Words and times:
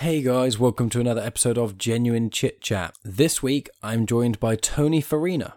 Hey 0.00 0.22
guys, 0.22 0.58
welcome 0.58 0.88
to 0.90 1.00
another 1.00 1.20
episode 1.20 1.58
of 1.58 1.76
Genuine 1.76 2.30
Chit 2.30 2.62
Chat. 2.62 2.96
This 3.04 3.42
week 3.42 3.68
I'm 3.82 4.06
joined 4.06 4.40
by 4.40 4.56
Tony 4.56 5.02
Farina. 5.02 5.56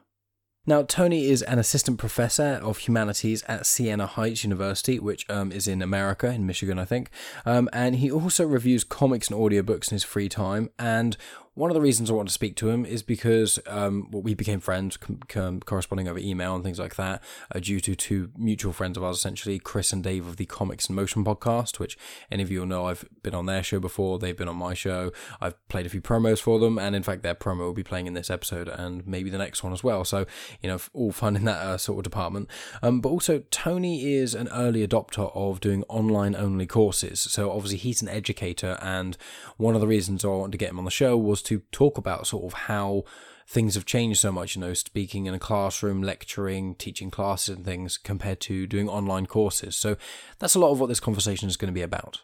Now, 0.66 0.84
Tony 0.84 1.28
is 1.28 1.42
an 1.44 1.60
assistant 1.60 1.98
professor 1.98 2.60
of 2.62 2.80
humanities 2.80 3.44
at 3.44 3.66
Siena 3.66 4.06
Heights 4.06 4.44
University, 4.44 5.00
which 5.00 5.30
um, 5.30 5.54
is 5.54 5.66
in 5.66 5.82
America, 5.82 6.30
in 6.30 6.46
Michigan, 6.46 6.78
I 6.78 6.84
think. 6.84 7.10
Um, 7.46 7.70
and 7.72 7.96
he 7.96 8.12
also 8.12 8.46
reviews 8.46 8.84
comics 8.84 9.30
and 9.30 9.40
audiobooks 9.40 9.90
in 9.90 9.96
his 9.96 10.04
free 10.04 10.28
time. 10.28 10.70
And 10.78 11.16
one 11.56 11.70
of 11.70 11.76
the 11.76 11.82
reasons 11.82 12.10
I 12.10 12.14
want 12.14 12.28
to 12.30 12.34
speak 12.34 12.56
to 12.58 12.70
him 12.70 12.84
is 12.84 13.04
because 13.04 13.60
um, 13.68 14.10
we 14.12 14.34
became 14.34 14.60
friends, 14.60 14.98
com- 14.98 15.20
com- 15.28 15.60
corresponding 15.60 16.08
over 16.08 16.18
email 16.18 16.56
and 16.56 16.64
things 16.64 16.80
like 16.80 16.96
that, 16.96 17.22
uh, 17.54 17.60
due 17.60 17.80
to 17.82 17.96
two 17.96 18.32
mutual 18.36 18.74
friends 18.74 18.98
of 18.98 19.04
ours, 19.04 19.18
essentially 19.18 19.60
Chris 19.60 19.94
and 19.94 20.04
Dave 20.04 20.26
of 20.26 20.38
the 20.38 20.48
Comics 20.48 20.90
in 20.90 20.96
Motion 20.96 21.24
podcast, 21.24 21.78
which 21.78 21.96
any 22.32 22.42
of 22.42 22.50
you 22.50 22.62
will 22.62 22.68
know 22.68 22.88
I've 22.88 23.06
been 23.22 23.36
on 23.36 23.46
their 23.46 23.62
show 23.62 23.80
before. 23.80 24.18
They've 24.18 24.36
been 24.36 24.48
on 24.48 24.56
my 24.56 24.74
show. 24.74 25.12
I've 25.40 25.56
played 25.68 25.86
a 25.86 25.90
few 25.90 26.02
promos 26.02 26.40
for 26.40 26.58
them, 26.58 26.80
and 26.80 26.96
in 26.96 27.04
fact, 27.04 27.22
their 27.22 27.36
promo 27.36 27.60
will 27.60 27.74
be 27.74 27.84
playing 27.84 28.08
in 28.08 28.14
this 28.14 28.32
episode 28.32 28.68
and 28.68 29.06
maybe 29.06 29.30
the 29.30 29.38
next 29.38 29.64
one 29.64 29.74
as 29.74 29.84
well. 29.84 30.04
So, 30.04 30.26
you 30.62 30.70
know, 30.70 30.80
all 30.94 31.12
fun 31.12 31.36
in 31.36 31.46
that 31.46 31.62
uh, 31.62 31.78
sort 31.78 32.00
of 32.00 32.04
department. 32.04 32.50
Um, 32.82 33.00
but 33.00 33.10
also, 33.10 33.44
Tony 33.52 34.16
is 34.16 34.34
an 34.34 34.48
early 34.48 34.86
adopter 34.86 35.32
of 35.36 35.60
doing 35.60 35.84
online 35.84 36.36
only 36.36 36.66
courses. 36.66 37.20
So, 37.20 37.52
obviously, 37.52 37.78
he's 37.78 38.02
an 38.02 38.10
educator, 38.10 38.80
and 38.82 39.18
one 39.58 39.76
of 39.76 39.82
the 39.82 39.88
reasons 39.88 40.26
I 40.26 40.30
wanted 40.30 40.54
to 40.54 40.58
get 40.58 40.72
him 40.72 40.80
on 40.80 40.86
the 40.86 40.92
show 40.92 41.16
was 41.16 41.43
to 41.44 41.62
talk 41.72 41.98
about 41.98 42.28
sort 42.28 42.46
of 42.46 42.54
how 42.54 43.04
things 43.48 43.76
have 43.76 43.86
changed 43.86 44.20
so 44.20 44.32
much, 44.32 44.56
you 44.56 44.62
know, 44.62 44.74
speaking 44.74 45.26
in 45.26 45.34
a 45.34 45.40
classroom, 45.40 46.02
lecturing, 46.02 46.76
teaching 46.76 47.12
classes 47.12 47.58
and 47.58 47.66
things 47.66 47.98
compared 47.98 48.40
to 48.42 48.66
doing 48.66 48.90
online 48.90 49.26
courses. 49.26 49.76
So 49.76 49.98
that's 50.40 50.56
a 50.56 50.60
lot 50.60 50.72
of 50.72 50.80
what 50.80 50.88
this 50.88 51.00
conversation 51.00 51.48
is 51.48 51.58
going 51.58 51.72
to 51.72 51.74
be 51.74 51.82
about. 51.82 52.22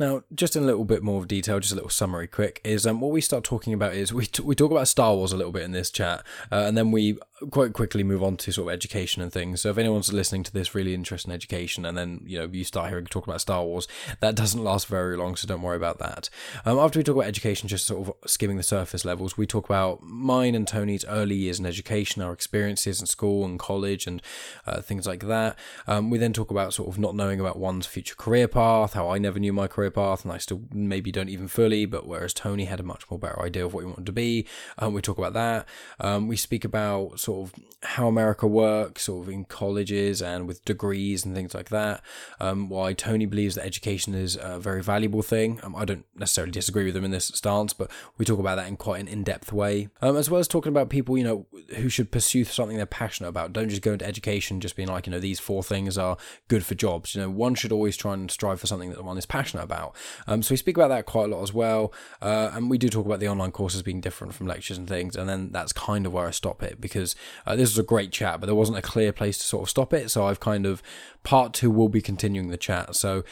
Now, 0.00 0.22
just 0.34 0.56
in 0.56 0.62
a 0.62 0.66
little 0.66 0.86
bit 0.86 1.02
more 1.02 1.26
detail, 1.26 1.60
just 1.60 1.72
a 1.72 1.74
little 1.74 1.90
summary 1.90 2.26
quick, 2.26 2.58
is 2.64 2.86
um, 2.86 3.02
what 3.02 3.10
we 3.10 3.20
start 3.20 3.44
talking 3.44 3.74
about 3.74 3.92
is 3.92 4.14
we, 4.14 4.24
t- 4.24 4.42
we 4.42 4.54
talk 4.54 4.70
about 4.70 4.88
Star 4.88 5.14
Wars 5.14 5.30
a 5.30 5.36
little 5.36 5.52
bit 5.52 5.62
in 5.62 5.72
this 5.72 5.90
chat, 5.90 6.24
uh, 6.50 6.64
and 6.66 6.74
then 6.74 6.90
we 6.90 7.18
quite 7.50 7.74
quickly 7.74 8.02
move 8.02 8.22
on 8.22 8.38
to 8.38 8.50
sort 8.50 8.68
of 8.68 8.74
education 8.74 9.20
and 9.20 9.30
things. 9.30 9.60
So 9.60 9.68
if 9.68 9.76
anyone's 9.76 10.10
listening 10.10 10.42
to 10.44 10.52
this 10.52 10.74
really 10.74 10.94
interested 10.94 11.28
in 11.28 11.34
education, 11.34 11.84
and 11.84 11.98
then, 11.98 12.22
you 12.24 12.38
know, 12.38 12.48
you 12.50 12.64
start 12.64 12.88
hearing 12.88 13.04
talk 13.04 13.26
about 13.26 13.42
Star 13.42 13.62
Wars, 13.62 13.86
that 14.20 14.34
doesn't 14.34 14.64
last 14.64 14.86
very 14.86 15.18
long, 15.18 15.36
so 15.36 15.46
don't 15.46 15.60
worry 15.60 15.76
about 15.76 15.98
that. 15.98 16.30
Um, 16.64 16.78
after 16.78 16.98
we 16.98 17.04
talk 17.04 17.16
about 17.16 17.28
education, 17.28 17.68
just 17.68 17.86
sort 17.86 18.08
of 18.08 18.30
skimming 18.30 18.56
the 18.56 18.62
surface 18.62 19.04
levels, 19.04 19.36
we 19.36 19.46
talk 19.46 19.66
about 19.66 20.02
mine 20.02 20.54
and 20.54 20.66
Tony's 20.66 21.04
early 21.04 21.34
years 21.34 21.60
in 21.60 21.66
education, 21.66 22.22
our 22.22 22.32
experiences 22.32 23.02
in 23.02 23.06
school 23.06 23.44
and 23.44 23.58
college, 23.58 24.06
and 24.06 24.22
uh, 24.66 24.80
things 24.80 25.06
like 25.06 25.26
that. 25.26 25.58
Um, 25.86 26.08
we 26.08 26.16
then 26.16 26.32
talk 26.32 26.50
about 26.50 26.72
sort 26.72 26.88
of 26.88 26.98
not 26.98 27.14
knowing 27.14 27.38
about 27.38 27.58
one's 27.58 27.84
future 27.84 28.14
career 28.14 28.48
path, 28.48 28.94
how 28.94 29.10
I 29.10 29.18
never 29.18 29.38
knew 29.38 29.52
my 29.52 29.66
career 29.66 29.89
path, 29.90 30.24
and 30.24 30.32
I 30.32 30.38
still 30.38 30.62
maybe 30.72 31.12
don't 31.12 31.28
even 31.28 31.48
fully, 31.48 31.86
but 31.86 32.06
whereas 32.06 32.32
Tony 32.32 32.64
had 32.64 32.80
a 32.80 32.84
much 32.84 33.10
more 33.10 33.18
better 33.18 33.42
idea 33.42 33.64
of 33.64 33.74
what 33.74 33.80
he 33.80 33.86
wanted 33.86 34.06
to 34.06 34.12
be. 34.12 34.46
Um, 34.78 34.92
we 34.92 35.02
talk 35.02 35.18
about 35.18 35.32
that. 35.34 35.66
Um, 35.98 36.28
we 36.28 36.36
speak 36.36 36.64
about 36.64 37.20
sort 37.20 37.48
of 37.48 37.64
how 37.82 38.08
America 38.08 38.46
works, 38.46 39.04
sort 39.04 39.26
of 39.26 39.32
in 39.32 39.44
colleges 39.44 40.20
and 40.22 40.46
with 40.46 40.64
degrees 40.64 41.24
and 41.24 41.34
things 41.34 41.54
like 41.54 41.70
that. 41.70 42.02
Um, 42.38 42.68
why 42.68 42.92
Tony 42.92 43.26
believes 43.26 43.54
that 43.54 43.64
education 43.64 44.14
is 44.14 44.38
a 44.40 44.58
very 44.58 44.82
valuable 44.82 45.22
thing. 45.22 45.60
Um, 45.62 45.74
I 45.74 45.84
don't 45.84 46.04
necessarily 46.14 46.52
disagree 46.52 46.84
with 46.84 46.96
him 46.96 47.04
in 47.04 47.10
this 47.10 47.26
stance, 47.26 47.72
but 47.72 47.90
we 48.18 48.24
talk 48.24 48.38
about 48.38 48.56
that 48.56 48.68
in 48.68 48.76
quite 48.76 49.00
an 49.00 49.08
in-depth 49.08 49.52
way, 49.52 49.88
um, 50.02 50.16
as 50.16 50.30
well 50.30 50.40
as 50.40 50.48
talking 50.48 50.70
about 50.70 50.90
people, 50.90 51.16
you 51.16 51.24
know, 51.24 51.46
who 51.76 51.88
should 51.88 52.10
pursue 52.10 52.44
something 52.44 52.76
they're 52.76 52.86
passionate 52.86 53.28
about. 53.28 53.52
Don't 53.52 53.68
just 53.68 53.82
go 53.82 53.92
into 53.94 54.06
education 54.06 54.60
just 54.60 54.76
being 54.76 54.88
like, 54.88 55.06
you 55.06 55.10
know, 55.12 55.20
these 55.20 55.40
four 55.40 55.62
things 55.62 55.96
are 55.96 56.16
good 56.48 56.64
for 56.64 56.74
jobs. 56.74 57.14
You 57.14 57.22
know, 57.22 57.30
one 57.30 57.54
should 57.54 57.72
always 57.72 57.96
try 57.96 58.14
and 58.14 58.30
strive 58.30 58.60
for 58.60 58.66
something 58.66 58.90
that 58.90 59.04
one 59.04 59.18
is 59.18 59.26
passionate 59.26 59.64
about. 59.64 59.79
Um, 60.26 60.42
so 60.42 60.52
we 60.52 60.56
speak 60.56 60.76
about 60.76 60.88
that 60.88 61.06
quite 61.06 61.24
a 61.24 61.34
lot 61.34 61.42
as 61.42 61.52
well, 61.52 61.92
uh, 62.20 62.50
and 62.52 62.70
we 62.70 62.78
do 62.78 62.88
talk 62.88 63.06
about 63.06 63.20
the 63.20 63.28
online 63.28 63.52
courses 63.52 63.82
being 63.82 64.00
different 64.00 64.34
from 64.34 64.46
lectures 64.46 64.78
and 64.78 64.88
things. 64.88 65.16
And 65.16 65.28
then 65.28 65.50
that's 65.50 65.72
kind 65.72 66.06
of 66.06 66.12
where 66.12 66.26
I 66.26 66.30
stop 66.30 66.62
it 66.62 66.80
because 66.80 67.16
uh, 67.46 67.56
this 67.56 67.70
was 67.70 67.78
a 67.78 67.82
great 67.82 68.12
chat, 68.12 68.40
but 68.40 68.46
there 68.46 68.54
wasn't 68.54 68.78
a 68.78 68.82
clear 68.82 69.12
place 69.12 69.38
to 69.38 69.44
sort 69.44 69.62
of 69.64 69.70
stop 69.70 69.92
it. 69.92 70.10
So 70.10 70.26
I've 70.26 70.40
kind 70.40 70.66
of 70.66 70.82
part 71.22 71.52
two 71.52 71.70
will 71.70 71.88
be 71.88 72.00
continuing 72.00 72.48
the 72.48 72.56
chat. 72.56 72.94
So 72.96 73.24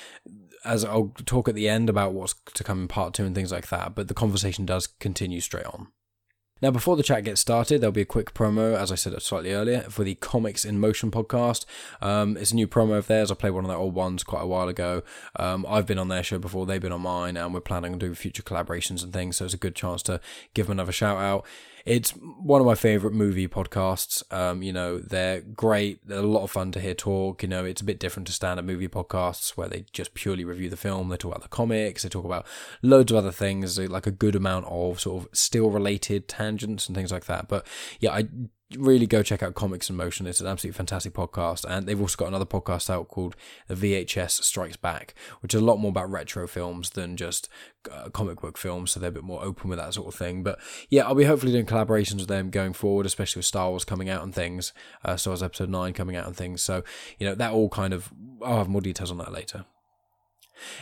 as 0.64 0.84
I'll 0.84 1.12
talk 1.24 1.48
at 1.48 1.54
the 1.54 1.68
end 1.68 1.88
about 1.88 2.12
what's 2.12 2.34
to 2.54 2.64
come 2.64 2.82
in 2.82 2.88
part 2.88 3.14
two 3.14 3.24
and 3.24 3.34
things 3.34 3.52
like 3.52 3.68
that, 3.68 3.94
but 3.94 4.08
the 4.08 4.14
conversation 4.14 4.66
does 4.66 4.86
continue 4.86 5.40
straight 5.40 5.66
on. 5.66 5.88
Now, 6.60 6.72
before 6.72 6.96
the 6.96 7.04
chat 7.04 7.22
gets 7.22 7.40
started, 7.40 7.80
there'll 7.80 7.92
be 7.92 8.00
a 8.00 8.06
quick 8.06 8.34
promo, 8.34 8.76
as 8.76 8.90
I 8.90 8.96
said 8.96 9.20
slightly 9.22 9.52
earlier, 9.52 9.82
for 9.82 10.02
the 10.02 10.16
Comics 10.16 10.64
in 10.64 10.80
Motion 10.80 11.10
podcast. 11.10 11.64
Um, 12.00 12.36
it's 12.36 12.50
a 12.50 12.56
new 12.56 12.66
promo 12.66 12.98
of 12.98 13.06
theirs. 13.06 13.30
I 13.30 13.34
played 13.34 13.50
one 13.50 13.64
of 13.64 13.68
their 13.68 13.78
old 13.78 13.94
ones 13.94 14.24
quite 14.24 14.42
a 14.42 14.46
while 14.46 14.68
ago. 14.68 15.02
Um, 15.36 15.64
I've 15.68 15.86
been 15.86 15.98
on 15.98 16.08
their 16.08 16.24
show 16.24 16.38
before, 16.38 16.66
they've 16.66 16.80
been 16.80 16.90
on 16.90 17.02
mine, 17.02 17.36
and 17.36 17.54
we're 17.54 17.60
planning 17.60 17.92
on 17.92 17.98
doing 18.00 18.14
future 18.14 18.42
collaborations 18.42 19.04
and 19.04 19.12
things, 19.12 19.36
so 19.36 19.44
it's 19.44 19.54
a 19.54 19.58
good 19.58 19.76
chance 19.76 20.02
to 20.04 20.20
give 20.54 20.66
them 20.66 20.72
another 20.72 20.92
shout 20.92 21.18
out. 21.18 21.46
It's 21.84 22.10
one 22.10 22.60
of 22.60 22.66
my 22.66 22.74
favorite 22.74 23.14
movie 23.14 23.48
podcasts. 23.48 24.22
Um, 24.32 24.62
you 24.62 24.72
know, 24.72 24.98
they're 24.98 25.40
great. 25.40 26.06
They're 26.06 26.18
a 26.18 26.22
lot 26.22 26.42
of 26.42 26.50
fun 26.50 26.72
to 26.72 26.80
hear 26.80 26.94
talk. 26.94 27.42
You 27.42 27.48
know, 27.48 27.64
it's 27.64 27.80
a 27.80 27.84
bit 27.84 28.00
different 28.00 28.26
to 28.26 28.32
standard 28.32 28.66
movie 28.66 28.88
podcasts 28.88 29.56
where 29.56 29.68
they 29.68 29.86
just 29.92 30.14
purely 30.14 30.44
review 30.44 30.70
the 30.70 30.76
film. 30.76 31.08
They 31.08 31.16
talk 31.16 31.32
about 31.32 31.42
the 31.42 31.48
comics. 31.48 32.02
They 32.02 32.08
talk 32.08 32.24
about 32.24 32.46
loads 32.82 33.12
of 33.12 33.18
other 33.18 33.32
things, 33.32 33.78
like 33.78 34.06
a 34.06 34.12
good 34.12 34.34
amount 34.34 34.66
of 34.66 35.00
sort 35.00 35.24
of 35.24 35.28
still 35.32 35.70
related 35.70 36.28
tangents 36.28 36.86
and 36.86 36.96
things 36.96 37.12
like 37.12 37.26
that. 37.26 37.48
But 37.48 37.66
yeah, 38.00 38.12
I 38.12 38.28
really 38.76 39.06
go 39.06 39.22
check 39.22 39.42
out 39.42 39.54
Comics 39.54 39.88
in 39.88 39.96
Motion. 39.96 40.26
It's 40.26 40.40
an 40.40 40.46
absolutely 40.46 40.76
fantastic 40.76 41.14
podcast. 41.14 41.64
And 41.68 41.86
they've 41.86 42.00
also 42.00 42.16
got 42.16 42.28
another 42.28 42.44
podcast 42.44 42.90
out 42.90 43.08
called 43.08 43.34
The 43.66 43.74
VHS 43.74 44.42
Strikes 44.42 44.76
Back, 44.76 45.14
which 45.40 45.54
is 45.54 45.60
a 45.60 45.64
lot 45.64 45.78
more 45.78 45.88
about 45.88 46.10
retro 46.10 46.46
films 46.46 46.90
than 46.90 47.16
just 47.16 47.48
uh, 47.90 48.10
comic 48.10 48.40
book 48.40 48.58
films. 48.58 48.90
So 48.90 49.00
they're 49.00 49.08
a 49.08 49.12
bit 49.12 49.24
more 49.24 49.42
open 49.42 49.70
with 49.70 49.78
that 49.78 49.94
sort 49.94 50.08
of 50.08 50.14
thing. 50.14 50.42
But 50.42 50.58
yeah, 50.90 51.06
I'll 51.06 51.14
be 51.14 51.24
hopefully 51.24 51.52
doing 51.52 51.66
collaborations 51.66 52.18
with 52.18 52.28
them 52.28 52.50
going 52.50 52.74
forward, 52.74 53.06
especially 53.06 53.40
with 53.40 53.46
Star 53.46 53.70
Wars 53.70 53.84
coming 53.84 54.10
out 54.10 54.22
and 54.22 54.34
things. 54.34 54.72
Uh, 55.04 55.16
Star 55.16 55.32
Wars 55.32 55.42
Episode 55.42 55.70
9 55.70 55.92
coming 55.94 56.16
out 56.16 56.26
and 56.26 56.36
things. 56.36 56.62
So, 56.62 56.84
you 57.18 57.26
know, 57.26 57.34
that 57.34 57.52
all 57.52 57.70
kind 57.70 57.94
of, 57.94 58.12
I'll 58.44 58.58
have 58.58 58.68
more 58.68 58.82
details 58.82 59.10
on 59.10 59.18
that 59.18 59.32
later. 59.32 59.64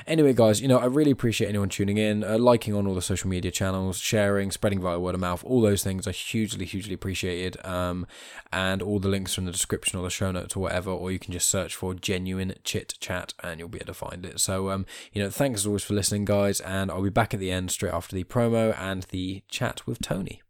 Anyway, 0.06 0.32
guys, 0.32 0.60
you 0.60 0.68
know, 0.68 0.78
I 0.78 0.86
really 0.86 1.10
appreciate 1.10 1.48
anyone 1.48 1.68
tuning 1.68 1.96
in, 1.96 2.24
uh, 2.24 2.38
liking 2.38 2.74
on 2.74 2.86
all 2.86 2.94
the 2.94 3.02
social 3.02 3.28
media 3.28 3.50
channels, 3.50 3.98
sharing, 3.98 4.50
spreading 4.50 4.80
via 4.80 4.98
word 4.98 5.14
of 5.14 5.20
mouth. 5.20 5.44
All 5.44 5.60
those 5.60 5.82
things 5.82 6.06
are 6.06 6.12
hugely, 6.12 6.64
hugely 6.64 6.94
appreciated. 6.94 7.64
Um, 7.64 8.06
and 8.52 8.82
all 8.82 8.98
the 8.98 9.08
links 9.08 9.36
are 9.36 9.40
in 9.40 9.46
the 9.46 9.52
description 9.52 9.98
or 9.98 10.02
the 10.02 10.10
show 10.10 10.30
notes 10.32 10.56
or 10.56 10.60
whatever, 10.60 10.90
or 10.90 11.10
you 11.10 11.18
can 11.18 11.32
just 11.32 11.48
search 11.48 11.74
for 11.74 11.94
genuine 11.94 12.54
chit 12.64 12.94
chat 13.00 13.34
and 13.42 13.58
you'll 13.60 13.68
be 13.68 13.78
able 13.78 13.86
to 13.86 13.94
find 13.94 14.24
it. 14.24 14.40
So, 14.40 14.70
um, 14.70 14.86
you 15.12 15.22
know, 15.22 15.30
thanks 15.30 15.60
as 15.60 15.66
always 15.66 15.84
for 15.84 15.94
listening, 15.94 16.24
guys, 16.24 16.60
and 16.60 16.90
I'll 16.90 17.02
be 17.02 17.10
back 17.10 17.34
at 17.34 17.40
the 17.40 17.50
end 17.50 17.70
straight 17.70 17.92
after 17.92 18.14
the 18.14 18.24
promo 18.24 18.76
and 18.78 19.04
the 19.04 19.42
chat 19.48 19.86
with 19.86 20.00
Tony. 20.00 20.42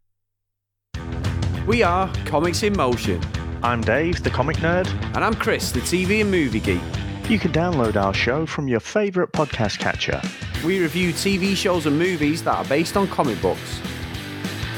We 1.67 1.83
are 1.83 2.13
Comics 2.25 2.63
in 2.63 2.77
Motion, 2.77 3.21
I'm 3.61 3.81
Dave, 3.81 4.23
the 4.23 4.29
comic 4.29 4.57
nerd. 4.57 4.87
and 5.15 5.17
I'm 5.17 5.33
Chris, 5.33 5.71
the 5.71 5.81
TV 5.81 6.21
and 6.21 6.31
movie 6.31 6.59
geek. 6.59 7.06
You 7.29 7.37
can 7.37 7.51
download 7.51 7.97
our 7.97 8.13
show 8.13 8.45
from 8.45 8.69
your 8.69 8.79
favourite 8.79 9.33
podcast 9.33 9.79
catcher. 9.79 10.21
We 10.65 10.79
review 10.79 11.11
TV 11.11 11.57
shows 11.57 11.85
and 11.85 11.99
movies 11.99 12.41
that 12.45 12.55
are 12.55 12.63
based 12.63 12.95
on 12.95 13.09
comic 13.09 13.41
books. 13.41 13.81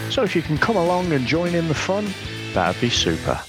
So 0.10 0.24
if 0.24 0.36
you 0.36 0.42
can 0.42 0.58
come 0.58 0.76
along 0.76 1.12
and 1.12 1.28
join 1.28 1.54
in 1.54 1.68
the 1.68 1.76
fun, 1.76 2.12
that'd 2.56 2.82
be 2.82 2.90
super. 2.90 3.40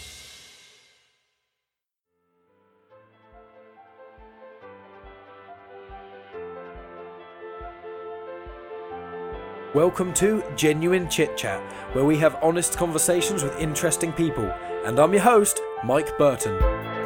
Welcome 9.74 10.12
to 10.14 10.44
Genuine 10.56 11.08
Chit 11.08 11.38
Chat, 11.38 11.62
where 11.94 12.04
we 12.04 12.18
have 12.18 12.36
honest 12.42 12.76
conversations 12.76 13.42
with 13.42 13.58
interesting 13.58 14.12
people. 14.12 14.44
And 14.84 14.98
I'm 14.98 15.14
your 15.14 15.22
host, 15.22 15.58
Mike 15.84 16.18
Burton. 16.18 16.99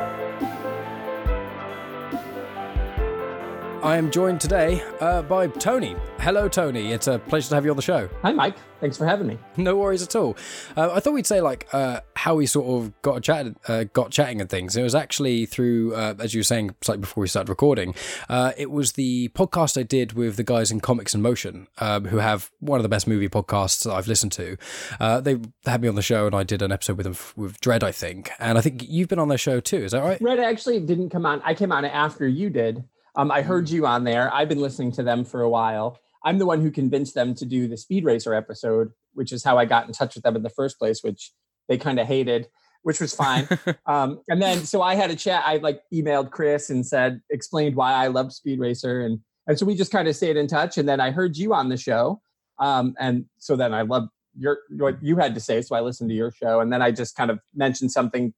I 3.85 3.99
am 3.99 4.11
joined 4.11 4.41
today 4.41 4.83
uh, 5.01 5.21
by 5.21 5.47
Tony. 5.47 5.95
Hello, 6.19 6.49
Tony. 6.49 6.93
It's 6.93 7.07
a 7.07 7.19
pleasure 7.19 7.51
to 7.51 7.55
have 7.55 7.67
you 7.67 7.71
on 7.71 7.77
the 7.77 7.83
show. 7.83 8.09
Hi, 8.23 8.33
Mike. 8.33 8.57
Thanks 8.81 8.97
for 8.97 9.05
having 9.05 9.27
me. 9.27 9.39
No 9.59 9.77
worries 9.77 10.03
at 10.03 10.17
all. 10.17 10.39
Uh, 10.75 10.91
I 10.95 11.01
thought 11.01 11.13
we'd 11.13 11.27
say 11.27 11.43
like 11.43 11.69
uh, 11.71 12.01
how 12.17 12.35
we 12.35 12.47
sort 12.47 12.67
of 12.67 13.03
got 13.03 13.23
chat, 13.23 13.47
uh, 13.69 13.85
got 13.93 14.11
chatting 14.11 14.41
and 14.41 14.49
things. 14.49 14.75
It 14.75 14.83
was 14.83 14.95
actually 14.95 15.45
through, 15.45 15.95
uh, 15.95 16.15
as 16.19 16.33
you 16.33 16.39
were 16.39 16.45
saying, 16.45 16.75
like 16.89 17.03
before 17.03 17.21
we 17.21 17.29
started 17.29 17.51
recording. 17.51 17.95
Uh, 18.27 18.53
it 18.57 18.71
was 18.71 18.93
the 18.93 19.29
podcast 19.35 19.79
I 19.79 19.83
did 19.83 20.15
with 20.15 20.37
the 20.37 20.45
guys 20.45 20.71
in 20.71 20.81
Comics 20.81 21.15
in 21.15 21.21
Motion, 21.21 21.69
um, 21.77 22.07
who 22.07 22.17
have 22.17 22.51
one 22.61 22.79
of 22.79 22.85
the 22.85 22.89
best 22.89 23.07
movie 23.07 23.29
podcasts 23.29 23.85
that 23.85 23.93
I've 23.93 24.09
listened 24.09 24.33
to. 24.33 24.57
Uh, 24.99 25.21
they 25.21 25.39
had 25.67 25.83
me 25.83 25.89
on 25.89 25.95
the 25.95 26.01
show, 26.01 26.25
and 26.25 26.35
I 26.35 26.43
did 26.43 26.63
an 26.63 26.73
episode 26.73 26.97
with 26.97 27.05
them 27.05 27.13
f- 27.13 27.35
with 27.37 27.61
Dredd, 27.61 27.83
I 27.83 27.93
think. 27.93 28.31
And 28.39 28.57
I 28.57 28.63
think 28.63 28.83
you've 28.89 29.09
been 29.09 29.19
on 29.19 29.29
their 29.29 29.37
show 29.37 29.61
too. 29.61 29.85
Is 29.85 29.93
that 29.93 30.03
right? 30.03 30.19
Red 30.23 30.41
actually 30.41 30.81
didn't 30.81 31.11
come 31.11 31.27
on. 31.27 31.43
I 31.45 31.53
came 31.53 31.71
on 31.71 31.85
after 31.85 32.27
you 32.27 32.49
did. 32.49 32.85
Um, 33.17 33.31
I 33.31 33.43
heard 33.43 33.71
you 33.71 33.87
on 33.87 34.05
there. 34.05 34.33
I've 34.33 34.49
been 34.49 34.61
listening 34.61 34.93
to 34.93 35.03
them 35.03 35.25
for 35.25 35.41
a 35.43 35.49
while. 35.49 35.99
I'm 36.25 36.39
the 36.39 36.47
one 36.47 36.61
who 36.61 36.71
convinced 36.71 37.15
them 37.15 37.35
to 37.37 37.45
do 37.45 37.69
the 37.69 37.77
Speed 37.77 38.05
Racer 38.05 38.35
episode, 38.35 38.91
which 39.13 39.33
is 39.33 39.45
how 39.45 39.59
I 39.59 39.67
got 39.67 39.87
in 39.87 39.93
touch 39.93 40.15
with 40.15 40.25
them 40.25 40.37
in 40.37 40.43
the 40.43 40.51
first 40.51 40.79
place, 40.79 41.03
which 41.03 41.33
they 41.69 41.77
kind 41.79 42.01
of 42.01 42.07
hated, 42.07 42.49
which 42.83 43.01
was 43.01 43.15
fine. 43.15 43.47
um, 43.87 44.21
and 44.29 44.41
then 44.41 44.65
so 44.65 44.83
I 44.83 44.95
had 44.95 45.11
a 45.11 45.17
chat. 45.17 45.45
I 45.47 45.59
like 45.59 45.83
emailed 45.93 46.31
Chris 46.31 46.71
and 46.71 46.85
said, 46.85 47.21
explained 47.31 47.77
why 47.77 47.93
I 47.93 48.09
loved 48.09 48.33
Speed 48.33 48.59
Racer, 48.59 49.03
and 49.03 49.21
and 49.47 49.59
so 49.59 49.67
we 49.67 49.75
just 49.75 49.93
kind 49.93 50.09
of 50.09 50.17
stayed 50.17 50.37
in 50.37 50.47
touch. 50.47 50.79
And 50.79 50.89
then 50.89 51.01
I 51.01 51.11
heard 51.11 51.37
you 51.37 51.53
on 51.53 51.69
the 51.69 51.77
show, 51.77 52.21
um, 52.59 52.95
and 52.99 53.27
so 53.39 53.55
then 53.55 53.75
I 53.75 53.83
loved 53.83 54.09
your 54.37 54.59
what 54.71 55.03
you 55.03 55.17
had 55.17 55.35
to 55.35 55.41
say, 55.41 55.61
so 55.63 55.77
I 55.77 55.81
listened 55.81 56.11
to 56.11 56.17
your 56.17 56.33
show, 56.33 56.61
and 56.61 56.73
then 56.73 56.83
I 56.83 56.91
just 56.91 57.15
kind 57.15 57.31
of 57.31 57.39
mentioned 57.55 57.93
something 57.93 58.33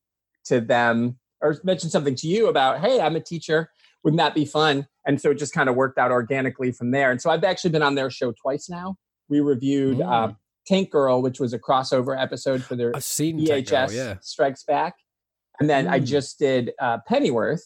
to 0.47 0.61
them 0.61 1.19
or 1.41 1.57
mentioned 1.65 1.93
something 1.93 2.15
to 2.17 2.27
you 2.27 2.49
about, 2.49 2.81
hey, 2.81 3.01
I'm 3.01 3.17
a 3.17 3.21
teacher. 3.21 3.71
Wouldn't 4.07 4.19
that 4.19 4.37
be 4.37 4.45
fun? 4.45 4.87
And 5.05 5.21
so 5.21 5.33
it 5.33 5.35
just 5.35 5.53
kind 5.53 5.69
of 5.69 5.75
worked 5.75 5.99
out 5.99 6.13
organically 6.13 6.71
from 6.71 6.93
there. 6.93 7.11
And 7.11 7.21
so 7.21 7.29
I've 7.29 7.43
actually 7.43 7.71
been 7.71 7.83
on 7.83 7.97
their 7.97 8.09
show 8.09 8.31
twice 8.41 8.71
now. 8.71 8.95
We 9.29 9.41
reviewed 9.41 9.99
Mm. 9.99 10.09
uh, 10.31 10.33
Tank 10.65 10.93
Girl, 10.93 11.21
which 11.21 11.41
was 11.41 11.53
a 11.53 11.59
crossover 11.59 12.17
episode 12.17 12.63
for 12.63 12.77
their 12.77 12.95
I've 12.95 13.03
seen 13.03 13.45
Tank 13.45 13.67
VHS 13.67 13.89
Girl, 13.89 13.97
yeah. 13.97 14.15
Strikes 14.21 14.63
Back. 14.63 14.95
And 15.59 15.69
then 15.69 15.89
I 15.89 15.99
Mm. 15.99 16.07
just 16.07 16.39
did 16.39 16.71
uh, 16.79 16.99
Pennyworth 17.09 17.65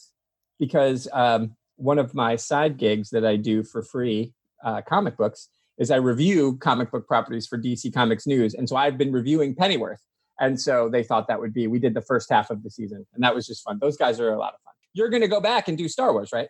because 0.57 1.07
um, 1.13 1.55
one 1.75 1.99
of 1.99 2.15
my 2.15 2.35
side 2.37 2.77
gigs 2.77 3.11
that 3.11 3.23
I 3.23 3.35
do 3.35 3.61
for 3.63 3.83
free, 3.83 4.33
uh, 4.65 4.81
comic 4.81 5.17
books, 5.17 5.47
is 5.77 5.91
I 5.91 5.97
review 5.97 6.57
comic 6.57 6.89
book 6.89 7.07
properties 7.07 7.45
for 7.45 7.59
DC 7.59 7.93
Comics 7.93 8.25
News. 8.25 8.55
And 8.55 8.67
so 8.67 8.75
I've 8.77 8.97
been 8.97 9.11
reviewing 9.11 9.53
Pennyworth. 9.53 10.01
And 10.39 10.59
so 10.59 10.89
they 10.89 11.03
thought 11.03 11.27
that 11.27 11.39
would 11.39 11.53
be, 11.53 11.67
we 11.67 11.77
did 11.77 11.93
the 11.93 12.01
first 12.01 12.31
half 12.31 12.49
of 12.49 12.63
the 12.63 12.71
season, 12.71 13.05
and 13.13 13.23
that 13.23 13.35
was 13.35 13.45
just 13.45 13.63
fun. 13.63 13.77
Those 13.79 13.95
guys 13.95 14.19
are 14.19 14.33
a 14.33 14.39
lot 14.39 14.55
of 14.55 14.59
fun. 14.61 14.70
You're 14.93 15.09
going 15.09 15.21
to 15.21 15.27
go 15.27 15.41
back 15.41 15.67
and 15.67 15.77
do 15.77 15.87
Star 15.87 16.13
Wars, 16.13 16.29
right? 16.33 16.47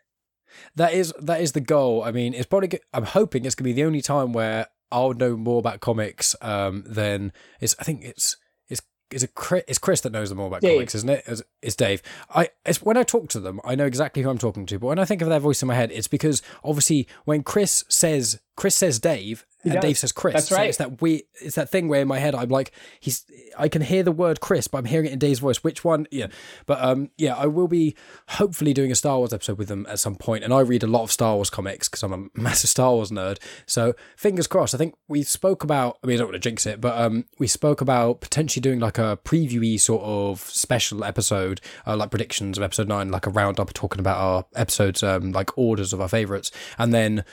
That 0.75 0.93
is 0.93 1.13
that 1.21 1.41
is 1.41 1.53
the 1.53 1.61
goal. 1.61 2.03
I 2.03 2.11
mean, 2.11 2.33
it's 2.33 2.45
probably. 2.45 2.79
I'm 2.93 3.05
hoping 3.05 3.45
it's 3.45 3.55
gonna 3.55 3.69
be 3.69 3.73
the 3.73 3.85
only 3.85 4.01
time 4.01 4.33
where 4.33 4.67
I'll 4.91 5.13
know 5.13 5.38
more 5.38 5.59
about 5.59 5.79
comics 5.79 6.35
um, 6.41 6.83
than 6.85 7.31
it's. 7.59 7.75
I 7.79 7.83
think 7.83 8.03
it's 8.03 8.38
it's 8.67 8.81
it's 9.11 9.23
a 9.23 9.27
Chris, 9.27 9.63
it's 9.67 9.79
Chris 9.79 10.01
that 10.01 10.11
knows 10.11 10.29
them 10.29 10.39
more 10.39 10.47
about 10.47 10.61
Dave. 10.61 10.75
comics, 10.75 10.95
isn't 10.95 11.09
it? 11.09 11.23
It's, 11.25 11.41
it's 11.61 11.75
Dave. 11.75 12.01
I 12.33 12.49
it's 12.65 12.81
when 12.81 12.97
I 12.97 13.03
talk 13.03 13.29
to 13.29 13.39
them, 13.39 13.59
I 13.63 13.75
know 13.75 13.85
exactly 13.85 14.23
who 14.23 14.29
I'm 14.29 14.38
talking 14.38 14.65
to. 14.67 14.79
But 14.79 14.88
when 14.88 14.99
I 14.99 15.05
think 15.05 15.21
of 15.21 15.29
their 15.29 15.39
voice 15.39 15.61
in 15.61 15.67
my 15.67 15.75
head, 15.75 15.91
it's 15.91 16.07
because 16.07 16.41
obviously 16.63 17.07
when 17.25 17.43
Chris 17.43 17.85
says 17.88 18.41
Chris 18.56 18.75
says 18.75 19.00
Dave. 19.00 19.45
And. 19.63 19.80
Dave 19.80 19.98
says 19.98 20.12
Chris. 20.12 20.33
That's 20.33 20.48
So 20.48 20.56
right. 20.56 20.69
it's 20.69 20.80
that 20.80 21.01
we. 21.01 21.24
It's 21.39 21.56
that 21.56 21.69
thing 21.69 21.88
where 21.88 22.01
in 22.01 22.07
my 22.07 22.18
head 22.18 22.33
I'm 22.33 22.50
like, 22.50 22.71
he's. 23.00 23.25
I 23.57 23.68
can 23.68 23.83
hear 23.83 24.01
the 24.01 24.12
word 24.12 24.39
Chris, 24.39 24.68
but 24.68 24.80
I'm 24.80 24.86
hearing 24.86 25.06
it 25.06 25.12
in 25.13 25.19
Dave's 25.19 25.38
voice. 25.39 25.63
Which 25.63 25.83
one? 25.83 26.07
Yeah. 26.09 26.27
But 26.65 26.83
um, 26.83 27.12
yeah, 27.18 27.36
I 27.36 27.45
will 27.45 27.68
be 27.68 27.95
hopefully 28.30 28.74
doing 28.74 28.92
a 28.92 28.95
Star 28.95 29.19
Wars 29.19 29.33
episode 29.33 29.59
with 29.59 29.68
them 29.68 29.86
at 29.88 30.00
some. 30.00 30.18
And 30.27 30.51
I 30.53 30.62
read 30.62 30.81
a 30.83 30.88
lot 30.88 31.03
of 31.03 31.12
Star 31.12 31.36
Wars 31.36 31.51
comics 31.51 31.88
because 31.89 32.01
I'm 32.01 32.13
a 32.13 32.27
massive 32.39 32.71
Star 32.71 32.92
Wars 32.94 33.12
nerd. 33.12 33.38
So 33.68 33.94
fingers 34.15 34.48
crossed. 34.48 34.74
I 34.74 34.80
think 34.80 34.95
we 35.07 35.21
spoke 35.21 35.63
about. 35.63 36.00
I 36.03 36.07
mean, 36.07 36.15
I 36.15 36.19
don't 36.19 36.27
want 36.30 36.42
to 36.42 36.50
jinx 36.50 36.65
it, 36.65 36.81
but 36.81 36.98
um, 37.00 37.25
we 37.38 37.45
spoke 37.45 37.81
about 37.81 38.21
potentially 38.21 38.62
doing 38.62 38.80
like 38.80 38.98
a 38.98 39.19
previewy 39.24 39.80
sort 39.80 40.01
of 40.03 40.39
special 40.39 41.03
episode, 41.03 41.62
uh, 41.86 41.95
like 41.95 42.09
predictions 42.09 42.57
of 42.57 42.63
episode 42.63 42.88
nine, 42.88 43.12
like 43.12 43.27
a 43.27 43.31
roundup 43.31 43.68
of 43.69 43.74
talking 43.75 44.00
about 44.00 44.18
our 44.18 44.45
episodes, 44.56 45.03
um, 45.03 45.31
like 45.31 45.56
orders 45.56 45.94
of 45.94 46.01
our 46.01 46.09
favorites, 46.09 46.51
and 46.80 46.92
then 46.94 47.24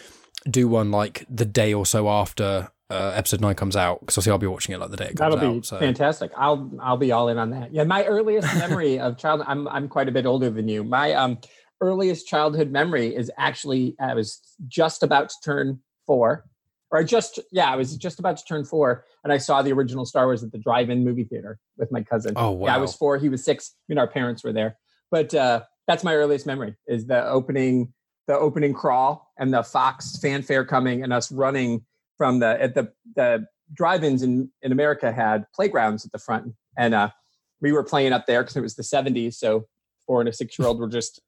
do 0.48 0.68
one 0.68 0.90
like 0.90 1.24
the 1.28 1.44
day 1.44 1.72
or 1.74 1.86
so 1.86 2.08
after. 2.08 2.70
Uh, 2.90 3.12
episode 3.14 3.42
nine 3.42 3.54
comes 3.54 3.76
out 3.76 4.00
because 4.00 4.16
obviously 4.16 4.32
I'll 4.32 4.38
be 4.38 4.46
watching 4.46 4.74
it 4.74 4.78
like 4.78 4.90
the 4.90 4.96
day 4.96 5.04
it 5.04 5.08
comes 5.08 5.18
That'll 5.18 5.36
be 5.36 5.58
out. 5.58 5.66
So 5.66 5.78
fantastic. 5.78 6.32
I'll 6.36 6.70
I'll 6.80 6.96
be 6.96 7.12
all 7.12 7.28
in 7.28 7.36
on 7.36 7.50
that. 7.50 7.72
Yeah, 7.72 7.84
my 7.84 8.04
earliest 8.04 8.52
memory 8.58 8.98
of 8.98 9.18
child. 9.18 9.42
I'm 9.46 9.68
I'm 9.68 9.88
quite 9.88 10.08
a 10.08 10.12
bit 10.12 10.24
older 10.24 10.48
than 10.48 10.68
you. 10.68 10.84
My 10.84 11.12
um 11.12 11.38
earliest 11.82 12.26
childhood 12.26 12.70
memory 12.70 13.14
is 13.14 13.30
actually 13.36 13.94
I 14.00 14.14
was 14.14 14.40
just 14.68 15.02
about 15.02 15.28
to 15.28 15.34
turn 15.44 15.80
four, 16.06 16.46
or 16.90 16.98
I 16.98 17.04
just 17.04 17.38
yeah 17.52 17.70
I 17.70 17.76
was 17.76 17.94
just 17.96 18.18
about 18.18 18.38
to 18.38 18.44
turn 18.44 18.64
four, 18.64 19.04
and 19.22 19.32
I 19.32 19.36
saw 19.36 19.60
the 19.60 19.72
original 19.72 20.06
Star 20.06 20.24
Wars 20.24 20.42
at 20.42 20.50
the 20.50 20.58
drive-in 20.58 21.04
movie 21.04 21.24
theater 21.24 21.58
with 21.76 21.92
my 21.92 22.02
cousin. 22.02 22.32
Oh 22.36 22.52
wow! 22.52 22.68
Yeah, 22.68 22.76
I 22.76 22.78
was 22.78 22.94
four. 22.94 23.18
He 23.18 23.28
was 23.28 23.44
six. 23.44 23.74
I 23.74 23.84
mean, 23.92 23.98
our 23.98 24.08
parents 24.08 24.42
were 24.42 24.54
there, 24.54 24.78
but 25.10 25.34
uh, 25.34 25.60
that's 25.86 26.04
my 26.04 26.14
earliest 26.14 26.46
memory 26.46 26.74
is 26.86 27.06
the 27.06 27.26
opening, 27.26 27.92
the 28.28 28.38
opening 28.38 28.72
crawl, 28.74 29.32
and 29.38 29.52
the 29.52 29.64
Fox 29.64 30.16
fanfare 30.18 30.64
coming, 30.64 31.02
and 31.02 31.12
us 31.12 31.32
running 31.32 31.84
from 32.16 32.38
the 32.38 32.60
at 32.62 32.74
the 32.74 32.92
the 33.16 33.44
drive-ins 33.74 34.22
in 34.22 34.50
in 34.62 34.70
America 34.70 35.10
had 35.10 35.44
playgrounds 35.54 36.04
at 36.06 36.12
the 36.12 36.18
front, 36.18 36.54
and 36.76 36.94
uh, 36.94 37.10
we 37.60 37.72
were 37.72 37.82
playing 37.82 38.12
up 38.12 38.26
there 38.26 38.42
because 38.42 38.56
it 38.56 38.60
was 38.60 38.76
the 38.76 38.82
'70s. 38.84 39.34
So 39.34 39.66
four 40.06 40.20
and 40.20 40.28
a 40.28 40.32
six-year-old 40.32 40.78
were 40.78 40.88
just 40.88 41.20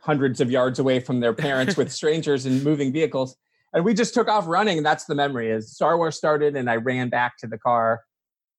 hundreds 0.00 0.40
of 0.40 0.50
yards 0.50 0.78
away 0.78 1.00
from 1.00 1.20
their 1.20 1.32
parents 1.32 1.76
with 1.76 1.90
strangers 2.00 2.46
and 2.46 2.62
moving 2.62 2.92
vehicles. 2.92 3.36
And 3.74 3.84
we 3.84 3.94
just 3.94 4.12
took 4.12 4.28
off 4.28 4.46
running, 4.46 4.76
and 4.76 4.84
that's 4.86 5.06
the 5.06 5.14
memory. 5.14 5.50
Is 5.50 5.74
Star 5.74 5.96
Wars 5.96 6.16
started, 6.16 6.54
and 6.56 6.68
I 6.70 6.76
ran 6.76 7.08
back 7.08 7.38
to 7.38 7.46
the 7.46 7.56
car, 7.56 8.02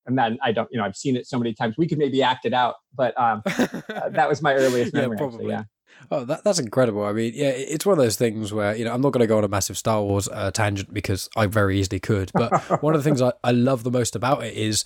and 0.08 0.18
then 0.18 0.40
I 0.42 0.52
don't, 0.52 0.68
you 0.72 0.80
know, 0.80 0.86
I've 0.86 0.96
seen 0.96 1.16
it 1.16 1.28
so 1.28 1.38
many 1.38 1.54
times. 1.54 1.76
We 1.78 1.88
could 1.88 2.00
maybe 2.00 2.24
act 2.24 2.46
it 2.46 2.54
out, 2.54 2.76
but 2.96 3.16
um, 3.20 3.44
uh, 3.46 4.10
that 4.10 4.28
was 4.28 4.42
my 4.42 4.56
earliest 4.56 4.94
Yeah, 4.96 5.02
memory. 5.02 5.18
actually, 5.18 5.30
probably. 5.30 5.50
yeah. 5.52 5.64
Oh, 6.12 6.26
that, 6.26 6.44
that's 6.44 6.60
incredible. 6.60 7.04
I 7.04 7.14
mean, 7.14 7.34
yeah, 7.36 7.50
it's 7.50 7.86
one 7.86 7.98
of 7.98 8.04
those 8.04 8.18
things 8.18 8.54
where, 8.54 8.76
you 8.76 8.86
know, 8.86 8.94
I'm 8.94 9.02
not 9.02 9.12
going 9.12 9.22
to 9.22 9.28
go 9.28 9.38
on 9.38 9.44
a 9.44 9.48
massive 9.48 9.78
Star 9.78 10.02
Wars 10.02 10.28
uh, 10.28 10.52
tangent 10.52 10.94
because 10.94 11.30
I 11.36 11.48
very 11.48 11.80
easily 11.80 12.00
could. 12.00 12.32
But 12.34 12.54
one 12.84 12.94
of 12.94 13.04
the 13.04 13.10
things 13.10 13.22
I, 13.22 13.34
I 13.44 13.52
love 13.52 13.84
the 13.84 13.92
most 13.92 14.16
about 14.16 14.44
it 14.44 14.54
is 14.54 14.84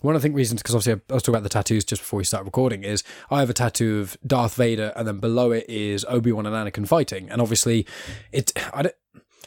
one 0.00 0.16
of 0.16 0.22
the 0.22 0.30
reasons, 0.30 0.62
because 0.62 0.74
obviously 0.74 1.02
I 1.10 1.14
was 1.14 1.22
talking 1.22 1.34
about 1.34 1.42
the 1.42 1.50
tattoos 1.50 1.84
just 1.84 2.02
before 2.02 2.18
we 2.18 2.24
start 2.24 2.44
recording, 2.44 2.84
is 2.84 3.04
I 3.30 3.40
have 3.40 3.50
a 3.50 3.54
tattoo 3.54 4.00
of 4.00 4.16
Darth 4.26 4.54
Vader 4.54 4.92
and 4.96 5.06
then 5.06 5.18
below 5.18 5.52
it 5.52 5.66
is 5.68 6.06
Obi 6.08 6.32
Wan 6.32 6.46
and 6.46 6.54
Anakin 6.54 6.86
fighting. 6.88 7.28
And 7.30 7.42
obviously, 7.42 7.86
it, 8.32 8.52
I 8.72 8.82
don't, 8.82 8.94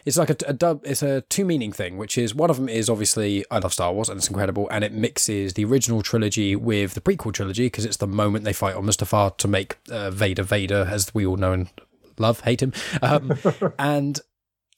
it's 0.06 0.18
like 0.18 0.30
a, 0.30 0.36
a 0.48 0.54
dub. 0.54 0.82
It's 0.84 1.04
a 1.04 1.22
two 1.22 1.46
meaning 1.46 1.72
thing, 1.72 1.98
which 1.98 2.18
is 2.18 2.36
one 2.36 2.50
of 2.50 2.58
them 2.58 2.70
is 2.70 2.90
obviously 2.90 3.46
I 3.50 3.60
love 3.60 3.74
Star 3.74 3.94
Wars 3.94 4.10
and 4.10 4.18
it's 4.18 4.28
incredible, 4.28 4.68
and 4.70 4.84
it 4.84 4.94
mixes 4.94 5.54
the 5.54 5.66
original 5.66 6.02
trilogy 6.02 6.56
with 6.56 6.94
the 6.94 7.02
prequel 7.02 7.34
trilogy 7.34 7.68
because 7.68 7.86
it's 7.86 7.98
the 7.98 8.08
moment 8.08 8.46
they 8.46 8.54
fight 8.54 8.76
on 8.76 8.86
Mustafar 8.86 9.38
to 9.38 9.48
make 9.48 9.78
uh, 9.90 10.12
Vader 10.12 10.44
Vader, 10.44 10.88
as 10.90 11.14
we 11.14 11.26
all 11.26 11.38
know 11.38 11.54
and 11.54 11.70
love, 12.18 12.42
hate 12.42 12.62
him, 12.62 12.74
um, 13.02 13.38
and. 13.80 14.20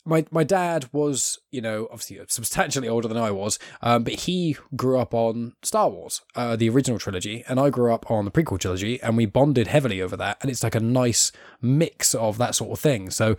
My, 0.07 0.23
my 0.29 0.43
dad 0.43 0.87
was, 0.91 1.39
you 1.49 1.61
know, 1.61 1.87
obviously 1.91 2.19
substantially 2.27 2.87
older 2.87 3.07
than 3.07 3.17
I 3.17 3.31
was, 3.31 3.57
um, 3.81 4.03
but 4.03 4.13
he 4.13 4.55
grew 4.75 4.99
up 4.99 5.15
on 5.15 5.53
Star 5.63 5.89
Wars, 5.89 6.21
uh, 6.35 6.55
the 6.55 6.69
original 6.69 6.99
trilogy, 6.99 7.43
and 7.47 7.59
I 7.59 7.71
grew 7.71 7.91
up 7.91 8.11
on 8.11 8.23
the 8.23 8.29
prequel 8.29 8.59
trilogy, 8.59 9.01
and 9.01 9.17
we 9.17 9.25
bonded 9.25 9.65
heavily 9.65 10.03
over 10.03 10.15
that. 10.15 10.37
And 10.41 10.51
it's 10.51 10.61
like 10.61 10.75
a 10.75 10.79
nice 10.79 11.31
mix 11.59 12.13
of 12.13 12.37
that 12.37 12.53
sort 12.53 12.73
of 12.73 12.79
thing. 12.79 13.09
So 13.09 13.35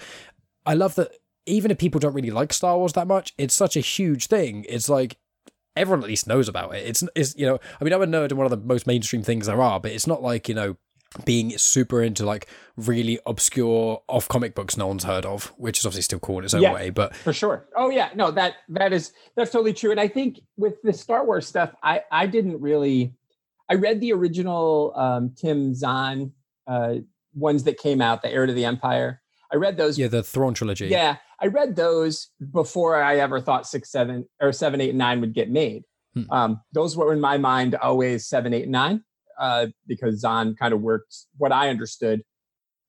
I 0.67 0.75
love 0.75 0.97
that 0.97 1.13
even 1.47 1.71
if 1.71 1.79
people 1.79 1.99
don't 2.01 2.15
really 2.15 2.31
like 2.31 2.53
Star 2.53 2.77
Wars 2.77 2.93
that 2.95 3.07
much, 3.07 3.33
it's 3.39 3.55
such 3.55 3.77
a 3.77 3.81
huge 3.81 4.27
thing. 4.27 4.65
It's 4.69 4.89
like 4.89 5.17
everyone 5.77 6.03
at 6.03 6.09
least 6.09 6.27
knows 6.27 6.49
about 6.49 6.75
it. 6.75 6.87
It's, 6.87 7.05
it's 7.15 7.37
you 7.37 7.47
know, 7.47 7.59
I 7.81 7.85
mean, 7.85 7.93
I'm 7.93 8.03
a 8.03 8.07
nerd 8.07 8.31
and 8.31 8.39
one 8.39 8.47
of 8.47 8.51
the 8.51 8.57
most 8.67 8.87
mainstream 8.87 9.23
things 9.23 9.47
there 9.47 9.61
are, 9.63 9.79
but 9.81 9.93
it's 9.93 10.07
not 10.07 10.23
like, 10.23 10.49
you 10.49 10.55
know, 10.55 10.77
being 11.25 11.57
super 11.57 12.03
into 12.03 12.27
like 12.27 12.47
really 12.77 13.19
obscure 13.27 14.03
off 14.09 14.29
comic 14.29 14.55
books 14.55 14.77
no 14.77 14.87
one's 14.89 15.05
heard 15.05 15.25
of, 15.25 15.47
which 15.57 15.79
is 15.79 15.87
obviously 15.87 16.03
still 16.03 16.19
cool 16.19 16.39
in 16.39 16.45
its 16.45 16.53
own 16.53 16.63
Yeah. 16.63 16.75
way. 16.75 16.91
But 16.91 17.15
for 17.17 17.33
sure. 17.33 17.67
Oh 17.77 17.91
yeah, 17.91 18.11
no, 18.15 18.31
that 18.33 18.55
that 18.71 18.93
is 18.93 19.13
that's 19.35 19.51
totally 19.51 19.73
true. 19.73 19.91
And 19.93 20.01
I 20.01 20.09
think 20.09 20.41
with 20.57 20.83
the 20.83 20.93
Star 20.93 21.25
Wars 21.25 21.47
stuff, 21.47 21.75
I 21.83 22.03
I 22.11 22.27
didn't 22.27 22.61
really. 22.61 23.15
I 23.69 23.75
read 23.75 24.01
the 24.01 24.13
original 24.13 24.93
um, 24.95 25.31
Tim 25.37 25.75
Zahn 25.75 26.33
uh, 26.67 26.97
ones 27.35 27.65
that 27.65 27.79
came 27.79 28.01
out, 28.01 28.23
the 28.23 28.31
Heir 28.31 28.47
to 28.47 28.53
the 28.53 28.65
Empire. 28.65 29.23
I 29.53 29.57
read 29.57 29.77
those. 29.77 29.99
yeah, 29.99 30.09
the 30.09 30.23
Thrawn 30.23 30.55
trilogy. 30.55 30.87
Yeah, 30.89 31.17
I 31.41 31.47
read 31.47 31.77
those 31.77 32.29
before 32.53 33.03
I 33.03 33.17
ever 33.19 33.41
thought 33.41 33.67
six, 33.67 33.91
seven, 33.91 34.27
or 34.41 34.53
seven, 34.53 34.81
eight, 34.81 34.91
and 34.91 34.99
nine 34.99 35.21
would 35.21 35.35
get 35.35 35.51
made. 35.51 35.85
Hmm. 36.15 36.23
Um, 36.31 36.61
those 36.73 36.97
were 36.97 37.13
in 37.13 37.21
my 37.21 37.39
mind 37.39 37.75
always 37.75 38.27
seven, 38.27 38.55
eight, 38.55 38.65
and 38.65 38.73
nine, 38.73 39.05
uh, 39.39 39.67
because 39.87 40.21
Zahn 40.21 40.55
kind 40.57 40.73
of 40.73 40.81
worked 40.81 41.15
what 41.37 41.53
I 41.53 41.69
understood, 41.69 42.23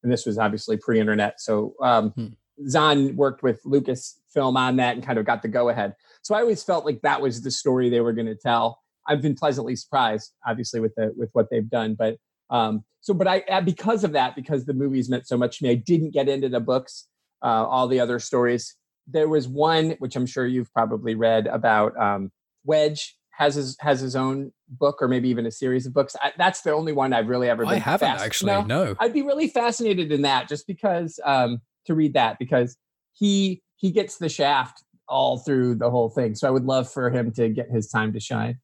and 0.03 0.11
this 0.11 0.25
was 0.25 0.37
obviously 0.37 0.77
pre-internet. 0.77 1.41
So 1.41 1.73
um, 1.81 2.11
Hmm. 2.11 2.27
Zahn 2.67 3.15
worked 3.15 3.43
with 3.43 3.61
Lucasfilm 3.63 4.55
on 4.55 4.77
that 4.77 4.95
and 4.95 5.05
kind 5.05 5.19
of 5.19 5.25
got 5.25 5.41
the 5.41 5.47
go-ahead. 5.47 5.93
So 6.23 6.33
I 6.33 6.41
always 6.41 6.63
felt 6.63 6.85
like 6.85 7.01
that 7.01 7.21
was 7.21 7.41
the 7.41 7.51
story 7.51 7.89
they 7.89 8.01
were 8.01 8.13
going 8.13 8.27
to 8.27 8.35
tell. 8.35 8.79
I've 9.07 9.21
been 9.21 9.35
pleasantly 9.35 9.75
surprised, 9.75 10.33
obviously, 10.45 10.79
with 10.79 10.95
the 10.95 11.13
with 11.15 11.29
what 11.33 11.49
they've 11.49 11.69
done, 11.69 11.95
but 11.95 12.17
um, 12.49 12.83
so, 13.01 13.13
but 13.13 13.27
I 13.27 13.39
uh, 13.49 13.61
because 13.61 14.03
of 14.03 14.13
that, 14.13 14.35
because 14.35 14.65
the 14.65 14.73
movies 14.73 15.09
meant 15.09 15.27
so 15.27 15.37
much 15.37 15.59
to 15.59 15.65
me, 15.65 15.71
I 15.71 15.75
didn't 15.75 16.11
get 16.11 16.27
into 16.27 16.49
the 16.49 16.59
books, 16.59 17.07
uh, 17.43 17.65
all 17.65 17.87
the 17.87 17.99
other 17.99 18.19
stories. 18.19 18.75
There 19.07 19.29
was 19.29 19.47
one 19.47 19.91
which 19.99 20.15
I'm 20.15 20.25
sure 20.25 20.45
you've 20.45 20.71
probably 20.73 21.15
read 21.15 21.47
about 21.47 21.97
um, 21.99 22.31
Wedge 22.65 23.15
has 23.31 23.55
his 23.55 23.77
has 23.79 23.99
his 24.01 24.15
own 24.15 24.51
book 24.67 24.97
or 24.99 25.07
maybe 25.07 25.29
even 25.29 25.45
a 25.45 25.51
series 25.51 25.85
of 25.85 25.93
books. 25.93 26.15
I, 26.21 26.33
that's 26.37 26.61
the 26.61 26.71
only 26.71 26.91
one 26.91 27.13
I've 27.13 27.27
really 27.27 27.49
ever. 27.49 27.63
Been 27.63 27.73
I 27.73 27.79
haven't 27.79 28.09
actually. 28.09 28.51
No, 28.51 28.63
No. 28.63 28.95
I'd 28.99 29.13
be 29.13 29.21
really 29.21 29.47
fascinated 29.47 30.11
in 30.11 30.23
that 30.23 30.49
just 30.49 30.65
because 30.67 31.19
um, 31.23 31.61
to 31.85 31.93
read 31.93 32.13
that 32.15 32.39
because 32.39 32.75
he 33.13 33.61
he 33.75 33.91
gets 33.91 34.17
the 34.17 34.29
shaft 34.29 34.83
all 35.07 35.37
through 35.37 35.75
the 35.75 35.89
whole 35.89 36.09
thing. 36.09 36.35
So 36.35 36.47
I 36.47 36.51
would 36.51 36.65
love 36.65 36.91
for 36.91 37.09
him 37.09 37.31
to 37.33 37.49
get 37.49 37.69
his 37.69 37.87
time 37.87 38.11
to 38.13 38.19
shine. 38.19 38.59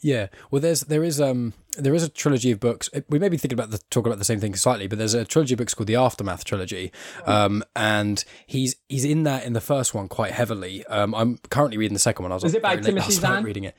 Yeah, 0.00 0.26
well, 0.50 0.60
there's 0.60 0.82
there 0.82 1.02
is 1.02 1.20
um 1.20 1.54
there 1.78 1.94
is 1.94 2.02
a 2.02 2.08
trilogy 2.08 2.50
of 2.50 2.60
books. 2.60 2.90
We 3.08 3.18
may 3.18 3.28
be 3.28 3.36
thinking 3.36 3.58
about 3.58 3.70
the 3.70 3.78
talk 3.90 4.06
about 4.06 4.18
the 4.18 4.24
same 4.24 4.40
thing 4.40 4.54
slightly, 4.54 4.86
but 4.86 4.98
there's 4.98 5.14
a 5.14 5.24
trilogy 5.24 5.54
of 5.54 5.58
books 5.58 5.74
called 5.74 5.86
the 5.86 5.96
Aftermath 5.96 6.44
trilogy, 6.44 6.92
um, 7.24 7.64
and 7.74 8.24
he's 8.46 8.76
he's 8.88 9.04
in 9.04 9.22
that 9.24 9.44
in 9.44 9.52
the 9.52 9.60
first 9.60 9.94
one 9.94 10.08
quite 10.08 10.32
heavily. 10.32 10.84
Um, 10.86 11.14
I'm 11.14 11.38
currently 11.50 11.78
reading 11.78 11.94
the 11.94 12.00
second 12.00 12.24
one. 12.24 12.32
I 12.32 12.36
was 12.36 12.44
Is 12.44 12.54
it 12.54 12.62
by 12.62 12.76
Timothy 12.76 13.12
Zahn? 13.12 13.42
reading 13.42 13.64
it. 13.64 13.76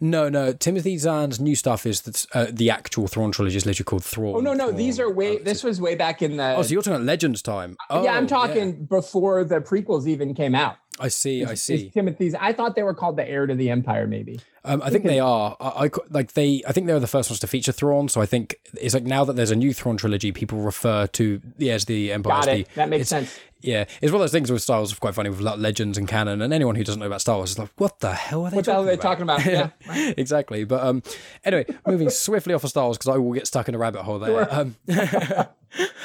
No, 0.00 0.28
no. 0.28 0.52
Timothy 0.52 0.98
Zahn's 0.98 1.38
new 1.38 1.54
stuff 1.54 1.86
is 1.86 2.02
that 2.02 2.26
uh, 2.34 2.46
the 2.50 2.70
actual 2.70 3.06
Thrawn 3.06 3.30
trilogy 3.30 3.56
is 3.56 3.66
literally 3.66 3.84
called 3.84 4.04
Thrawn. 4.04 4.36
Oh 4.36 4.40
no, 4.40 4.52
no, 4.52 4.72
these 4.72 4.98
are 4.98 5.10
way. 5.10 5.38
This 5.38 5.62
was 5.62 5.80
way 5.80 5.94
back 5.94 6.22
in 6.22 6.36
the. 6.36 6.54
Oh, 6.56 6.62
so 6.62 6.72
you're 6.72 6.82
talking 6.82 6.94
about 6.94 7.04
Legends 7.04 7.42
time? 7.42 7.76
Oh, 7.90 8.02
yeah, 8.02 8.14
I'm 8.14 8.26
talking 8.26 8.84
before 8.86 9.44
the 9.44 9.60
prequels 9.60 10.06
even 10.06 10.34
came 10.34 10.54
out. 10.54 10.76
I 11.00 11.08
see. 11.08 11.44
I 11.44 11.54
see. 11.54 11.90
Timothy's. 11.90 12.34
I 12.34 12.52
thought 12.52 12.74
they 12.74 12.82
were 12.82 12.94
called 12.94 13.16
the 13.16 13.28
Heir 13.28 13.46
to 13.46 13.54
the 13.54 13.70
Empire, 13.70 14.06
maybe. 14.06 14.40
Um, 14.64 14.82
I 14.82 14.90
think 14.90 15.04
they 15.04 15.20
are. 15.20 15.56
I, 15.60 15.86
I 15.86 15.90
like 16.10 16.32
they. 16.32 16.62
I 16.66 16.72
think 16.72 16.86
they 16.86 16.92
were 16.92 17.00
the 17.00 17.06
first 17.06 17.30
ones 17.30 17.40
to 17.40 17.46
feature 17.46 17.72
Thrawn. 17.72 18.08
So 18.08 18.20
I 18.20 18.26
think 18.26 18.56
it's 18.80 18.94
like 18.94 19.04
now 19.04 19.24
that 19.24 19.36
there's 19.36 19.50
a 19.50 19.56
new 19.56 19.72
Thrawn 19.72 19.96
trilogy, 19.96 20.32
people 20.32 20.58
refer 20.58 21.06
to 21.08 21.40
the 21.56 21.70
as 21.70 21.84
the 21.86 22.12
Empire. 22.12 22.40
Got 22.42 22.48
it. 22.48 22.66
the- 22.68 22.74
That 22.74 22.88
makes 22.88 23.08
sense. 23.08 23.38
Yeah, 23.60 23.86
it's 24.00 24.12
one 24.12 24.20
of 24.20 24.20
those 24.20 24.30
things 24.30 24.52
with 24.52 24.62
Star 24.62 24.78
Wars. 24.78 24.94
Quite 24.94 25.14
funny 25.14 25.30
with 25.30 25.40
like 25.40 25.58
legends 25.58 25.98
and 25.98 26.06
canon, 26.06 26.42
and 26.42 26.54
anyone 26.54 26.76
who 26.76 26.84
doesn't 26.84 27.00
know 27.00 27.06
about 27.06 27.20
Star 27.20 27.36
Wars 27.38 27.50
is 27.50 27.58
like, 27.58 27.70
"What 27.76 27.98
the 27.98 28.14
hell 28.14 28.44
are 28.46 28.50
they? 28.50 28.56
What 28.56 28.64
the 28.66 28.72
hell 28.72 28.82
are 28.82 28.86
they 28.86 28.96
talking 28.96 29.26
talking 29.26 29.44
about? 29.46 29.72
Yeah. 29.88 30.12
exactly. 30.16 30.62
But 30.62 30.84
um, 30.84 31.02
anyway, 31.44 31.66
moving 31.84 32.08
swiftly 32.08 32.54
off 32.54 32.62
of 32.62 32.70
Star 32.70 32.84
Wars 32.84 32.98
because 32.98 33.12
I 33.14 33.18
will 33.18 33.32
get 33.32 33.48
stuck 33.48 33.68
in 33.68 33.74
a 33.74 33.78
rabbit 33.78 34.02
hole 34.02 34.20
there. 34.20 34.46
Um, 34.54 34.76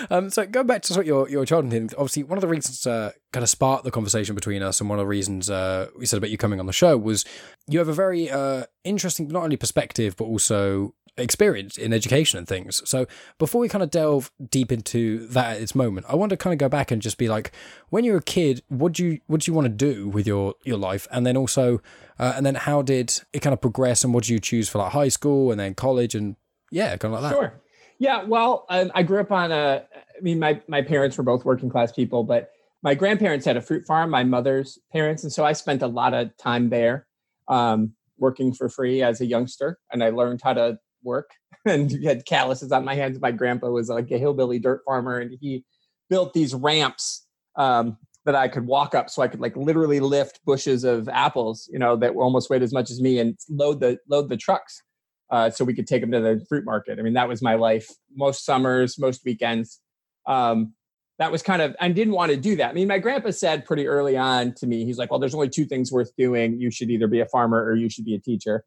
um, 0.09 0.29
so 0.29 0.45
going 0.45 0.67
back 0.67 0.81
to 0.83 0.93
sort 0.93 1.03
of 1.03 1.07
your 1.07 1.29
your 1.29 1.45
childhood 1.45 1.71
thing, 1.71 1.89
obviously 1.97 2.23
one 2.23 2.37
of 2.37 2.41
the 2.41 2.47
reasons 2.47 2.85
uh, 2.87 3.11
kind 3.31 3.43
of 3.43 3.49
sparked 3.49 3.83
the 3.83 3.91
conversation 3.91 4.35
between 4.35 4.61
us, 4.63 4.79
and 4.81 4.89
one 4.89 4.97
of 4.99 5.03
the 5.03 5.07
reasons 5.07 5.49
uh, 5.49 5.87
we 5.97 6.05
said 6.05 6.17
about 6.17 6.29
you 6.31 6.37
coming 6.37 6.59
on 6.59 6.65
the 6.65 6.73
show 6.73 6.97
was 6.97 7.23
you 7.67 7.79
have 7.79 7.87
a 7.87 7.93
very 7.93 8.29
uh, 8.29 8.65
interesting, 8.83 9.27
not 9.27 9.43
only 9.43 9.57
perspective 9.57 10.15
but 10.17 10.25
also 10.25 10.93
experience 11.15 11.77
in 11.77 11.93
education 11.93 12.39
and 12.39 12.47
things. 12.47 12.81
So 12.89 13.05
before 13.37 13.61
we 13.61 13.69
kind 13.69 13.83
of 13.83 13.91
delve 13.91 14.31
deep 14.49 14.71
into 14.71 15.27
that 15.27 15.57
at 15.57 15.61
its 15.61 15.75
moment, 15.75 16.05
I 16.09 16.15
want 16.15 16.31
to 16.31 16.37
kind 16.37 16.53
of 16.53 16.57
go 16.57 16.69
back 16.69 16.91
and 16.91 17.01
just 17.01 17.17
be 17.17 17.27
like, 17.27 17.51
when 17.89 18.03
you 18.03 18.13
were 18.13 18.17
a 18.17 18.23
kid, 18.23 18.63
what 18.67 18.93
do 18.93 19.05
you 19.05 19.19
what 19.27 19.41
do 19.41 19.51
you 19.51 19.55
want 19.55 19.65
to 19.65 19.69
do 19.69 20.07
with 20.09 20.25
your 20.25 20.55
your 20.63 20.77
life, 20.77 21.07
and 21.11 21.25
then 21.25 21.37
also, 21.37 21.81
uh, 22.19 22.33
and 22.35 22.45
then 22.45 22.55
how 22.55 22.81
did 22.81 23.21
it 23.31 23.39
kind 23.39 23.53
of 23.53 23.61
progress, 23.61 24.03
and 24.03 24.13
what 24.13 24.23
did 24.23 24.31
you 24.31 24.39
choose 24.39 24.69
for 24.69 24.79
like 24.79 24.91
high 24.91 25.09
school 25.09 25.51
and 25.51 25.59
then 25.59 25.75
college, 25.75 26.15
and 26.15 26.35
yeah, 26.71 26.95
kind 26.97 27.13
of 27.13 27.21
like 27.21 27.31
that. 27.31 27.37
Sure. 27.37 27.61
Yeah. 27.99 28.23
Well, 28.23 28.65
um, 28.69 28.91
I 28.95 29.03
grew 29.03 29.19
up 29.19 29.31
on 29.31 29.51
a. 29.51 29.85
I 29.95 30.21
mean, 30.21 30.39
my 30.39 30.61
my 30.67 30.81
parents 30.81 31.17
were 31.17 31.23
both 31.23 31.45
working 31.45 31.69
class 31.69 31.91
people, 31.91 32.23
but 32.23 32.49
my 32.81 32.95
grandparents 32.95 33.45
had 33.45 33.55
a 33.55 33.61
fruit 33.61 33.85
farm. 33.85 34.09
My 34.09 34.23
mother's 34.23 34.79
parents, 34.91 35.23
and 35.23 35.31
so 35.31 35.45
I 35.45 35.53
spent 35.53 35.81
a 35.83 35.87
lot 35.87 36.13
of 36.13 36.35
time 36.37 36.69
there, 36.69 37.05
um, 37.47 37.93
working 38.17 38.53
for 38.53 38.69
free 38.69 39.01
as 39.01 39.21
a 39.21 39.25
youngster, 39.25 39.79
and 39.91 40.03
I 40.03 40.09
learned 40.09 40.41
how 40.43 40.53
to 40.53 40.79
work. 41.03 41.31
And 41.65 41.89
had 42.03 42.25
calluses 42.25 42.73
on 42.73 42.83
my 42.83 42.93
hands. 42.93 43.21
My 43.21 43.31
grandpa 43.31 43.69
was 43.69 43.87
like 43.87 44.11
a 44.11 44.17
hillbilly 44.17 44.59
dirt 44.59 44.81
farmer, 44.85 45.19
and 45.19 45.37
he 45.39 45.63
built 46.09 46.33
these 46.33 46.53
ramps 46.53 47.25
um, 47.55 47.95
that 48.25 48.35
I 48.35 48.49
could 48.49 48.67
walk 48.67 48.93
up, 48.93 49.09
so 49.09 49.21
I 49.21 49.29
could 49.29 49.39
like 49.39 49.55
literally 49.55 50.01
lift 50.01 50.43
bushes 50.43 50.83
of 50.83 51.07
apples, 51.07 51.69
you 51.71 51.79
know, 51.79 51.95
that 51.95 52.15
almost 52.15 52.49
weighed 52.49 52.63
as 52.63 52.73
much 52.73 52.91
as 52.91 52.99
me, 52.99 53.17
and 53.17 53.37
load 53.49 53.79
the 53.79 53.97
load 54.09 54.27
the 54.27 54.35
trucks 54.35 54.81
uh, 55.33 55.49
so 55.49 55.65
we 55.65 55.73
could 55.73 55.87
take 55.87 56.01
them 56.01 56.11
to 56.11 56.19
the 56.19 56.45
fruit 56.47 56.63
market. 56.63 56.99
I 56.99 57.01
mean, 57.01 57.13
that 57.13 57.27
was 57.27 57.41
my 57.41 57.55
life 57.55 57.89
most 58.15 58.45
summers, 58.45 58.99
most 58.99 59.21
weekends. 59.25 59.79
Um, 60.27 60.73
that 61.23 61.31
was 61.31 61.41
kind 61.41 61.61
of, 61.61 61.73
I 61.79 61.87
didn't 61.87 62.13
want 62.13 62.31
to 62.31 62.37
do 62.37 62.57
that. 62.57 62.69
I 62.69 62.73
mean, 62.73 62.89
my 62.89 62.99
grandpa 62.99 63.31
said 63.31 63.63
pretty 63.63 63.87
early 63.87 64.17
on 64.17 64.53
to 64.55 64.67
me, 64.67 64.83
he's 64.83 64.97
like, 64.97 65.09
well, 65.09 65.21
there's 65.21 65.33
only 65.33 65.47
two 65.47 65.63
things 65.63 65.89
worth 65.89 66.13
doing. 66.17 66.59
You 66.59 66.69
should 66.69 66.89
either 66.89 67.07
be 67.07 67.21
a 67.21 67.25
farmer 67.25 67.63
or 67.63 67.75
you 67.75 67.89
should 67.89 68.03
be 68.03 68.13
a 68.13 68.19
teacher. 68.19 68.65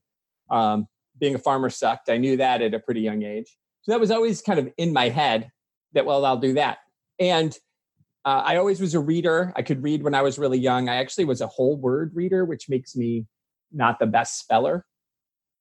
Um, 0.50 0.86
being 1.20 1.34
a 1.34 1.38
farmer 1.38 1.68
sucked. 1.68 2.08
I 2.08 2.16
knew 2.16 2.38
that 2.38 2.62
at 2.62 2.72
a 2.72 2.78
pretty 2.78 3.02
young 3.02 3.22
age. 3.22 3.54
So 3.82 3.92
that 3.92 4.00
was 4.00 4.10
always 4.10 4.40
kind 4.40 4.58
of 4.58 4.70
in 4.78 4.94
my 4.94 5.10
head 5.10 5.50
that, 5.92 6.06
well, 6.06 6.24
I'll 6.24 6.38
do 6.38 6.54
that. 6.54 6.78
And 7.18 7.54
uh, 8.24 8.42
I 8.44 8.56
always 8.56 8.80
was 8.80 8.94
a 8.94 9.00
reader. 9.00 9.52
I 9.54 9.60
could 9.60 9.82
read 9.82 10.02
when 10.02 10.14
I 10.14 10.22
was 10.22 10.38
really 10.38 10.58
young. 10.58 10.88
I 10.88 10.96
actually 10.96 11.26
was 11.26 11.42
a 11.42 11.46
whole 11.46 11.76
word 11.76 12.12
reader, 12.14 12.46
which 12.46 12.70
makes 12.70 12.96
me 12.96 13.26
not 13.70 13.98
the 13.98 14.06
best 14.06 14.38
speller 14.38 14.86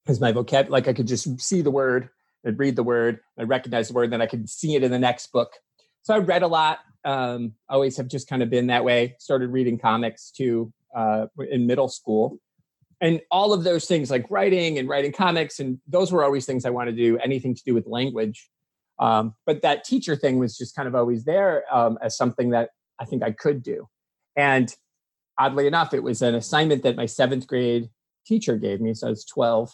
because 0.05 0.21
my 0.21 0.31
vocab 0.31 0.69
like 0.69 0.87
I 0.87 0.93
could 0.93 1.07
just 1.07 1.41
see 1.41 1.61
the 1.61 1.71
word, 1.71 2.09
I'd 2.45 2.59
read 2.59 2.77
the 2.77 2.83
word, 2.83 3.19
I'd 3.37 3.49
recognize 3.49 3.87
the 3.89 3.95
word, 3.95 4.11
then 4.11 4.21
I 4.21 4.27
could 4.27 4.49
see 4.49 4.75
it 4.75 4.83
in 4.83 4.91
the 4.91 4.99
next 4.99 5.31
book. 5.31 5.51
So 6.05 6.13
I 6.13 6.19
read 6.19 6.43
a 6.43 6.47
lot. 6.47 6.79
Um, 7.03 7.53
always 7.67 7.97
have 7.97 8.07
just 8.07 8.27
kind 8.27 8.43
of 8.43 8.49
been 8.51 8.67
that 8.67 8.85
way. 8.85 9.15
Started 9.17 9.49
reading 9.49 9.79
comics 9.79 10.29
too 10.29 10.71
uh, 10.95 11.25
in 11.49 11.65
middle 11.65 11.89
school, 11.89 12.39
and 13.01 13.21
all 13.31 13.53
of 13.53 13.63
those 13.63 13.85
things 13.85 14.11
like 14.11 14.27
writing 14.29 14.77
and 14.77 14.87
writing 14.87 15.11
comics, 15.11 15.59
and 15.59 15.79
those 15.87 16.11
were 16.11 16.23
always 16.23 16.45
things 16.45 16.63
I 16.63 16.69
wanted 16.69 16.95
to 16.95 17.01
do. 17.01 17.17
Anything 17.17 17.55
to 17.55 17.63
do 17.65 17.73
with 17.73 17.87
language, 17.87 18.51
um, 18.99 19.33
but 19.47 19.63
that 19.63 19.83
teacher 19.83 20.15
thing 20.15 20.37
was 20.37 20.55
just 20.55 20.75
kind 20.75 20.87
of 20.87 20.93
always 20.93 21.25
there 21.25 21.63
um, 21.75 21.97
as 22.03 22.15
something 22.15 22.51
that 22.51 22.69
I 22.99 23.05
think 23.05 23.23
I 23.23 23.31
could 23.31 23.63
do. 23.63 23.87
And 24.35 24.71
oddly 25.39 25.65
enough, 25.65 25.91
it 25.91 26.03
was 26.03 26.21
an 26.21 26.35
assignment 26.35 26.83
that 26.83 26.95
my 26.95 27.07
seventh 27.07 27.47
grade 27.47 27.89
teacher 28.27 28.57
gave 28.57 28.79
me. 28.79 28.93
So 28.93 29.07
I 29.07 29.09
was 29.09 29.25
12 29.25 29.73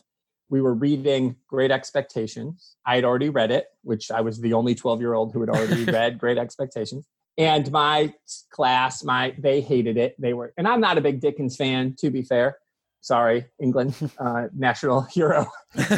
we 0.52 0.62
were 0.62 0.74
reading 0.74 1.38
Great 1.48 1.72
Expectations. 1.72 2.76
I 2.86 2.96
had 2.96 3.06
already 3.06 3.30
read 3.30 3.52
it, 3.52 3.68
which 3.84 4.12
I 4.12 4.20
was 4.20 4.40
the 4.42 4.54
only 4.54 4.76
12 4.76 5.00
year 5.00 5.14
old 5.14 5.34
who 5.34 5.40
had 5.40 5.50
already 5.50 5.86
read 5.92 6.20
Great 6.20 6.38
Expectations. 6.38 7.08
And 7.38 7.72
my 7.72 8.14
class, 8.52 9.04
my 9.04 9.34
they 9.40 9.62
hated 9.62 9.96
it. 9.98 10.20
They 10.20 10.34
were, 10.34 10.54
and 10.58 10.68
I'm 10.68 10.82
not 10.82 10.98
a 10.98 11.02
big 11.02 11.22
Dickens 11.22 11.56
fan, 11.56 11.96
to 12.00 12.12
be 12.12 12.22
fair. 12.22 12.58
Sorry, 13.00 13.46
England, 13.60 13.96
uh, 14.20 14.48
national 14.54 15.02
hero. 15.14 15.48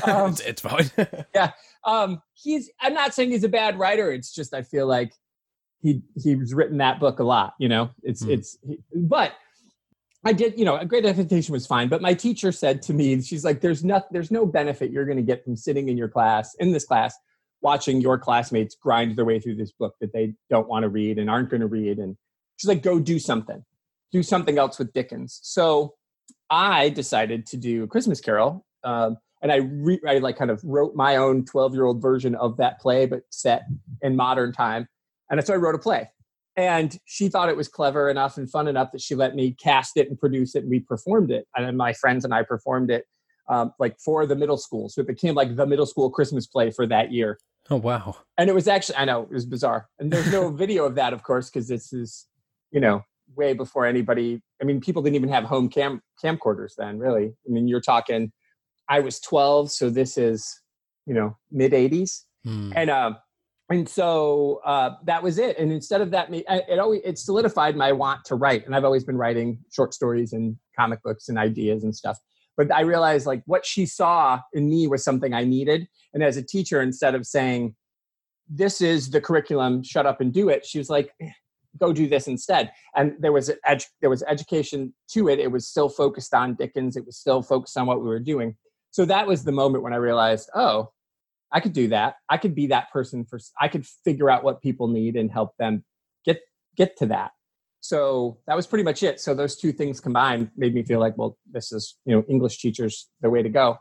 Um, 0.05 0.31
it's, 0.31 0.39
it's 0.41 0.61
fine. 0.61 0.89
Yeah, 1.33 1.51
um, 1.83 2.21
he's. 2.35 2.69
I'm 2.79 2.93
not 2.93 3.15
saying 3.15 3.31
he's 3.31 3.43
a 3.43 3.49
bad 3.49 3.79
writer. 3.79 4.11
It's 4.11 4.31
just 4.31 4.53
I 4.53 4.61
feel 4.61 4.85
like 4.85 5.13
he 5.81 6.03
he's 6.15 6.53
written 6.53 6.77
that 6.77 6.99
book 6.99 7.17
a 7.17 7.23
lot. 7.23 7.55
You 7.57 7.69
know, 7.69 7.89
it's 8.03 8.23
Hmm. 8.23 8.29
it's. 8.29 8.57
He, 8.65 8.77
but 8.95 9.33
I 10.25 10.33
did. 10.33 10.57
You 10.57 10.65
know, 10.65 10.77
a 10.77 10.85
great 10.85 11.05
expectation 11.05 11.51
was 11.53 11.67
fine. 11.67 11.89
But 11.89 12.01
my 12.01 12.13
teacher 12.13 12.51
said 12.51 12.81
to 12.83 12.93
me, 12.93 13.21
she's 13.21 13.43
like, 13.43 13.61
"There's 13.61 13.83
no 13.83 14.01
there's 14.11 14.31
no 14.31 14.45
benefit 14.45 14.91
you're 14.91 15.05
going 15.05 15.17
to 15.17 15.23
get 15.23 15.43
from 15.43 15.55
sitting 15.55 15.89
in 15.89 15.97
your 15.97 16.09
class 16.09 16.55
in 16.59 16.71
this 16.71 16.85
class." 16.85 17.15
watching 17.63 18.01
your 18.01 18.19
classmates 18.19 18.75
grind 18.75 19.15
their 19.17 19.25
way 19.25 19.39
through 19.39 19.55
this 19.55 19.71
book 19.71 19.95
that 20.01 20.13
they 20.13 20.33
don't 20.49 20.67
want 20.67 20.83
to 20.83 20.89
read 20.89 21.17
and 21.17 21.29
aren't 21.29 21.49
going 21.49 21.61
to 21.61 21.67
read 21.67 21.97
and 21.97 22.15
she's 22.57 22.67
like 22.67 22.83
go 22.83 22.99
do 22.99 23.17
something 23.17 23.63
do 24.11 24.21
something 24.21 24.59
else 24.59 24.77
with 24.77 24.93
dickens 24.93 25.39
so 25.41 25.95
i 26.49 26.89
decided 26.89 27.47
to 27.47 27.57
do 27.57 27.83
a 27.83 27.87
christmas 27.87 28.19
carol 28.19 28.65
um, 28.83 29.17
and 29.41 29.51
I, 29.51 29.57
re- 29.57 30.01
I 30.07 30.17
like 30.17 30.37
kind 30.37 30.51
of 30.51 30.61
wrote 30.63 30.93
my 30.93 31.15
own 31.15 31.45
12 31.45 31.73
year 31.73 31.85
old 31.85 32.01
version 32.01 32.35
of 32.35 32.57
that 32.57 32.79
play 32.79 33.05
but 33.05 33.21
set 33.29 33.63
in 34.01 34.15
modern 34.15 34.51
time 34.51 34.87
and 35.31 35.43
so 35.43 35.53
i 35.53 35.57
wrote 35.57 35.75
a 35.75 35.79
play 35.79 36.09
and 36.55 36.97
she 37.05 37.29
thought 37.29 37.49
it 37.49 37.57
was 37.57 37.67
clever 37.67 38.09
enough 38.09 38.37
and 38.37 38.49
fun 38.49 38.67
enough 38.67 38.91
that 38.91 39.01
she 39.01 39.15
let 39.15 39.35
me 39.35 39.51
cast 39.53 39.97
it 39.97 40.07
and 40.09 40.19
produce 40.19 40.55
it 40.55 40.59
and 40.63 40.69
we 40.69 40.79
performed 40.79 41.31
it. 41.31 41.47
And 41.55 41.65
then 41.65 41.77
my 41.77 41.93
friends 41.93 42.23
and 42.25 42.33
i 42.33 42.43
performed 42.43 42.91
it 42.91 43.05
um, 43.49 43.73
like 43.79 43.97
for 43.99 44.25
the 44.25 44.35
middle 44.35 44.57
school. 44.57 44.87
So 44.89 45.01
it 45.01 45.07
became 45.07 45.35
like 45.35 45.55
the 45.55 45.65
middle 45.65 45.85
school 45.85 46.09
christmas 46.09 46.47
play 46.47 46.71
for 46.71 46.85
that 46.87 47.11
year. 47.11 47.39
Oh 47.69 47.77
wow. 47.77 48.17
and 48.37 48.49
it 48.49 48.53
was 48.55 48.67
actually 48.67 48.97
i 48.97 49.05
know 49.05 49.23
it 49.23 49.31
was 49.31 49.45
bizarre. 49.45 49.87
And 49.99 50.11
there's 50.11 50.31
no 50.31 50.49
video 50.63 50.85
of 50.85 50.95
that 50.95 51.13
of 51.13 51.23
course 51.23 51.49
because 51.49 51.67
this 51.67 51.91
is 51.93 52.27
you 52.71 52.79
know 52.81 53.03
way 53.35 53.53
before 53.53 53.85
anybody 53.85 54.41
i 54.61 54.65
mean 54.65 54.79
people 54.81 55.01
didn't 55.01 55.15
even 55.15 55.29
have 55.29 55.45
home 55.45 55.69
cam 55.69 56.01
camcorders 56.23 56.73
then 56.77 56.99
really. 56.99 57.33
I 57.47 57.49
mean 57.51 57.67
you're 57.67 57.81
talking 57.81 58.31
i 58.89 58.99
was 58.99 59.19
12 59.21 59.71
so 59.71 59.89
this 59.89 60.17
is 60.17 60.61
you 61.07 61.13
know 61.13 61.37
mid 61.51 61.71
80s 61.71 62.23
Hmm. 62.45 62.73
and 62.75 62.89
um 62.89 63.15
and 63.69 63.87
so 63.87 64.61
uh, 64.65 64.91
that 65.05 65.23
was 65.23 65.37
it. 65.37 65.57
And 65.57 65.71
instead 65.71 66.01
of 66.01 66.11
that 66.11 66.27
it 66.31 66.79
always 66.79 67.01
it 67.03 67.17
solidified 67.17 67.75
my 67.75 67.91
want 67.91 68.25
to 68.25 68.35
write. 68.35 68.65
And 68.65 68.75
i've 68.75 68.83
always 68.83 69.03
been 69.03 69.17
writing 69.17 69.59
short 69.71 69.93
stories 69.93 70.33
and 70.33 70.57
comic 70.77 71.01
books 71.03 71.29
and 71.29 71.37
ideas 71.37 71.83
and 71.83 71.95
stuff. 71.95 72.17
But 72.57 72.71
i 72.73 72.81
realized 72.81 73.25
like 73.25 73.41
what 73.45 73.65
she 73.65 73.85
saw 73.85 74.39
in 74.53 74.69
me 74.69 74.87
was 74.87 75.03
something 75.03 75.33
i 75.33 75.43
needed. 75.43 75.87
And 76.13 76.23
as 76.23 76.37
a 76.37 76.43
teacher 76.43 76.81
instead 76.81 77.15
of 77.15 77.25
saying 77.25 77.75
this 78.49 78.81
is 78.81 79.09
the 79.09 79.21
curriculum 79.21 79.83
shut 79.83 80.05
up 80.05 80.19
and 80.19 80.33
do 80.33 80.49
it 80.49 80.65
she 80.65 80.77
was 80.77 80.89
like 80.89 81.11
"Eh, 81.21 81.29
go 81.79 81.93
do 81.93 82.07
this 82.07 82.27
instead. 82.27 82.71
And 82.95 83.13
there 83.19 83.31
was 83.31 83.49
edu- 83.67 83.89
there 84.01 84.09
was 84.09 84.23
education 84.23 84.93
to 85.11 85.29
it. 85.29 85.39
It 85.39 85.51
was 85.51 85.67
still 85.67 85.89
focused 85.89 86.33
on 86.33 86.53
dickens. 86.55 86.95
It 86.95 87.05
was 87.05 87.17
still 87.17 87.41
focused 87.41 87.77
on 87.77 87.87
what 87.87 87.99
we 87.99 88.07
were 88.07 88.19
doing. 88.19 88.55
So 88.91 89.05
that 89.05 89.25
was 89.25 89.43
the 89.43 89.51
moment 89.51 89.83
when 89.83 89.93
i 89.93 89.95
realized 89.95 90.49
oh 90.53 90.91
i 91.53 91.59
could 91.59 91.73
do 91.73 91.87
that. 91.89 92.15
I 92.29 92.37
could 92.37 92.55
be 92.55 92.67
that 92.67 92.91
person 92.91 93.25
for 93.25 93.39
i 93.59 93.67
could 93.67 93.85
figure 93.85 94.29
out 94.29 94.43
what 94.43 94.61
people 94.61 94.87
need 94.87 95.15
and 95.15 95.31
help 95.31 95.55
them 95.57 95.83
get 96.25 96.41
get 96.75 96.97
to 96.97 97.05
that. 97.07 97.31
So 97.81 98.39
that 98.47 98.55
was 98.55 98.65
pretty 98.65 98.83
much 98.83 99.03
it. 99.03 99.19
So 99.19 99.33
those 99.33 99.57
two 99.57 99.73
things 99.73 99.99
combined 99.99 100.51
made 100.55 100.73
me 100.73 100.83
feel 100.83 100.99
like 100.99 101.17
well 101.17 101.37
this 101.51 101.71
is 101.71 101.97
you 102.05 102.15
know 102.15 102.23
english 102.27 102.59
teachers 102.59 103.09
the 103.21 103.29
way 103.29 103.41
to 103.43 103.49
go. 103.49 103.77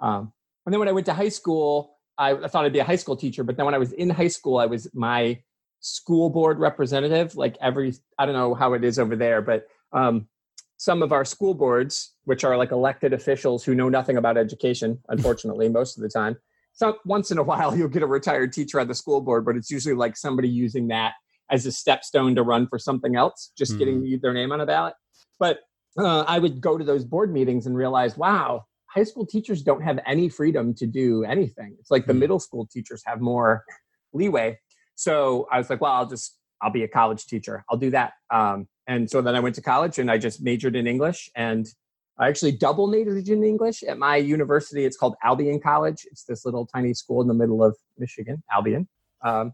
Um, 0.00 0.32
and 0.66 0.72
then 0.72 0.78
when 0.78 0.88
i 0.88 0.92
went 0.92 1.06
to 1.06 1.14
high 1.14 1.28
school 1.28 1.98
I, 2.18 2.32
I 2.32 2.48
thought 2.48 2.64
i'd 2.64 2.72
be 2.72 2.80
a 2.80 2.84
high 2.84 2.96
school 2.96 3.16
teacher 3.16 3.44
but 3.44 3.56
then 3.56 3.66
when 3.66 3.74
i 3.74 3.78
was 3.78 3.92
in 3.92 4.10
high 4.10 4.28
school 4.28 4.58
i 4.58 4.66
was 4.66 4.88
my 4.94 5.40
school 5.80 6.28
board 6.28 6.58
representative 6.58 7.36
like 7.36 7.56
every 7.60 7.94
i 8.18 8.26
don't 8.26 8.34
know 8.34 8.54
how 8.54 8.74
it 8.74 8.84
is 8.84 8.98
over 8.98 9.16
there 9.16 9.40
but 9.40 9.66
um, 9.92 10.28
some 10.82 11.00
of 11.00 11.12
our 11.12 11.24
school 11.24 11.54
boards, 11.54 12.12
which 12.24 12.42
are 12.42 12.56
like 12.56 12.72
elected 12.72 13.12
officials 13.12 13.62
who 13.62 13.72
know 13.72 13.88
nothing 13.88 14.16
about 14.16 14.36
education, 14.36 14.98
unfortunately, 15.08 15.68
most 15.68 15.96
of 15.96 16.02
the 16.02 16.08
time. 16.08 16.36
So 16.72 16.98
once 17.04 17.30
in 17.30 17.38
a 17.38 17.42
while, 17.50 17.76
you'll 17.76 17.88
get 17.88 18.02
a 18.02 18.06
retired 18.06 18.52
teacher 18.52 18.80
on 18.80 18.88
the 18.88 18.94
school 18.94 19.20
board, 19.20 19.44
but 19.44 19.56
it's 19.56 19.70
usually 19.70 19.94
like 19.94 20.16
somebody 20.16 20.48
using 20.48 20.88
that 20.88 21.12
as 21.50 21.66
a 21.66 21.70
stepstone 21.70 22.34
to 22.36 22.42
run 22.42 22.66
for 22.66 22.78
something 22.78 23.14
else, 23.16 23.52
just 23.56 23.72
Hmm. 23.72 23.78
getting 23.78 24.18
their 24.22 24.32
name 24.32 24.52
on 24.52 24.60
a 24.60 24.66
ballot. 24.66 24.94
But 25.38 25.60
uh, 25.98 26.24
I 26.26 26.38
would 26.38 26.60
go 26.60 26.78
to 26.78 26.84
those 26.84 27.04
board 27.04 27.32
meetings 27.32 27.66
and 27.66 27.76
realize, 27.76 28.16
wow, 28.16 28.64
high 28.86 29.04
school 29.04 29.26
teachers 29.26 29.62
don't 29.62 29.82
have 29.82 29.98
any 30.06 30.28
freedom 30.28 30.74
to 30.74 30.86
do 30.86 31.24
anything. 31.24 31.76
It's 31.78 31.90
like 31.90 32.06
the 32.06 32.12
Hmm. 32.14 32.20
middle 32.20 32.38
school 32.40 32.66
teachers 32.66 33.02
have 33.06 33.20
more 33.20 33.64
leeway. 34.14 34.58
So 34.94 35.46
I 35.50 35.58
was 35.58 35.68
like, 35.68 35.80
well, 35.80 35.92
I'll 35.92 36.06
just 36.08 36.38
I'll 36.62 36.70
be 36.70 36.84
a 36.84 36.88
college 36.88 37.26
teacher. 37.26 37.64
I'll 37.68 37.76
do 37.76 37.90
that. 37.90 38.12
Um, 38.30 38.68
and 38.86 39.10
so 39.10 39.20
then 39.20 39.34
I 39.34 39.40
went 39.40 39.56
to 39.56 39.62
college 39.62 39.98
and 39.98 40.10
I 40.10 40.16
just 40.16 40.42
majored 40.42 40.76
in 40.76 40.86
English 40.86 41.28
and 41.34 41.66
actually 42.28 42.52
double 42.52 42.92
in 42.92 43.44
English 43.44 43.82
at 43.82 43.98
my 43.98 44.16
university. 44.16 44.84
It's 44.84 44.96
called 44.96 45.14
Albion 45.22 45.60
College. 45.60 46.06
It's 46.10 46.24
this 46.24 46.44
little 46.44 46.66
tiny 46.66 46.94
school 46.94 47.20
in 47.20 47.28
the 47.28 47.34
middle 47.34 47.62
of 47.64 47.76
Michigan, 47.98 48.42
Albion. 48.52 48.88
Um, 49.24 49.52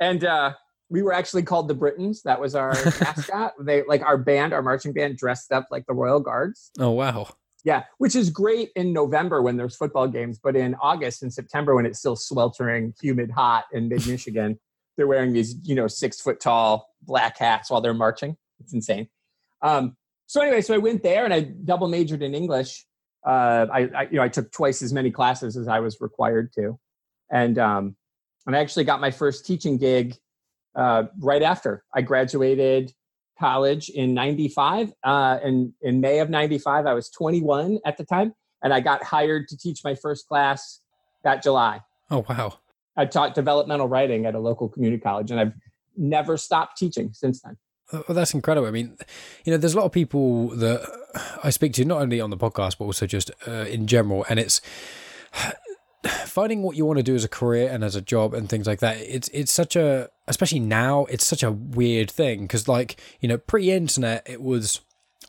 and 0.00 0.24
uh, 0.24 0.54
we 0.90 1.02
were 1.02 1.12
actually 1.12 1.42
called 1.42 1.68
the 1.68 1.74
Britons. 1.74 2.22
That 2.22 2.40
was 2.40 2.54
our 2.54 2.70
mascot. 3.00 3.54
They 3.60 3.82
like 3.84 4.02
our 4.02 4.18
band, 4.18 4.52
our 4.52 4.62
marching 4.62 4.92
band, 4.92 5.16
dressed 5.16 5.52
up 5.52 5.68
like 5.70 5.86
the 5.86 5.94
Royal 5.94 6.20
Guards. 6.20 6.70
Oh 6.78 6.90
wow. 6.90 7.28
Yeah, 7.64 7.84
which 7.98 8.16
is 8.16 8.28
great 8.28 8.70
in 8.74 8.92
November 8.92 9.40
when 9.40 9.56
there's 9.56 9.76
football 9.76 10.08
games, 10.08 10.40
but 10.42 10.56
in 10.56 10.74
August 10.82 11.22
and 11.22 11.32
September 11.32 11.76
when 11.76 11.86
it's 11.86 12.00
still 12.00 12.16
sweltering, 12.16 12.92
humid, 13.00 13.30
hot 13.30 13.66
in 13.72 13.88
mid 13.88 14.04
Michigan, 14.06 14.58
they're 14.96 15.06
wearing 15.06 15.32
these, 15.32 15.54
you 15.62 15.74
know, 15.74 15.86
six 15.86 16.20
foot 16.20 16.40
tall 16.40 16.88
black 17.02 17.38
hats 17.38 17.70
while 17.70 17.80
they're 17.80 17.94
marching. 17.94 18.36
It's 18.60 18.74
insane. 18.74 19.08
Um, 19.62 19.96
so 20.32 20.40
anyway, 20.40 20.62
so 20.62 20.72
I 20.72 20.78
went 20.78 21.02
there 21.02 21.26
and 21.26 21.34
I 21.34 21.40
double 21.42 21.88
majored 21.88 22.22
in 22.22 22.34
English. 22.34 22.86
Uh, 23.22 23.66
I, 23.70 23.80
I, 23.94 24.02
you 24.04 24.16
know, 24.16 24.22
I 24.22 24.28
took 24.28 24.50
twice 24.50 24.80
as 24.80 24.90
many 24.90 25.10
classes 25.10 25.58
as 25.58 25.68
I 25.68 25.80
was 25.80 26.00
required 26.00 26.54
to, 26.54 26.78
and 27.30 27.58
um, 27.58 27.96
and 28.46 28.56
I 28.56 28.60
actually 28.60 28.84
got 28.84 28.98
my 28.98 29.10
first 29.10 29.44
teaching 29.44 29.76
gig 29.76 30.16
uh, 30.74 31.02
right 31.18 31.42
after 31.42 31.84
I 31.94 32.00
graduated 32.00 32.94
college 33.38 33.90
in 33.90 34.14
95 34.14 34.94
uh, 35.04 35.38
and 35.44 35.74
in 35.82 36.00
may 36.00 36.20
of 36.20 36.30
95 36.30 36.86
i 36.86 36.92
was 36.92 37.08
21 37.10 37.78
at 37.84 37.96
the 37.96 38.04
time 38.04 38.34
and 38.62 38.72
i 38.72 38.78
got 38.78 39.02
hired 39.02 39.48
to 39.48 39.56
teach 39.56 39.80
my 39.82 39.94
first 39.94 40.28
class 40.28 40.80
that 41.24 41.42
july 41.42 41.80
Oh 42.10 42.24
wow. 42.28 42.58
i 42.96 43.06
taught 43.06 43.34
developmental 43.34 43.88
writing 43.88 44.26
at 44.26 44.34
a 44.34 44.38
local 44.38 44.68
community 44.68 45.00
college 45.00 45.30
and 45.30 45.40
i've 45.40 45.54
never 45.96 46.36
stopped 46.36 46.76
teaching 46.76 47.10
since 47.14 47.40
then 47.40 47.56
Well, 47.92 48.04
that's 48.14 48.34
incredible. 48.34 48.66
I 48.66 48.70
mean, 48.70 48.96
you 49.44 49.52
know, 49.52 49.58
there's 49.58 49.74
a 49.74 49.76
lot 49.76 49.84
of 49.84 49.92
people 49.92 50.48
that 50.56 50.80
I 51.44 51.50
speak 51.50 51.74
to, 51.74 51.84
not 51.84 52.00
only 52.00 52.20
on 52.20 52.30
the 52.30 52.38
podcast, 52.38 52.78
but 52.78 52.86
also 52.86 53.06
just 53.06 53.30
uh, 53.46 53.66
in 53.68 53.86
general. 53.86 54.24
And 54.28 54.40
it's 54.40 54.60
finding 56.24 56.62
what 56.62 56.76
you 56.76 56.86
want 56.86 56.98
to 56.98 57.02
do 57.02 57.14
as 57.14 57.24
a 57.24 57.28
career 57.28 57.68
and 57.70 57.84
as 57.84 57.94
a 57.94 58.00
job 58.00 58.34
and 58.34 58.48
things 58.48 58.66
like 58.66 58.80
that. 58.80 58.96
It's 58.98 59.28
it's 59.28 59.52
such 59.52 59.76
a, 59.76 60.08
especially 60.26 60.60
now, 60.60 61.04
it's 61.06 61.26
such 61.26 61.42
a 61.42 61.52
weird 61.52 62.10
thing 62.10 62.42
because, 62.42 62.66
like, 62.66 63.00
you 63.20 63.28
know, 63.28 63.38
pre-internet, 63.38 64.26
it 64.28 64.40
was. 64.42 64.80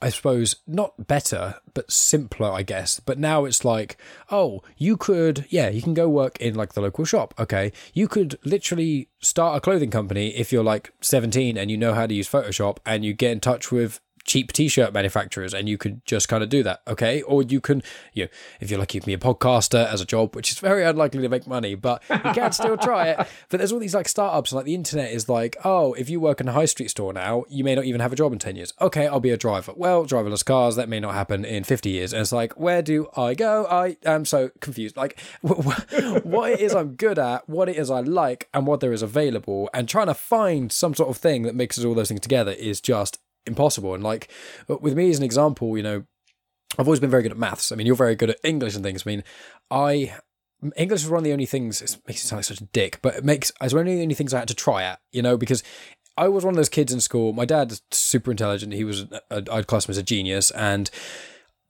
I 0.04 0.10
suppose 0.10 0.58
not 0.68 1.08
better, 1.08 1.56
but 1.74 1.90
simpler, 1.90 2.52
I 2.52 2.62
guess. 2.62 3.00
But 3.00 3.18
now 3.18 3.46
it's 3.46 3.64
like, 3.64 3.96
oh, 4.30 4.62
you 4.78 4.98
could, 4.98 5.46
yeah, 5.50 5.70
you 5.70 5.82
can 5.82 5.94
go 5.94 6.10
work 6.10 6.38
in 6.42 6.56
like 6.56 6.74
the 6.74 6.82
local 6.82 7.06
shop. 7.06 7.34
Okay. 7.40 7.72
You 7.94 8.10
could 8.10 8.38
literally 8.44 9.08
start 9.22 9.56
a 9.56 9.62
clothing 9.62 9.92
company 9.92 10.36
if 10.36 10.52
you're 10.52 10.64
like 10.64 10.92
17 11.00 11.58
and 11.58 11.72
you 11.72 11.78
know 11.78 11.94
how 11.94 12.06
to 12.06 12.14
use 12.14 12.30
Photoshop 12.30 12.80
and 12.86 13.06
you 13.06 13.14
get 13.14 13.32
in 13.32 13.40
touch 13.40 13.72
with 13.72 14.02
cheap 14.26 14.52
t-shirt 14.54 14.94
manufacturers 14.94 15.54
and 15.54 15.68
you 15.68 15.78
could 15.78 16.06
just 16.06 16.30
kind 16.30 16.44
of 16.44 16.50
do 16.50 16.64
that 16.64 16.82
okay? 16.88 17.22
Or 17.24 17.44
you 17.44 17.62
can 17.62 17.84
you 18.14 18.26
know, 18.26 18.30
if 18.60 18.70
you're 18.70 18.80
lucky 18.80 19.00
to 19.00 19.06
be 19.06 19.14
a 19.14 19.18
podcaster 19.18 19.86
as 19.86 20.02
a 20.02 20.06
job 20.06 20.36
which 20.36 20.52
is 20.52 20.60
very 20.60 20.84
unlikely 20.84 21.22
to 21.22 21.30
make 21.30 21.48
money 21.48 21.76
but 21.76 22.04
you 22.10 22.20
can 22.34 22.52
still 22.54 22.78
try 22.78 23.10
it. 23.10 23.28
But 23.50 23.58
there's 23.58 23.72
all 23.72 23.80
these 23.80 23.96
like 23.96 24.08
startups 24.08 24.52
and 24.52 24.58
like 24.58 24.66
the 24.66 24.76
internet 24.76 25.12
is 25.12 25.30
like 25.30 25.58
oh 25.64 25.94
if 25.94 26.10
you 26.10 26.20
work 26.20 26.42
in 26.42 26.48
a 26.48 26.54
high 26.54 26.66
street 26.66 26.90
store 26.90 27.14
now 27.14 27.44
you 27.50 27.64
may 27.64 27.76
not 27.76 27.86
even 27.86 28.02
have 28.02 28.14
a 28.14 28.16
job 28.16 28.34
in 28.34 28.40
10 28.40 28.56
years. 28.56 28.74
Okay 28.82 29.08
i'll 29.08 29.20
be 29.20 29.32
a 29.32 29.38
driver. 29.38 29.74
Well 29.76 30.06
driverless 30.06 30.46
cars 30.46 30.76
that 30.76 30.90
may 30.90 31.00
not 31.00 31.14
happen 31.14 31.46
in 31.46 31.64
50 31.64 31.90
years. 31.90 32.14
And 32.14 32.22
it's 32.22 32.32
like 32.32 32.60
where 32.60 32.82
do 32.82 33.08
i 33.16 33.34
go? 33.34 33.66
I 33.70 33.98
am 34.06 34.26
so 34.26 34.52
confused. 34.60 34.98
Like 34.98 35.20
what 35.42 36.52
it 36.52 36.60
is 36.60 36.74
i'm 36.76 36.96
good 36.96 37.20
at 37.20 37.48
what 37.48 37.70
it 37.70 37.76
is 37.76 37.90
i 37.90 38.00
like 38.00 38.50
and 38.54 38.66
what 38.66 38.80
there 38.80 38.94
is 38.94 39.02
available 39.02 39.70
and 39.74 39.88
trying 39.88 40.08
to 40.08 40.14
find 40.14 40.72
some 40.72 40.94
sort 40.94 41.10
of 41.10 41.18
thing 41.18 41.44
that 41.44 41.56
mixes 41.56 41.86
all 41.86 41.94
those 41.94 42.08
things 42.08 42.22
together 42.22 42.52
is 42.52 42.82
just 42.82 43.20
impossible. 43.46 43.94
And 43.94 44.04
like 44.04 44.30
uh, 44.70 44.78
with 44.78 44.96
me 44.96 45.10
as 45.10 45.18
an 45.18 45.24
example, 45.24 45.78
you 45.78 45.84
know, 45.84 46.04
I've 46.78 46.88
always 46.88 47.00
been 47.00 47.10
very 47.10 47.24
good 47.24 47.32
at 47.32 47.38
maths. 47.38 47.72
I 47.72 47.76
mean, 47.76 47.86
you're 47.86 47.96
very 47.96 48.16
good 48.16 48.32
at 48.32 48.40
English 48.44 48.76
and 48.76 48.84
things. 48.84 49.04
I 49.06 49.10
mean, 49.10 49.24
I 49.70 50.16
English 50.76 51.04
is 51.04 51.10
one 51.10 51.20
of 51.20 51.24
the 51.24 51.34
only 51.34 51.46
things. 51.46 51.82
It 51.82 51.98
makes 52.08 52.24
it 52.24 52.28
sound 52.28 52.40
like 52.40 52.46
such 52.46 52.62
a 52.62 52.66
dick, 52.66 53.00
but 53.02 53.16
it 53.16 53.24
makes 53.24 53.52
it's 53.62 53.74
one 53.74 53.88
of 53.88 53.94
the 53.94 54.02
only 54.02 54.16
things 54.16 54.34
I 54.34 54.40
had 54.40 54.48
to 54.48 54.56
try 54.56 54.84
at. 54.84 55.00
You 55.12 55.22
know, 55.22 55.38
because 55.38 55.64
I 56.18 56.28
was 56.28 56.46
one 56.46 56.54
of 56.54 56.58
those 56.58 56.70
kids 56.70 56.94
in 56.94 57.02
school. 57.02 57.34
My 57.34 57.46
dad's 57.46 57.82
super 57.92 58.32
intelligent. 58.32 58.74
He 58.74 58.84
was 58.84 59.06
a, 59.30 59.44
I'd 59.52 59.68
class 59.68 59.88
him 59.88 59.92
as 59.92 59.98
a 59.98 60.04
genius, 60.04 60.52
and 60.52 60.90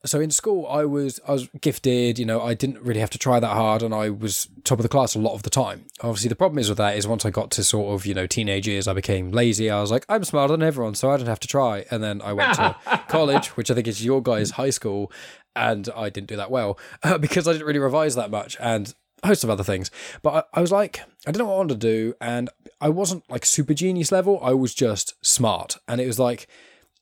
so 0.06 0.20
in 0.20 0.32
school 0.32 0.68
I 0.68 0.86
was 0.86 1.20
I 1.28 1.32
was 1.34 1.48
gifted, 1.62 2.20
you 2.20 2.26
know, 2.26 2.42
I 2.42 2.54
didn't 2.54 2.82
really 2.82 3.00
have 3.00 3.10
to 3.12 3.18
try 3.18 3.40
that 3.40 3.48
hard 3.48 3.82
and 3.82 3.94
I 3.94 4.10
was 4.10 4.48
top 4.64 4.80
of 4.80 4.84
the 4.84 4.90
class 4.90 5.16
a 5.16 5.20
lot 5.20 5.34
of 5.34 5.44
the 5.44 5.50
time. 5.50 5.86
Obviously 6.02 6.30
the 6.30 6.36
problem 6.36 6.60
is 6.60 6.70
with 6.70 6.78
that 6.78 6.98
is 6.98 7.08
once 7.08 7.26
I 7.26 7.30
got 7.30 7.52
to 7.52 7.64
sort 7.64 7.94
of, 7.94 8.06
you 8.06 8.14
know, 8.14 8.28
teenage 8.28 8.68
years 8.68 8.88
I 8.88 8.94
became 8.94 9.32
lazy. 9.32 9.70
I 9.70 9.80
was 9.82 9.92
like, 9.92 10.06
I'm 10.10 10.24
smarter 10.24 10.54
than 10.54 10.64
everyone, 10.64 10.96
so 10.96 11.10
I 11.10 11.18
don't 11.18 11.28
have 11.28 11.40
to 11.42 11.48
try. 11.48 11.86
And 11.90 12.04
then 12.04 12.22
I 12.22 12.34
went 12.34 12.56
to 12.56 12.76
college, 13.08 13.50
which 13.50 13.72
I 13.72 13.76
think 13.76 13.88
is 13.88 14.04
your 14.04 14.22
guys' 14.22 14.52
high 14.52 14.70
school, 14.72 15.12
and 15.56 15.88
I 15.96 16.10
didn't 16.10 16.28
do 16.28 16.36
that 16.36 16.52
well 16.52 16.78
uh, 17.04 17.18
because 17.18 17.48
I 17.48 17.54
didn't 17.54 17.68
really 17.68 17.80
revise 17.80 18.16
that 18.16 18.32
much 18.32 18.58
and 18.60 18.94
a 19.24 19.28
host 19.28 19.44
of 19.44 19.50
other 19.50 19.64
things. 19.64 19.90
But 20.22 20.48
I, 20.54 20.60
I 20.60 20.62
was 20.62 20.72
like, 20.72 21.00
I 21.26 21.32
didn't 21.32 21.40
know 21.40 21.46
what 21.46 21.54
I 21.54 21.58
wanted 21.58 21.80
to 21.80 21.88
do, 21.88 22.14
and 22.20 22.50
I 22.82 22.90
wasn't 22.90 23.30
like 23.30 23.46
super 23.46 23.74
genius 23.74 24.12
level, 24.12 24.40
I 24.44 24.54
was 24.54 24.74
just 24.74 25.14
smart. 25.26 25.78
And 25.88 26.02
it 26.02 26.08
was 26.08 26.20
like 26.20 26.48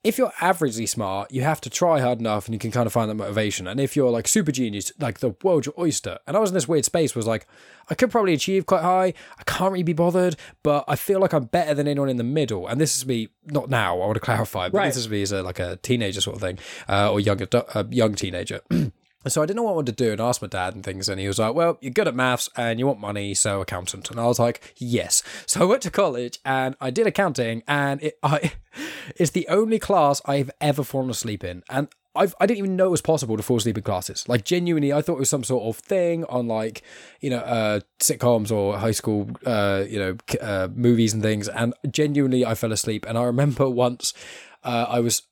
if 0.04 0.18
you're 0.18 0.32
averagely 0.40 0.90
smart, 0.90 1.32
you 1.32 1.44
have 1.44 1.62
to 1.62 1.70
try 1.70 2.00
hard 2.00 2.20
enough 2.20 2.48
and 2.48 2.54
you 2.56 2.60
can 2.60 2.72
kind 2.72 2.88
of 2.88 2.94
find 2.94 3.10
that 3.10 3.16
motivation. 3.16 3.68
And 3.68 3.80
if 3.80 3.96
you're 3.96 4.10
like 4.10 4.28
super 4.28 4.52
genius, 4.52 4.92
like 5.00 5.20
the 5.20 5.36
world's 5.44 5.68
your 5.68 5.76
oyster. 5.78 6.18
And 6.26 6.36
I 6.36 6.40
was 6.40 6.50
in 6.50 6.56
this 6.56 6.68
weird 6.68 6.86
space 6.86 7.14
was 7.16 7.28
like, 7.28 7.46
I 7.90 7.94
could 7.94 8.10
probably 8.10 8.34
achieve 8.34 8.66
quite 8.66 8.82
high. 8.82 9.14
I 9.38 9.44
can't 9.46 9.72
really 9.72 9.84
be 9.84 9.94
bothered, 9.94 10.38
but 10.64 10.86
I 10.88 10.96
feel 10.96 11.20
like 11.20 11.34
I'm 11.34 11.46
better 11.46 11.76
than 11.76 11.88
anyone 11.88 12.10
in 12.10 12.18
the 12.18 12.24
middle. 12.24 12.68
And 12.68 12.82
this 12.82 12.98
is 12.98 13.06
me, 13.06 13.30
not 13.46 13.70
now, 13.70 13.94
I 13.96 14.06
want 14.08 14.16
to 14.16 14.20
clarify, 14.22 14.70
but 14.70 14.78
Right. 14.80 14.88
this 14.88 14.98
is 14.98 15.08
me 15.10 15.22
as 15.22 15.32
a, 15.32 15.44
like 15.44 15.60
a 15.60 15.76
teenager 15.78 16.22
sort 16.22 16.36
of 16.38 16.42
thing, 16.42 16.58
uh, 16.90 17.12
or 17.12 17.20
young, 17.20 17.40
uh, 17.54 17.84
young 17.92 18.16
teenager. 18.16 18.62
And 19.24 19.32
so 19.32 19.42
I 19.42 19.46
didn't 19.46 19.58
know 19.58 19.64
what 19.64 19.72
I 19.72 19.76
wanted 19.76 19.98
to 19.98 20.04
do 20.04 20.12
and 20.12 20.22
asked 20.22 20.42
my 20.42 20.48
dad 20.48 20.74
and 20.74 20.84
things. 20.84 21.08
And 21.08 21.20
he 21.20 21.28
was 21.28 21.40
like, 21.40 21.54
Well, 21.54 21.78
you're 21.82 21.92
good 21.92 22.08
at 22.08 22.16
maths 22.16 22.50
and 22.58 22.80
you 22.80 22.88
want 22.88 23.00
money, 23.00 23.34
so 23.34 23.62
accountant. 23.62 24.10
And 24.10 24.20
I 24.20 24.26
was 24.26 24.40
like, 24.40 24.74
Yes. 24.78 25.24
So 25.46 25.62
I 25.62 25.66
went 25.66 25.82
to 25.84 25.92
college 25.92 26.40
and 26.44 26.76
I 26.82 26.90
did 26.90 27.08
accounting, 27.08 27.64
and 27.68 28.02
it, 28.02 28.18
I, 28.24 28.54
it's 29.16 29.32
the 29.32 29.48
only 29.48 29.80
class 29.80 30.22
I've 30.26 30.52
ever 30.60 30.84
fallen 30.84 31.10
asleep 31.10 31.44
in. 31.44 31.64
And 31.70 31.88
I've, 32.14 32.36
I 32.42 32.46
didn't 32.46 32.58
even 32.58 32.76
know 32.76 32.88
it 32.88 32.92
was 32.92 33.02
possible 33.02 33.38
to 33.38 33.44
fall 33.44 33.58
asleep 33.58 33.78
in 33.78 33.84
classes. 33.84 34.28
Like, 34.28 34.44
genuinely, 34.44 34.92
I 34.92 35.02
thought 35.02 35.14
it 35.14 35.20
was 35.20 35.30
some 35.30 35.46
sort 35.46 35.64
of 35.64 35.82
thing 35.82 36.26
on, 36.26 36.46
like, 36.48 36.82
you 37.22 37.30
know, 37.30 37.38
uh, 37.38 37.80
sitcoms 38.00 38.52
or 38.52 38.78
high 38.78 38.92
school, 38.92 39.30
uh, 39.46 39.86
you 39.88 39.98
know, 39.98 40.18
uh, 40.42 40.68
movies 40.76 41.14
and 41.14 41.24
things. 41.24 41.48
And 41.48 41.74
genuinely, 41.90 42.46
I 42.46 42.54
fell 42.56 42.74
asleep. 42.74 43.06
And 43.08 43.18
I 43.18 43.24
remember 43.24 43.70
once 43.88 44.14
uh, 44.64 44.88
I 44.90 45.00
was 45.00 45.24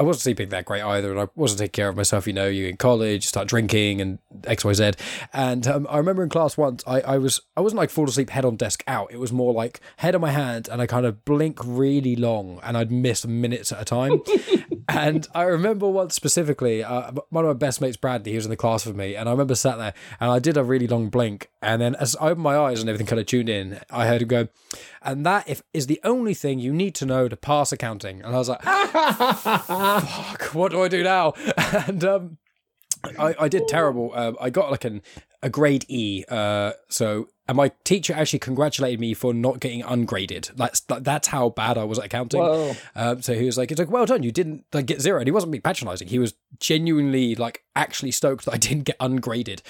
I 0.00 0.02
wasn't 0.02 0.22
sleeping 0.22 0.48
that 0.48 0.64
great 0.64 0.80
either, 0.80 1.10
and 1.10 1.20
I 1.20 1.28
wasn't 1.36 1.58
taking 1.58 1.72
care 1.72 1.90
of 1.90 1.94
myself. 1.94 2.26
You 2.26 2.32
know, 2.32 2.48
you 2.48 2.68
in 2.68 2.78
college, 2.78 3.26
start 3.26 3.48
drinking 3.48 4.00
and 4.00 4.18
X, 4.44 4.64
Y, 4.64 4.72
Z. 4.72 4.92
And 5.34 5.66
um, 5.66 5.86
I 5.90 5.98
remember 5.98 6.22
in 6.22 6.30
class 6.30 6.56
once, 6.56 6.82
I, 6.86 7.02
I 7.02 7.18
was 7.18 7.42
I 7.54 7.60
wasn't 7.60 7.80
like 7.80 7.90
fall 7.90 8.08
asleep 8.08 8.30
head 8.30 8.46
on 8.46 8.56
desk 8.56 8.82
out. 8.86 9.12
It 9.12 9.20
was 9.20 9.30
more 9.30 9.52
like 9.52 9.78
head 9.98 10.14
on 10.14 10.22
my 10.22 10.30
hand, 10.30 10.70
and 10.72 10.80
I 10.80 10.86
kind 10.86 11.04
of 11.04 11.22
blink 11.26 11.58
really 11.62 12.16
long, 12.16 12.60
and 12.62 12.78
I'd 12.78 12.90
miss 12.90 13.26
minutes 13.26 13.72
at 13.72 13.82
a 13.82 13.84
time. 13.84 14.22
and 14.90 15.26
I 15.34 15.42
remember 15.42 15.88
once 15.88 16.14
specifically, 16.14 16.82
uh, 16.82 17.12
one 17.30 17.44
of 17.44 17.48
my 17.48 17.54
best 17.54 17.80
mates, 17.80 17.96
Bradley, 17.96 18.32
he 18.32 18.36
was 18.36 18.46
in 18.46 18.50
the 18.50 18.56
class 18.56 18.84
with 18.86 18.96
me, 18.96 19.14
and 19.14 19.28
I 19.28 19.32
remember 19.32 19.54
sat 19.54 19.78
there, 19.78 19.94
and 20.18 20.30
I 20.30 20.38
did 20.38 20.56
a 20.56 20.64
really 20.64 20.86
long 20.86 21.08
blink, 21.08 21.48
and 21.62 21.80
then 21.80 21.94
as 21.96 22.16
I 22.16 22.30
opened 22.30 22.42
my 22.42 22.56
eyes 22.56 22.80
and 22.80 22.88
everything 22.88 23.06
kind 23.06 23.20
of 23.20 23.26
tuned 23.26 23.48
in, 23.48 23.80
I 23.90 24.06
heard 24.06 24.22
him 24.22 24.28
go, 24.28 24.48
and 25.02 25.24
that 25.26 25.48
if 25.48 25.62
is 25.72 25.86
the 25.86 26.00
only 26.04 26.34
thing 26.34 26.58
you 26.58 26.72
need 26.72 26.94
to 26.96 27.06
know 27.06 27.28
to 27.28 27.36
pass 27.36 27.72
accounting. 27.72 28.22
And 28.22 28.34
I 28.34 28.38
was 28.38 28.48
like, 28.48 28.62
fuck, 28.62 30.54
what 30.54 30.72
do 30.72 30.82
I 30.82 30.88
do 30.88 31.02
now? 31.02 31.34
And 31.86 32.04
um, 32.04 32.38
I, 33.18 33.34
I 33.38 33.48
did 33.48 33.68
terrible. 33.68 34.12
Um, 34.14 34.36
I 34.40 34.50
got 34.50 34.70
like 34.70 34.84
an 34.84 35.02
a 35.42 35.48
grade 35.48 35.84
E. 35.88 36.24
Uh, 36.28 36.72
so 36.88 37.28
and 37.50 37.56
my 37.56 37.72
teacher 37.82 38.12
actually 38.12 38.38
congratulated 38.38 39.00
me 39.00 39.12
for 39.12 39.34
not 39.34 39.58
getting 39.58 39.82
ungraded. 39.82 40.50
That's 40.54 40.82
that's 40.82 41.26
how 41.26 41.48
bad 41.48 41.78
I 41.78 41.82
was 41.82 41.98
at 41.98 42.04
accounting. 42.04 42.40
Um, 42.94 43.22
so 43.22 43.34
he 43.34 43.44
was 43.44 43.58
like, 43.58 43.72
"It's 43.72 43.80
like 43.80 43.90
well 43.90 44.06
done. 44.06 44.22
You 44.22 44.30
didn't 44.30 44.66
like 44.72 44.86
get 44.86 45.00
zero. 45.00 45.18
And 45.18 45.26
he 45.26 45.32
wasn't 45.32 45.50
being 45.50 45.60
patronising. 45.60 46.06
He 46.06 46.20
was 46.20 46.34
genuinely 46.60 47.34
like 47.34 47.64
actually 47.74 48.12
stoked 48.12 48.44
that 48.44 48.54
I 48.54 48.56
didn't 48.68 48.84
get 48.84 48.94
ungraded. 49.00 49.62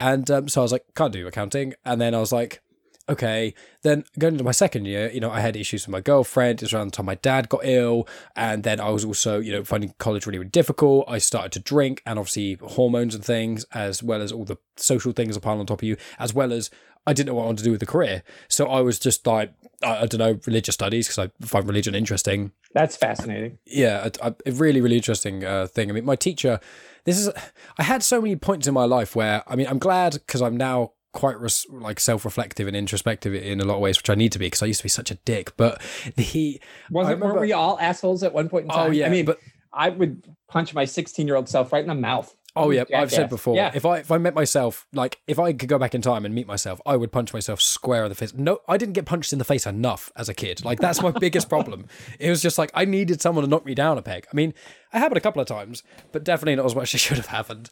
And 0.00 0.30
um, 0.30 0.48
so 0.48 0.62
I 0.62 0.64
was 0.64 0.72
like, 0.72 0.86
"Can't 0.94 1.12
do 1.12 1.26
accounting." 1.26 1.74
And 1.84 2.00
then 2.00 2.14
I 2.14 2.20
was 2.20 2.32
like. 2.32 2.62
okay. 3.08 3.54
Then 3.82 4.02
going 4.18 4.34
into 4.34 4.42
my 4.42 4.50
second 4.50 4.86
year, 4.86 5.08
you 5.12 5.20
know, 5.20 5.30
I 5.30 5.38
had 5.38 5.54
issues 5.54 5.86
with 5.86 5.92
my 5.92 6.00
girlfriend. 6.00 6.58
It 6.58 6.62
was 6.62 6.72
around 6.72 6.88
the 6.88 6.96
time 6.96 7.06
my 7.06 7.14
dad 7.14 7.48
got 7.48 7.60
ill. 7.62 8.08
And 8.34 8.64
then 8.64 8.80
I 8.80 8.90
was 8.90 9.04
also, 9.04 9.38
you 9.38 9.52
know, 9.52 9.62
finding 9.62 9.94
college 9.98 10.26
really, 10.26 10.38
really 10.38 10.50
difficult. 10.50 11.04
I 11.06 11.18
started 11.18 11.52
to 11.52 11.60
drink 11.60 12.02
and 12.04 12.18
obviously 12.18 12.54
hormones 12.60 13.14
and 13.14 13.24
things, 13.24 13.64
as 13.72 14.02
well 14.02 14.20
as 14.22 14.32
all 14.32 14.44
the 14.44 14.56
social 14.76 15.12
things 15.12 15.36
that 15.36 15.42
pile 15.42 15.60
on 15.60 15.66
top 15.66 15.82
of 15.82 15.86
you, 15.86 15.96
as 16.18 16.34
well 16.34 16.52
as 16.52 16.68
I 17.06 17.12
didn't 17.12 17.28
know 17.28 17.34
what 17.34 17.42
I 17.42 17.46
wanted 17.46 17.58
to 17.58 17.64
do 17.64 17.70
with 17.70 17.80
the 17.80 17.86
career. 17.86 18.22
So 18.48 18.66
I 18.66 18.80
was 18.80 18.98
just 18.98 19.26
like, 19.26 19.52
I, 19.82 20.02
I 20.02 20.06
don't 20.06 20.18
know, 20.18 20.40
religious 20.46 20.74
studies 20.74 21.08
because 21.08 21.30
I 21.40 21.46
find 21.46 21.66
religion 21.66 21.94
interesting. 21.94 22.52
That's 22.72 22.96
fascinating. 22.96 23.58
Yeah, 23.64 24.08
a, 24.22 24.34
a 24.44 24.52
really, 24.52 24.80
really 24.80 24.96
interesting 24.96 25.44
uh, 25.44 25.66
thing. 25.66 25.90
I 25.90 25.92
mean, 25.92 26.04
my 26.04 26.16
teacher, 26.16 26.60
this 27.04 27.18
is, 27.18 27.30
I 27.78 27.82
had 27.82 28.02
so 28.02 28.20
many 28.20 28.36
points 28.36 28.66
in 28.66 28.74
my 28.74 28.84
life 28.84 29.14
where, 29.14 29.42
I 29.46 29.56
mean, 29.56 29.66
I'm 29.68 29.78
glad 29.78 30.14
because 30.14 30.42
I'm 30.42 30.56
now 30.56 30.92
quite 31.12 31.40
res- 31.40 31.66
like 31.70 31.98
self-reflective 31.98 32.66
and 32.68 32.76
introspective 32.76 33.34
in 33.34 33.60
a 33.60 33.64
lot 33.64 33.76
of 33.76 33.80
ways, 33.80 33.98
which 33.98 34.10
I 34.10 34.14
need 34.14 34.32
to 34.32 34.38
be 34.38 34.46
because 34.46 34.62
I 34.62 34.66
used 34.66 34.80
to 34.80 34.84
be 34.84 34.90
such 34.90 35.10
a 35.10 35.14
dick. 35.14 35.56
But 35.56 35.80
he 36.16 36.60
wasn't 36.90 37.16
remember, 37.16 37.34
weren't 37.34 37.46
we 37.46 37.52
all 37.52 37.78
assholes 37.80 38.22
at 38.22 38.34
one 38.34 38.48
point 38.48 38.66
in 38.66 38.70
oh, 38.72 38.74
time? 38.74 38.90
Oh 38.90 38.92
yeah, 38.92 39.06
I 39.06 39.10
mean, 39.10 39.24
but 39.24 39.38
I 39.72 39.88
would 39.90 40.28
punch 40.48 40.74
my 40.74 40.84
16 40.84 41.26
year 41.26 41.36
old 41.36 41.48
self 41.48 41.72
right 41.72 41.82
in 41.82 41.88
the 41.88 41.94
mouth. 41.94 42.34
Oh 42.56 42.70
yeah, 42.70 42.84
I've 42.94 43.12
said 43.12 43.28
before. 43.28 43.54
Yeah. 43.54 43.70
If 43.74 43.84
I 43.84 43.98
if 43.98 44.10
I 44.10 44.16
met 44.18 44.34
myself, 44.34 44.86
like 44.92 45.20
if 45.26 45.38
I 45.38 45.52
could 45.52 45.68
go 45.68 45.78
back 45.78 45.94
in 45.94 46.00
time 46.00 46.24
and 46.24 46.34
meet 46.34 46.46
myself, 46.46 46.80
I 46.86 46.96
would 46.96 47.12
punch 47.12 47.34
myself 47.34 47.60
square 47.60 48.04
in 48.04 48.08
the 48.08 48.14
face. 48.14 48.32
No, 48.34 48.60
I 48.66 48.78
didn't 48.78 48.94
get 48.94 49.04
punched 49.04 49.32
in 49.32 49.38
the 49.38 49.44
face 49.44 49.66
enough 49.66 50.10
as 50.16 50.30
a 50.30 50.34
kid. 50.34 50.64
Like 50.64 50.80
that's 50.80 51.02
my 51.02 51.10
biggest 51.10 51.48
problem. 51.48 51.86
It 52.18 52.30
was 52.30 52.40
just 52.40 52.56
like 52.56 52.70
I 52.72 52.84
needed 52.84 53.20
someone 53.20 53.44
to 53.44 53.50
knock 53.50 53.66
me 53.66 53.74
down 53.74 53.98
a 53.98 54.02
peg. 54.02 54.26
I 54.32 54.34
mean, 54.34 54.50
it 54.94 54.98
happened 54.98 55.18
a 55.18 55.20
couple 55.20 55.42
of 55.42 55.48
times, 55.48 55.82
but 56.12 56.24
definitely 56.24 56.56
not 56.56 56.64
as 56.64 56.74
much 56.74 56.94
as 56.94 57.00
should 57.00 57.18
have 57.18 57.26
happened. 57.26 57.68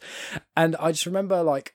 And 0.55 0.75
I 0.75 0.91
just 0.91 1.05
remember 1.05 1.41
like 1.41 1.73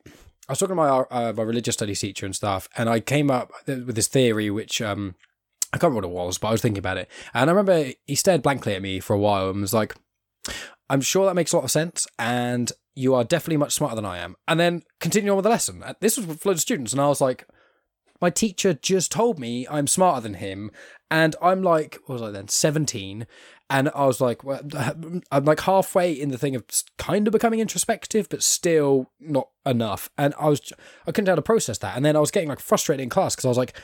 I 0.48 0.52
was 0.52 0.58
talking 0.58 0.76
to 0.76 0.82
my 0.82 0.88
uh, 0.88 1.32
my 1.36 1.42
religious 1.42 1.74
studies 1.74 2.00
teacher 2.00 2.26
and 2.26 2.36
stuff, 2.36 2.68
and 2.76 2.88
I 2.88 3.00
came 3.00 3.30
up 3.30 3.52
with 3.66 3.96
this 3.96 4.08
theory 4.08 4.50
which 4.50 4.80
um 4.80 5.16
I 5.72 5.78
can't 5.78 5.92
remember 5.92 6.08
what 6.08 6.22
it 6.22 6.26
was, 6.26 6.38
but 6.38 6.48
I 6.48 6.52
was 6.52 6.62
thinking 6.62 6.78
about 6.78 6.98
it, 6.98 7.10
and 7.34 7.50
I 7.50 7.52
remember 7.52 7.92
he 8.06 8.14
stared 8.14 8.42
blankly 8.42 8.74
at 8.74 8.82
me 8.82 9.00
for 9.00 9.14
a 9.14 9.18
while 9.18 9.50
and 9.50 9.60
was 9.60 9.74
like. 9.74 9.96
I'm 10.88 11.02
sure 11.02 11.24
that 11.26 11.36
makes 11.36 11.52
a 11.52 11.56
lot 11.56 11.64
of 11.64 11.70
sense, 11.70 12.08
and 12.18 12.72
you 13.00 13.14
are 13.14 13.24
definitely 13.24 13.56
much 13.56 13.72
smarter 13.72 13.96
than 13.96 14.04
I 14.04 14.18
am. 14.18 14.36
And 14.46 14.60
then 14.60 14.82
continue 15.00 15.30
on 15.30 15.36
with 15.36 15.44
the 15.44 15.50
lesson. 15.50 15.82
Uh, 15.82 15.94
this 16.00 16.16
was 16.16 16.26
with 16.26 16.44
loads 16.44 16.58
of 16.58 16.62
students, 16.62 16.92
and 16.92 17.00
I 17.00 17.08
was 17.08 17.20
like, 17.20 17.46
my 18.20 18.30
teacher 18.30 18.74
just 18.74 19.10
told 19.10 19.38
me 19.38 19.66
I'm 19.70 19.86
smarter 19.86 20.20
than 20.20 20.34
him, 20.34 20.70
and 21.10 21.34
I'm 21.42 21.62
like, 21.62 21.98
what 22.06 22.20
was 22.20 22.22
I 22.22 22.30
then, 22.30 22.48
17? 22.48 23.26
And 23.70 23.88
I 23.94 24.04
was 24.04 24.20
like, 24.20 24.42
well, 24.42 24.60
uh, 24.76 24.94
I'm 25.30 25.44
like 25.44 25.60
halfway 25.60 26.12
in 26.12 26.30
the 26.30 26.38
thing 26.38 26.56
of 26.56 26.64
kind 26.98 27.28
of 27.28 27.32
becoming 27.32 27.60
introspective, 27.60 28.28
but 28.28 28.42
still 28.42 29.12
not 29.20 29.48
enough. 29.64 30.10
And 30.18 30.34
I 30.38 30.48
was, 30.48 30.72
I 31.06 31.12
couldn't 31.12 31.28
how 31.28 31.36
to 31.36 31.42
process 31.42 31.78
that. 31.78 31.96
And 31.96 32.04
then 32.04 32.16
I 32.16 32.20
was 32.20 32.32
getting 32.32 32.48
like 32.48 32.58
frustrated 32.58 33.02
in 33.02 33.10
class 33.10 33.36
because 33.36 33.44
I 33.44 33.48
was 33.48 33.58
like, 33.58 33.76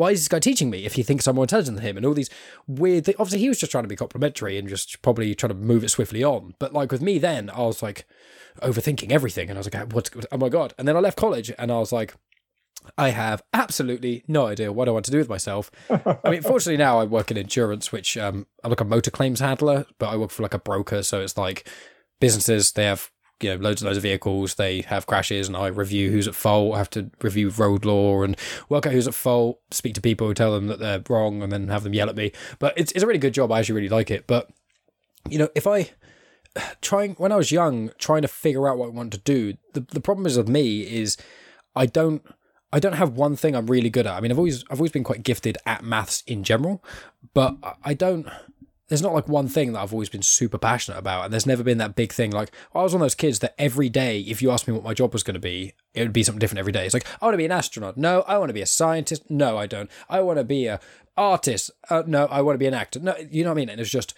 why 0.00 0.12
is 0.12 0.20
this 0.20 0.28
guy 0.28 0.38
teaching 0.38 0.70
me 0.70 0.86
if 0.86 0.94
he 0.94 1.02
thinks 1.02 1.26
I'm 1.26 1.34
more 1.34 1.44
intelligent 1.44 1.76
than 1.76 1.84
him? 1.84 1.98
And 1.98 2.06
all 2.06 2.14
these 2.14 2.30
weird 2.66 3.04
things. 3.04 3.16
Obviously, 3.18 3.40
he 3.40 3.48
was 3.48 3.60
just 3.60 3.70
trying 3.70 3.84
to 3.84 3.88
be 3.88 3.96
complimentary 3.96 4.56
and 4.56 4.66
just 4.66 5.02
probably 5.02 5.34
trying 5.34 5.50
to 5.50 5.54
move 5.54 5.84
it 5.84 5.90
swiftly 5.90 6.24
on. 6.24 6.54
But 6.58 6.72
like 6.72 6.90
with 6.90 7.02
me, 7.02 7.18
then 7.18 7.50
I 7.50 7.60
was 7.60 7.82
like 7.82 8.06
overthinking 8.62 9.12
everything, 9.12 9.50
and 9.50 9.58
I 9.58 9.60
was 9.60 9.72
like, 9.72 9.92
what's 9.92 10.10
oh 10.32 10.38
my 10.38 10.48
god? 10.48 10.72
And 10.78 10.88
then 10.88 10.96
I 10.96 11.00
left 11.00 11.18
college, 11.18 11.52
and 11.58 11.70
I 11.70 11.78
was 11.78 11.92
like. 11.92 12.14
I 12.96 13.10
have 13.10 13.42
absolutely 13.52 14.24
no 14.26 14.46
idea 14.46 14.72
what 14.72 14.88
I 14.88 14.90
want 14.90 15.04
to 15.04 15.10
do 15.10 15.18
with 15.18 15.28
myself. 15.28 15.70
I 15.90 16.30
mean, 16.30 16.40
fortunately 16.50 16.78
now 16.78 16.98
I 16.98 17.04
work 17.04 17.30
in 17.30 17.36
insurance, 17.36 17.92
which 17.92 18.16
um, 18.16 18.46
I'm 18.64 18.70
like 18.70 18.80
a 18.80 18.86
motor 18.86 19.10
claims 19.10 19.40
handler, 19.40 19.84
but 19.98 20.08
I 20.08 20.16
work 20.16 20.30
for 20.30 20.42
like 20.42 20.54
a 20.54 20.58
broker, 20.58 21.02
so 21.02 21.20
it's 21.20 21.36
like 21.36 21.68
businesses 22.20 22.72
they 22.72 22.86
have 22.86 23.10
you 23.42 23.50
know 23.50 23.56
loads 23.56 23.82
and 23.82 23.86
loads 23.86 23.96
of 23.96 24.02
vehicles. 24.02 24.54
They 24.54 24.82
have 24.82 25.06
crashes, 25.06 25.48
and 25.48 25.56
I 25.56 25.68
review 25.68 26.10
who's 26.10 26.28
at 26.28 26.34
fault. 26.34 26.74
I 26.74 26.78
have 26.78 26.90
to 26.90 27.10
review 27.22 27.50
road 27.50 27.84
law 27.84 28.22
and 28.22 28.36
work 28.68 28.86
out 28.86 28.92
who's 28.92 29.08
at 29.08 29.14
fault. 29.14 29.60
Speak 29.70 29.94
to 29.94 30.00
people 30.00 30.32
tell 30.34 30.52
them 30.52 30.66
that 30.68 30.78
they're 30.78 31.02
wrong, 31.08 31.42
and 31.42 31.50
then 31.52 31.68
have 31.68 31.84
them 31.84 31.94
yell 31.94 32.08
at 32.08 32.16
me. 32.16 32.32
But 32.58 32.74
it's 32.76 32.92
it's 32.92 33.02
a 33.02 33.06
really 33.06 33.18
good 33.18 33.34
job. 33.34 33.52
I 33.52 33.60
actually 33.60 33.76
really 33.76 33.88
like 33.88 34.10
it. 34.10 34.26
But 34.26 34.50
you 35.28 35.38
know, 35.38 35.48
if 35.54 35.66
I 35.66 35.90
trying 36.80 37.14
when 37.14 37.32
I 37.32 37.36
was 37.36 37.52
young, 37.52 37.90
trying 37.98 38.22
to 38.22 38.28
figure 38.28 38.68
out 38.68 38.78
what 38.78 38.86
I 38.86 38.92
want 38.92 39.12
to 39.12 39.18
do, 39.18 39.54
the 39.74 39.80
the 39.80 40.00
problem 40.00 40.26
is 40.26 40.36
with 40.36 40.48
me 40.48 40.82
is 40.82 41.16
I 41.74 41.86
don't. 41.86 42.22
I 42.72 42.78
don't 42.78 42.92
have 42.92 43.14
one 43.16 43.34
thing 43.34 43.56
I'm 43.56 43.66
really 43.66 43.90
good 43.90 44.06
at. 44.06 44.14
I 44.14 44.20
mean, 44.20 44.30
I've 44.30 44.38
always 44.38 44.62
I've 44.70 44.78
always 44.78 44.92
been 44.92 45.02
quite 45.02 45.24
gifted 45.24 45.58
at 45.66 45.82
maths 45.82 46.22
in 46.28 46.44
general, 46.44 46.84
but 47.34 47.56
I 47.82 47.94
don't 47.94 48.28
there's 48.90 49.02
not 49.02 49.14
like 49.14 49.28
one 49.28 49.46
thing 49.46 49.72
that 49.72 49.80
I've 49.80 49.92
always 49.92 50.08
been 50.08 50.20
super 50.20 50.58
passionate 50.58 50.98
about, 50.98 51.24
and 51.24 51.32
there's 51.32 51.46
never 51.46 51.62
been 51.62 51.78
that 51.78 51.94
big 51.94 52.12
thing. 52.12 52.32
Like 52.32 52.50
I 52.74 52.82
was 52.82 52.92
one 52.92 53.00
of 53.00 53.04
those 53.04 53.14
kids 53.14 53.38
that 53.38 53.54
every 53.56 53.88
day, 53.88 54.20
if 54.20 54.42
you 54.42 54.50
asked 54.50 54.66
me 54.66 54.74
what 54.74 54.82
my 54.82 54.94
job 54.94 55.12
was 55.12 55.22
going 55.22 55.34
to 55.34 55.40
be, 55.40 55.74
it 55.94 56.02
would 56.02 56.12
be 56.12 56.24
something 56.24 56.40
different 56.40 56.58
every 56.58 56.72
day. 56.72 56.84
It's 56.84 56.92
like 56.92 57.06
I 57.22 57.24
want 57.24 57.34
to 57.34 57.38
be 57.38 57.44
an 57.44 57.52
astronaut. 57.52 57.96
No, 57.96 58.22
I 58.22 58.36
want 58.36 58.50
to 58.50 58.54
be 58.54 58.62
a 58.62 58.66
scientist. 58.66 59.30
No, 59.30 59.56
I 59.56 59.66
don't. 59.66 59.88
I 60.08 60.20
want 60.22 60.38
to 60.38 60.44
be 60.44 60.66
a 60.66 60.80
artist. 61.16 61.70
Uh, 61.88 62.02
no, 62.04 62.26
I 62.26 62.42
want 62.42 62.54
to 62.56 62.58
be 62.58 62.66
an 62.66 62.74
actor. 62.74 62.98
No, 62.98 63.14
you 63.30 63.44
know 63.44 63.50
what 63.50 63.54
I 63.54 63.60
mean. 63.60 63.68
And 63.68 63.80
it's 63.80 63.90
just 63.90 64.14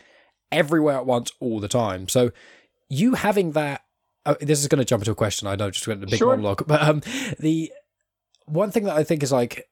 everywhere 0.50 0.96
at 0.96 1.06
once, 1.06 1.32
all 1.38 1.60
the 1.60 1.68
time. 1.68 2.08
So 2.08 2.32
you 2.88 3.14
having 3.14 3.52
that. 3.52 3.84
Uh, 4.24 4.36
this 4.40 4.60
is 4.60 4.68
going 4.68 4.78
to 4.78 4.84
jump 4.84 5.02
into 5.02 5.10
a 5.10 5.16
question. 5.16 5.48
I 5.48 5.56
know, 5.56 5.70
just 5.70 5.86
went 5.86 6.02
a 6.02 6.06
big 6.06 6.18
sure. 6.18 6.28
monologue, 6.28 6.66
but 6.66 6.80
um, 6.80 7.02
the 7.38 7.72
one 8.46 8.70
thing 8.70 8.84
that 8.84 8.96
I 8.96 9.04
think 9.04 9.22
is 9.22 9.32
like 9.32 9.68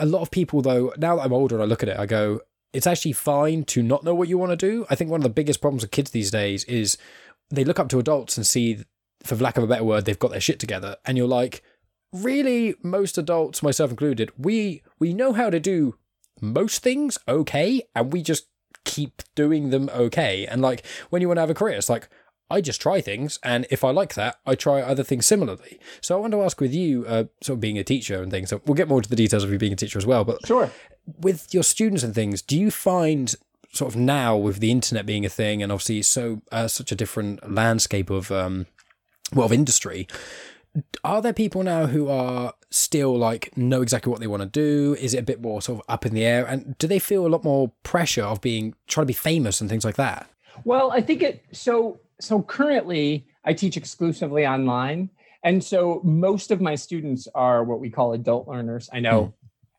a 0.00 0.06
lot 0.06 0.22
of 0.22 0.32
people 0.32 0.60
though. 0.62 0.92
Now 0.96 1.16
that 1.16 1.22
I'm 1.22 1.32
older 1.32 1.54
and 1.54 1.62
I 1.62 1.66
look 1.66 1.84
at 1.84 1.88
it, 1.88 1.98
I 1.98 2.06
go, 2.06 2.40
it's 2.72 2.86
actually 2.86 3.12
fine 3.12 3.64
to 3.64 3.82
not 3.82 4.04
know 4.04 4.14
what 4.14 4.28
you 4.28 4.38
want 4.38 4.50
to 4.50 4.56
do. 4.56 4.86
I 4.88 4.94
think 4.94 5.10
one 5.10 5.20
of 5.20 5.24
the 5.24 5.30
biggest 5.30 5.60
problems 5.60 5.82
with 5.82 5.90
kids 5.90 6.10
these 6.10 6.30
days 6.30 6.64
is 6.64 6.96
they 7.50 7.64
look 7.64 7.80
up 7.80 7.88
to 7.88 7.98
adults 7.98 8.36
and 8.36 8.46
see, 8.46 8.84
for 9.24 9.36
lack 9.36 9.56
of 9.56 9.64
a 9.64 9.66
better 9.66 9.84
word, 9.84 10.04
they've 10.04 10.18
got 10.18 10.30
their 10.30 10.40
shit 10.40 10.58
together, 10.60 10.96
and 11.04 11.16
you're 11.16 11.26
like, 11.26 11.62
really, 12.12 12.74
most 12.82 13.18
adults, 13.18 13.62
myself 13.62 13.90
included, 13.90 14.30
we 14.38 14.82
we 14.98 15.12
know 15.12 15.32
how 15.32 15.50
to 15.50 15.60
do 15.60 15.96
most 16.40 16.82
things 16.82 17.18
okay, 17.28 17.82
and 17.94 18.12
we 18.12 18.22
just 18.22 18.46
keep 18.84 19.22
doing 19.34 19.70
them 19.70 19.90
okay. 19.94 20.46
And 20.46 20.62
like 20.62 20.84
when 21.10 21.22
you 21.22 21.28
want 21.28 21.36
to 21.38 21.42
have 21.42 21.50
a 21.50 21.54
career, 21.54 21.76
it's 21.76 21.90
like 21.90 22.08
I 22.50 22.60
just 22.60 22.80
try 22.80 23.00
things, 23.00 23.38
and 23.42 23.66
if 23.70 23.84
I 23.84 23.90
like 23.90 24.14
that, 24.14 24.40
I 24.44 24.54
try 24.54 24.82
other 24.82 25.04
things 25.04 25.26
similarly. 25.26 25.78
So 26.00 26.16
I 26.16 26.20
want 26.20 26.32
to 26.32 26.42
ask 26.42 26.60
with 26.60 26.74
you, 26.74 27.06
uh, 27.06 27.24
sort 27.42 27.56
of 27.56 27.60
being 27.60 27.78
a 27.78 27.84
teacher 27.84 28.22
and 28.22 28.30
things. 28.30 28.50
So 28.50 28.60
we'll 28.66 28.74
get 28.74 28.88
more 28.88 29.00
to 29.00 29.08
the 29.08 29.16
details 29.16 29.44
of 29.44 29.52
you 29.52 29.58
being 29.58 29.72
a 29.72 29.76
teacher 29.76 29.98
as 29.98 30.06
well. 30.06 30.24
But 30.24 30.46
sure, 30.46 30.70
with 31.20 31.54
your 31.54 31.62
students 31.62 32.02
and 32.02 32.14
things, 32.14 32.42
do 32.42 32.58
you 32.58 32.70
find 32.70 33.34
sort 33.72 33.94
of 33.94 34.00
now 34.00 34.36
with 34.36 34.58
the 34.58 34.70
internet 34.70 35.06
being 35.06 35.24
a 35.24 35.28
thing, 35.28 35.62
and 35.62 35.70
obviously 35.70 36.02
so 36.02 36.42
uh, 36.50 36.68
such 36.68 36.90
a 36.90 36.96
different 36.96 37.50
landscape 37.50 38.10
of 38.10 38.32
um, 38.32 38.66
well 39.32 39.46
of 39.46 39.52
industry, 39.52 40.08
are 41.04 41.22
there 41.22 41.32
people 41.32 41.62
now 41.62 41.86
who 41.86 42.08
are 42.08 42.54
still 42.70 43.16
like 43.16 43.56
know 43.56 43.82
exactly 43.82 44.10
what 44.10 44.20
they 44.20 44.26
want 44.26 44.42
to 44.42 44.48
do? 44.48 44.96
Is 45.00 45.14
it 45.14 45.18
a 45.18 45.22
bit 45.22 45.40
more 45.40 45.62
sort 45.62 45.80
of 45.80 45.84
up 45.88 46.04
in 46.04 46.14
the 46.14 46.24
air, 46.24 46.44
and 46.44 46.76
do 46.78 46.86
they 46.86 46.98
feel 46.98 47.26
a 47.26 47.28
lot 47.28 47.44
more 47.44 47.72
pressure 47.82 48.24
of 48.24 48.40
being 48.40 48.74
trying 48.88 49.04
to 49.04 49.08
be 49.08 49.12
famous 49.12 49.60
and 49.60 49.70
things 49.70 49.84
like 49.84 49.96
that? 49.96 50.28
Well, 50.64 50.90
I 50.90 51.00
think 51.00 51.22
it 51.22 51.44
so 51.52 52.00
so 52.20 52.42
currently 52.42 53.26
I 53.44 53.52
teach 53.52 53.76
exclusively 53.76 54.46
online. 54.46 55.10
And 55.42 55.62
so 55.64 56.00
most 56.04 56.50
of 56.50 56.60
my 56.60 56.74
students 56.74 57.26
are 57.34 57.64
what 57.64 57.80
we 57.80 57.90
call 57.90 58.12
adult 58.12 58.46
learners. 58.46 58.88
I 58.92 59.00
know 59.00 59.24
hmm. 59.24 59.30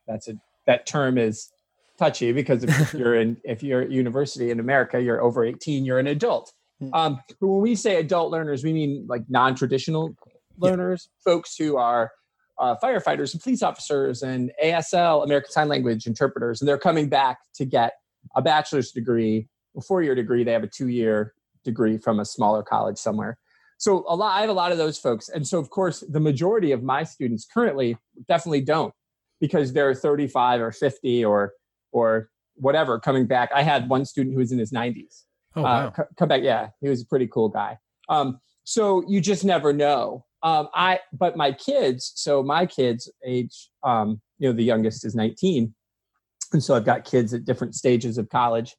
that's 0.08 0.28
a 0.28 0.34
that 0.68 0.86
term 0.86 1.18
is 1.18 1.52
touchy 1.98 2.32
because 2.32 2.64
if 2.64 2.94
you're 2.98 3.16
in 3.16 3.38
if 3.44 3.64
you're 3.64 3.82
at 3.82 3.92
university 3.92 4.52
in 4.52 4.60
America, 4.60 5.00
you're 5.02 5.22
over 5.22 5.46
18, 5.46 5.86
you're 5.86 6.00
an 6.00 6.08
adult. 6.08 6.52
Hmm. 6.80 6.94
Um, 6.94 7.20
but 7.40 7.48
when 7.48 7.62
we 7.62 7.76
say 7.76 7.98
adult 7.98 8.32
learners, 8.32 8.64
we 8.64 8.74
mean 8.74 9.06
like 9.08 9.24
non-traditional 9.30 10.16
learners, 10.58 11.10
yeah. 11.10 11.32
folks 11.32 11.56
who 11.56 11.78
are 11.78 12.12
uh, 12.60 12.76
firefighters 12.84 13.34
and 13.34 13.42
police 13.42 13.64
officers 13.64 14.24
and 14.24 14.52
ASL, 14.64 15.24
American 15.24 15.52
Sign 15.52 15.68
Language 15.68 16.06
interpreters, 16.06 16.62
and 16.62 16.68
they're 16.68 16.78
coming 16.78 17.10
back 17.10 17.40
to 17.56 17.66
get 17.66 17.94
a 18.36 18.42
bachelor's 18.42 18.92
degree, 18.92 19.48
a 19.76 19.82
four-year 19.82 20.16
degree. 20.16 20.44
They 20.44 20.52
have 20.52 20.64
a 20.64 20.68
two-year 20.68 21.34
degree 21.64 21.98
from 21.98 22.20
a 22.20 22.26
smaller 22.26 22.64
college 22.64 22.98
somewhere. 22.98 23.38
So 23.78 24.06
a 24.08 24.16
lot, 24.16 24.38
I 24.38 24.42
have 24.42 24.50
a 24.50 24.54
lot 24.54 24.72
of 24.72 24.78
those 24.78 24.98
folks, 24.98 25.30
and 25.30 25.48
so 25.48 25.58
of 25.58 25.70
course 25.70 26.04
the 26.08 26.20
majority 26.20 26.72
of 26.72 26.84
my 26.84 27.04
students 27.04 27.48
currently 27.52 27.98
definitely 28.28 28.62
don't 28.62 28.94
because 29.40 29.74
they're 29.74 29.96
35 29.96 30.62
or 30.62 30.72
50 30.72 31.26
or 31.26 31.54
or 31.92 32.30
whatever 32.56 33.00
coming 33.00 33.26
back. 33.26 33.50
I 33.54 33.64
had 33.64 33.90
one 33.90 34.06
student 34.06 34.34
who 34.36 34.40
was 34.40 34.52
in 34.52 34.60
his 34.60 34.72
90s. 34.72 35.24
Oh, 35.56 35.62
uh, 35.62 35.64
wow. 35.64 35.94
uh, 35.98 36.04
come 36.18 36.30
back. 36.30 36.44
Yeah, 36.44 36.70
he 36.80 36.90
was 36.90 37.02
a 37.02 37.06
pretty 37.06 37.28
cool 37.28 37.50
guy. 37.50 37.78
Um, 38.08 38.40
so 38.64 39.04
you 39.08 39.20
just 39.20 39.44
never 39.44 39.74
know. 39.74 40.26
Um, 40.44 40.70
I 40.74 41.00
but 41.12 41.36
my 41.36 41.52
kids. 41.52 42.14
So 42.16 42.42
my 42.42 42.66
kids, 42.66 43.12
age, 43.26 43.70
um, 43.84 44.22
you 44.40 44.50
know, 44.50 44.54
the 44.54 44.64
youngest 44.64 45.06
is 45.06 45.16
19, 45.16 45.74
and 46.54 46.64
so 46.64 46.76
I've 46.76 46.86
got 46.86 47.06
kids 47.06 47.34
at 47.34 47.46
different 47.46 47.76
stages 47.76 48.18
of 48.18 48.30
college, 48.30 48.76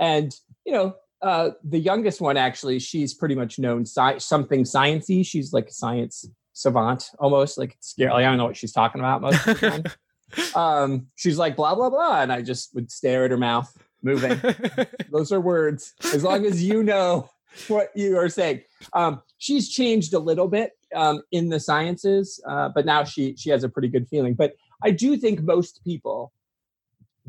and 0.00 0.34
you 0.64 0.72
know, 0.72 0.94
uh, 1.22 1.50
the 1.64 1.78
youngest 1.78 2.20
one 2.20 2.36
actually, 2.36 2.78
she's 2.78 3.14
pretty 3.14 3.34
much 3.34 3.58
known 3.58 3.82
sci- 3.82 4.18
something 4.18 4.64
sciency. 4.64 5.24
She's 5.24 5.52
like 5.52 5.68
a 5.68 5.72
science 5.72 6.28
savant 6.52 7.10
almost, 7.18 7.58
like 7.58 7.76
scary. 7.80 8.10
Like, 8.10 8.24
I 8.24 8.28
don't 8.28 8.38
know 8.38 8.44
what 8.44 8.56
she's 8.56 8.72
talking 8.72 9.00
about 9.00 9.22
most 9.22 9.46
of 9.46 9.60
the 9.60 9.70
time. 9.70 9.84
um, 10.54 11.06
she's 11.14 11.38
like 11.38 11.56
blah 11.56 11.74
blah 11.74 11.90
blah, 11.90 12.22
and 12.22 12.32
I 12.32 12.42
just 12.42 12.74
would 12.74 12.90
stare 12.90 13.24
at 13.24 13.30
her 13.30 13.36
mouth 13.36 13.76
moving. 14.02 14.40
Those 15.10 15.32
are 15.32 15.40
words. 15.40 15.94
As 16.12 16.22
long 16.22 16.44
as 16.44 16.62
you 16.62 16.82
know 16.82 17.30
what 17.68 17.90
you 17.94 18.18
are 18.18 18.28
saying. 18.28 18.62
Um, 18.92 19.22
she's 19.38 19.70
changed 19.70 20.14
a 20.14 20.18
little 20.18 20.48
bit 20.48 20.72
um, 20.94 21.22
in 21.32 21.48
the 21.48 21.60
sciences, 21.60 22.40
uh, 22.46 22.68
but 22.68 22.86
now 22.86 23.04
she 23.04 23.36
she 23.36 23.50
has 23.50 23.64
a 23.64 23.68
pretty 23.68 23.88
good 23.88 24.08
feeling. 24.08 24.34
But 24.34 24.54
I 24.82 24.90
do 24.90 25.16
think 25.16 25.42
most 25.42 25.82
people 25.84 26.32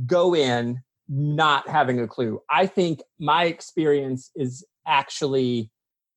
go 0.05 0.35
in 0.35 0.81
not 1.09 1.67
having 1.67 1.99
a 1.99 2.07
clue. 2.07 2.41
I 2.49 2.65
think 2.65 3.01
my 3.19 3.45
experience 3.45 4.31
is 4.35 4.65
actually 4.85 5.71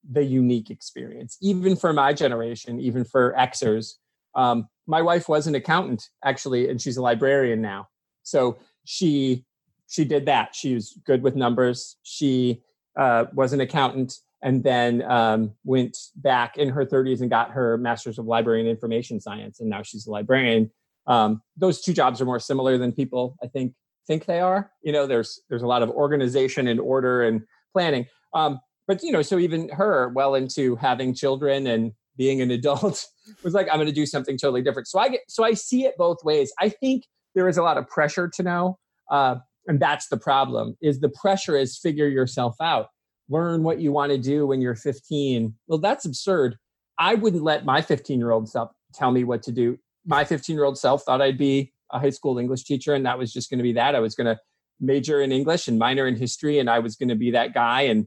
the 0.08 0.24
unique 0.24 0.70
experience, 0.70 1.36
even 1.40 1.76
for 1.76 1.92
my 1.92 2.12
generation, 2.12 2.80
even 2.80 3.04
for 3.04 3.34
Xers. 3.38 3.94
Um, 4.34 4.68
my 4.86 5.02
wife 5.02 5.28
was 5.28 5.46
an 5.46 5.54
accountant 5.54 6.08
actually, 6.24 6.68
and 6.68 6.80
she's 6.80 6.96
a 6.96 7.02
librarian 7.02 7.60
now. 7.60 7.88
So 8.22 8.58
she 8.84 9.44
she 9.88 10.04
did 10.04 10.26
that. 10.26 10.54
She 10.54 10.74
was 10.74 10.98
good 11.04 11.22
with 11.22 11.34
numbers. 11.34 11.96
She 12.02 12.62
uh, 12.96 13.24
was 13.34 13.52
an 13.52 13.60
accountant 13.60 14.14
and 14.42 14.62
then 14.62 15.02
um, 15.02 15.52
went 15.64 15.96
back 16.16 16.56
in 16.56 16.68
her 16.70 16.86
30s 16.86 17.20
and 17.20 17.30
got 17.30 17.50
her 17.50 17.76
master's 17.76 18.18
of 18.18 18.26
library 18.26 18.60
and 18.60 18.68
information 18.68 19.20
science 19.20 19.60
and 19.60 19.68
now 19.68 19.82
she's 19.82 20.06
a 20.06 20.10
librarian 20.10 20.70
um, 21.06 21.42
those 21.56 21.80
two 21.80 21.92
jobs 21.92 22.20
are 22.20 22.24
more 22.24 22.40
similar 22.40 22.78
than 22.78 22.92
people 22.92 23.36
i 23.42 23.46
think 23.46 23.74
think 24.10 24.26
they 24.26 24.40
are. 24.40 24.72
You 24.82 24.92
know 24.92 25.06
there's 25.06 25.40
there's 25.48 25.62
a 25.62 25.68
lot 25.68 25.82
of 25.82 25.90
organization 25.90 26.66
and 26.66 26.80
order 26.80 27.22
and 27.22 27.42
planning. 27.72 28.06
Um, 28.34 28.58
but 28.88 29.02
you 29.04 29.12
know 29.12 29.22
so 29.22 29.38
even 29.38 29.68
her 29.68 30.08
well 30.14 30.34
into 30.34 30.74
having 30.76 31.14
children 31.14 31.68
and 31.68 31.92
being 32.16 32.40
an 32.40 32.50
adult 32.50 33.06
was 33.44 33.54
like 33.54 33.68
i'm 33.70 33.76
going 33.76 33.86
to 33.86 33.92
do 33.92 34.06
something 34.06 34.36
totally 34.36 34.62
different. 34.62 34.88
So 34.88 34.98
i 34.98 35.08
get 35.08 35.20
so 35.28 35.44
i 35.44 35.54
see 35.54 35.84
it 35.84 35.94
both 35.96 36.24
ways. 36.24 36.52
I 36.58 36.70
think 36.70 37.04
there 37.36 37.48
is 37.48 37.56
a 37.56 37.62
lot 37.62 37.78
of 37.78 37.88
pressure 37.88 38.28
to 38.28 38.42
know 38.42 38.78
uh, 39.10 39.36
and 39.68 39.78
that's 39.78 40.08
the 40.08 40.16
problem 40.16 40.76
is 40.82 40.98
the 40.98 41.08
pressure 41.10 41.56
is 41.56 41.78
figure 41.78 42.08
yourself 42.08 42.56
out. 42.60 42.88
Learn 43.28 43.62
what 43.62 43.78
you 43.78 43.92
want 43.92 44.10
to 44.10 44.18
do 44.18 44.44
when 44.46 44.60
you're 44.60 44.74
15 44.74 45.54
well 45.68 45.78
that's 45.78 46.04
absurd. 46.04 46.56
I 46.98 47.14
wouldn't 47.14 47.44
let 47.44 47.64
my 47.64 47.80
15 47.80 48.18
year 48.18 48.32
old 48.32 48.48
self 48.48 48.72
tell 48.92 49.12
me 49.12 49.22
what 49.22 49.44
to 49.44 49.52
do. 49.52 49.78
My 50.04 50.24
15 50.24 50.56
year 50.56 50.64
old 50.64 50.78
self 50.78 51.04
thought 51.04 51.22
i'd 51.22 51.38
be 51.38 51.72
a 51.92 51.98
high 51.98 52.10
school 52.10 52.38
english 52.38 52.64
teacher 52.64 52.94
and 52.94 53.06
that 53.06 53.18
was 53.18 53.32
just 53.32 53.50
going 53.50 53.58
to 53.58 53.62
be 53.64 53.72
that. 53.72 53.94
I 53.94 54.00
was 54.00 54.14
going 54.14 54.26
to 54.26 54.38
major 54.80 55.20
in 55.20 55.30
english 55.30 55.68
and 55.68 55.78
minor 55.78 56.06
in 56.06 56.16
history 56.16 56.58
and 56.58 56.70
i 56.70 56.78
was 56.78 56.96
going 56.96 57.10
to 57.10 57.14
be 57.14 57.30
that 57.30 57.52
guy 57.52 57.82
and 57.82 58.06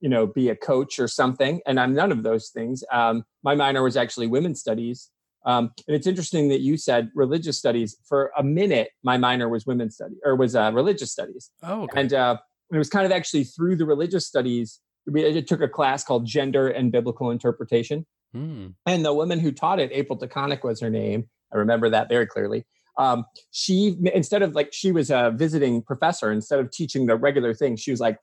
you 0.00 0.08
know 0.08 0.26
be 0.26 0.48
a 0.48 0.56
coach 0.56 0.98
or 0.98 1.06
something 1.06 1.60
and 1.66 1.78
i'm 1.78 1.94
none 1.94 2.10
of 2.10 2.22
those 2.22 2.48
things. 2.48 2.82
Um, 2.90 3.24
my 3.42 3.54
minor 3.54 3.82
was 3.82 3.96
actually 3.96 4.26
women's 4.26 4.60
studies. 4.60 5.10
Um, 5.46 5.72
and 5.86 5.94
it's 5.94 6.06
interesting 6.06 6.48
that 6.48 6.60
you 6.62 6.78
said 6.78 7.10
religious 7.14 7.58
studies. 7.58 7.98
For 8.08 8.32
a 8.38 8.42
minute 8.42 8.88
my 9.02 9.18
minor 9.18 9.48
was 9.50 9.66
women's 9.66 9.96
study 9.96 10.14
or 10.24 10.36
was 10.36 10.56
uh, 10.56 10.70
religious 10.72 11.12
studies. 11.12 11.50
Oh, 11.62 11.82
okay. 11.82 12.00
and 12.00 12.12
uh, 12.14 12.38
it 12.72 12.78
was 12.78 12.88
kind 12.88 13.04
of 13.04 13.12
actually 13.12 13.44
through 13.44 13.76
the 13.76 13.84
religious 13.84 14.26
studies 14.26 14.80
we 15.06 15.26
I 15.26 15.40
took 15.40 15.60
a 15.60 15.68
class 15.68 16.02
called 16.04 16.26
gender 16.26 16.68
and 16.68 16.90
biblical 16.90 17.30
interpretation. 17.30 18.06
Hmm. 18.32 18.70
and 18.84 19.04
the 19.04 19.14
woman 19.14 19.38
who 19.38 19.52
taught 19.52 19.78
it 19.78 19.90
April 19.92 20.18
DeConick 20.18 20.64
was 20.64 20.80
her 20.80 20.90
name. 20.90 21.28
I 21.52 21.58
remember 21.58 21.88
that 21.90 22.08
very 22.08 22.26
clearly 22.26 22.64
um, 22.96 23.24
she 23.50 23.96
instead 24.14 24.42
of 24.42 24.54
like 24.54 24.72
she 24.72 24.92
was 24.92 25.10
a 25.10 25.32
visiting 25.34 25.82
professor 25.82 26.30
instead 26.30 26.60
of 26.60 26.70
teaching 26.70 27.06
the 27.06 27.16
regular 27.16 27.54
thing 27.54 27.76
she 27.76 27.90
was 27.90 28.00
like 28.00 28.18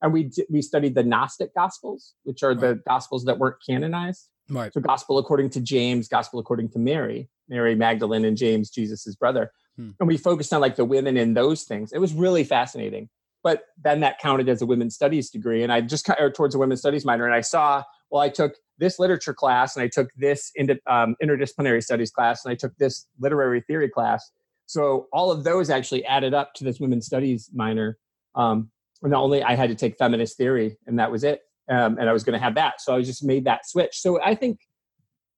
and 0.00 0.12
we 0.12 0.30
we 0.50 0.62
studied 0.62 0.94
the 0.94 1.02
gnostic 1.02 1.54
gospels 1.54 2.14
which 2.24 2.42
are 2.42 2.54
the 2.54 2.80
gospels 2.86 3.24
that 3.24 3.38
weren't 3.38 3.56
canonized. 3.68 4.28
Right. 4.50 4.72
so 4.72 4.80
gospel 4.80 5.18
according 5.18 5.50
to 5.50 5.60
james 5.60 6.08
gospel 6.08 6.38
according 6.40 6.70
to 6.70 6.78
mary 6.78 7.28
mary 7.48 7.74
magdalene 7.74 8.24
and 8.24 8.36
james 8.36 8.70
jesus's 8.70 9.16
brother. 9.16 9.52
Hmm. 9.76 9.90
and 10.00 10.06
we 10.06 10.18
focused 10.18 10.52
on 10.52 10.60
like 10.60 10.76
the 10.76 10.84
women 10.84 11.16
in 11.16 11.32
those 11.32 11.62
things. 11.62 11.92
It 11.92 11.98
was 11.98 12.12
really 12.12 12.44
fascinating. 12.44 13.08
But 13.42 13.62
then 13.82 14.00
that 14.00 14.18
counted 14.18 14.50
as 14.50 14.60
a 14.60 14.66
women's 14.66 14.94
studies 14.94 15.30
degree 15.30 15.62
and 15.62 15.72
i 15.72 15.80
just 15.80 16.04
kind 16.04 16.20
of 16.20 16.32
towards 16.34 16.54
a 16.54 16.58
women's 16.58 16.80
studies 16.80 17.04
minor 17.04 17.24
and 17.24 17.34
i 17.34 17.40
saw 17.40 17.82
well 18.10 18.20
i 18.20 18.28
took 18.28 18.54
this 18.82 18.98
literature 18.98 19.32
class 19.32 19.76
and 19.76 19.82
i 19.84 19.88
took 19.88 20.10
this 20.16 20.50
inter, 20.56 20.76
um, 20.88 21.14
interdisciplinary 21.22 21.82
studies 21.82 22.10
class 22.10 22.44
and 22.44 22.52
i 22.52 22.54
took 22.56 22.76
this 22.76 23.06
literary 23.20 23.62
theory 23.62 23.88
class. 23.88 24.30
So 24.66 25.06
all 25.12 25.30
of 25.30 25.44
those 25.44 25.70
actually 25.70 26.04
added 26.06 26.34
up 26.34 26.54
to 26.54 26.64
this 26.64 26.80
women's 26.80 27.06
studies 27.06 27.50
minor. 27.54 27.98
Um, 28.34 28.70
not 29.02 29.22
only 29.22 29.42
i 29.42 29.54
had 29.54 29.68
to 29.70 29.76
take 29.76 29.96
feminist 29.96 30.36
theory 30.36 30.76
and 30.86 30.98
that 30.98 31.10
was 31.10 31.22
it 31.22 31.40
um, 31.70 31.96
and 31.98 32.08
i 32.10 32.12
was 32.12 32.24
going 32.24 32.38
to 32.38 32.44
have 32.44 32.56
that. 32.56 32.80
So 32.80 32.96
i 32.96 33.02
just 33.02 33.24
made 33.24 33.44
that 33.44 33.66
switch. 33.68 33.94
So 34.00 34.20
i 34.20 34.34
think 34.34 34.58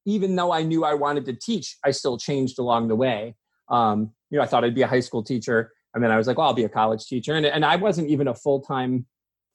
even 0.07 0.37
though 0.37 0.53
i 0.53 0.63
knew 0.63 0.85
i 0.85 0.95
wanted 0.95 1.27
to 1.27 1.35
teach 1.35 1.77
i 1.85 1.91
still 1.91 2.17
changed 2.19 2.59
along 2.59 2.89
the 2.89 2.97
way. 2.97 3.37
Um, 3.69 4.11
you 4.31 4.39
know 4.39 4.45
i 4.45 4.47
thought 4.47 4.65
i'd 4.65 4.75
be 4.75 4.83
a 4.83 4.87
high 4.87 5.05
school 5.09 5.23
teacher 5.23 5.73
and 5.93 6.03
then 6.03 6.11
i 6.11 6.17
was 6.17 6.27
like 6.27 6.39
well 6.39 6.49
i'll 6.49 6.55
be 6.55 6.65
a 6.65 6.69
college 6.81 7.05
teacher. 7.07 7.35
And, 7.35 7.45
and 7.45 7.65
i 7.65 7.77
wasn't 7.77 8.09
even 8.09 8.29
a 8.29 8.35
full-time 8.35 9.07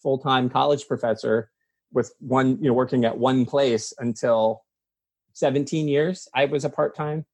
full-time 0.02 0.50
college 0.50 0.88
professor 0.88 1.50
with 1.94 2.14
one 2.20 2.58
you 2.62 2.70
know 2.70 2.74
working 2.74 3.06
at 3.06 3.18
one 3.18 3.46
place 3.46 3.94
until 4.00 4.62
17 5.34 5.88
years 5.88 6.28
i 6.36 6.46
was 6.46 6.66
a 6.66 6.70
part-time 6.70 7.26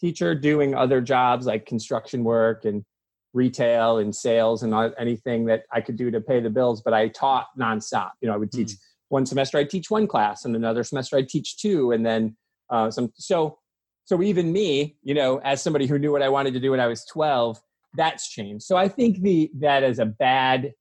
teacher 0.00 0.34
doing 0.34 0.74
other 0.74 1.00
jobs 1.00 1.46
like 1.46 1.66
construction 1.66 2.24
work 2.24 2.64
and 2.64 2.84
retail 3.32 3.98
and 3.98 4.14
sales 4.14 4.62
and 4.62 4.74
anything 4.98 5.44
that 5.46 5.64
i 5.72 5.80
could 5.80 5.96
do 5.96 6.10
to 6.10 6.20
pay 6.20 6.40
the 6.40 6.50
bills 6.50 6.82
but 6.82 6.94
i 6.94 7.08
taught 7.08 7.46
nonstop. 7.58 8.10
You 8.20 8.28
know 8.28 8.34
i 8.34 8.38
would 8.38 8.52
teach 8.52 8.72
one 9.08 9.26
semester 9.26 9.58
i'd 9.58 9.70
teach 9.70 9.90
one 9.90 10.06
class 10.06 10.44
and 10.44 10.56
another 10.56 10.84
semester 10.84 11.16
i'd 11.16 11.28
teach 11.28 11.58
two 11.58 11.92
and 11.92 12.04
then 12.04 12.36
uh, 12.70 12.90
some 12.90 13.12
so 13.16 13.58
so 14.04 14.22
even 14.22 14.52
me 14.52 14.96
you 15.02 15.14
know 15.14 15.38
as 15.38 15.62
somebody 15.62 15.86
who 15.86 15.98
knew 15.98 16.12
what 16.12 16.22
i 16.22 16.28
wanted 16.28 16.54
to 16.54 16.60
do 16.60 16.70
when 16.70 16.80
i 16.80 16.86
was 16.86 17.04
12 17.06 17.60
that's 17.96 18.28
changed. 18.28 18.64
So 18.64 18.76
i 18.76 18.88
think 18.88 19.20
the 19.20 19.50
that 19.58 19.82
is 19.82 19.98
a 19.98 20.06
bad 20.06 20.72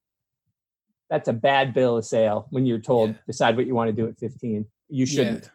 that's 1.10 1.28
a 1.28 1.34
bad 1.34 1.74
bill 1.74 1.98
of 1.98 2.06
sale 2.06 2.48
when 2.50 2.65
you're 2.65 2.80
told 2.80 3.10
Yeah. 3.12 3.15
decide 3.28 3.58
what 3.58 3.68
you 3.68 3.76
want 3.76 3.89
to 3.89 3.94
do 4.02 4.08
at 4.08 4.18
15 4.18 4.65
you 4.89 5.06
shouldn't 5.06 5.44
Yeah. 5.46 5.50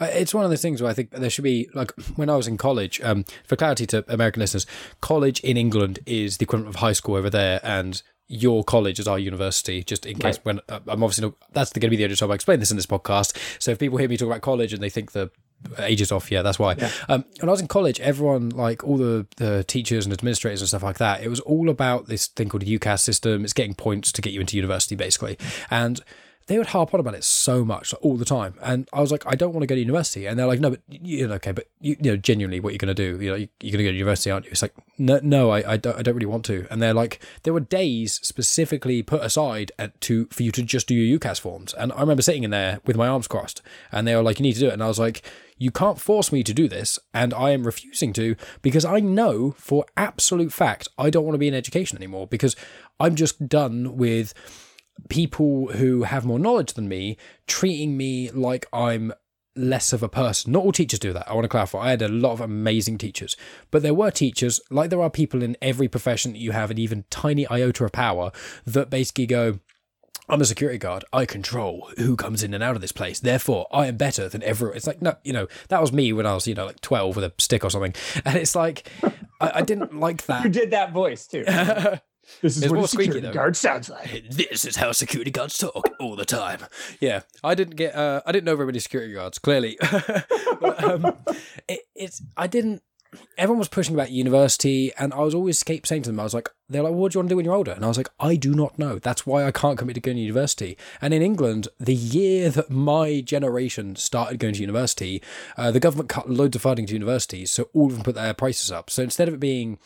It's 0.00 0.34
one 0.34 0.42
of 0.44 0.50
those 0.50 0.60
things 0.62 0.82
where 0.82 0.90
I 0.90 0.94
think 0.94 1.10
there 1.10 1.30
should 1.30 1.44
be 1.44 1.68
like 1.72 1.92
when 2.16 2.28
I 2.28 2.34
was 2.36 2.48
in 2.48 2.56
college. 2.56 3.00
Um, 3.00 3.24
for 3.46 3.54
clarity 3.54 3.86
to 3.86 4.04
American 4.12 4.40
listeners, 4.40 4.66
college 5.00 5.38
in 5.44 5.56
England 5.56 6.00
is 6.04 6.38
the 6.38 6.42
equivalent 6.46 6.74
of 6.74 6.80
high 6.80 6.94
school 6.94 7.14
over 7.14 7.30
there, 7.30 7.60
and 7.62 8.02
your 8.26 8.64
college 8.64 8.98
is 8.98 9.06
our 9.06 9.20
university. 9.20 9.84
Just 9.84 10.04
in 10.04 10.18
case, 10.18 10.38
Right. 10.38 10.44
when 10.46 10.60
uh, 10.68 10.80
I'm 10.88 11.04
obviously 11.04 11.26
not, 11.26 11.34
that's 11.52 11.72
going 11.72 11.82
to 11.82 11.90
be 11.90 11.96
the 11.96 12.02
only 12.04 12.16
time 12.16 12.32
I 12.32 12.34
explain 12.34 12.58
this 12.58 12.72
in 12.72 12.76
this 12.76 12.86
podcast. 12.86 13.36
So 13.62 13.70
if 13.70 13.78
people 13.78 13.98
hear 13.98 14.08
me 14.08 14.16
talk 14.16 14.26
about 14.26 14.40
college 14.40 14.72
and 14.72 14.82
they 14.82 14.90
think 14.90 15.12
the 15.12 15.30
age 15.78 16.00
is 16.00 16.12
off, 16.12 16.30
yeah, 16.30 16.42
that's 16.42 16.58
why. 16.58 16.74
Um, 17.08 17.24
when 17.40 17.48
I 17.48 17.52
was 17.52 17.60
in 17.60 17.68
college, 17.68 18.00
everyone 18.00 18.50
like 18.50 18.84
all 18.84 18.96
the 18.96 19.26
the 19.36 19.64
teachers 19.64 20.06
and 20.06 20.12
administrators 20.12 20.60
and 20.60 20.68
stuff 20.68 20.82
like 20.82 20.98
that, 20.98 21.22
it 21.22 21.28
was 21.28 21.40
all 21.40 21.68
about 21.68 22.06
this 22.06 22.26
thing 22.26 22.48
called 22.48 22.62
a 22.62 22.66
UCAS 22.66 23.00
system. 23.00 23.44
It's 23.44 23.52
getting 23.52 23.74
points 23.74 24.12
to 24.12 24.22
get 24.22 24.32
you 24.32 24.40
into 24.40 24.56
university, 24.56 24.94
basically, 24.94 25.38
and 25.70 26.00
they 26.46 26.58
would 26.58 26.68
harp 26.68 26.92
on 26.92 27.00
about 27.00 27.14
it 27.14 27.24
so 27.24 27.64
much 27.64 27.92
like, 27.92 28.04
all 28.04 28.16
the 28.16 28.24
time. 28.24 28.54
And 28.62 28.88
i 28.92 29.00
was 29.00 29.10
like 29.10 29.24
i 29.26 29.34
don't 29.34 29.52
want 29.52 29.62
to 29.62 29.66
go 29.66 29.74
to 29.74 29.80
university. 29.80 30.26
And 30.26 30.38
they're 30.38 30.46
like 30.46 30.60
no 30.60 30.70
but 30.70 30.80
you 30.88 31.26
know 31.26 31.34
okay 31.34 31.52
but 31.52 31.68
you, 31.80 31.96
you 32.00 32.12
know 32.12 32.16
genuinely 32.16 32.60
what 32.60 32.72
you're 32.72 32.78
going 32.78 32.94
to 32.94 33.16
do 33.16 33.22
you 33.22 33.30
know 33.30 33.36
you, 33.36 33.48
you're 33.60 33.72
going 33.72 33.78
to 33.78 33.84
go 33.84 33.90
to 33.90 33.96
university 33.96 34.30
aren't 34.30 34.46
you? 34.46 34.52
It's 34.52 34.62
like 34.62 34.74
no 34.98 35.20
no 35.22 35.50
I, 35.50 35.72
I 35.72 35.76
don't 35.76 35.98
i 35.98 36.02
don't 36.02 36.14
really 36.14 36.26
want 36.26 36.44
to. 36.46 36.66
And 36.70 36.82
they're 36.82 36.94
like 36.94 37.20
there 37.42 37.52
were 37.52 37.60
days 37.60 38.20
specifically 38.22 39.02
put 39.02 39.22
aside 39.22 39.72
at, 39.78 40.00
to 40.02 40.26
for 40.30 40.42
you 40.42 40.52
to 40.52 40.62
just 40.62 40.86
do 40.86 40.94
your 40.94 41.18
ucas 41.18 41.40
forms. 41.40 41.74
And 41.74 41.92
i 41.92 42.00
remember 42.00 42.22
sitting 42.22 42.44
in 42.44 42.50
there 42.50 42.80
with 42.84 42.96
my 42.96 43.08
arms 43.08 43.28
crossed 43.28 43.62
and 43.92 44.06
they 44.06 44.14
were 44.14 44.22
like 44.22 44.38
you 44.38 44.44
need 44.44 44.54
to 44.54 44.60
do 44.60 44.68
it. 44.68 44.72
And 44.72 44.82
i 44.82 44.88
was 44.88 44.98
like 44.98 45.22
you 45.56 45.70
can't 45.70 46.00
force 46.00 46.32
me 46.32 46.42
to 46.42 46.52
do 46.52 46.68
this 46.68 46.98
and 47.12 47.32
i 47.32 47.50
am 47.50 47.64
refusing 47.64 48.12
to 48.12 48.34
because 48.60 48.84
i 48.84 48.98
know 48.98 49.52
for 49.52 49.86
absolute 49.96 50.52
fact 50.52 50.88
i 50.98 51.10
don't 51.10 51.24
want 51.24 51.34
to 51.34 51.38
be 51.38 51.48
in 51.48 51.54
education 51.54 51.96
anymore 51.96 52.26
because 52.26 52.56
i'm 52.98 53.14
just 53.14 53.48
done 53.48 53.96
with 53.96 54.34
people 55.08 55.72
who 55.72 56.04
have 56.04 56.24
more 56.24 56.38
knowledge 56.38 56.74
than 56.74 56.88
me 56.88 57.16
treating 57.46 57.96
me 57.96 58.30
like 58.30 58.66
I'm 58.72 59.12
less 59.56 59.92
of 59.92 60.02
a 60.02 60.08
person. 60.08 60.52
Not 60.52 60.64
all 60.64 60.72
teachers 60.72 60.98
do 60.98 61.12
that. 61.12 61.28
I 61.28 61.34
want 61.34 61.44
to 61.44 61.48
clarify. 61.48 61.78
I 61.78 61.90
had 61.90 62.02
a 62.02 62.08
lot 62.08 62.32
of 62.32 62.40
amazing 62.40 62.98
teachers, 62.98 63.36
but 63.70 63.82
there 63.82 63.94
were 63.94 64.10
teachers, 64.10 64.60
like 64.70 64.90
there 64.90 65.00
are 65.02 65.10
people 65.10 65.42
in 65.42 65.56
every 65.62 65.88
profession 65.88 66.32
that 66.32 66.38
you 66.38 66.52
have 66.52 66.70
an 66.70 66.78
even 66.78 67.04
tiny 67.10 67.46
iota 67.48 67.84
of 67.84 67.92
power 67.92 68.32
that 68.64 68.90
basically 68.90 69.26
go, 69.26 69.60
I'm 70.28 70.40
a 70.40 70.46
security 70.46 70.78
guard. 70.78 71.04
I 71.12 71.26
control 71.26 71.90
who 71.98 72.16
comes 72.16 72.42
in 72.42 72.54
and 72.54 72.62
out 72.62 72.76
of 72.76 72.80
this 72.80 72.92
place. 72.92 73.20
Therefore, 73.20 73.66
I 73.70 73.86
am 73.86 73.98
better 73.98 74.28
than 74.28 74.42
everyone. 74.42 74.76
It's 74.76 74.86
like, 74.86 75.02
no, 75.02 75.16
you 75.22 75.34
know, 75.34 75.48
that 75.68 75.82
was 75.82 75.92
me 75.92 76.14
when 76.14 76.24
I 76.24 76.34
was, 76.34 76.48
you 76.48 76.54
know, 76.54 76.66
like 76.66 76.80
12 76.80 77.16
with 77.16 77.24
a 77.26 77.32
stick 77.38 77.62
or 77.62 77.70
something. 77.70 77.94
And 78.24 78.36
it's 78.36 78.56
like, 78.56 78.88
I, 79.40 79.52
I 79.56 79.62
didn't 79.62 79.98
like 79.98 80.22
that. 80.26 80.44
you 80.44 80.50
did 80.50 80.70
that 80.70 80.92
voice 80.92 81.26
too 81.26 81.44
this 82.42 82.56
is 82.56 82.62
It's 82.64 82.72
what 82.72 82.84
a 82.84 82.88
security 82.88 83.20
though. 83.20 83.32
guard 83.32 83.56
sounds 83.56 83.88
like 83.88 84.24
This 84.30 84.64
is 84.64 84.76
how 84.76 84.92
security 84.92 85.30
guards 85.30 85.56
talk 85.58 85.88
all 86.00 86.16
the 86.16 86.24
time. 86.24 86.60
Yeah, 87.00 87.20
I 87.42 87.54
didn't 87.54 87.76
get. 87.76 87.94
Uh, 87.94 88.22
I 88.26 88.32
didn't 88.32 88.44
know 88.44 88.56
very 88.56 88.66
many 88.66 88.78
security 88.80 89.12
guards. 89.14 89.38
Clearly, 89.38 89.76
but, 90.60 90.84
um, 90.84 91.16
it, 91.68 91.80
it's. 91.94 92.22
I 92.36 92.46
didn't. 92.46 92.82
Everyone 93.38 93.60
was 93.60 93.68
pushing 93.68 93.94
about 93.94 94.10
university, 94.10 94.92
and 94.98 95.14
I 95.14 95.20
was 95.20 95.36
always 95.36 95.62
keep 95.62 95.86
saying 95.86 96.02
to 96.02 96.10
them, 96.10 96.18
I 96.18 96.24
was 96.24 96.34
like, 96.34 96.48
they're 96.68 96.82
like, 96.82 96.94
what 96.94 97.12
do 97.12 97.16
you 97.16 97.20
want 97.20 97.28
to 97.28 97.32
do 97.32 97.36
when 97.36 97.44
you're 97.44 97.54
older? 97.54 97.70
And 97.70 97.84
I 97.84 97.88
was 97.88 97.96
like, 97.96 98.08
I 98.18 98.34
do 98.34 98.54
not 98.54 98.76
know. 98.76 98.98
That's 98.98 99.24
why 99.24 99.44
I 99.44 99.52
can't 99.52 99.78
commit 99.78 99.94
to 99.94 100.00
going 100.00 100.16
to 100.16 100.20
university. 100.20 100.76
And 101.00 101.14
in 101.14 101.22
England, 101.22 101.68
the 101.78 101.94
year 101.94 102.50
that 102.50 102.70
my 102.70 103.20
generation 103.20 103.94
started 103.94 104.40
going 104.40 104.54
to 104.54 104.60
university, 104.60 105.22
uh, 105.56 105.70
the 105.70 105.78
government 105.78 106.08
cut 106.08 106.28
loads 106.28 106.56
of 106.56 106.62
funding 106.62 106.86
to 106.86 106.92
universities, 106.92 107.52
so 107.52 107.68
all 107.72 107.86
of 107.86 107.92
them 107.94 108.02
put 108.02 108.16
their 108.16 108.34
prices 108.34 108.72
up. 108.72 108.90
So 108.90 109.04
instead 109.04 109.28
of 109.28 109.34
it 109.34 109.40
being 109.40 109.78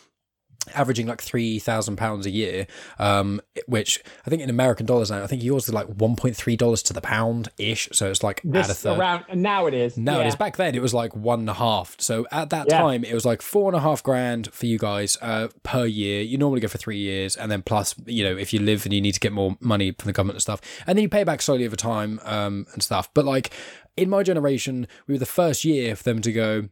averaging 0.74 1.06
like 1.06 1.22
three 1.22 1.58
thousand 1.58 1.96
pounds 1.96 2.26
a 2.26 2.30
year, 2.30 2.66
um, 2.98 3.40
which 3.66 4.02
I 4.26 4.30
think 4.30 4.42
in 4.42 4.50
American 4.50 4.86
dollars 4.86 5.10
now, 5.10 5.22
I 5.22 5.26
think 5.26 5.42
yours 5.42 5.68
is 5.68 5.74
like 5.74 5.86
one 5.86 6.16
point 6.16 6.36
three 6.36 6.56
dollars 6.56 6.82
to 6.84 6.92
the 6.92 7.00
pound 7.00 7.48
ish. 7.58 7.88
So 7.92 8.10
it's 8.10 8.22
like 8.22 8.40
this 8.44 8.66
at 8.66 8.70
a 8.70 8.74
third. 8.74 8.98
around 8.98 9.24
now 9.34 9.66
it 9.66 9.74
is. 9.74 9.96
Now 9.96 10.18
yeah. 10.18 10.24
it 10.24 10.28
is. 10.28 10.36
Back 10.36 10.56
then, 10.56 10.74
it 10.74 10.82
was 10.82 10.94
like 10.94 11.14
one 11.16 11.40
and 11.40 11.50
a 11.50 11.54
half. 11.54 11.96
So 11.98 12.26
at 12.30 12.50
that 12.50 12.66
Yeah. 12.70 12.80
time, 12.80 13.04
it 13.04 13.14
was 13.14 13.24
like 13.24 13.42
four 13.42 13.68
and 13.68 13.76
a 13.76 13.80
half 13.80 14.02
grand 14.02 14.52
for 14.52 14.66
you 14.66 14.78
guys 14.78 15.16
uh, 15.22 15.48
per 15.62 15.86
year. 15.86 16.22
You 16.22 16.38
normally 16.38 16.60
go 16.60 16.68
for 16.68 16.78
three 16.78 16.98
years, 16.98 17.36
and 17.36 17.50
then 17.50 17.62
plus, 17.62 17.94
you 18.06 18.24
know, 18.24 18.36
if 18.36 18.52
you 18.52 18.60
live 18.60 18.84
and 18.84 18.92
you 18.92 19.00
need 19.00 19.12
to 19.14 19.20
get 19.20 19.32
more 19.32 19.56
money 19.60 19.92
from 19.92 20.06
the 20.06 20.12
government 20.12 20.36
and 20.36 20.42
stuff, 20.42 20.60
and 20.86 20.96
then 20.96 21.02
you 21.02 21.08
pay 21.08 21.24
back 21.24 21.42
slowly 21.42 21.64
over 21.66 21.76
time 21.76 22.20
um, 22.24 22.66
and 22.72 22.82
stuff. 22.82 23.12
But 23.14 23.24
like 23.24 23.52
in 23.96 24.08
my 24.08 24.22
generation, 24.22 24.86
we 25.06 25.14
were 25.14 25.18
the 25.18 25.26
first 25.26 25.64
year 25.64 25.96
for 25.96 26.04
them 26.04 26.20
to 26.22 26.32
go 26.32 26.68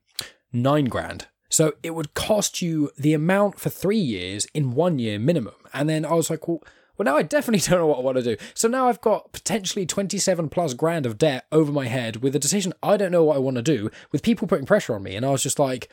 nine 0.52 0.84
grand. 0.86 1.26
So 1.48 1.74
it 1.82 1.94
would 1.94 2.14
cost 2.14 2.60
you 2.60 2.90
the 2.96 3.14
amount 3.14 3.58
for 3.58 3.70
three 3.70 3.98
years 3.98 4.46
in 4.54 4.74
one 4.74 4.98
year 4.98 5.18
minimum. 5.18 5.54
And 5.72 5.88
then 5.88 6.04
I 6.04 6.14
was 6.14 6.30
like, 6.30 6.48
well, 6.48 6.62
well, 6.96 7.04
now 7.04 7.16
I 7.16 7.22
definitely 7.22 7.60
don't 7.68 7.80
know 7.80 7.86
what 7.86 7.98
I 7.98 8.02
want 8.02 8.16
to 8.18 8.22
do. 8.22 8.36
So 8.54 8.68
now 8.68 8.88
I've 8.88 9.00
got 9.00 9.32
potentially 9.32 9.86
27 9.86 10.48
plus 10.48 10.74
grand 10.74 11.06
of 11.06 11.18
debt 11.18 11.46
over 11.52 11.70
my 11.70 11.86
head 11.86 12.16
with 12.16 12.34
a 12.34 12.40
decision 12.40 12.72
I 12.82 12.96
don't 12.96 13.12
know 13.12 13.24
what 13.24 13.36
I 13.36 13.40
want 13.40 13.56
to 13.56 13.62
do, 13.62 13.90
with 14.12 14.22
people 14.22 14.48
putting 14.48 14.66
pressure 14.66 14.94
on 14.94 15.02
me. 15.02 15.14
And 15.16 15.24
I 15.24 15.30
was 15.30 15.42
just 15.42 15.58
like, 15.58 15.88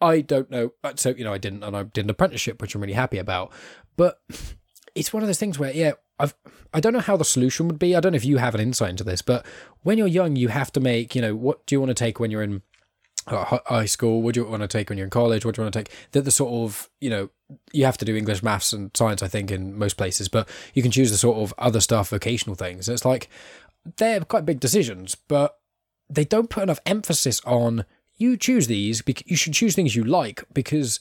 I 0.00 0.20
don't 0.20 0.50
know. 0.50 0.72
Uh, 0.82 0.92
So, 0.96 1.10
you 1.10 1.24
know, 1.24 1.32
I 1.32 1.38
didn't, 1.38 1.62
and 1.62 1.76
I 1.76 1.84
did 1.84 2.04
an 2.04 2.10
apprenticeship, 2.10 2.60
which 2.60 2.74
I'm 2.74 2.80
really 2.80 2.94
happy 2.94 3.18
about. 3.18 3.52
But 3.96 4.20
it's 4.94 5.12
one 5.12 5.22
of 5.22 5.28
those 5.28 5.38
things 5.38 5.58
where, 5.58 5.72
yeah, 5.72 5.92
I've, 6.18 6.34
I 6.74 6.80
don't 6.80 6.92
know 6.92 7.00
how 7.00 7.16
the 7.16 7.24
solution 7.24 7.66
would 7.68 7.78
be. 7.78 7.94
I 7.96 8.00
don't 8.00 8.12
know 8.12 8.16
if 8.16 8.24
you 8.24 8.38
have 8.38 8.54
an 8.54 8.60
insight 8.60 8.90
into 8.90 9.04
this, 9.04 9.22
but 9.22 9.46
when 9.82 9.98
you're 9.98 10.06
young, 10.06 10.36
you 10.36 10.48
have 10.48 10.72
to 10.72 10.80
make, 10.80 11.14
you 11.14 11.22
know, 11.22 11.34
what 11.34 11.64
do 11.66 11.74
you 11.74 11.80
want 11.80 11.90
to 11.90 11.94
take 11.94 12.20
when 12.20 12.30
you're 12.30 12.42
in 12.42 12.62
high 13.30 13.86
school? 13.86 14.22
What 14.22 14.34
do 14.34 14.40
you 14.40 14.46
want 14.46 14.62
to 14.62 14.68
take 14.68 14.88
when 14.88 14.98
you're 14.98 15.06
in 15.06 15.10
college? 15.10 15.44
What 15.44 15.54
do 15.54 15.60
you 15.60 15.64
want 15.64 15.74
to 15.74 15.80
take? 15.80 15.92
The, 16.12 16.22
the 16.22 16.30
sort 16.30 16.52
of, 16.52 16.88
you 17.00 17.10
know, 17.10 17.30
you 17.72 17.84
have 17.84 17.98
to 17.98 18.04
do 18.04 18.16
English, 18.16 18.42
maths, 18.42 18.72
and 18.72 18.90
science, 18.96 19.22
I 19.22 19.28
think, 19.28 19.50
in 19.50 19.78
most 19.78 19.96
places, 19.96 20.28
but 20.28 20.48
you 20.74 20.82
can 20.82 20.90
choose 20.90 21.10
the 21.10 21.16
sort 21.16 21.38
of 21.38 21.54
other 21.58 21.80
stuff, 21.80 22.10
vocational 22.10 22.54
things. 22.54 22.88
It's 22.88 23.04
like 23.04 23.28
they're 23.96 24.20
quite 24.20 24.46
big 24.46 24.60
decisions, 24.60 25.14
but 25.14 25.58
they 26.08 26.24
don't 26.24 26.50
put 26.50 26.62
enough 26.62 26.80
emphasis 26.86 27.40
on 27.46 27.84
you 28.16 28.36
choose 28.36 28.66
these 28.66 29.02
you 29.24 29.36
should 29.36 29.54
choose 29.54 29.74
things 29.74 29.96
you 29.96 30.04
like 30.04 30.44
because 30.52 31.00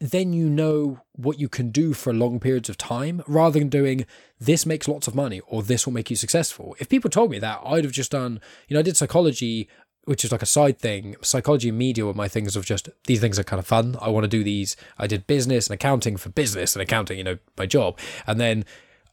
then 0.00 0.32
you 0.32 0.48
know 0.48 1.00
what 1.14 1.38
you 1.38 1.48
can 1.48 1.70
do 1.70 1.92
for 1.92 2.12
long 2.12 2.40
periods 2.40 2.70
of 2.70 2.78
time 2.78 3.22
rather 3.26 3.58
than 3.58 3.68
doing 3.68 4.06
this 4.38 4.64
makes 4.64 4.88
lots 4.88 5.06
of 5.06 5.14
money 5.14 5.40
or 5.46 5.62
this 5.62 5.86
will 5.86 5.92
make 5.92 6.08
you 6.08 6.16
successful. 6.16 6.74
If 6.78 6.88
people 6.88 7.10
told 7.10 7.30
me 7.30 7.38
that, 7.38 7.60
I'd 7.64 7.84
have 7.84 7.92
just 7.92 8.10
done, 8.10 8.40
you 8.66 8.74
know, 8.74 8.80
I 8.80 8.82
did 8.82 8.96
psychology, 8.96 9.68
which 10.04 10.24
is 10.24 10.32
like 10.32 10.42
a 10.42 10.46
side 10.46 10.78
thing. 10.78 11.16
Psychology 11.22 11.68
and 11.68 11.78
media 11.78 12.06
were 12.06 12.14
my 12.14 12.28
things 12.28 12.56
of 12.56 12.64
just 12.64 12.88
these 13.06 13.20
things 13.20 13.38
are 13.38 13.44
kind 13.44 13.60
of 13.60 13.66
fun. 13.66 13.96
I 14.00 14.08
want 14.08 14.24
to 14.24 14.28
do 14.28 14.42
these. 14.42 14.76
I 14.98 15.06
did 15.06 15.26
business 15.26 15.66
and 15.66 15.74
accounting 15.74 16.16
for 16.16 16.30
business 16.30 16.74
and 16.74 16.82
accounting, 16.82 17.18
you 17.18 17.24
know, 17.24 17.38
my 17.56 17.66
job. 17.66 17.98
And 18.26 18.40
then 18.40 18.64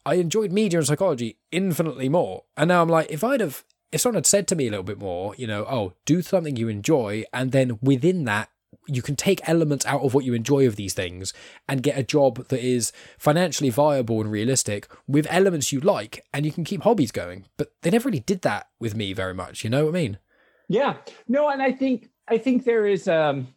I 0.05 0.15
enjoyed 0.15 0.51
media 0.51 0.79
and 0.79 0.87
psychology 0.87 1.37
infinitely 1.51 2.09
more. 2.09 2.43
And 2.55 2.69
now 2.69 2.81
I'm 2.81 2.89
like, 2.89 3.11
if 3.11 3.23
I'd 3.23 3.41
have, 3.41 3.63
if 3.91 4.01
someone 4.01 4.15
had 4.15 4.25
said 4.25 4.47
to 4.47 4.55
me 4.55 4.67
a 4.67 4.71
little 4.71 4.83
bit 4.83 4.99
more, 4.99 5.35
you 5.37 5.47
know, 5.47 5.65
oh, 5.69 5.93
do 6.05 6.21
something 6.21 6.55
you 6.55 6.69
enjoy, 6.69 7.25
and 7.33 7.51
then 7.51 7.77
within 7.81 8.23
that, 8.23 8.49
you 8.85 9.01
can 9.01 9.15
take 9.15 9.47
elements 9.47 9.85
out 9.85 10.01
of 10.01 10.13
what 10.13 10.23
you 10.23 10.33
enjoy 10.33 10.65
of 10.65 10.77
these 10.77 10.93
things 10.93 11.33
and 11.67 11.83
get 11.83 11.97
a 11.97 12.03
job 12.03 12.47
that 12.47 12.61
is 12.61 12.91
financially 13.17 13.69
viable 13.69 14.21
and 14.21 14.31
realistic 14.31 14.87
with 15.07 15.27
elements 15.29 15.73
you 15.73 15.79
like, 15.79 16.23
and 16.33 16.45
you 16.45 16.51
can 16.51 16.63
keep 16.63 16.83
hobbies 16.83 17.11
going. 17.11 17.45
But 17.57 17.73
they 17.81 17.89
never 17.89 18.07
really 18.07 18.21
did 18.21 18.41
that 18.43 18.67
with 18.79 18.95
me 18.95 19.13
very 19.13 19.33
much. 19.33 19.63
You 19.63 19.69
know 19.69 19.85
what 19.85 19.95
I 19.95 19.99
mean? 19.99 20.19
Yeah. 20.69 20.97
No, 21.27 21.49
and 21.49 21.61
I 21.61 21.71
think 21.71 22.09
I 22.27 22.37
think 22.37 22.65
there 22.65 22.85
is 22.85 23.07
um 23.07 23.47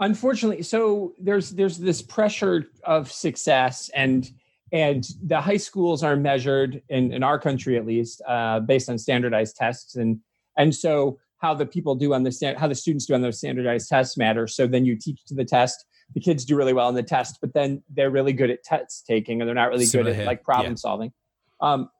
unfortunately 0.00 0.62
so 0.62 1.12
there's 1.18 1.50
there's 1.50 1.78
this 1.78 2.02
pressure 2.02 2.66
of 2.84 3.12
success 3.12 3.90
and 3.94 4.30
and 4.72 5.06
the 5.22 5.40
high 5.40 5.56
schools 5.58 6.02
are 6.02 6.16
measured 6.16 6.82
in 6.88 7.12
in 7.12 7.22
our 7.22 7.38
country 7.38 7.76
at 7.76 7.86
least 7.86 8.22
uh 8.26 8.60
based 8.60 8.88
on 8.88 8.96
standardized 8.98 9.56
tests 9.56 9.96
and 9.96 10.18
and 10.56 10.74
so 10.74 11.18
how 11.38 11.54
the 11.54 11.66
people 11.66 11.94
do 11.94 12.14
on 12.14 12.22
the 12.22 12.32
stand 12.32 12.58
how 12.58 12.66
the 12.66 12.74
students 12.74 13.04
do 13.04 13.14
on 13.14 13.20
those 13.20 13.36
standardized 13.38 13.88
tests 13.88 14.16
matter 14.16 14.46
so 14.46 14.66
then 14.66 14.84
you 14.86 14.96
teach 14.96 15.22
to 15.26 15.34
the 15.34 15.44
test 15.44 15.84
the 16.14 16.20
kids 16.20 16.44
do 16.46 16.56
really 16.56 16.72
well 16.72 16.88
on 16.88 16.94
the 16.94 17.02
test 17.02 17.36
but 17.42 17.52
then 17.52 17.82
they're 17.94 18.10
really 18.10 18.32
good 18.32 18.50
at 18.50 18.64
test 18.64 19.04
taking 19.06 19.40
and 19.42 19.46
they're 19.46 19.54
not 19.54 19.68
really 19.68 19.84
Similar 19.84 20.12
good 20.12 20.20
at 20.20 20.26
like 20.26 20.42
problem 20.42 20.72
Yeah. 20.72 20.76
solving 20.76 21.12
um 21.60 21.90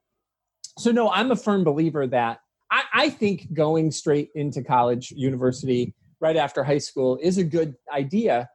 so 0.79 0.91
no 0.91 1.11
i'm 1.11 1.31
a 1.31 1.37
firm 1.37 1.65
believer 1.65 2.07
that 2.07 2.41
I, 2.71 2.83
I 2.93 3.11
think 3.11 3.53
going 3.53 3.91
straight 3.91 4.31
into 4.35 4.63
college, 4.63 5.11
university, 5.11 5.95
right 6.21 6.37
after 6.37 6.63
high 6.63 6.79
school 6.79 7.19
is 7.21 7.39
a 7.39 7.45
good 7.45 7.75
idea 7.93 8.49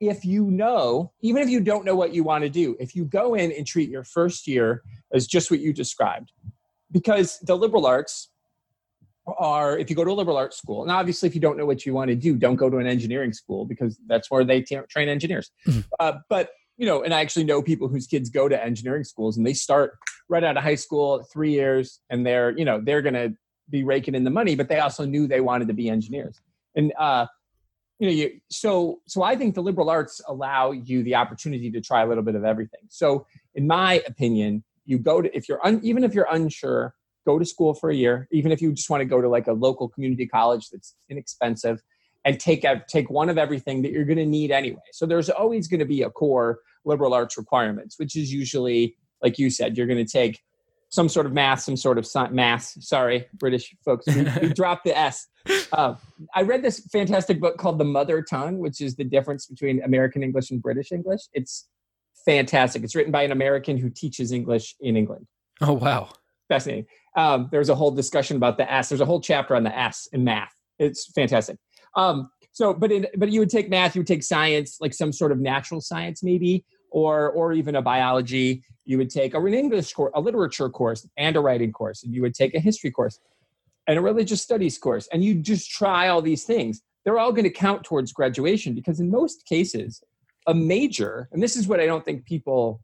if 0.00 0.24
you 0.24 0.44
know, 0.44 1.12
even 1.22 1.42
if 1.42 1.48
you 1.48 1.60
don't 1.60 1.84
know 1.84 1.96
what 1.96 2.14
you 2.14 2.22
want 2.22 2.44
to 2.44 2.50
do, 2.50 2.76
if 2.78 2.94
you 2.94 3.04
go 3.04 3.34
in 3.34 3.50
and 3.50 3.66
treat 3.66 3.90
your 3.90 4.04
first 4.04 4.46
year 4.46 4.82
as 5.12 5.26
just 5.26 5.50
what 5.50 5.60
you 5.60 5.72
described. 5.72 6.30
Because 6.92 7.38
the 7.40 7.56
liberal 7.56 7.84
arts 7.84 8.30
are, 9.38 9.76
if 9.76 9.90
you 9.90 9.96
go 9.96 10.04
to 10.04 10.10
a 10.10 10.12
liberal 10.12 10.36
arts 10.36 10.56
school, 10.56 10.82
and 10.82 10.90
obviously 10.92 11.28
if 11.28 11.34
you 11.34 11.40
don't 11.40 11.58
know 11.58 11.66
what 11.66 11.84
you 11.84 11.92
want 11.92 12.08
to 12.08 12.14
do, 12.14 12.36
don't 12.36 12.56
go 12.56 12.70
to 12.70 12.78
an 12.78 12.86
engineering 12.86 13.32
school 13.32 13.64
because 13.64 13.98
that's 14.06 14.30
where 14.30 14.44
they 14.44 14.62
ta- 14.62 14.82
train 14.88 15.08
engineers. 15.08 15.50
Mhm. 15.66 15.84
Uh, 15.98 16.12
but, 16.28 16.50
you 16.76 16.86
know, 16.86 17.02
and 17.02 17.12
I 17.12 17.20
actually 17.20 17.44
know 17.44 17.60
people 17.60 17.88
whose 17.88 18.06
kids 18.06 18.30
go 18.30 18.48
to 18.48 18.64
engineering 18.64 19.04
schools 19.04 19.36
and 19.36 19.44
they 19.44 19.52
start 19.52 19.98
right 20.28 20.44
out 20.44 20.56
of 20.56 20.62
high 20.62 20.76
school, 20.76 21.24
three 21.32 21.52
years, 21.52 22.00
and 22.08 22.24
they're, 22.24 22.56
you 22.56 22.64
know, 22.64 22.80
they're 22.80 23.02
going 23.02 23.14
to 23.14 23.34
be 23.70 23.84
raking 23.84 24.14
in 24.14 24.24
the 24.24 24.30
money, 24.30 24.54
but 24.54 24.68
they 24.68 24.80
also 24.80 25.04
knew 25.04 25.26
they 25.26 25.40
wanted 25.40 25.68
to 25.68 25.74
be 25.74 25.88
engineers. 25.88 26.40
And 26.74 26.92
uh, 26.98 27.26
you 27.98 28.08
know, 28.08 28.12
you, 28.12 28.40
so 28.50 29.00
so 29.06 29.22
I 29.22 29.36
think 29.36 29.54
the 29.54 29.62
liberal 29.62 29.90
arts 29.90 30.20
allow 30.28 30.72
you 30.72 31.02
the 31.02 31.14
opportunity 31.14 31.70
to 31.70 31.80
try 31.80 32.02
a 32.02 32.06
little 32.06 32.22
bit 32.22 32.34
of 32.34 32.44
everything. 32.44 32.80
So, 32.88 33.26
in 33.54 33.66
my 33.66 34.02
opinion, 34.06 34.64
you 34.84 34.98
go 34.98 35.20
to 35.20 35.36
if 35.36 35.48
you're 35.48 35.64
un, 35.66 35.80
even 35.82 36.04
if 36.04 36.14
you're 36.14 36.28
unsure, 36.30 36.94
go 37.26 37.38
to 37.38 37.44
school 37.44 37.74
for 37.74 37.90
a 37.90 37.94
year. 37.94 38.28
Even 38.30 38.52
if 38.52 38.62
you 38.62 38.72
just 38.72 38.88
want 38.88 39.00
to 39.00 39.04
go 39.04 39.20
to 39.20 39.28
like 39.28 39.48
a 39.48 39.52
local 39.52 39.88
community 39.88 40.26
college 40.26 40.70
that's 40.70 40.94
inexpensive, 41.08 41.82
and 42.24 42.38
take 42.38 42.64
ev- 42.64 42.86
take 42.86 43.10
one 43.10 43.28
of 43.28 43.38
everything 43.38 43.82
that 43.82 43.90
you're 43.90 44.04
going 44.04 44.18
to 44.18 44.26
need 44.26 44.50
anyway. 44.50 44.78
So 44.92 45.04
there's 45.04 45.28
always 45.28 45.66
going 45.66 45.80
to 45.80 45.86
be 45.86 46.02
a 46.02 46.10
core 46.10 46.60
liberal 46.84 47.14
arts 47.14 47.36
requirements, 47.36 47.98
which 47.98 48.16
is 48.16 48.32
usually 48.32 48.96
like 49.22 49.38
you 49.38 49.50
said, 49.50 49.76
you're 49.76 49.86
going 49.86 50.04
to 50.04 50.10
take 50.10 50.40
some 50.90 51.08
sort 51.08 51.26
of 51.26 51.32
math, 51.32 51.60
some 51.60 51.76
sort 51.76 51.98
of 51.98 52.06
sci- 52.06 52.30
math. 52.30 52.64
Sorry, 52.80 53.26
British 53.34 53.74
folks, 53.84 54.06
we, 54.06 54.26
we 54.40 54.48
dropped 54.54 54.84
the 54.84 54.96
S. 54.96 55.26
Uh, 55.72 55.94
I 56.34 56.42
read 56.42 56.62
this 56.62 56.80
fantastic 56.92 57.40
book 57.40 57.58
called 57.58 57.78
The 57.78 57.84
Mother 57.84 58.22
Tongue, 58.22 58.58
which 58.58 58.80
is 58.80 58.96
the 58.96 59.04
difference 59.04 59.46
between 59.46 59.82
American 59.82 60.22
English 60.22 60.50
and 60.50 60.62
British 60.62 60.92
English. 60.92 61.22
It's 61.32 61.68
fantastic. 62.24 62.82
It's 62.84 62.94
written 62.94 63.12
by 63.12 63.22
an 63.22 63.32
American 63.32 63.76
who 63.76 63.90
teaches 63.90 64.32
English 64.32 64.74
in 64.80 64.96
England. 64.96 65.26
Oh 65.60 65.74
wow. 65.74 66.10
Fascinating. 66.48 66.86
Um, 67.16 67.48
there's 67.50 67.68
a 67.68 67.74
whole 67.74 67.90
discussion 67.90 68.36
about 68.36 68.56
the 68.56 68.70
S. 68.70 68.88
There's 68.88 69.00
a 69.00 69.06
whole 69.06 69.20
chapter 69.20 69.54
on 69.54 69.64
the 69.64 69.76
S 69.76 70.08
in 70.12 70.24
math. 70.24 70.52
It's 70.78 71.10
fantastic. 71.12 71.58
Um, 71.96 72.30
so, 72.52 72.72
but 72.72 72.90
in, 72.90 73.06
but 73.16 73.30
you 73.30 73.40
would 73.40 73.50
take 73.50 73.68
math, 73.68 73.94
you 73.94 74.00
would 74.00 74.06
take 74.06 74.22
science, 74.22 74.78
like 74.80 74.94
some 74.94 75.12
sort 75.12 75.32
of 75.32 75.38
natural 75.38 75.80
science, 75.80 76.22
maybe, 76.22 76.64
or 76.90 77.30
or 77.30 77.52
even 77.52 77.76
a 77.76 77.82
biology. 77.82 78.62
You 78.88 78.96
would 78.96 79.10
take 79.10 79.34
an 79.34 79.52
English 79.52 79.92
course, 79.92 80.12
a 80.14 80.20
literature 80.20 80.70
course, 80.70 81.06
and 81.18 81.36
a 81.36 81.40
writing 81.40 81.72
course, 81.72 82.02
and 82.02 82.14
you 82.14 82.22
would 82.22 82.34
take 82.34 82.54
a 82.54 82.58
history 82.58 82.90
course, 82.90 83.20
and 83.86 83.98
a 83.98 84.00
religious 84.00 84.40
studies 84.40 84.78
course, 84.78 85.06
and 85.12 85.22
you 85.22 85.34
just 85.34 85.70
try 85.70 86.08
all 86.08 86.22
these 86.22 86.44
things. 86.44 86.80
They're 87.04 87.18
all 87.18 87.32
going 87.32 87.44
to 87.44 87.50
count 87.50 87.84
towards 87.84 88.14
graduation 88.14 88.74
because 88.74 88.98
in 88.98 89.10
most 89.10 89.44
cases, 89.44 90.02
a 90.46 90.54
major, 90.54 91.28
and 91.32 91.42
this 91.42 91.54
is 91.54 91.68
what 91.68 91.80
I 91.80 91.86
don't 91.86 92.02
think 92.02 92.24
people 92.24 92.80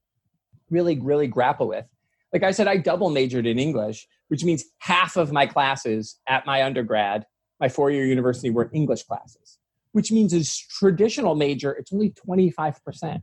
really 0.69 1.01
really 1.01 1.27
grapple 1.27 1.69
with. 1.69 1.87
Like 2.35 2.43
I 2.43 2.51
said, 2.51 2.69
I 2.69 2.77
double 2.77 3.09
majored 3.09 3.47
in 3.47 3.59
English, 3.59 4.07
which 4.29 4.45
means 4.45 4.63
half 4.81 5.17
of 5.17 5.33
my 5.33 5.47
classes 5.47 6.21
at 6.29 6.45
my 6.45 6.65
undergrad, 6.65 7.25
my 7.61 7.71
four 7.71 7.91
year 7.91 8.05
university, 8.05 8.51
were 8.51 8.69
English 8.75 9.05
classes, 9.05 9.59
which 9.93 10.13
means 10.13 10.35
as 10.35 10.55
traditional 10.59 11.35
major, 11.35 11.73
it's 11.73 11.95
only 11.95 12.11
25%. 12.29 13.23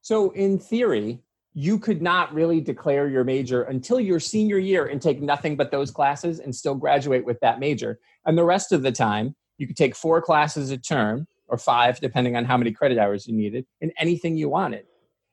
So, 0.00 0.30
in 0.30 0.58
theory, 0.60 1.20
you 1.58 1.78
could 1.78 2.02
not 2.02 2.34
really 2.34 2.60
declare 2.60 3.08
your 3.08 3.24
major 3.24 3.62
until 3.62 3.98
your 3.98 4.20
senior 4.20 4.58
year 4.58 4.84
and 4.84 5.00
take 5.00 5.22
nothing 5.22 5.56
but 5.56 5.70
those 5.70 5.90
classes 5.90 6.38
and 6.38 6.54
still 6.54 6.74
graduate 6.74 7.24
with 7.24 7.40
that 7.40 7.58
major. 7.58 7.98
And 8.26 8.36
the 8.36 8.44
rest 8.44 8.72
of 8.72 8.82
the 8.82 8.92
time, 8.92 9.34
you 9.56 9.66
could 9.66 9.76
take 9.76 9.96
four 9.96 10.20
classes 10.20 10.70
a 10.70 10.76
term 10.76 11.26
or 11.48 11.56
five, 11.56 11.98
depending 11.98 12.36
on 12.36 12.44
how 12.44 12.58
many 12.58 12.72
credit 12.72 12.98
hours 12.98 13.26
you 13.26 13.34
needed, 13.34 13.64
and 13.80 13.90
anything 13.98 14.36
you 14.36 14.50
wanted 14.50 14.84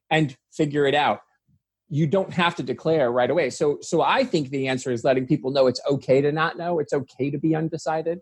and 0.09 0.37
figure 0.49 0.85
it 0.85 0.95
out. 0.95 1.19
You 1.89 2.07
don't 2.07 2.31
have 2.31 2.55
to 2.55 2.63
declare 2.63 3.11
right 3.11 3.29
away. 3.29 3.49
So, 3.49 3.79
so 3.81 4.01
I 4.01 4.23
think 4.23 4.49
the 4.49 4.69
answer 4.69 4.91
is 4.91 5.03
letting 5.03 5.27
people 5.27 5.51
know 5.51 5.67
it's 5.67 5.81
okay 5.89 6.21
to 6.21 6.31
not 6.31 6.57
know. 6.57 6.79
It's 6.79 6.93
okay 6.93 7.31
to 7.31 7.37
be 7.37 7.53
undecided, 7.53 8.19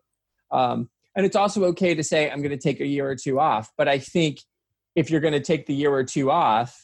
um, 0.49 0.89
and 1.15 1.23
it's 1.23 1.35
also 1.35 1.65
okay 1.65 1.93
to 1.93 2.03
say 2.03 2.31
I'm 2.31 2.41
going 2.41 2.49
to 2.49 2.57
take 2.57 2.79
a 2.79 2.87
year 2.87 3.07
or 3.07 3.15
two 3.15 3.39
off. 3.39 3.69
But 3.77 3.87
I 3.87 3.99
think 3.99 4.39
if 4.95 5.11
you're 5.11 5.21
going 5.21 5.33
to 5.33 5.39
take 5.39 5.67
the 5.67 5.75
year 5.75 5.93
or 5.93 6.03
two 6.03 6.31
off, 6.31 6.83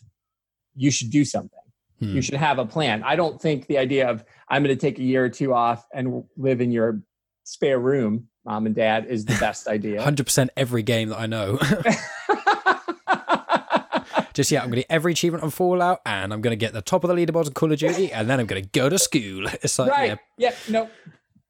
you 0.78 0.92
should 0.92 1.10
do 1.10 1.26
something. 1.26 1.60
Hmm. 2.00 2.16
You 2.16 2.22
should 2.22 2.36
have 2.36 2.60
a 2.60 2.66
plan. 2.66 3.04
I 3.04 3.16
don't 3.16 3.42
think 3.42 3.68
the 3.68 3.78
idea 3.78 4.08
of 4.10 4.24
I'm 4.48 4.64
going 4.64 4.76
to 4.76 4.80
take 4.80 5.00
a 5.00 5.04
year 5.04 5.26
or 5.26 5.30
two 5.30 5.54
off 5.54 5.86
and 5.94 6.24
live 6.38 6.62
in 6.62 6.72
your 6.72 7.02
spare 7.44 7.80
room, 7.80 8.28
mom 8.46 8.66
and 8.68 8.76
dad, 8.76 9.08
is 9.08 9.26
the 9.26 9.38
best 9.40 9.68
idea. 9.78 10.02
Hundred 10.02 10.26
percent 10.26 10.52
every 10.56 10.84
game 10.84 11.10
that 11.10 11.20
I 11.20 11.26
know. 11.26 11.60
Just 14.34 14.52
yeah, 14.52 14.62
I'm 14.62 14.68
gonna 14.68 14.78
get 14.82 14.86
every 14.92 15.14
achievement 15.14 15.44
on 15.44 15.50
Fallout, 15.50 16.00
and 16.06 16.32
I'm 16.32 16.42
gonna 16.42 16.56
get 16.56 16.72
the 16.72 16.84
top 16.84 17.04
of 17.04 17.08
the 17.08 17.16
leaderboard 17.16 17.48
on 17.48 17.54
Call 17.54 17.72
of 17.72 17.80
Duty, 17.80 18.12
and 18.12 18.30
then 18.30 18.40
I'm 18.40 18.46
gonna 18.46 18.62
go 18.62 18.88
to 18.88 19.00
school. 19.00 19.48
It's 19.64 19.80
like 19.80 19.90
right. 19.90 20.20
yeah, 20.38 20.52
Yeah. 20.52 20.56
No. 20.70 20.90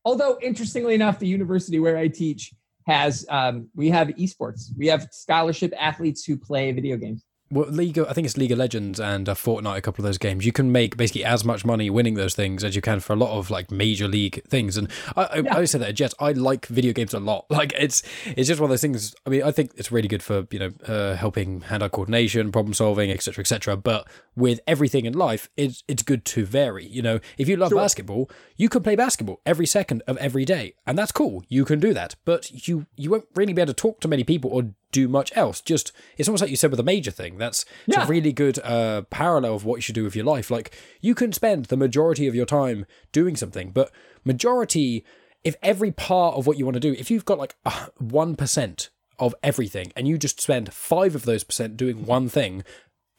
Although 0.05 0.39
interestingly 0.41 0.93
enough, 0.93 1.19
the 1.19 1.28
university 1.28 1.82
where 1.82 1.97
I 1.97 2.07
teach 2.07 2.53
has 2.86 3.25
um, 3.28 3.67
we 3.75 3.89
have 3.89 4.07
esports. 4.09 4.69
We 4.78 4.88
have 4.88 5.05
scholarship 5.11 5.73
athletes 5.78 6.23
who 6.23 6.38
play 6.38 6.71
video 6.71 6.95
games. 6.95 7.25
Well, 7.49 7.67
League. 7.69 7.97
Of, 7.97 8.07
I 8.07 8.13
think 8.13 8.25
it's 8.25 8.37
League 8.37 8.51
of 8.51 8.57
Legends 8.57 8.99
and 8.99 9.27
uh, 9.29 9.33
Fortnite. 9.35 9.77
A 9.77 9.81
couple 9.81 10.03
of 10.03 10.07
those 10.07 10.17
games, 10.17 10.45
you 10.45 10.51
can 10.51 10.71
make 10.71 10.97
basically 10.97 11.23
as 11.23 11.45
much 11.45 11.63
money 11.65 11.89
winning 11.89 12.15
those 12.15 12.35
things 12.35 12.63
as 12.63 12.75
you 12.75 12.81
can 12.81 12.99
for 12.99 13.13
a 13.13 13.15
lot 13.15 13.37
of 13.37 13.49
like 13.49 13.71
major 13.71 14.07
league 14.07 14.43
things. 14.47 14.77
And 14.77 14.89
I, 15.15 15.23
I, 15.23 15.35
Yeah. 15.37 15.51
I 15.51 15.55
always 15.55 15.71
say 15.71 15.79
that 15.79 15.89
at 15.89 15.95
Jets, 15.95 16.13
I 16.19 16.31
like 16.33 16.65
video 16.67 16.93
games 16.93 17.13
a 17.13 17.19
lot. 17.19 17.45
Like 17.57 17.73
it's 17.75 18.03
it's 18.25 18.47
just 18.47 18.59
one 18.61 18.67
of 18.67 18.71
those 18.71 18.81
things. 18.81 19.15
I 19.25 19.31
mean, 19.31 19.41
I 19.41 19.51
think 19.51 19.71
it's 19.77 19.91
really 19.91 20.07
good 20.07 20.21
for 20.21 20.45
you 20.51 20.59
know 20.59 20.71
uh, 20.85 21.15
helping 21.15 21.61
hand-eye 21.61 21.89
coordination, 21.89 22.51
problem 22.51 22.73
solving, 22.75 23.09
etc., 23.09 23.41
etc. 23.41 23.75
But 23.77 24.07
with 24.35 24.59
everything 24.67 25.05
in 25.05 25.13
life, 25.13 25.49
it's 25.57 25.83
it's 25.87 26.03
good 26.03 26.23
to 26.25 26.45
vary. 26.45 26.85
You 26.85 27.01
know, 27.01 27.19
if 27.37 27.47
you 27.47 27.55
love 27.57 27.69
Sure. 27.69 27.79
basketball, 27.81 28.29
you 28.57 28.69
can 28.69 28.83
play 28.83 28.95
basketball 28.95 29.41
every 29.45 29.65
second 29.65 30.03
of 30.05 30.17
every 30.17 30.45
day, 30.45 30.75
and 30.85 30.97
that's 30.97 31.11
cool. 31.11 31.43
You 31.47 31.65
can 31.65 31.79
do 31.79 31.93
that, 31.95 32.15
but 32.25 32.67
you 32.67 32.85
you 32.95 33.09
won't 33.09 33.25
really 33.33 33.53
be 33.53 33.61
able 33.61 33.73
to 33.73 33.81
talk 33.81 33.99
to 34.01 34.07
many 34.07 34.23
people 34.23 34.51
or 34.51 34.63
do 34.91 35.07
much 35.07 35.31
else. 35.35 35.59
Just 35.61 35.91
it's 36.17 36.29
almost 36.29 36.41
like 36.41 36.49
you 36.49 36.55
said 36.57 36.71
with 36.71 36.79
a 36.79 36.83
major 36.83 37.11
thing. 37.11 37.38
That's 37.38 37.65
it's 37.88 37.97
Yeah. 37.97 38.03
a 38.05 38.07
really 38.07 38.31
good 38.33 38.59
uh, 38.63 39.01
parallel 39.09 39.55
of 39.55 39.65
what 39.65 39.75
you 39.77 39.81
should 39.81 39.95
do 39.95 40.03
with 40.03 40.15
your 40.15 40.25
life. 40.25 40.49
Like 40.49 40.75
you 41.01 41.13
can 41.15 41.33
spend 41.33 41.65
the 41.65 41.77
majority 41.77 42.27
of 42.27 42.35
your 42.35 42.45
time 42.45 42.85
doing 43.11 43.35
something, 43.35 43.71
but 43.71 43.91
majority, 44.23 45.03
if 45.43 45.55
every 45.63 45.91
part 45.91 46.35
of 46.35 46.45
what 46.47 46.57
you 46.57 46.65
want 46.65 46.75
to 46.75 46.79
do, 46.79 46.93
if 46.93 47.09
you've 47.11 47.25
got 47.25 47.38
like 47.39 47.55
one 47.97 48.35
percent 48.35 48.89
of 49.19 49.33
everything, 49.41 49.91
and 49.95 50.07
you 50.07 50.17
just 50.17 50.39
spend 50.39 50.71
five 50.73 51.15
of 51.15 51.25
those 51.25 51.43
percent 51.43 51.75
doing 51.77 52.05
one 52.05 52.29
thing. 52.29 52.63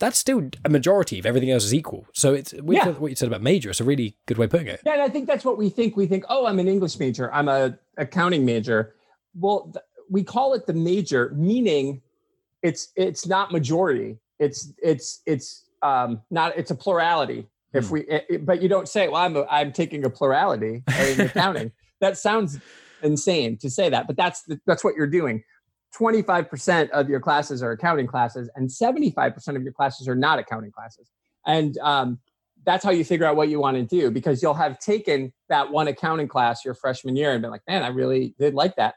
That's 0.00 0.16
still 0.16 0.48
a 0.64 0.68
majority 0.68 1.18
if 1.18 1.26
everything 1.26 1.50
else 1.50 1.64
is 1.64 1.74
equal. 1.74 2.06
So 2.14 2.32
it's 2.32 2.52
Yeah. 2.52 2.90
what 2.90 3.10
you 3.10 3.16
said 3.16 3.26
about 3.26 3.42
major. 3.42 3.68
It's 3.70 3.80
a 3.80 3.84
really 3.84 4.16
good 4.26 4.38
way 4.38 4.44
of 4.44 4.50
putting 4.52 4.68
it. 4.68 4.80
Yeah, 4.86 4.92
and 4.92 5.02
I 5.02 5.08
think 5.08 5.26
that's 5.26 5.44
what 5.44 5.58
we 5.58 5.70
think. 5.70 5.96
We 5.96 6.06
think, 6.06 6.24
oh, 6.28 6.46
I'm 6.46 6.60
an 6.60 6.68
English 6.68 7.00
major. 7.00 7.34
I'm 7.34 7.48
a 7.48 7.76
accounting 7.96 8.44
major. 8.44 8.94
Well, 9.34 9.72
th- 9.72 9.84
we 10.10 10.24
call 10.24 10.54
it 10.54 10.66
the 10.66 10.72
major, 10.72 11.32
meaning 11.34 12.02
it's 12.62 12.88
it's 12.96 13.26
not 13.26 13.52
majority. 13.52 14.18
It's 14.38 14.72
it's 14.82 15.22
it's 15.26 15.64
um 15.82 16.22
not 16.30 16.56
it's 16.56 16.70
a 16.70 16.74
plurality. 16.74 17.46
If 17.74 17.90
we, 17.90 18.00
it, 18.02 18.26
it- 18.30 18.46
but 18.46 18.62
you 18.62 18.68
don't 18.68 18.88
say, 18.88 19.08
well, 19.08 19.22
I'm 19.22 19.36
a, 19.36 19.44
I'm 19.50 19.72
taking 19.72 20.04
a 20.04 20.10
plurality 20.10 20.82
in 21.00 21.20
accounting. 21.20 21.70
that 22.00 22.16
sounds 22.16 22.58
insane 23.02 23.58
to 23.58 23.68
say 23.70 23.90
that, 23.90 24.06
but 24.06 24.16
that's 24.16 24.42
the, 24.44 24.58
that's 24.66 24.82
what 24.82 24.94
you're 24.96 25.06
doing. 25.06 25.42
25% 25.98 26.90
of 26.90 27.08
your 27.08 27.20
classes 27.20 27.62
are 27.62 27.72
accounting 27.72 28.06
classes, 28.06 28.48
and 28.56 28.68
75% 28.68 29.56
of 29.56 29.62
your 29.62 29.72
classes 29.72 30.08
are 30.08 30.14
not 30.14 30.38
accounting 30.38 30.70
classes. 30.72 31.10
And 31.46 31.76
um, 31.78 32.18
that's 32.64 32.84
how 32.84 32.90
you 32.90 33.04
figure 33.04 33.26
out 33.26 33.36
what 33.36 33.48
you 33.48 33.58
want 33.60 33.76
to 33.76 33.82
do 33.82 34.10
because 34.10 34.42
you'll 34.42 34.54
have 34.54 34.78
taken 34.78 35.32
that 35.48 35.70
one 35.70 35.88
accounting 35.88 36.28
class 36.28 36.64
your 36.64 36.74
freshman 36.74 37.16
year 37.16 37.32
and 37.32 37.40
been 37.42 37.50
like, 37.50 37.62
man, 37.68 37.82
I 37.82 37.88
really 37.88 38.34
did 38.38 38.54
like 38.54 38.76
that. 38.76 38.94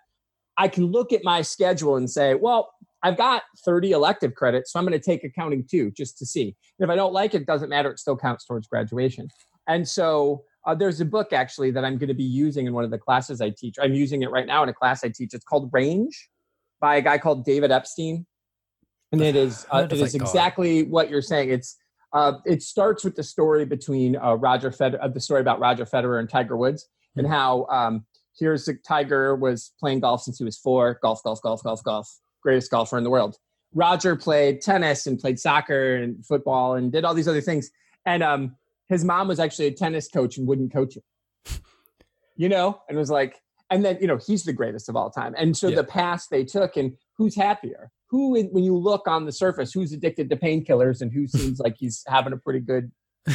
I 0.58 0.68
can 0.68 0.86
look 0.86 1.14
at 1.14 1.24
my 1.24 1.42
schedule 1.42 1.96
and 1.96 2.10
say, 2.10 2.36
well, 2.36 2.72
I've 3.04 3.18
got 3.18 3.44
30 3.66 3.92
elective 3.92 4.36
credits, 4.36 4.72
so 4.72 4.80
I'm 4.80 4.86
going 4.86 5.00
to 5.00 5.04
take 5.04 5.24
accounting 5.24 5.66
too, 5.70 5.92
just 5.92 6.18
to 6.20 6.26
see. 6.26 6.56
And 6.80 6.88
if 6.88 6.90
I 6.90 6.96
don't 6.96 7.14
like 7.14 7.34
it, 7.34 7.48
doesn't 7.48 7.70
matter. 7.70 7.90
It 7.90 8.00
still 8.00 8.18
counts 8.18 8.46
towards 8.46 8.68
graduation. 8.68 9.28
And 9.68 9.88
so 9.88 10.44
uh, 10.66 10.76
there's 10.76 11.02
a 11.02 11.06
book 11.06 11.34
actually 11.34 11.72
that 11.72 11.84
I'm 11.84 11.98
going 11.98 12.10
to 12.10 12.14
be 12.14 12.24
using 12.24 12.68
in 12.68 12.74
one 12.74 12.84
of 12.84 12.92
the 12.92 12.98
classes 12.98 13.42
I 13.42 13.52
teach. 13.58 13.76
I'm 13.82 13.94
using 13.94 14.22
it 14.22 14.30
right 14.30 14.46
now 14.46 14.62
in 14.64 14.70
a 14.70 14.74
class 14.74 15.04
I 15.04 15.10
teach. 15.10 15.34
It's 15.34 15.46
called 15.46 15.70
Range 15.74 16.30
by 16.80 16.98
a 16.98 17.02
guy 17.02 17.18
called 17.18 17.46
David 17.46 17.72
Epstein. 17.72 18.26
And 19.12 19.22
it 19.22 19.36
is 19.36 19.66
uh, 19.72 19.88
it 19.90 19.94
is 19.94 20.16
exactly 20.16 20.84
what 20.84 21.10
you're 21.10 21.22
saying. 21.22 21.50
It's 21.50 21.78
uh, 22.14 22.34
it 22.46 22.62
starts 22.62 23.04
with 23.04 23.16
the 23.16 23.24
story 23.24 23.66
between 23.66 24.16
uh, 24.16 24.36
Roger 24.36 24.72
Federer, 24.72 25.00
uh, 25.02 25.08
the 25.10 25.20
story 25.20 25.42
about 25.42 25.60
Roger 25.60 25.86
Federer 25.86 26.20
and 26.20 26.30
Tiger 26.30 26.56
Woods, 26.56 26.88
and 27.18 27.28
how 27.28 27.66
um, 27.66 28.06
here's 28.38 28.66
the 28.66 28.76
Tiger 28.88 29.36
was 29.36 29.74
playing 29.80 30.00
golf 30.02 30.24
since 30.24 30.38
he 30.38 30.44
was 30.44 30.58
four. 30.58 31.00
Golf, 31.02 31.22
golf, 31.24 31.42
golf, 31.42 31.64
golf, 31.64 31.84
golf. 31.84 32.10
Greatest 32.42 32.72
golfer 32.72 32.98
in 32.98 33.04
the 33.04 33.10
world. 33.10 33.38
Roger 33.74 34.16
played 34.16 34.62
tennis 34.62 35.08
and 35.08 35.20
played 35.20 35.40
soccer 35.40 35.96
and 35.96 36.26
football 36.26 36.76
and 36.76 36.92
did 36.92 37.06
all 37.06 37.14
these 37.14 37.28
other 37.28 37.42
things. 37.42 37.70
And 38.06 38.22
um, 38.24 38.56
his 38.90 39.06
mom 39.06 39.28
was 39.28 39.40
actually 39.40 39.68
a 39.68 39.72
tennis 39.72 40.08
coach 40.08 40.38
and 40.38 40.48
wouldn't 40.48 40.74
coach 40.74 40.98
him. 40.98 41.04
You 42.36 42.50
know, 42.50 42.82
and 42.90 42.98
was 42.98 43.12
like, 43.12 43.40
and 43.70 43.86
then 43.86 43.98
you 44.02 44.08
know 44.08 44.18
he's 44.18 44.44
the 44.44 44.54
greatest 44.54 44.90
of 44.90 44.96
all 44.96 45.10
time. 45.12 45.34
And 45.38 45.56
so 45.56 45.68
Yeah. 45.70 45.78
the 45.78 45.84
path 45.84 46.28
they 46.32 46.44
took, 46.44 46.76
and 46.76 46.94
who's 47.18 47.36
happier? 47.36 47.92
Who, 48.10 48.32
when 48.32 48.64
you 48.64 48.76
look 48.76 49.08
on 49.08 49.26
the 49.26 49.32
surface, 49.32 49.72
who's 49.72 49.94
addicted 49.94 50.30
to 50.30 50.36
painkillers 50.36 51.02
and 51.02 51.12
who 51.14 51.28
seems 51.28 51.60
like 51.64 51.76
he's 51.78 52.04
having 52.08 52.34
a 52.34 52.38
pretty 52.38 52.60
good 52.60 52.92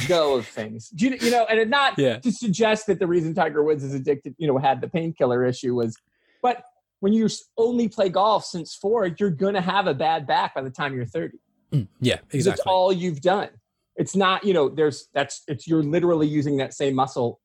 go 0.08 0.36
of 0.36 0.46
things? 0.46 0.88
Do 0.90 1.06
you, 1.08 1.16
you 1.20 1.30
know, 1.30 1.44
and 1.44 1.70
not 1.70 1.98
Yeah. 1.98 2.18
to 2.18 2.32
suggest 2.32 2.86
that 2.86 2.98
the 2.98 3.06
reason 3.06 3.34
Tiger 3.34 3.62
Woods 3.62 3.84
is 3.84 3.94
addicted, 3.94 4.34
you 4.38 4.46
know, 4.46 4.58
had 4.58 4.80
the 4.80 4.88
painkiller 4.88 5.44
issue 5.44 5.74
was, 5.74 5.96
but 6.42 6.64
when 7.00 7.12
you 7.12 7.28
only 7.58 7.88
play 7.88 8.08
golf 8.08 8.44
since 8.44 8.74
four, 8.74 9.06
you're 9.06 9.30
gonna 9.30 9.60
have 9.60 9.86
a 9.86 9.94
bad 9.94 10.26
back 10.26 10.54
by 10.54 10.62
the 10.62 10.70
time 10.70 10.94
you're 10.94 11.06
30. 11.06 11.38
Mm, 11.72 11.88
yeah, 12.00 12.18
exactly. 12.32 12.52
It's 12.52 12.60
all 12.66 12.92
you've 12.92 13.20
done. 13.20 13.50
It's 13.96 14.16
not, 14.16 14.44
you 14.44 14.54
know, 14.54 14.68
there's 14.68 15.08
that's 15.14 15.42
it's 15.48 15.66
you're 15.66 15.82
literally 15.82 16.26
using 16.26 16.56
that 16.58 16.74
same 16.74 16.94
muscle 16.94 17.40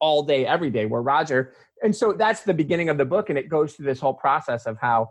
all 0.00 0.22
day, 0.22 0.46
every 0.46 0.70
day. 0.70 0.86
Where 0.86 1.02
Roger, 1.02 1.54
and 1.82 1.94
so 1.94 2.12
that's 2.12 2.42
the 2.42 2.54
beginning 2.54 2.88
of 2.88 2.98
the 2.98 3.04
book, 3.04 3.30
and 3.30 3.38
it 3.38 3.48
goes 3.48 3.74
through 3.74 3.86
this 3.86 4.00
whole 4.00 4.14
process 4.14 4.66
of 4.66 4.76
how 4.80 5.10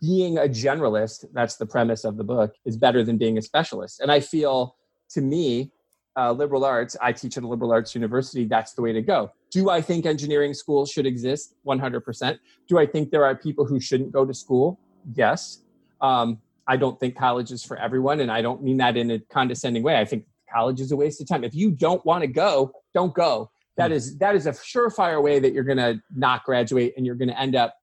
being 0.00 0.38
a 0.38 0.42
generalist, 0.42 1.24
that's 1.32 1.56
the 1.56 1.66
premise 1.66 2.04
of 2.04 2.16
the 2.16 2.24
book, 2.24 2.54
is 2.64 2.76
better 2.76 3.04
than 3.04 3.16
being 3.16 3.38
a 3.38 3.42
specialist. 3.42 4.00
And 4.00 4.10
I 4.10 4.20
feel 4.20 4.76
to 5.10 5.20
me, 5.20 5.72
uh, 6.18 6.32
liberal 6.32 6.64
arts, 6.64 6.96
I 7.00 7.12
teach 7.12 7.36
at 7.36 7.44
a 7.44 7.46
liberal 7.46 7.70
arts 7.72 7.94
university, 7.94 8.44
that's 8.44 8.72
the 8.72 8.82
way 8.82 8.92
to 8.92 9.00
go. 9.00 9.30
Do 9.52 9.70
I 9.70 9.80
think 9.80 10.04
engineering 10.04 10.52
schools 10.52 10.90
should 10.90 11.06
exist? 11.06 11.54
100%. 11.64 12.38
Do 12.66 12.78
I 12.78 12.86
think 12.86 13.10
there 13.10 13.24
are 13.24 13.36
people 13.36 13.64
who 13.64 13.78
shouldn't 13.78 14.10
go 14.10 14.26
to 14.26 14.34
school? 14.34 14.80
Yes. 15.14 15.62
Um, 16.00 16.40
I 16.66 16.76
don't 16.76 16.98
think 16.98 17.16
college 17.16 17.52
is 17.52 17.64
for 17.64 17.76
everyone, 17.76 18.20
and 18.20 18.32
I 18.32 18.42
don't 18.42 18.62
mean 18.62 18.78
that 18.78 18.96
in 18.96 19.12
a 19.12 19.20
condescending 19.20 19.84
way. 19.84 19.96
I 19.96 20.04
think 20.04 20.24
college 20.52 20.80
is 20.80 20.90
a 20.90 20.96
waste 20.96 21.20
of 21.20 21.28
time. 21.28 21.44
If 21.44 21.54
you 21.54 21.70
don't 21.70 22.04
want 22.04 22.22
to 22.22 22.26
go, 22.26 22.72
don't 22.92 23.14
go. 23.14 23.50
That 23.76 23.92
is 23.92 24.18
that 24.18 24.34
is 24.34 24.46
a 24.46 24.50
surefire 24.50 25.22
way 25.22 25.38
that 25.38 25.52
you're 25.52 25.64
going 25.64 25.78
to 25.78 26.02
not 26.14 26.44
graduate, 26.44 26.94
and 26.96 27.06
you're 27.06 27.14
going 27.14 27.28
to 27.28 27.40
end 27.40 27.54
up 27.54 27.76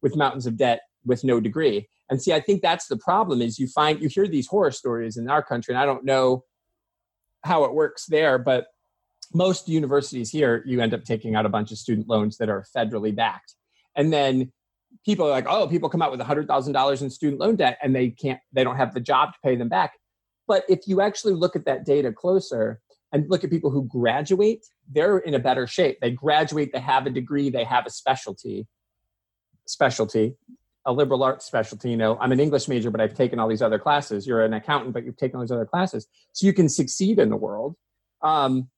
with 0.00 0.16
mountains 0.16 0.46
of 0.46 0.56
debt 0.56 0.80
with 1.04 1.22
no 1.22 1.38
degree. 1.38 1.86
And 2.08 2.20
see, 2.20 2.32
I 2.32 2.40
think 2.40 2.62
that's 2.62 2.86
the 2.86 2.96
problem. 2.96 3.42
Is 3.42 3.58
you 3.58 3.68
find 3.68 4.00
you 4.00 4.08
hear 4.08 4.26
these 4.26 4.46
horror 4.46 4.70
stories 4.70 5.18
in 5.18 5.28
our 5.28 5.42
country, 5.42 5.74
and 5.74 5.80
I 5.80 5.84
don't 5.84 6.04
know 6.04 6.44
how 7.44 7.64
it 7.64 7.74
works 7.74 8.06
there, 8.06 8.38
but 8.38 8.66
most 9.32 9.68
universities 9.68 10.30
here, 10.30 10.62
you 10.66 10.80
end 10.80 10.94
up 10.94 11.04
taking 11.04 11.34
out 11.34 11.46
a 11.46 11.48
bunch 11.48 11.72
of 11.72 11.78
student 11.78 12.08
loans 12.08 12.38
that 12.38 12.48
are 12.48 12.64
federally 12.76 13.14
backed, 13.14 13.54
and 13.96 14.12
then 14.12 14.52
people 15.04 15.26
are 15.26 15.30
like, 15.30 15.46
oh, 15.48 15.66
people 15.66 15.88
come 15.88 16.02
out 16.02 16.10
with 16.10 16.20
$100,000 16.20 17.02
in 17.02 17.10
student 17.10 17.40
loan 17.40 17.56
debt 17.56 17.78
and 17.82 17.94
they 17.94 18.10
can't, 18.10 18.40
they 18.52 18.64
don't 18.64 18.76
have 18.76 18.94
the 18.94 19.00
job 19.00 19.32
to 19.32 19.38
pay 19.42 19.56
them 19.56 19.68
back. 19.68 19.94
But 20.46 20.64
if 20.68 20.86
you 20.86 21.00
actually 21.00 21.34
look 21.34 21.56
at 21.56 21.64
that 21.64 21.84
data 21.84 22.12
closer 22.12 22.80
and 23.12 23.28
look 23.28 23.44
at 23.44 23.50
people 23.50 23.70
who 23.70 23.84
graduate, 23.84 24.66
they're 24.90 25.18
in 25.18 25.34
a 25.34 25.38
better 25.38 25.66
shape. 25.66 25.98
They 26.00 26.10
graduate, 26.10 26.72
they 26.72 26.80
have 26.80 27.06
a 27.06 27.10
degree, 27.10 27.50
they 27.50 27.64
have 27.64 27.86
a 27.86 27.90
specialty, 27.90 28.66
specialty, 29.66 30.36
a 30.86 30.92
liberal 30.92 31.22
arts 31.22 31.44
specialty. 31.46 31.90
You 31.90 31.96
know, 31.96 32.18
I'm 32.20 32.32
an 32.32 32.40
English 32.40 32.68
major, 32.68 32.90
but 32.90 33.00
I've 33.00 33.14
taken 33.14 33.38
all 33.38 33.48
these 33.48 33.62
other 33.62 33.78
classes. 33.78 34.26
You're 34.26 34.44
an 34.44 34.52
accountant, 34.52 34.92
but 34.92 35.04
you've 35.04 35.16
taken 35.16 35.36
all 35.36 35.42
these 35.42 35.52
other 35.52 35.66
classes. 35.66 36.06
So 36.32 36.46
you 36.46 36.52
can 36.52 36.68
succeed 36.68 37.18
in 37.18 37.30
the 37.30 37.36
world. 37.36 37.76
Um, 38.22 38.68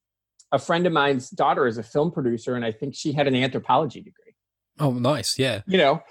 a 0.52 0.58
friend 0.58 0.86
of 0.86 0.92
mine's 0.92 1.30
daughter 1.30 1.66
is 1.66 1.78
a 1.78 1.82
film 1.82 2.12
producer, 2.12 2.54
and 2.54 2.64
I 2.64 2.72
think 2.72 2.94
she 2.94 3.12
had 3.12 3.26
an 3.26 3.34
anthropology 3.34 4.00
degree 4.00 4.26
oh, 4.78 4.92
nice. 4.92 5.38
Yeah. 5.38 5.62
you 5.66 5.78
know, 5.78 6.02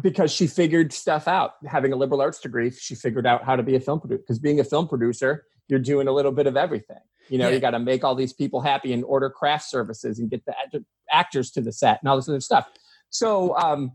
because 0.00 0.32
she 0.32 0.46
figured 0.46 0.92
stuff 0.92 1.28
out. 1.28 1.52
Having 1.66 1.92
a 1.92 1.96
liberal 1.96 2.20
arts 2.20 2.40
degree, 2.40 2.70
she 2.70 2.94
figured 2.94 3.26
out 3.26 3.44
how 3.44 3.56
to 3.56 3.62
be 3.62 3.76
a 3.76 3.80
film 3.80 4.00
producer. 4.00 4.22
Because 4.22 4.38
being 4.38 4.60
a 4.60 4.64
film 4.64 4.88
producer, 4.88 5.44
you're 5.68 5.78
doing 5.78 6.08
a 6.08 6.12
little 6.12 6.32
bit 6.32 6.46
of 6.46 6.56
everything. 6.56 6.98
You 7.28 7.38
know, 7.38 7.48
Yeah. 7.48 7.54
you 7.54 7.60
got 7.60 7.70
to 7.70 7.78
make 7.78 8.04
all 8.04 8.14
these 8.14 8.32
people 8.32 8.60
happy 8.60 8.92
and 8.92 9.04
order 9.04 9.30
craft 9.30 9.68
services 9.68 10.18
and 10.18 10.30
get 10.30 10.44
the 10.44 10.54
act- 10.58 10.84
actors 11.10 11.50
to 11.52 11.60
the 11.60 11.72
set 11.72 12.00
and 12.02 12.08
all 12.08 12.16
this 12.16 12.28
other 12.28 12.40
stuff. 12.40 12.68
So 13.10 13.56
um, 13.56 13.92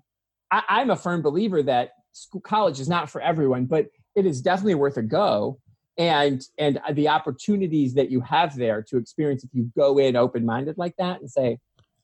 I, 0.52 0.64
I'm 0.70 0.90
a 0.90 0.96
firm 0.96 1.22
believer 1.22 1.62
that 1.64 1.92
school, 2.12 2.42
college 2.42 2.80
is 2.80 2.90
not 2.90 3.10
for 3.10 3.22
everyone, 3.22 3.66
but 3.66 3.88
it 4.16 4.26
is 4.26 4.42
definitely 4.42 4.76
worth 4.76 4.98
a 4.98 5.02
go. 5.02 5.60
And 5.98 6.44
and 6.60 6.80
the 6.94 7.08
opportunities 7.10 7.96
that 7.96 8.12
you 8.12 8.22
have 8.22 8.56
there 8.56 8.84
to 8.84 8.98
experience 8.98 9.44
if 9.44 9.50
you 9.54 9.72
go 9.76 9.98
in 9.98 10.16
open 10.16 10.46
minded 10.46 10.78
like 10.78 10.96
that 10.98 11.22
and 11.22 11.30
say, 11.30 11.58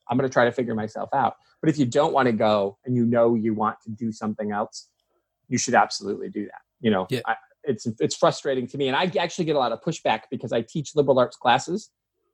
I'm 0.10 0.18
going 0.18 0.28
to 0.28 0.34
try 0.34 0.46
to 0.46 0.52
figure 0.52 0.74
myself 0.74 1.10
out. 1.14 1.36
But 1.62 1.70
if 1.70 1.78
you 1.78 1.86
don't 1.86 2.12
want 2.12 2.26
to 2.26 2.32
go 2.32 2.78
and 2.86 2.96
you 2.96 3.06
know 3.06 3.36
you 3.36 3.54
want 3.54 3.78
to 3.84 3.92
do 3.92 4.12
something 4.12 4.52
else, 4.52 4.90
you 5.48 5.58
should 5.58 5.76
absolutely 5.76 6.30
do 6.30 6.46
that. 6.46 6.62
You 6.82 6.92
know, 6.92 7.08
Yeah. 7.10 7.22
I, 7.26 7.36
it's 7.64 7.88
it's 8.00 8.16
frustrating 8.16 8.68
to 8.68 8.78
me, 8.78 8.88
and 8.88 8.98
I 8.98 9.12
actually 9.20 9.46
get 9.46 9.56
a 9.56 9.60
lot 9.60 9.72
of 9.72 9.82
pushback 9.82 10.22
because 10.30 10.52
I 10.52 10.62
teach 10.62 10.96
liberal 10.96 11.20
arts 11.20 11.38
classes 11.38 11.92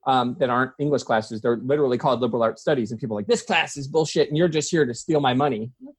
um, 0.08 0.36
that 0.40 0.50
aren't 0.50 0.72
English 0.80 1.04
classes. 1.04 1.42
They're 1.42 1.58
literally 1.58 1.98
called 1.98 2.22
liberal 2.22 2.42
arts 2.42 2.62
studies, 2.62 2.92
and 2.92 3.00
people 3.00 3.16
are 3.16 3.20
like 3.20 3.28
this 3.28 3.44
class 3.44 3.78
is 3.78 3.88
bullshit, 3.88 4.30
and 4.30 4.38
you're 4.38 4.48
just 4.48 4.72
here 4.72 4.86
to 4.86 4.94
steal 4.94 5.20
my 5.20 5.34
money. 5.34 5.72
Like, 5.82 5.96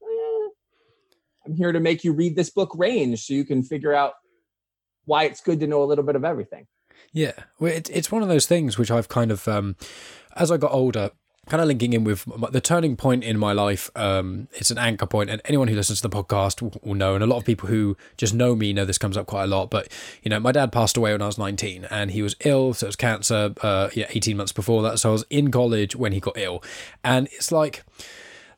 I'm 1.45 1.55
here 1.55 1.71
to 1.71 1.79
make 1.79 2.03
you 2.03 2.13
read 2.13 2.35
this 2.35 2.49
book, 2.49 2.71
Range, 2.75 3.19
so 3.19 3.33
you 3.33 3.45
can 3.45 3.63
figure 3.63 3.93
out 3.93 4.13
why 5.05 5.23
it's 5.23 5.41
good 5.41 5.59
to 5.61 5.67
know 5.67 5.83
a 5.83 5.85
little 5.85 6.03
bit 6.03 6.15
of 6.15 6.23
everything. 6.23 6.67
Yeah, 7.11 7.33
well, 7.59 7.73
it, 7.73 7.89
it's 7.91 8.11
one 8.11 8.21
of 8.21 8.29
those 8.29 8.45
things 8.45 8.77
which 8.77 8.91
I've 8.91 9.09
kind 9.09 9.31
of, 9.31 9.47
um, 9.47 9.75
as 10.35 10.51
I 10.51 10.57
got 10.57 10.71
older, 10.71 11.11
kind 11.49 11.59
of 11.59 11.67
linking 11.67 11.93
in 11.93 12.03
with 12.03 12.25
the 12.51 12.61
turning 12.61 12.95
point 12.95 13.23
in 13.23 13.37
my 13.37 13.51
life. 13.51 13.89
Um, 13.95 14.47
it's 14.53 14.71
an 14.71 14.77
anchor 14.77 15.07
point, 15.07 15.29
and 15.29 15.41
anyone 15.45 15.67
who 15.67 15.75
listens 15.75 15.99
to 16.01 16.07
the 16.07 16.23
podcast 16.23 16.61
will, 16.61 16.73
will, 16.83 16.95
know, 16.95 17.15
and 17.15 17.23
a 17.23 17.27
lot 17.27 17.37
of 17.37 17.45
people 17.45 17.67
who 17.67 17.97
just 18.15 18.33
know 18.33 18.55
me 18.55 18.73
know 18.73 18.85
this 18.85 18.97
comes 18.97 19.17
up 19.17 19.25
quite 19.25 19.45
a 19.45 19.47
lot. 19.47 19.69
But 19.69 19.91
you 20.21 20.29
know, 20.29 20.39
my 20.39 20.51
dad 20.51 20.71
passed 20.71 20.95
away 20.95 21.11
when 21.11 21.21
I 21.21 21.25
was 21.25 21.37
19, 21.37 21.85
and 21.85 22.11
he 22.11 22.21
was 22.21 22.35
ill, 22.45 22.73
so 22.73 22.85
it 22.85 22.89
was 22.89 22.95
cancer. 22.95 23.53
Uh, 23.61 23.89
yeah, 23.93 24.05
18 24.09 24.37
months 24.37 24.51
before 24.51 24.81
that, 24.83 24.99
so 24.99 25.09
I 25.09 25.13
was 25.13 25.25
in 25.29 25.51
college 25.51 25.95
when 25.95 26.11
he 26.11 26.19
got 26.19 26.37
ill, 26.37 26.63
and 27.03 27.27
it's 27.31 27.51
like 27.51 27.83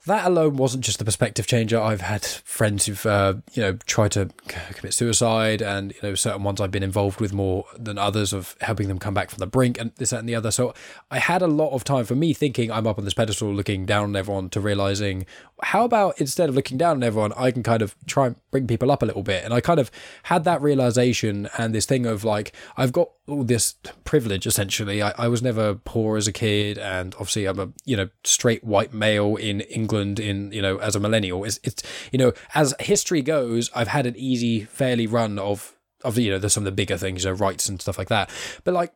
that 0.06 0.26
alone 0.26 0.58
wasn't 0.58 0.84
just 0.84 0.99
the 0.99 1.06
perspective 1.06 1.47
changer. 1.47 1.80
I've 1.80 2.01
had 2.01 2.26
friends 2.26 2.86
who've, 2.86 3.06
uh, 3.06 3.36
you 3.54 3.64
know, 3.64 3.74
tried 3.86 4.12
to 4.14 4.30
commit 4.47 4.93
suicide, 4.93 5.62
and 5.62 5.93
you 5.93 5.99
know, 6.04 6.16
certain 6.16 6.43
ones 6.43 6.60
I've 6.60 6.72
been 6.72 6.84
involved 6.84 7.22
with 7.22 7.32
more 7.32 7.66
than 7.78 7.97
others 7.97 8.34
of 8.34 8.56
helping 8.60 8.89
them 8.89 8.99
come 8.99 9.14
back 9.14 9.30
from 9.30 9.39
the 9.39 9.47
brink, 9.47 9.80
and 9.80 9.91
this 9.95 10.10
that, 10.10 10.20
and 10.20 10.28
the 10.28 10.36
other. 10.36 10.51
So 10.51 10.74
I 11.10 11.20
had 11.20 11.41
a 11.41 11.47
lot 11.47 11.72
of 11.72 11.84
time 11.84 12.04
for 12.06 12.16
me 12.16 12.34
thinking 12.34 12.72
I'm 12.72 12.86
up 12.86 12.97
on 12.97 13.06
this 13.06 13.14
pedestal, 13.14 13.54
looking 13.54 13.86
down 13.86 14.04
on 14.04 14.16
everyone, 14.16 14.49
to 14.49 14.60
realizing 14.60 15.26
how 15.64 15.86
about 15.86 16.20
instead 16.20 16.49
of 16.49 16.55
looking 16.55 16.78
down 16.78 16.97
on 16.97 17.03
everyone, 17.03 17.34
I 17.34 17.51
can 17.51 17.64
kind 17.64 17.82
of 17.82 17.95
try 18.05 18.28
and 18.28 18.36
bring 18.51 18.68
people 18.68 18.91
up 18.91 19.01
a 19.01 19.05
little 19.05 19.24
bit. 19.24 19.43
And 19.43 19.53
I 19.53 19.61
kind 19.61 19.80
of 19.80 19.89
had 20.24 20.43
that 20.43 20.61
realization 20.61 21.49
and 21.57 21.74
this 21.74 21.86
thing 21.86 22.05
of 22.05 22.24
like 22.24 22.53
I've 22.78 22.91
got 22.91 23.09
all 23.28 23.43
this 23.43 23.76
privilege 24.03 24.45
essentially. 24.45 25.01
I, 25.01 25.14
I 25.18 25.28
was 25.28 25.41
never 25.41 25.76
poor 25.76 26.18
as 26.18 26.28
a 26.28 26.32
kid, 26.32 26.78
and 26.78 27.14
obviously 27.16 27.45
I'm 27.45 27.59
a 27.59 27.70
you 27.86 27.97
know 27.97 28.09
straight 28.24 28.64
white 28.64 28.93
male 28.93 29.36
in 29.36 29.61
England 29.61 30.20
in 30.20 30.51
you 30.51 30.61
know 30.61 30.78
as 30.78 30.95
a 30.95 30.99
millennial. 30.99 31.43
It's, 31.43 31.59
it's 31.64 31.82
you 32.11 32.20
know 32.20 32.34
as 32.53 32.74
history 32.80 33.22
goes, 33.22 33.72
I've 33.76 33.88
had 33.88 34.05
an 34.05 34.16
easy, 34.18 34.66
fairly 34.66 35.07
run 35.07 35.39
of 35.39 35.76
of 36.03 36.18
you 36.18 36.32
know 36.32 36.39
there's 36.39 36.53
some 36.53 36.64
of 36.64 36.66
the 36.66 36.72
bigger 36.72 36.97
things, 36.97 37.24
you 37.24 37.32
know 37.32 37.36
rights 37.36 37.70
and 37.70 37.82
stuff 37.82 37.97
like 37.97 38.09
that. 38.09 38.30
But 38.64 38.74
like 38.74 38.93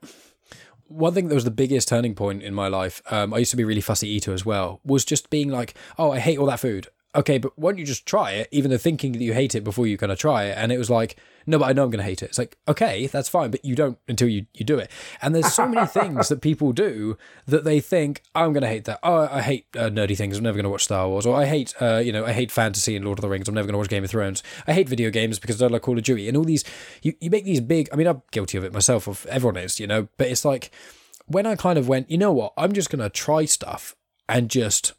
one 0.88 1.13
thing 1.13 1.27
that 1.27 1.35
was 1.35 1.43
the 1.43 1.51
biggest 1.51 1.88
turning 1.88 2.15
point 2.15 2.43
in 2.43 2.53
my 2.53 2.67
life, 2.67 3.01
um, 3.11 3.33
I 3.33 3.39
used 3.39 3.51
to 3.51 3.57
be 3.57 3.63
really 3.63 3.81
fussy 3.81 4.07
eater 4.07 4.33
as 4.33 4.45
well, 4.45 4.79
was 4.85 5.05
just 5.05 5.29
being 5.29 5.49
like, 5.49 5.73
oh, 5.97 6.11
I 6.11 6.19
hate 6.19 6.38
all 6.38 6.47
that 6.47 6.59
food 6.59 6.88
okay, 7.18 7.39
but 7.39 7.51
why 7.57 7.72
don't 7.72 7.80
you 7.80 7.86
just 7.86 8.05
try 8.05 8.32
it, 8.32 8.47
even 8.51 8.72
though 8.72 8.78
thinking 8.78 9.11
that 9.11 9.22
you 9.22 9.34
hate 9.34 9.55
it 9.55 9.63
before 9.63 9.88
you 9.88 9.97
kind 9.97 10.11
of 10.11 10.20
try 10.20 10.45
it? 10.45 10.57
And 10.57 10.72
it 10.72 10.78
was 10.78 10.89
like, 10.89 11.18
no, 11.47 11.57
but 11.57 11.65
I 11.65 11.74
know 11.74 11.84
I'm 11.84 11.89
going 11.89 11.99
to 11.99 12.03
hate 12.03 12.22
it. 12.22 12.28
It's 12.28 12.38
like, 12.38 12.57
okay, 12.68 13.07
that's 13.07 13.28
fine, 13.28 13.51
but 13.51 13.65
you 13.65 13.76
don't 13.76 13.97
until 14.07 14.28
you, 14.28 14.45
you 14.53 14.63
do 14.63 14.78
it. 14.78 14.91
And 15.22 15.34
there's 15.34 15.51
so 15.51 15.68
many 15.68 15.88
things 15.88 16.30
that 16.30 16.41
people 16.41 16.74
do 16.74 17.18
that 17.47 17.63
they 17.63 17.80
think, 17.80 18.22
I'm 18.36 18.53
going 18.53 18.61
to 18.61 18.70
hate 18.70 18.86
that. 18.86 18.99
Oh, 19.01 19.28
I 19.32 19.41
hate 19.41 19.65
uh, 19.76 19.89
nerdy 19.89 20.15
things. 20.15 20.38
I'm 20.38 20.43
never 20.43 20.55
going 20.55 20.65
to 20.65 20.70
watch 20.70 20.84
Star 20.84 21.07
Wars. 21.07 21.26
Or 21.26 21.36
I 21.36 21.45
hate, 21.45 21.74
uh, 21.82 21.97
you 21.97 22.11
know, 22.11 22.26
I 22.26 22.34
hate 22.34 22.51
fantasy 22.51 22.95
and 22.95 23.03
Lord 23.03 23.18
of 23.18 23.22
the 23.24 23.30
Rings. 23.30 23.47
I'm 23.47 23.55
never 23.55 23.65
going 23.65 23.74
to 23.74 23.80
watch 23.80 23.89
Game 23.89 24.03
of 24.03 24.09
Thrones. 24.09 24.43
I 24.68 24.74
hate 24.74 24.88
video 24.88 25.09
games 25.09 25.39
because 25.39 25.61
I 25.61 25.65
don't 25.65 25.72
like 25.72 25.82
Call 25.82 25.97
of 25.97 26.03
Duty. 26.03 26.28
And 26.28 26.38
all 26.38 26.43
these, 26.43 26.63
you, 27.01 27.13
you 27.20 27.30
make 27.30 27.45
these 27.45 27.61
big, 27.61 27.89
I 27.91 27.95
mean, 27.95 28.07
I'm 28.07 28.22
guilty 28.32 28.57
of 28.57 28.63
it 28.63 28.74
myself, 28.74 29.07
of 29.07 29.26
everyone 29.28 29.57
is, 29.57 29.80
you 29.80 29.88
know, 29.88 30.07
but 30.18 30.28
it's 30.28 30.45
like, 30.45 30.72
when 31.28 31.45
I 31.45 31.55
kind 31.55 31.78
of 31.80 31.88
went, 31.88 32.09
you 32.11 32.18
know 32.18 32.32
what, 32.32 32.53
I'm 32.57 32.74
just 32.74 32.89
going 32.89 33.01
to 33.01 33.09
try 33.09 33.45
stuff 33.45 33.95
and 34.30 34.49
just 34.49 34.93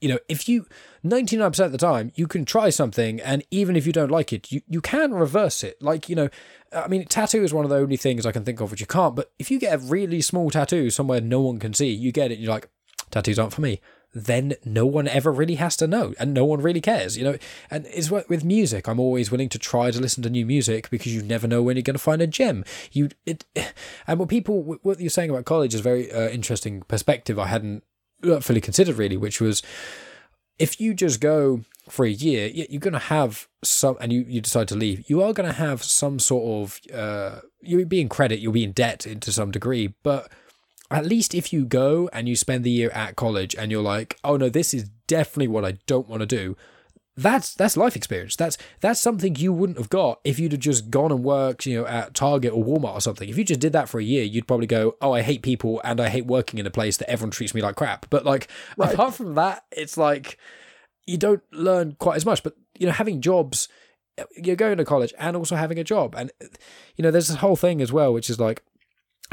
you 0.00 0.08
know, 0.08 0.18
if 0.28 0.48
you 0.48 0.66
99% 1.04 1.64
of 1.64 1.72
the 1.72 1.78
time 1.78 2.12
you 2.14 2.26
can 2.26 2.44
try 2.44 2.70
something 2.70 3.20
and 3.20 3.44
even 3.50 3.76
if 3.76 3.86
you 3.86 3.92
don't 3.92 4.10
like 4.10 4.32
it, 4.32 4.50
you, 4.50 4.62
you 4.68 4.80
can 4.80 5.12
reverse 5.12 5.62
it. 5.62 5.80
Like, 5.82 6.08
you 6.08 6.16
know, 6.16 6.28
I 6.72 6.88
mean, 6.88 7.04
tattoo 7.06 7.42
is 7.42 7.54
one 7.54 7.64
of 7.64 7.70
the 7.70 7.76
only 7.76 7.96
things 7.96 8.26
I 8.26 8.32
can 8.32 8.44
think 8.44 8.60
of 8.60 8.70
which 8.70 8.80
you 8.80 8.86
can't, 8.86 9.14
but 9.14 9.32
if 9.38 9.50
you 9.50 9.58
get 9.58 9.74
a 9.74 9.78
really 9.78 10.20
small 10.20 10.50
tattoo 10.50 10.90
somewhere 10.90 11.20
no 11.20 11.40
one 11.40 11.58
can 11.58 11.74
see, 11.74 11.90
you 11.90 12.12
get 12.12 12.30
it, 12.30 12.38
you're 12.38 12.52
like, 12.52 12.68
tattoos 13.10 13.38
aren't 13.38 13.52
for 13.52 13.60
me. 13.60 13.80
Then 14.14 14.54
no 14.64 14.86
one 14.86 15.08
ever 15.08 15.32
really 15.32 15.56
has 15.56 15.76
to 15.78 15.88
know, 15.88 16.14
and 16.20 16.32
no 16.32 16.44
one 16.44 16.62
really 16.62 16.80
cares, 16.80 17.18
you 17.18 17.24
know. 17.24 17.36
And 17.68 17.84
it's 17.86 18.12
with 18.12 18.44
music. 18.44 18.86
I'm 18.86 19.00
always 19.00 19.32
willing 19.32 19.48
to 19.48 19.58
try 19.58 19.90
to 19.90 20.00
listen 20.00 20.22
to 20.22 20.30
new 20.30 20.46
music 20.46 20.88
because 20.88 21.12
you 21.12 21.20
never 21.20 21.48
know 21.48 21.64
when 21.64 21.76
you're 21.76 21.82
going 21.82 21.96
to 21.96 22.02
find 22.02 22.22
a 22.22 22.28
gem. 22.28 22.64
You 22.92 23.08
it, 23.26 23.44
and 24.06 24.20
what 24.20 24.28
people 24.28 24.62
what 24.82 25.00
you're 25.00 25.10
saying 25.10 25.30
about 25.30 25.46
college 25.46 25.74
is 25.74 25.80
very 25.80 26.12
uh, 26.12 26.28
interesting 26.28 26.82
perspective. 26.82 27.40
I 27.40 27.48
hadn't 27.48 27.82
fully 28.40 28.60
considered 28.60 28.96
really, 28.96 29.16
which 29.16 29.40
was 29.40 29.62
if 30.58 30.80
you 30.80 30.94
just 30.94 31.20
go 31.20 31.64
for 31.88 32.06
a 32.06 32.10
year, 32.10 32.48
you're 32.48 32.80
going 32.80 32.92
to 32.92 32.98
have 32.98 33.48
some, 33.62 33.96
and 34.00 34.12
you, 34.12 34.24
you 34.26 34.40
decide 34.40 34.68
to 34.68 34.76
leave, 34.76 35.08
you 35.08 35.22
are 35.22 35.32
going 35.32 35.48
to 35.48 35.54
have 35.54 35.82
some 35.82 36.18
sort 36.18 36.44
of, 36.62 36.94
uh, 36.94 37.40
you'll 37.60 37.84
be 37.84 38.00
in 38.00 38.08
credit, 38.08 38.38
you'll 38.38 38.52
be 38.52 38.64
in 38.64 38.72
debt 38.72 39.00
to 39.00 39.32
some 39.32 39.50
degree, 39.50 39.94
but 40.02 40.30
at 40.90 41.04
least 41.04 41.34
if 41.34 41.52
you 41.52 41.64
go 41.64 42.08
and 42.12 42.28
you 42.28 42.36
spend 42.36 42.64
the 42.64 42.70
year 42.70 42.90
at 42.90 43.16
college 43.16 43.54
and 43.56 43.70
you're 43.70 43.82
like, 43.82 44.18
oh 44.22 44.36
no, 44.36 44.48
this 44.48 44.72
is 44.72 44.88
definitely 45.06 45.48
what 45.48 45.64
I 45.64 45.72
don't 45.86 46.08
want 46.08 46.20
to 46.20 46.26
do, 46.26 46.56
that's 47.16 47.54
that's 47.54 47.76
life 47.76 47.94
experience. 47.94 48.34
That's 48.34 48.58
that's 48.80 49.00
something 49.00 49.36
you 49.36 49.52
wouldn't 49.52 49.78
have 49.78 49.88
got 49.88 50.20
if 50.24 50.38
you'd 50.38 50.52
have 50.52 50.60
just 50.60 50.90
gone 50.90 51.12
and 51.12 51.22
worked, 51.22 51.64
you 51.64 51.80
know, 51.80 51.86
at 51.86 52.14
Target 52.14 52.52
or 52.52 52.64
Walmart 52.64 52.94
or 52.94 53.00
something. 53.00 53.28
If 53.28 53.38
you 53.38 53.44
just 53.44 53.60
did 53.60 53.72
that 53.72 53.88
for 53.88 54.00
a 54.00 54.04
year, 54.04 54.24
you'd 54.24 54.48
probably 54.48 54.66
go, 54.66 54.96
"Oh, 55.00 55.12
I 55.12 55.22
hate 55.22 55.42
people 55.42 55.80
and 55.84 56.00
I 56.00 56.08
hate 56.08 56.26
working 56.26 56.58
in 56.58 56.66
a 56.66 56.70
place 56.70 56.96
that 56.96 57.08
everyone 57.08 57.30
treats 57.30 57.54
me 57.54 57.62
like 57.62 57.76
crap." 57.76 58.06
But 58.10 58.24
like 58.24 58.48
right. 58.76 58.92
apart 58.92 59.14
from 59.14 59.34
that, 59.36 59.64
it's 59.70 59.96
like 59.96 60.38
you 61.06 61.16
don't 61.16 61.42
learn 61.52 61.96
quite 62.00 62.16
as 62.16 62.26
much. 62.26 62.42
But 62.42 62.56
you 62.78 62.86
know, 62.86 62.92
having 62.92 63.20
jobs, 63.20 63.68
you're 64.36 64.56
going 64.56 64.78
to 64.78 64.84
college 64.84 65.14
and 65.16 65.36
also 65.36 65.54
having 65.54 65.78
a 65.78 65.84
job, 65.84 66.14
and 66.16 66.32
you 66.96 67.02
know, 67.02 67.12
there's 67.12 67.28
this 67.28 67.36
whole 67.36 67.56
thing 67.56 67.80
as 67.80 67.92
well, 67.92 68.12
which 68.12 68.28
is 68.28 68.40
like 68.40 68.62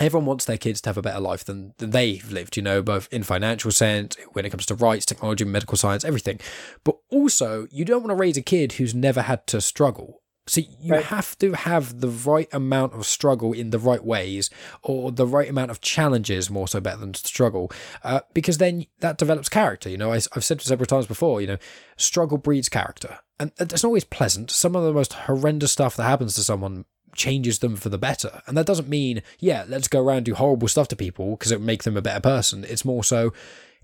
everyone 0.02 0.26
wants 0.26 0.46
their 0.46 0.58
kids 0.58 0.82
to 0.82 0.90
have 0.90 0.98
a 0.98 1.02
better 1.02 1.20
life 1.20 1.44
than, 1.46 1.74
than 1.78 1.92
they've 1.92 2.30
lived, 2.32 2.58
you 2.58 2.64
know, 2.64 2.82
both 2.82 3.08
in 3.12 3.24
financial 3.24 3.72
sense, 3.72 4.16
when 4.34 4.46
it 4.46 4.50
comes 4.50 4.66
to 4.66 4.76
rights, 4.76 5.06
technology, 5.06 5.46
medical 5.46 5.78
science, 5.78 6.04
everything. 6.04 6.40
But 6.84 6.98
also, 7.10 7.68
you 7.72 7.86
don't 7.86 8.02
want 8.02 8.12
to 8.12 8.16
raise 8.16 8.38
a 8.38 8.42
kid 8.42 8.74
who's 8.74 8.96
never 8.96 9.22
had 9.22 9.48
to 9.48 9.62
struggle. 9.62 10.22
So 10.48 10.62
you 10.82 10.96
right. 10.96 11.06
have 11.06 11.38
to 11.38 11.54
have 11.54 12.02
the 12.02 12.10
right 12.10 12.50
amount 12.52 12.94
of 12.94 13.06
struggle 13.06 13.54
in 13.54 13.70
the 13.70 13.78
right 13.78 14.04
ways, 14.04 14.50
or 14.82 15.12
the 15.12 15.28
right 15.28 15.48
amount 15.48 15.70
of 15.70 15.82
challenges, 15.82 16.50
more 16.50 16.68
so 16.68 16.80
better 16.82 16.98
than 16.98 17.14
struggle, 17.14 17.72
uh, 18.04 18.22
because 18.34 18.58
then 18.58 18.88
that 19.00 19.20
develops 19.20 19.50
character. 19.50 19.88
You 19.88 19.98
know, 19.98 20.12
I, 20.12 20.16
have 20.16 20.44
said 20.44 20.62
several 20.62 20.88
times 20.88 21.06
before. 21.06 21.42
You 21.42 21.48
know, 21.48 21.58
struggle 21.96 22.40
breeds 22.40 22.70
character, 22.70 23.20
and 23.40 23.52
it's 23.60 23.84
not 23.84 23.90
always 23.90 24.04
pleasant. 24.04 24.50
Some 24.50 24.76
of 24.76 24.84
the 24.84 24.94
most 24.94 25.14
horrendous 25.14 25.72
stuff 25.72 25.96
that 25.96 26.04
happens 26.04 26.34
to 26.36 26.44
someone 26.44 26.86
changes 27.14 27.60
them 27.60 27.76
for 27.76 27.90
the 27.90 27.98
better. 27.98 28.42
And 28.48 28.58
that 28.58 28.66
doesn't 28.66 28.90
mean, 28.90 29.22
yeah, 29.40 29.66
let's 29.68 29.88
go 29.88 30.02
around 30.02 30.26
do 30.26 30.36
horrible 30.36 30.68
stuff 30.68 30.88
to 30.90 30.96
people 30.96 31.32
because 31.32 31.52
it 31.52 31.60
would 31.60 31.66
make 31.66 31.84
them 31.84 31.98
a 31.98 32.02
better 32.02 32.22
person. 32.22 32.66
It's 32.68 32.86
more 32.86 33.04
so 33.04 33.34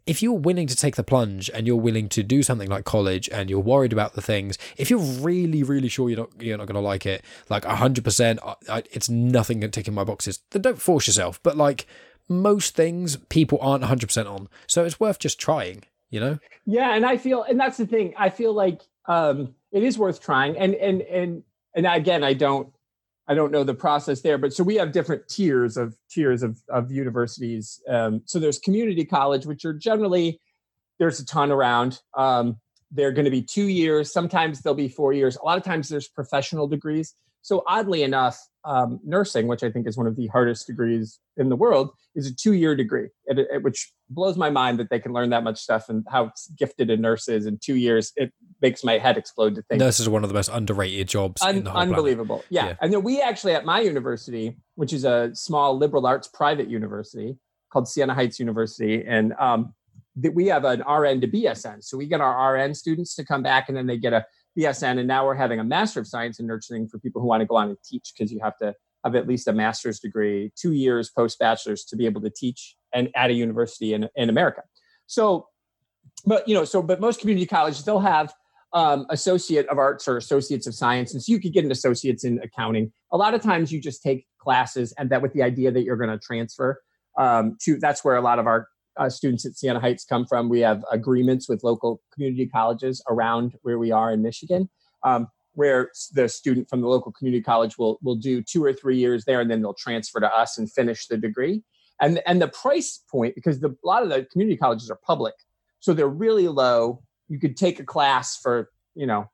if 0.07 0.23
you're 0.23 0.33
willing 0.33 0.67
to 0.67 0.75
take 0.75 0.95
the 0.95 1.03
plunge 1.03 1.51
and 1.53 1.67
you're 1.67 1.75
willing 1.75 2.07
to 2.09 2.23
do 2.23 2.41
something 2.41 2.69
like 2.69 2.85
college 2.85 3.29
and 3.29 3.49
you're 3.49 3.59
worried 3.59 3.91
about 3.91 4.13
the 4.13 4.21
things, 4.21 4.57
if 4.77 4.89
you're 4.89 4.99
really, 4.99 5.61
really 5.61 5.89
sure 5.89 6.09
you're 6.09 6.19
not 6.19 6.29
you're 6.39 6.57
not 6.57 6.65
going 6.65 6.75
to 6.75 6.81
like 6.81 7.05
it, 7.05 7.23
like 7.49 7.65
hundred 7.65 8.03
percent, 8.03 8.39
it's 8.69 9.09
nothing 9.09 9.61
can 9.61 9.69
tick 9.69 9.87
in 9.87 9.93
my 9.93 10.05
boxes. 10.05 10.39
Then 10.51 10.61
don't 10.61 10.81
force 10.81 11.05
yourself. 11.05 11.43
But 11.43 11.57
like 11.57 11.85
most 12.29 12.75
things, 12.75 13.17
people 13.29 13.59
aren't 13.61 13.83
hundred 13.83 14.07
percent 14.07 14.29
on, 14.29 14.47
so 14.65 14.85
it's 14.85 14.99
worth 14.99 15.19
just 15.19 15.39
trying. 15.39 15.83
You 16.09 16.21
know? 16.21 16.39
Yeah, 16.65 16.95
and 16.95 17.05
I 17.05 17.17
feel, 17.17 17.43
and 17.43 17.59
that's 17.59 17.75
the 17.75 17.85
thing. 17.85 18.13
I 18.17 18.29
feel 18.29 18.53
like 18.53 18.81
um, 19.07 19.53
it 19.73 19.83
is 19.83 19.97
worth 19.97 20.21
trying, 20.21 20.57
and 20.57 20.73
and 20.75 21.01
and 21.01 21.43
and 21.75 21.85
again, 21.85 22.23
I 22.23 22.33
don't 22.33 22.71
I 23.27 23.35
don't 23.35 23.51
know 23.51 23.63
the 23.63 23.73
process 23.73 24.21
there, 24.21 24.37
but 24.37 24.53
so 24.53 24.63
we 24.63 24.75
have 24.75 24.91
different 24.91 25.27
tiers 25.27 25.75
of 25.75 25.95
tiers 26.09 26.43
of, 26.43 26.61
of 26.69 26.91
universities. 26.91 27.81
Um, 27.87 28.21
so 28.25 28.39
there's 28.39 28.59
community 28.59 29.03
college, 29.03 29.45
which 29.45 29.65
are 29.65 29.73
generally 29.73 30.39
there's 30.97 31.19
a 31.19 31.25
ton 31.25 31.51
around. 31.51 32.01
Um, 32.15 32.57
they're 32.91 33.11
going 33.11 33.25
to 33.25 33.31
be 33.31 33.41
two 33.41 33.67
years. 33.67 34.11
Sometimes 34.11 34.61
they'll 34.61 34.73
be 34.73 34.87
four 34.87 35.11
years. 35.11 35.35
A 35.35 35.43
lot 35.43 35.57
of 35.57 35.63
times 35.63 35.89
there's 35.89 36.07
professional 36.07 36.67
degrees. 36.67 37.15
So 37.41 37.63
oddly 37.67 38.03
enough, 38.03 38.39
um, 38.67 38.99
nursing, 39.05 39.47
which 39.47 39.63
I 39.63 39.71
think 39.71 39.87
is 39.87 39.97
one 39.97 40.07
of 40.07 40.17
the 40.17 40.27
hardest 40.27 40.67
degrees 40.67 41.19
in 41.37 41.47
the 41.47 41.55
world, 41.55 41.91
is 42.15 42.27
a 42.27 42.35
two-year 42.35 42.75
degree, 42.75 43.07
it, 43.25 43.39
it, 43.39 43.63
which 43.63 43.93
blows 44.09 44.35
my 44.35 44.49
mind 44.49 44.77
that 44.79 44.89
they 44.89 44.99
can 44.99 45.13
learn 45.13 45.29
that 45.29 45.43
much 45.43 45.59
stuff 45.59 45.87
and 45.87 46.05
how 46.09 46.31
gifted 46.57 46.89
a 46.89 46.97
nurse 46.97 47.29
is 47.29 47.45
in 47.45 47.57
two 47.59 47.75
years. 47.75 48.11
It 48.17 48.33
makes 48.61 48.83
my 48.83 48.97
head 48.97 49.17
explode 49.17 49.55
to 49.55 49.61
think. 49.63 49.79
Nurses 49.79 50.05
are 50.05 50.11
one 50.11 50.23
of 50.23 50.29
the 50.29 50.33
most 50.33 50.49
underrated 50.49 51.07
jobs. 51.07 51.41
Un- 51.41 51.65
unbelievable, 51.65 52.43
yeah. 52.49 52.67
yeah. 52.67 52.73
And 52.81 52.91
then 52.91 53.03
we 53.03 53.21
actually 53.21 53.53
at 53.53 53.63
my 53.63 53.79
university, 53.79 54.57
which 54.75 54.91
is 54.91 55.05
a 55.05 55.31
small 55.33 55.77
liberal 55.77 56.05
arts 56.05 56.27
private 56.27 56.69
university 56.69 57.37
called 57.71 57.87
Siena 57.87 58.13
Heights 58.13 58.37
University, 58.37 59.05
and 59.07 59.33
um, 59.39 59.73
that 60.17 60.33
we 60.33 60.47
have 60.47 60.65
an 60.65 60.81
RN 60.81 61.21
to 61.21 61.27
BSN. 61.27 61.83
So 61.83 61.97
we 61.97 62.07
get 62.07 62.19
our 62.19 62.55
RN 62.55 62.73
students 62.73 63.15
to 63.15 63.23
come 63.23 63.43
back, 63.43 63.69
and 63.69 63.77
then 63.77 63.87
they 63.87 63.97
get 63.97 64.11
a 64.11 64.25
BSN, 64.57 64.99
and 64.99 65.07
now 65.07 65.25
we're 65.25 65.35
having 65.35 65.59
a 65.59 65.63
Master 65.63 65.99
of 65.99 66.07
Science 66.07 66.39
in 66.39 66.47
Nursing 66.47 66.87
for 66.87 66.99
people 66.99 67.21
who 67.21 67.27
want 67.27 67.41
to 67.41 67.45
go 67.45 67.55
on 67.55 67.69
and 67.69 67.77
teach 67.83 68.13
because 68.17 68.31
you 68.31 68.39
have 68.41 68.57
to 68.57 68.73
have 69.03 69.15
at 69.15 69.27
least 69.27 69.47
a 69.47 69.53
master's 69.53 69.99
degree, 69.99 70.51
two 70.55 70.73
years 70.73 71.09
post 71.09 71.39
bachelor's 71.39 71.83
to 71.85 71.95
be 71.95 72.05
able 72.05 72.21
to 72.21 72.29
teach 72.29 72.75
and 72.93 73.09
at 73.15 73.29
a 73.29 73.33
university 73.33 73.93
in, 73.93 74.09
in 74.15 74.29
America. 74.29 74.61
So, 75.05 75.47
but 76.25 76.47
you 76.47 76.53
know, 76.53 76.65
so 76.65 76.81
but 76.81 76.99
most 76.99 77.19
community 77.19 77.45
colleges 77.45 77.83
they'll 77.83 77.99
have 77.99 78.33
um, 78.73 79.05
associate 79.09 79.67
of 79.69 79.77
arts 79.77 80.07
or 80.07 80.17
associates 80.17 80.67
of 80.67 80.75
science, 80.75 81.13
and 81.13 81.23
so 81.23 81.31
you 81.31 81.39
could 81.39 81.53
get 81.53 81.63
an 81.63 81.71
associates 81.71 82.23
in 82.23 82.39
accounting. 82.43 82.91
A 83.11 83.17
lot 83.17 83.33
of 83.33 83.41
times 83.41 83.71
you 83.71 83.79
just 83.79 84.01
take 84.01 84.25
classes, 84.39 84.93
and 84.97 85.09
that 85.09 85.21
with 85.21 85.33
the 85.33 85.43
idea 85.43 85.71
that 85.71 85.83
you're 85.83 85.95
going 85.95 86.09
to 86.09 86.19
transfer 86.19 86.81
um, 87.17 87.57
to. 87.61 87.77
That's 87.79 88.03
where 88.03 88.15
a 88.15 88.21
lot 88.21 88.39
of 88.39 88.47
our 88.47 88.67
uh, 88.97 89.09
students 89.09 89.45
at 89.45 89.55
Siena 89.55 89.79
Heights 89.79 90.05
come 90.05 90.25
from. 90.25 90.49
We 90.49 90.59
have 90.61 90.83
agreements 90.91 91.47
with 91.47 91.63
local 91.63 92.01
community 92.13 92.47
colleges 92.47 93.03
around 93.09 93.53
where 93.61 93.79
we 93.79 93.91
are 93.91 94.11
in 94.11 94.21
Michigan. 94.21 94.69
Um, 95.03 95.27
where 95.57 95.89
the 96.13 96.29
student 96.29 96.69
from 96.69 96.81
the 96.81 96.87
local 96.87 97.11
community 97.11 97.41
college 97.41 97.79
will 97.79 97.97
will 98.03 98.15
do 98.15 98.43
two 98.43 98.63
or 98.63 98.71
three 98.71 98.97
years 98.97 99.25
there 99.25 99.41
and 99.41 99.49
then 99.49 99.59
they'll 99.61 99.73
transfer 99.73 100.19
to 100.19 100.31
us 100.31 100.59
and 100.59 100.71
finish 100.71 101.07
the 101.07 101.17
degree 101.17 101.63
and 101.99 102.21
and 102.27 102.41
the 102.41 102.47
price 102.47 103.03
point 103.09 103.33
because 103.33 103.59
the, 103.59 103.69
a 103.69 103.87
lot 103.87 104.03
of 104.03 104.09
the 104.09 104.23
community 104.31 104.55
colleges 104.55 104.91
are 104.91 104.99
public 105.03 105.33
so 105.79 105.93
they're 105.93 106.07
really 106.07 106.47
low 106.47 107.01
you 107.27 107.39
could 107.39 107.57
take 107.57 107.79
a 107.79 107.83
class 107.83 108.37
for 108.37 108.69
you 108.93 109.07
know 109.07 109.29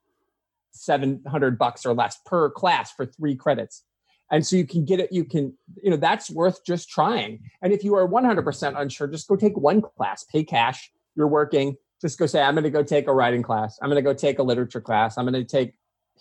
700 0.71 1.59
bucks 1.59 1.85
or 1.85 1.93
less 1.93 2.17
per 2.25 2.49
class 2.49 2.91
for 2.91 3.05
three 3.05 3.35
credits 3.35 3.83
and 4.31 4.45
so 4.45 4.55
you 4.55 4.65
can 4.65 4.85
get 4.85 4.99
it 4.99 5.11
you 5.11 5.23
can 5.23 5.53
you 5.81 5.89
know 5.89 5.97
that's 5.97 6.29
worth 6.29 6.63
just 6.65 6.89
trying 6.89 7.39
and 7.61 7.73
if 7.73 7.83
you 7.83 7.95
are 7.95 8.07
100% 8.07 8.79
unsure 8.79 9.07
just 9.07 9.27
go 9.27 9.35
take 9.35 9.57
one 9.57 9.81
class 9.81 10.23
pay 10.23 10.43
cash 10.43 10.91
you're 11.15 11.27
working 11.27 11.75
just 12.01 12.17
go 12.17 12.25
say 12.25 12.41
i'm 12.41 12.53
going 12.55 12.63
to 12.63 12.69
go 12.69 12.83
take 12.83 13.07
a 13.07 13.13
writing 13.13 13.43
class 13.43 13.77
i'm 13.81 13.89
going 13.89 14.01
to 14.01 14.07
go 14.07 14.13
take 14.13 14.39
a 14.39 14.43
literature 14.43 14.81
class 14.81 15.17
i'm 15.17 15.25
going 15.25 15.33
to 15.33 15.43
take 15.43 15.73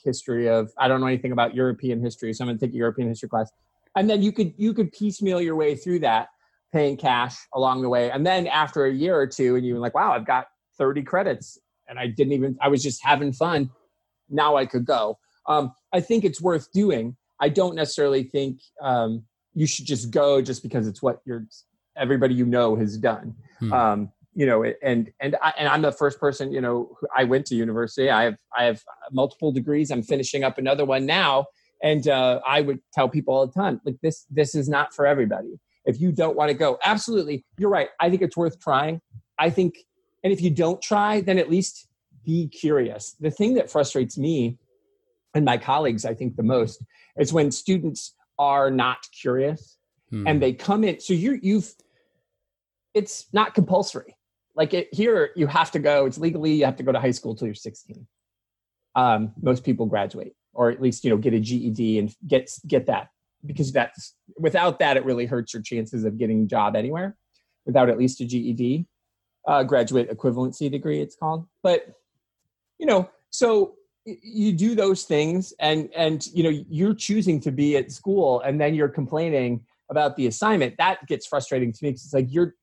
history 0.04 0.48
of 0.48 0.70
I 0.78 0.88
don't 0.88 1.00
know 1.00 1.06
anything 1.06 1.32
about 1.32 1.54
European 1.54 2.02
history, 2.02 2.32
so 2.32 2.44
I'm 2.44 2.48
going 2.48 2.58
to 2.58 2.66
take 2.66 2.74
a 2.74 2.78
European 2.78 3.08
history 3.08 3.28
class, 3.28 3.50
and 3.96 4.08
then 4.08 4.22
you 4.22 4.32
could 4.32 4.52
you 4.56 4.74
could 4.74 4.92
piecemeal 4.92 5.40
your 5.40 5.56
way 5.56 5.74
through 5.74 6.00
that, 6.00 6.28
paying 6.72 6.96
cash 6.96 7.36
along 7.54 7.82
the 7.82 7.88
way, 7.88 8.10
and 8.10 8.26
then 8.26 8.46
after 8.46 8.84
a 8.84 8.92
year 8.92 9.16
or 9.16 9.26
two, 9.26 9.56
and 9.56 9.66
you're 9.66 9.78
like, 9.78 9.94
wow, 9.94 10.12
I've 10.12 10.26
got 10.26 10.46
30 10.78 11.02
credits, 11.02 11.58
and 11.88 11.98
I 11.98 12.06
didn't 12.06 12.32
even 12.32 12.56
I 12.60 12.68
was 12.68 12.82
just 12.82 13.04
having 13.04 13.32
fun. 13.32 13.70
Now 14.28 14.56
I 14.56 14.66
could 14.66 14.84
go. 14.84 15.18
Um, 15.46 15.72
I 15.92 16.00
think 16.00 16.24
it's 16.24 16.40
worth 16.40 16.70
doing. 16.72 17.16
I 17.42 17.48
don't 17.48 17.74
necessarily 17.74 18.22
think 18.22 18.60
um, 18.80 19.24
you 19.52 19.66
should 19.66 19.84
just 19.84 20.10
go 20.12 20.40
just 20.40 20.62
because 20.62 20.86
it's 20.86 21.02
what 21.02 21.20
you're 21.26 21.44
everybody 21.96 22.34
you 22.34 22.46
know 22.46 22.76
has 22.76 22.96
done. 22.96 23.34
Hmm. 23.58 23.72
Um, 23.72 24.12
you 24.34 24.46
know 24.46 24.64
and 24.82 25.12
and 25.20 25.36
I, 25.42 25.52
and 25.58 25.68
I'm 25.68 25.82
the 25.82 25.92
first 25.92 26.18
person 26.18 26.52
you 26.52 26.60
know 26.60 26.96
I 27.14 27.24
went 27.24 27.44
to 27.46 27.54
university. 27.54 28.08
I 28.08 28.22
have 28.22 28.36
I 28.56 28.64
have 28.64 28.80
multiple 29.10 29.52
degrees. 29.52 29.90
I'm 29.90 30.02
finishing 30.02 30.44
up 30.44 30.56
another 30.56 30.84
one 30.84 31.04
now. 31.04 31.46
And 31.84 32.06
uh, 32.06 32.38
I 32.46 32.60
would 32.60 32.78
tell 32.94 33.08
people 33.08 33.34
all 33.34 33.46
the 33.46 33.52
time 33.52 33.80
like 33.84 33.96
this 34.02 34.24
this 34.30 34.54
is 34.54 34.68
not 34.68 34.94
for 34.94 35.04
everybody. 35.04 35.58
If 35.84 36.00
you 36.00 36.12
don't 36.12 36.36
want 36.36 36.50
to 36.50 36.54
go 36.54 36.78
absolutely 36.84 37.44
you're 37.58 37.70
right. 37.70 37.88
I 38.00 38.08
think 38.08 38.22
it's 38.22 38.36
worth 38.36 38.60
trying. 38.60 39.00
I 39.38 39.50
think 39.50 39.74
and 40.22 40.32
if 40.32 40.40
you 40.40 40.50
don't 40.50 40.80
try 40.80 41.20
then 41.20 41.38
at 41.38 41.50
least 41.50 41.88
be 42.24 42.48
curious. 42.48 43.16
The 43.20 43.32
thing 43.32 43.54
that 43.54 43.68
frustrates 43.68 44.16
me 44.16 44.58
and 45.34 45.44
my 45.44 45.58
colleagues 45.58 46.04
I 46.04 46.14
think 46.14 46.36
the 46.36 46.42
most 46.42 46.82
is 47.16 47.32
when 47.32 47.50
students 47.50 48.14
are 48.38 48.70
not 48.70 48.98
curious 49.20 49.78
hmm. 50.10 50.26
and 50.26 50.42
they 50.42 50.52
come 50.52 50.84
in. 50.84 51.00
So 51.00 51.14
you 51.14 51.38
you've 51.42 51.74
it's 52.94 53.26
not 53.32 53.54
compulsory. 53.54 54.16
Like 54.54 54.74
it, 54.74 54.92
here 54.92 55.30
you 55.34 55.46
have 55.46 55.70
to 55.72 55.78
go 55.78 56.06
it's 56.06 56.18
legally 56.18 56.54
you 56.54 56.64
have 56.64 56.76
to 56.76 56.82
go 56.82 56.92
to 56.92 57.00
high 57.00 57.10
school 57.10 57.34
till 57.34 57.46
you're 57.46 57.54
16 57.54 58.06
um, 58.94 59.32
most 59.40 59.64
people 59.64 59.86
graduate 59.86 60.34
or 60.52 60.70
at 60.70 60.80
least 60.80 61.04
you 61.04 61.10
know 61.10 61.16
get 61.16 61.34
a 61.34 61.40
ged 61.40 61.98
and 61.98 62.14
get 62.26 62.50
get 62.66 62.86
that 62.86 63.08
because 63.44 63.72
that's 63.72 64.14
without 64.38 64.78
that 64.78 64.96
it 64.96 65.04
really 65.04 65.26
hurts 65.26 65.54
your 65.54 65.62
chances 65.62 66.04
of 66.04 66.18
getting 66.18 66.42
a 66.42 66.46
job 66.46 66.76
anywhere 66.76 67.16
without 67.64 67.88
at 67.88 67.98
least 67.98 68.20
a 68.20 68.26
ged 68.26 68.84
uh, 69.48 69.62
graduate 69.62 70.10
equivalency 70.10 70.70
degree 70.70 71.00
it's 71.00 71.16
called. 71.16 71.46
But 71.62 71.86
you 72.78 72.86
know 72.86 73.08
so 73.30 73.74
you 74.04 74.52
do 74.52 74.74
those 74.74 75.04
things 75.04 75.52
and 75.60 75.88
and 75.94 76.26
you 76.34 76.42
know 76.42 76.64
you're 76.68 76.94
choosing 76.94 77.40
to 77.40 77.52
be 77.52 77.76
at 77.76 77.92
school 77.92 78.40
and 78.40 78.60
then 78.60 78.74
you're 78.74 78.88
complaining 78.88 79.64
about 79.90 80.16
the 80.16 80.26
assignment 80.26 80.76
that 80.78 81.06
gets 81.06 81.26
frustrating 81.26 81.72
to 81.72 81.78
me 81.84 81.90
because 81.90 82.04
it's 82.04 82.14
like 82.14 82.26
you're 82.28 82.54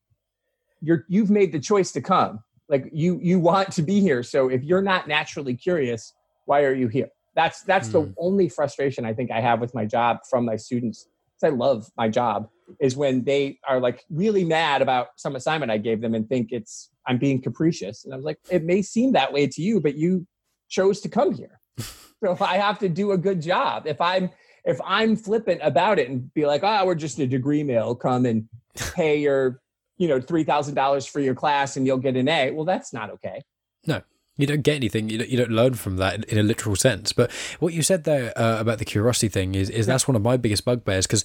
you're 0.82 1.04
you've 1.08 1.30
made 1.30 1.52
the 1.52 1.58
choice 1.58 1.92
to 1.92 2.00
come 2.00 2.40
like 2.68 2.90
you 2.92 3.18
you 3.22 3.38
want 3.38 3.70
to 3.72 3.82
be 3.82 4.00
here 4.00 4.22
so 4.22 4.48
if 4.48 4.62
you're 4.62 4.82
not 4.82 5.08
naturally 5.08 5.54
curious 5.54 6.12
why 6.44 6.62
are 6.62 6.74
you 6.74 6.88
here 6.88 7.08
that's 7.34 7.62
that's 7.62 7.88
mm. 7.88 7.92
the 7.92 8.00
hmm. 8.02 8.12
only 8.18 8.48
frustration 8.48 9.04
i 9.06 9.14
think 9.14 9.30
i 9.30 9.40
have 9.40 9.60
with 9.60 9.74
my 9.74 9.86
job 9.86 10.18
from 10.28 10.44
my 10.44 10.56
students 10.56 11.08
because 11.40 11.52
i 11.52 11.56
love 11.56 11.88
my 11.96 12.08
job 12.08 12.48
is 12.80 12.96
when 12.96 13.24
they 13.24 13.58
are 13.66 13.80
like 13.80 14.04
really 14.10 14.44
mad 14.44 14.82
about 14.82 15.08
some 15.16 15.36
assignment 15.36 15.72
i 15.72 15.78
gave 15.78 16.02
them 16.02 16.14
and 16.14 16.28
think 16.28 16.48
it's 16.50 16.90
i'm 17.06 17.16
being 17.16 17.40
capricious 17.40 18.04
and 18.04 18.12
i 18.12 18.16
was 18.16 18.26
like 18.26 18.38
it 18.50 18.62
may 18.62 18.82
seem 18.82 19.12
that 19.12 19.32
way 19.32 19.46
to 19.46 19.62
you 19.62 19.80
but 19.80 19.96
you 19.96 20.26
chose 20.70 21.00
to 21.00 21.08
come 21.08 21.34
here 21.34 21.60
so 21.78 22.32
if 22.32 22.40
i 22.40 22.56
have 22.56 22.78
to 22.78 22.88
do 22.88 23.12
a 23.12 23.18
good 23.18 23.42
job 23.42 23.86
if 23.86 24.00
i'm 24.00 24.30
if 24.64 24.80
i'm 24.84 25.14
flippant 25.16 25.60
about 25.62 25.98
it 25.98 26.08
and 26.08 26.32
be 26.32 26.46
like 26.46 26.62
oh 26.64 26.86
we're 26.86 26.94
just 26.94 27.18
a 27.18 27.26
degree 27.26 27.62
mill 27.62 27.94
come 27.94 28.24
and 28.24 28.48
pay 28.94 29.18
your 29.18 29.60
you 30.00 30.08
know 30.08 30.20
three 30.20 30.42
thousand 30.42 30.74
dollars 30.74 31.06
for 31.06 31.20
your 31.20 31.34
class 31.34 31.76
and 31.76 31.86
you'll 31.86 31.98
get 31.98 32.16
an 32.16 32.26
A. 32.26 32.50
Well, 32.50 32.64
that's 32.64 32.92
not 32.92 33.10
okay. 33.10 33.42
No, 33.86 34.02
you 34.36 34.46
don't 34.46 34.62
get 34.62 34.76
anything. 34.76 35.10
You 35.10 35.18
don't, 35.18 35.28
you 35.28 35.36
don't 35.36 35.50
learn 35.50 35.74
from 35.74 35.98
that 35.98 36.24
in 36.24 36.38
a 36.38 36.42
literal 36.42 36.74
sense. 36.74 37.12
But 37.12 37.30
what 37.60 37.74
you 37.74 37.82
said 37.82 38.04
there 38.04 38.36
uh, 38.36 38.58
about 38.58 38.78
the 38.78 38.84
curiosity 38.84 39.28
thing 39.28 39.54
is 39.54 39.70
is 39.70 39.86
that's 39.86 40.08
one 40.08 40.16
of 40.16 40.22
my 40.22 40.36
biggest 40.36 40.64
bugbears 40.64 41.06
because 41.06 41.24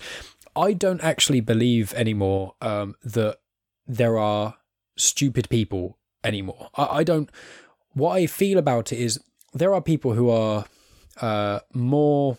I 0.55 0.73
don't 0.73 1.01
actually 1.01 1.39
believe 1.39 1.93
anymore 1.93 2.55
um, 2.61 2.95
that 3.03 3.37
there 3.87 4.17
are 4.17 4.55
stupid 4.97 5.49
people 5.49 5.97
anymore. 6.23 6.69
I, 6.75 6.97
I, 6.97 7.03
don't. 7.03 7.29
What 7.93 8.15
I 8.15 8.25
feel 8.27 8.57
about 8.57 8.91
it 8.91 8.99
is 8.99 9.21
there 9.55 9.73
are 9.73 9.81
people 9.81 10.13
who 10.13 10.29
are 10.29 10.65
uh, 11.21 11.59
more 11.73 12.37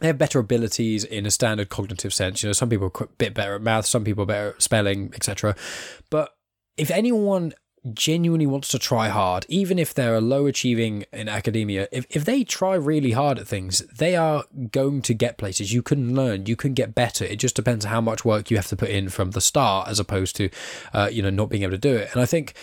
they 0.00 0.06
have 0.06 0.18
better 0.18 0.38
abilities 0.38 1.04
in 1.04 1.26
a 1.26 1.30
standard 1.30 1.68
cognitive 1.68 2.12
sense. 2.12 2.42
You 2.42 2.48
know, 2.48 2.54
some 2.54 2.70
people 2.70 2.86
are 2.86 3.04
a 3.04 3.08
bit 3.18 3.34
better 3.34 3.54
at 3.54 3.62
math, 3.62 3.86
some 3.86 4.02
people 4.02 4.22
are 4.24 4.26
better 4.26 4.48
at 4.50 4.62
spelling, 4.62 5.12
etc. 5.14 5.54
But 6.08 6.34
if 6.76 6.90
anyone 6.90 7.52
genuinely 7.92 8.46
wants 8.46 8.68
to 8.68 8.78
try 8.78 9.08
hard, 9.08 9.44
even 9.48 9.78
if 9.78 9.92
they're 9.92 10.14
a 10.14 10.20
low 10.20 10.46
achieving 10.46 11.04
in 11.12 11.28
academia, 11.28 11.86
if, 11.92 12.06
if 12.10 12.24
they 12.24 12.44
try 12.44 12.74
really 12.74 13.12
hard 13.12 13.38
at 13.38 13.46
things, 13.46 13.80
they 13.88 14.16
are 14.16 14.44
going 14.70 15.02
to 15.02 15.14
get 15.14 15.38
places. 15.38 15.72
You 15.72 15.82
can 15.82 16.14
learn, 16.14 16.46
you 16.46 16.56
can 16.56 16.72
get 16.72 16.94
better. 16.94 17.24
It 17.24 17.36
just 17.36 17.56
depends 17.56 17.84
on 17.84 17.90
how 17.90 18.00
much 18.00 18.24
work 18.24 18.50
you 18.50 18.56
have 18.56 18.68
to 18.68 18.76
put 18.76 18.90
in 18.90 19.10
from 19.10 19.32
the 19.32 19.40
start 19.40 19.88
as 19.88 20.00
opposed 20.00 20.36
to, 20.36 20.50
uh, 20.94 21.10
you 21.12 21.22
know, 21.22 21.30
not 21.30 21.50
being 21.50 21.62
able 21.62 21.72
to 21.72 21.78
do 21.78 21.94
it. 21.94 22.10
And 22.12 22.20
I 22.22 22.26
think 22.26 22.54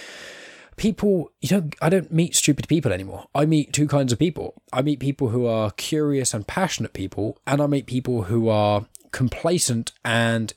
people 0.78 1.32
you 1.42 1.50
know 1.58 1.70
i 1.82 1.90
don't 1.90 2.12
meet 2.12 2.36
stupid 2.36 2.68
people 2.68 2.94
anymore. 2.94 3.26
I 3.36 3.46
meet 3.46 3.74
two 3.74 3.88
kinds 3.88 4.14
of 4.14 4.20
people. 4.20 4.62
I 4.72 4.82
meet 4.82 5.00
people 5.00 5.30
who 5.30 5.46
are 5.46 5.72
curious 5.72 6.34
and 6.34 6.48
passionate 6.48 6.94
people 6.94 7.38
and 7.46 7.62
i 7.62 7.68
meet 7.68 7.88
people 7.88 8.24
who 8.24 8.48
are 8.48 8.86
complacent 9.12 9.92
and 10.06 10.54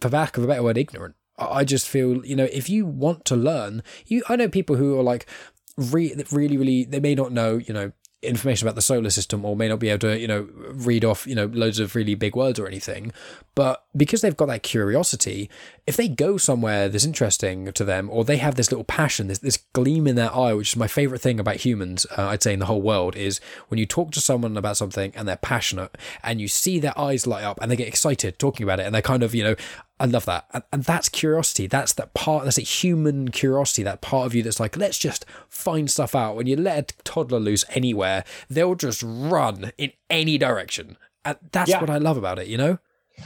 for 0.00 0.10
lack 0.10 0.36
of 0.36 0.44
a 0.44 0.46
better 0.46 0.62
word 0.62 0.78
ignorant. 0.78 1.16
I 1.38 1.64
just 1.64 1.88
feel 1.88 2.24
you 2.24 2.36
know 2.36 2.48
if 2.52 2.68
you 2.68 2.86
want 2.86 3.24
to 3.26 3.36
learn 3.36 3.82
you 4.06 4.22
i 4.28 4.36
know 4.36 4.48
people 4.48 4.76
who 4.76 4.98
are 4.98 5.02
like 5.02 5.26
re- 5.76 6.14
really 6.30 6.56
really 6.56 6.84
they 6.84 7.00
may 7.00 7.14
not 7.14 7.32
know 7.32 7.56
you 7.56 7.74
know 7.74 7.92
information 8.24 8.66
about 8.66 8.74
the 8.74 8.82
solar 8.82 9.10
system 9.10 9.44
or 9.44 9.56
may 9.56 9.68
not 9.68 9.78
be 9.78 9.88
able 9.88 10.00
to, 10.00 10.18
you 10.18 10.28
know, 10.28 10.48
read 10.72 11.04
off, 11.04 11.26
you 11.26 11.34
know, 11.34 11.46
loads 11.46 11.78
of 11.78 11.94
really 11.94 12.14
big 12.14 12.36
words 12.36 12.58
or 12.58 12.66
anything. 12.66 13.12
But 13.54 13.84
because 13.96 14.20
they've 14.20 14.36
got 14.36 14.46
that 14.46 14.62
curiosity, 14.62 15.48
if 15.86 15.96
they 15.96 16.08
go 16.08 16.36
somewhere 16.36 16.88
that's 16.88 17.04
interesting 17.04 17.72
to 17.72 17.84
them 17.84 18.08
or 18.10 18.24
they 18.24 18.38
have 18.38 18.56
this 18.56 18.72
little 18.72 18.84
passion, 18.84 19.28
this, 19.28 19.38
this 19.38 19.58
gleam 19.72 20.06
in 20.06 20.16
their 20.16 20.34
eye, 20.34 20.52
which 20.54 20.72
is 20.72 20.76
my 20.76 20.88
favorite 20.88 21.20
thing 21.20 21.38
about 21.38 21.56
humans, 21.56 22.06
uh, 22.16 22.28
I'd 22.28 22.42
say 22.42 22.52
in 22.52 22.58
the 22.58 22.66
whole 22.66 22.82
world, 22.82 23.14
is 23.14 23.40
when 23.68 23.78
you 23.78 23.86
talk 23.86 24.10
to 24.12 24.20
someone 24.20 24.56
about 24.56 24.76
something 24.76 25.12
and 25.14 25.28
they're 25.28 25.36
passionate 25.36 25.96
and 26.22 26.40
you 26.40 26.48
see 26.48 26.78
their 26.78 26.98
eyes 26.98 27.26
light 27.26 27.44
up 27.44 27.58
and 27.62 27.70
they 27.70 27.76
get 27.76 27.88
excited 27.88 28.38
talking 28.38 28.64
about 28.64 28.80
it 28.80 28.86
and 28.86 28.94
they're 28.94 29.02
kind 29.02 29.22
of, 29.22 29.34
you 29.34 29.44
know, 29.44 29.54
I 30.04 30.06
love 30.06 30.26
that. 30.26 30.44
And, 30.52 30.62
and 30.70 30.84
that's 30.84 31.08
curiosity. 31.08 31.66
That's 31.66 31.94
that 31.94 32.12
part, 32.12 32.44
that's 32.44 32.58
a 32.58 32.60
human 32.60 33.30
curiosity, 33.30 33.82
that 33.84 34.02
part 34.02 34.26
of 34.26 34.34
you 34.34 34.42
that's 34.42 34.60
like, 34.60 34.76
let's 34.76 34.98
just 34.98 35.24
find 35.48 35.90
stuff 35.90 36.14
out. 36.14 36.36
When 36.36 36.46
you 36.46 36.56
let 36.56 36.92
a 36.92 37.02
toddler 37.04 37.40
loose 37.40 37.64
anywhere, 37.70 38.22
they'll 38.50 38.74
just 38.74 39.02
run 39.02 39.72
in 39.78 39.92
any 40.10 40.36
direction. 40.36 40.98
And 41.24 41.38
that's 41.52 41.70
yeah. 41.70 41.80
what 41.80 41.88
I 41.88 41.96
love 41.96 42.18
about 42.18 42.38
it, 42.38 42.48
you 42.48 42.58
know? 42.58 42.80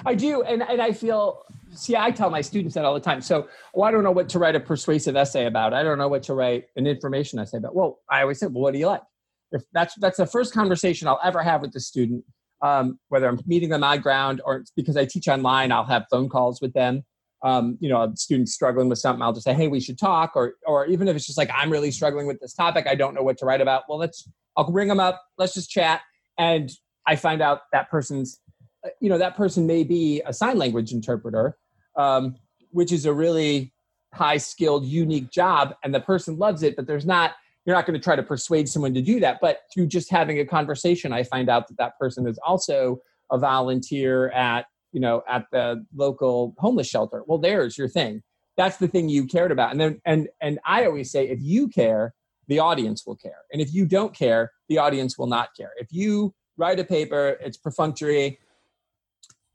I 0.07 0.14
do. 0.14 0.43
And, 0.43 0.62
and 0.62 0.81
I 0.81 0.93
feel, 0.93 1.43
see, 1.72 1.97
I 1.97 2.12
tell 2.12 2.31
my 2.31 2.43
students 2.43 2.76
that 2.76 2.85
all 2.85 2.95
the 2.95 3.01
time. 3.01 3.22
So, 3.22 3.49
well, 3.74 3.89
I 3.89 3.91
don't 3.91 4.05
know 4.05 4.12
what 4.12 4.29
to 4.29 4.39
write 4.39 4.55
a 4.55 4.61
persuasive 4.61 5.16
essay 5.16 5.47
about. 5.47 5.74
I 5.74 5.83
don't 5.83 5.99
know 5.99 6.07
what 6.07 6.22
to 6.24 6.35
write 6.35 6.66
an 6.76 6.87
information 6.87 7.41
essay 7.41 7.57
about. 7.59 7.74
Well, 7.74 7.99
I 8.09 8.22
always 8.22 8.39
say, 8.39 8.47
well, 8.47 8.62
what 8.62 8.72
do 8.72 8.79
you 8.79 8.87
like? 8.87 9.03
If 9.51 9.62
that's, 9.72 9.97
that's 9.97 10.18
the 10.18 10.26
first 10.26 10.55
conversation 10.55 11.09
I'll 11.09 11.18
ever 11.24 11.43
have 11.43 11.61
with 11.61 11.72
the 11.72 11.81
student 11.81 12.22
um, 12.62 12.98
whether 13.09 13.28
I'm 13.28 13.40
meeting 13.46 13.68
them 13.68 13.84
on 13.84 14.00
ground 14.00 14.40
or 14.44 14.64
because 14.76 14.96
I 14.96 15.04
teach 15.04 15.28
online, 15.28 15.72
I'll 15.72 15.84
have 15.84 16.06
phone 16.11 16.28
calls 16.28 16.61
with 16.61 16.72
them. 16.72 17.04
Um, 17.44 17.78
you 17.80 17.88
know, 17.88 18.02
a 18.02 18.16
student 18.16 18.48
struggling 18.48 18.88
with 18.88 18.98
something, 18.98 19.22
I'll 19.22 19.32
just 19.32 19.44
say, 19.44 19.54
"Hey, 19.54 19.68
we 19.68 19.78
should 19.78 19.98
talk," 19.98 20.32
or 20.34 20.54
or 20.66 20.86
even 20.86 21.06
if 21.06 21.14
it's 21.14 21.26
just 21.26 21.38
like 21.38 21.50
I'm 21.54 21.70
really 21.70 21.92
struggling 21.92 22.26
with 22.26 22.40
this 22.40 22.52
topic, 22.52 22.86
I 22.88 22.96
don't 22.96 23.14
know 23.14 23.22
what 23.22 23.38
to 23.38 23.46
write 23.46 23.61
about. 23.61 23.84
Well, 23.88 23.98
let's 23.98 24.28
I'll 24.56 24.68
bring 24.70 24.88
them 24.88 24.98
up. 24.98 25.22
Let's 25.38 25.54
just 25.54 25.70
chat, 25.70 26.00
and 26.36 26.68
I 27.06 27.14
find 27.14 27.40
out 27.40 27.61
that 27.72 27.90
person's, 27.90 28.40
uh, 28.84 28.88
you 29.00 29.09
know, 29.09 29.18
that 29.18 29.36
person 29.36 29.68
may 29.68 29.84
be 29.84 30.20
a 30.26 30.32
sign 30.32 30.59
language 30.59 30.92
interpreter, 30.92 31.56
um, 31.96 32.34
which 32.72 32.90
is 32.90 33.06
a 33.06 33.12
really 33.12 33.72
high 34.12 34.36
skilled, 34.36 34.84
unique 34.84 35.30
job, 35.30 35.74
and 35.84 35.94
the 35.94 36.00
person 36.00 36.38
loves 36.38 36.64
it, 36.64 36.74
but 36.74 36.86
there's 36.88 37.06
not 37.06 37.32
you're 37.69 37.77
not 37.77 37.87
going 37.87 37.99
to 37.99 38.03
try 38.03 38.16
to 38.16 38.23
persuade 38.23 38.69
someone 38.69 38.95
to 38.95 39.03
do 39.03 39.21
that 39.21 39.39
but 39.41 39.61
through 39.73 39.87
just 39.87 40.11
having 40.11 40.41
a 40.41 40.45
conversation 40.45 41.12
i 41.12 41.23
find 41.23 41.49
out 41.49 41.69
that 41.69 41.77
that 41.77 41.99
person 41.99 42.27
is 42.27 42.39
also 42.47 42.99
a 43.31 43.39
volunteer 43.39 44.31
at 44.31 44.66
you 44.93 45.01
know 45.01 45.23
at 45.29 45.45
the 45.53 45.85
local 45.95 46.55
homeless 46.59 46.89
shelter 46.89 47.23
well 47.27 47.39
there's 47.39 47.77
your 47.77 47.89
thing 47.89 48.23
that's 48.57 48.79
the 48.79 48.89
thing 48.89 49.09
you 49.09 49.27
cared 49.27 49.53
about 49.53 49.71
and 49.71 49.81
then 49.81 50.01
and 50.05 50.29
and 50.41 50.59
i 50.64 50.85
always 50.85 51.11
say 51.11 51.29
if 51.29 51.39
you 51.41 51.69
care 51.69 52.14
the 52.49 52.59
audience 52.59 53.07
will 53.07 53.16
care. 53.16 53.45
And 53.53 53.62
if 53.62 53.73
you 53.73 53.87
don't 53.87 54.14
care, 54.14 54.51
the 54.69 54.79
audience 54.79 55.16
will 55.16 55.27
not 55.27 55.51
care. 55.57 55.73
If 55.77 55.89
you 55.93 56.35
write 56.57 56.81
a 56.81 56.85
paper, 56.85 57.37
it's 57.41 57.57
perfunctory. 57.57 58.41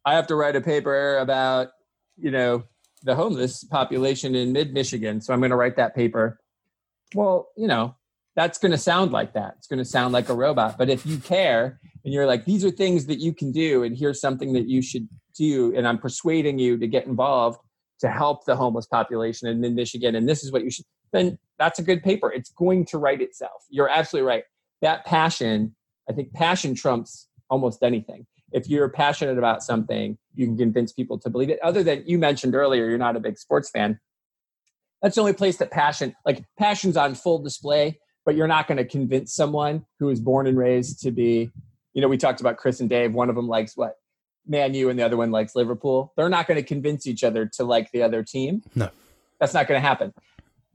I 0.06 0.14
have 0.14 0.28
to 0.28 0.36
write 0.36 0.56
a 0.56 0.62
paper 0.62 1.18
about, 1.18 1.70
you 2.18 2.32
know, 2.32 2.64
the 3.02 3.16
homeless 3.16 3.64
population 3.64 4.36
in 4.36 4.54
mid 4.54 4.74
Michigan. 4.74 5.20
So 5.20 5.34
I'm 5.34 5.40
going 5.40 5.50
to 5.50 5.58
write 5.58 5.76
that 5.76 5.96
paper. 5.96 6.40
Well, 7.16 7.50
you 7.58 7.68
know, 7.68 7.96
that's 8.36 8.58
going 8.58 8.72
to 8.72 8.78
sound 8.78 9.12
like 9.12 9.34
that. 9.34 9.56
It's 9.58 9.68
going 9.68 9.80
to 9.80 9.86
sound 9.86 10.14
like 10.14 10.30
a 10.30 10.34
robot. 10.34 10.78
But 10.78 10.90
if 10.90 11.06
you 11.06 11.18
care 11.18 11.80
and 12.04 12.14
you're 12.14 12.26
like, 12.26 12.46
these 12.46 12.66
are 12.66 12.72
things 12.72 13.06
that 13.06 13.20
you 13.20 13.34
can 13.34 13.52
do, 13.52 13.84
and 13.84 13.96
here's 13.98 14.20
something 14.20 14.54
that 14.54 14.68
you 14.68 14.82
should 14.82 15.08
do, 15.36 15.74
and 15.76 15.88
I'm 15.88 15.98
persuading 15.98 16.60
you 16.60 16.78
to 16.78 16.88
get 16.88 17.06
involved 17.06 17.60
to 18.00 18.10
help 18.10 18.46
the 18.46 18.56
homeless 18.56 18.86
population 18.86 19.48
in 19.48 19.76
Michigan, 19.76 20.16
and 20.16 20.28
this 20.28 20.44
is 20.44 20.52
what 20.52 20.64
you 20.64 20.72
should, 20.72 20.86
then 21.14 21.38
that's 21.58 21.80
a 21.80 21.84
good 21.84 22.04
paper. 22.04 22.32
It's 22.32 22.52
going 22.52 22.86
to 22.88 22.98
write 22.98 23.22
itself. 23.22 23.64
You're 23.70 23.88
absolutely 23.88 24.28
right. 24.28 24.44
That 24.82 25.06
passion, 25.06 25.76
I 26.10 26.14
think 26.14 26.34
passion 26.34 26.76
trumps 26.76 27.30
almost 27.50 27.84
anything. 27.84 28.26
If 28.52 28.68
you're 28.68 28.90
passionate 28.90 29.38
about 29.38 29.64
something, 29.64 30.18
you 30.34 30.48
can 30.48 30.58
convince 30.58 30.92
people 30.92 31.18
to 31.20 31.30
believe 31.30 31.50
it. 31.50 31.60
Other 31.64 31.82
than 31.84 32.04
you 32.06 32.18
mentioned 32.18 32.56
earlier, 32.56 32.90
you're 32.90 32.98
not 32.98 33.16
a 33.16 33.20
big 33.20 33.38
sports 33.38 33.70
fan. 33.70 34.00
That's 35.02 35.16
the 35.16 35.22
only 35.22 35.34
place 35.34 35.58
that 35.58 35.72
passion, 35.72 36.14
like 36.26 36.44
passion's 36.60 36.98
on 36.98 37.16
full 37.16 37.40
display, 37.40 38.00
but 38.26 38.36
you're 38.36 38.48
not 38.48 38.68
going 38.68 38.78
to 38.78 38.86
convince 38.86 39.34
someone 39.34 39.86
who 40.00 40.08
was 40.08 40.20
born 40.20 40.48
and 40.48 40.58
raised 40.58 41.02
to 41.04 41.12
be, 41.12 41.52
you 41.94 42.02
know, 42.02 42.08
we 42.08 42.18
talked 42.18 42.42
about 42.42 42.58
Chris 42.58 42.80
and 42.80 42.90
Dave. 42.90 43.14
One 43.14 43.30
of 43.30 43.36
them 43.36 43.48
likes 43.48 43.76
what? 43.76 43.98
Man 44.46 44.74
U 44.74 44.90
and 44.90 45.00
the 45.00 45.04
other 45.04 45.18
one 45.18 45.32
likes 45.32 45.56
Liverpool. 45.56 46.14
They're 46.18 46.30
not 46.30 46.48
going 46.48 46.60
to 46.60 46.68
convince 46.68 47.08
each 47.08 47.24
other 47.24 47.46
to 47.54 47.64
like 47.64 47.92
the 47.92 48.04
other 48.04 48.24
team. 48.24 48.62
No. 48.76 48.90
That's 49.40 49.54
not 49.54 49.68
going 49.68 49.82
to 49.82 49.88
happen 49.88 50.14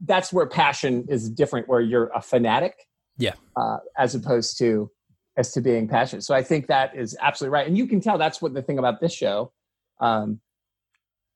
that's 0.00 0.32
where 0.32 0.46
passion 0.46 1.06
is 1.08 1.28
different 1.28 1.68
where 1.68 1.80
you're 1.80 2.10
a 2.14 2.20
fanatic 2.20 2.86
yeah 3.16 3.34
uh, 3.56 3.78
as 3.96 4.14
opposed 4.14 4.58
to 4.58 4.90
as 5.36 5.52
to 5.52 5.60
being 5.60 5.88
passionate 5.88 6.22
so 6.22 6.34
i 6.34 6.42
think 6.42 6.66
that 6.66 6.94
is 6.96 7.16
absolutely 7.20 7.52
right 7.52 7.66
and 7.66 7.76
you 7.76 7.86
can 7.86 8.00
tell 8.00 8.18
that's 8.18 8.40
what 8.40 8.54
the 8.54 8.62
thing 8.62 8.78
about 8.78 9.00
this 9.00 9.12
show 9.12 9.52
um, 10.00 10.40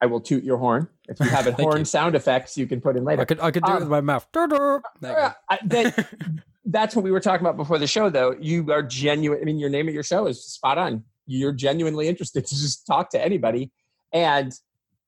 i 0.02 0.06
will 0.06 0.20
toot 0.20 0.44
your 0.44 0.58
horn 0.58 0.88
if 1.08 1.18
you 1.18 1.26
have 1.26 1.46
a 1.48 1.52
horn 1.52 1.78
you. 1.78 1.84
sound 1.84 2.14
effects 2.14 2.58
you 2.58 2.66
can 2.66 2.80
put 2.80 2.96
in 2.96 3.04
later 3.04 3.22
i 3.22 3.24
could 3.24 3.40
i 3.40 3.50
could 3.50 3.62
do 3.64 3.72
um, 3.72 3.76
it 3.78 3.80
with 3.80 3.88
my 3.88 4.00
mouth 4.00 4.26
uh, 4.34 5.30
that, 5.64 6.08
that's 6.66 6.94
what 6.94 7.02
we 7.02 7.10
were 7.10 7.20
talking 7.20 7.44
about 7.44 7.56
before 7.56 7.78
the 7.78 7.86
show 7.86 8.10
though 8.10 8.36
you 8.40 8.70
are 8.70 8.82
genuine 8.82 9.38
i 9.40 9.44
mean 9.44 9.58
your 9.58 9.70
name 9.70 9.88
of 9.88 9.94
your 9.94 10.02
show 10.02 10.26
is 10.26 10.44
spot 10.44 10.76
on 10.76 11.02
you're 11.26 11.52
genuinely 11.52 12.08
interested 12.08 12.44
to 12.46 12.54
just 12.54 12.86
talk 12.86 13.08
to 13.10 13.24
anybody 13.24 13.70
and 14.12 14.52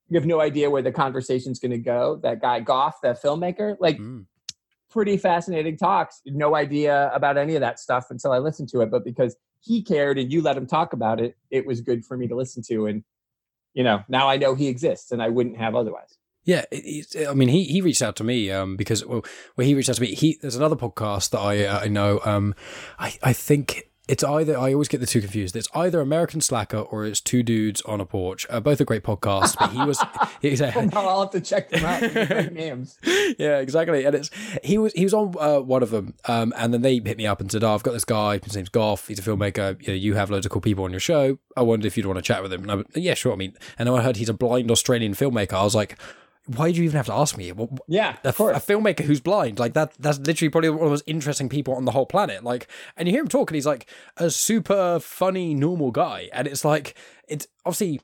you 0.08 0.18
have 0.18 0.26
no 0.26 0.40
idea 0.40 0.70
where 0.70 0.82
the 0.82 0.92
conversation's 0.92 1.58
going 1.58 1.72
to 1.72 1.78
go. 1.78 2.20
That 2.22 2.40
guy 2.40 2.60
Goff, 2.60 3.00
the 3.02 3.18
filmmaker, 3.22 3.76
like 3.80 3.98
mm. 3.98 4.24
pretty 4.90 5.16
fascinating 5.16 5.76
talks. 5.76 6.20
No 6.26 6.54
idea 6.54 7.10
about 7.14 7.36
any 7.38 7.54
of 7.54 7.60
that 7.60 7.80
stuff 7.80 8.06
until 8.10 8.32
I 8.32 8.38
listened 8.38 8.68
to 8.70 8.80
it, 8.82 8.90
but 8.90 9.04
because 9.04 9.36
he 9.60 9.82
cared 9.82 10.18
and 10.18 10.30
you 10.30 10.42
let 10.42 10.56
him 10.56 10.66
talk 10.66 10.92
about 10.92 11.20
it, 11.20 11.36
it 11.50 11.66
was 11.66 11.80
good 11.80 12.04
for 12.04 12.16
me 12.16 12.28
to 12.28 12.36
listen 12.36 12.62
to. 12.68 12.86
And 12.86 13.02
you 13.74 13.84
know, 13.84 14.02
now 14.08 14.28
I 14.28 14.36
know 14.36 14.54
he 14.54 14.68
exists, 14.68 15.12
and 15.12 15.22
I 15.22 15.28
wouldn't 15.28 15.58
have 15.58 15.74
otherwise. 15.74 16.16
Yeah, 16.44 16.64
I 17.26 17.32
mean, 17.32 17.48
he, 17.48 17.64
he 17.64 17.80
reached 17.80 18.02
out 18.02 18.16
to 18.16 18.24
me 18.24 18.50
um, 18.50 18.76
because 18.76 19.04
well, 19.04 19.24
well, 19.56 19.66
he 19.66 19.74
reached 19.74 19.88
out 19.88 19.96
to 19.96 20.02
me. 20.02 20.14
He 20.14 20.38
there's 20.42 20.56
another 20.56 20.76
podcast 20.76 21.30
that 21.30 21.38
I 21.38 21.64
uh, 21.64 21.80
I 21.80 21.88
know. 21.88 22.20
Um, 22.24 22.54
I 22.98 23.16
I 23.22 23.32
think 23.32 23.90
it's 24.06 24.22
either 24.22 24.58
I 24.58 24.72
always 24.74 24.88
get 24.88 25.00
the 25.00 25.06
two 25.06 25.20
confused. 25.20 25.56
It's 25.56 25.68
either 25.74 26.00
American 26.00 26.40
Slacker 26.42 26.78
or 26.78 27.06
it's 27.06 27.20
Two 27.20 27.42
Dudes 27.42 27.80
on 27.82 28.00
a 28.00 28.06
Porch. 28.06 28.46
Uh, 28.50 28.60
both 28.60 28.80
are 28.80 28.84
great 28.84 29.02
podcasts, 29.02 29.56
but 29.58 29.70
he 29.70 29.82
was. 29.82 30.02
He's 30.42 30.60
a, 30.60 30.72
well, 30.92 31.08
I'll 31.08 31.20
have 31.22 31.30
to 31.30 31.40
check 31.40 31.70
them 31.70 31.84
out. 31.84 32.52
Names. 32.52 32.98
Yeah, 33.38 33.58
exactly. 33.58 34.04
And 34.04 34.14
it's 34.14 34.30
he 34.62 34.76
was 34.76 34.92
he 34.92 35.02
was 35.02 35.14
on 35.14 35.34
uh, 35.40 35.58
one 35.58 35.82
of 35.82 35.90
them, 35.90 36.14
um, 36.26 36.52
and 36.56 36.74
then 36.74 36.82
they 36.82 37.00
hit 37.04 37.16
me 37.16 37.26
up 37.26 37.40
and 37.40 37.50
said, 37.50 37.64
"Oh, 37.64 37.74
I've 37.74 37.82
got 37.82 37.92
this 37.92 38.04
guy. 38.04 38.38
His 38.38 38.54
name's 38.54 38.68
Goff. 38.68 39.08
He's 39.08 39.18
a 39.18 39.22
filmmaker. 39.22 39.80
You, 39.80 39.88
know, 39.88 39.94
you 39.94 40.14
have 40.14 40.30
loads 40.30 40.44
of 40.44 40.52
cool 40.52 40.60
people 40.60 40.84
on 40.84 40.90
your 40.90 41.00
show. 41.00 41.38
I 41.56 41.62
wondered 41.62 41.86
if 41.86 41.96
you'd 41.96 42.06
want 42.06 42.18
to 42.18 42.22
chat 42.22 42.42
with 42.42 42.52
him." 42.52 42.62
And 42.62 42.70
I 42.70 42.74
went, 42.76 42.88
"Yeah, 42.94 43.14
sure." 43.14 43.32
I 43.32 43.36
mean, 43.36 43.56
and 43.78 43.88
I 43.88 44.02
heard 44.02 44.16
he's 44.16 44.28
a 44.28 44.34
blind 44.34 44.70
Australian 44.70 45.14
filmmaker. 45.14 45.54
I 45.54 45.64
was 45.64 45.74
like 45.74 45.98
why 46.46 46.70
do 46.70 46.78
you 46.78 46.84
even 46.84 46.96
have 46.96 47.06
to 47.06 47.14
ask 47.14 47.36
me? 47.36 47.52
yeah, 47.88 48.16
a, 48.22 48.28
a, 48.28 48.32
filmmaker 48.32 49.00
who's 49.00 49.20
blind, 49.20 49.58
like 49.58 49.72
that. 49.74 49.94
That's 49.98 50.18
literally 50.18 50.50
probably 50.50 50.70
one 50.70 50.80
of 50.80 50.84
the 50.84 50.90
most 50.90 51.04
interesting 51.06 51.48
people 51.48 51.74
on 51.74 51.84
the 51.84 51.92
whole 51.92 52.06
planet. 52.06 52.44
Like, 52.44 52.68
and 52.96 53.08
you 53.08 53.12
hear 53.12 53.22
him 53.22 53.28
talk, 53.28 53.50
and 53.50 53.54
he's 53.54 53.66
like 53.66 53.88
a 54.16 54.30
super 54.30 55.00
funny, 55.00 55.54
normal 55.54 55.90
guy. 55.90 56.28
And 56.32 56.46
it's 56.46 56.64
like, 56.64 56.96
it's 57.28 57.46
obviously 57.64 58.00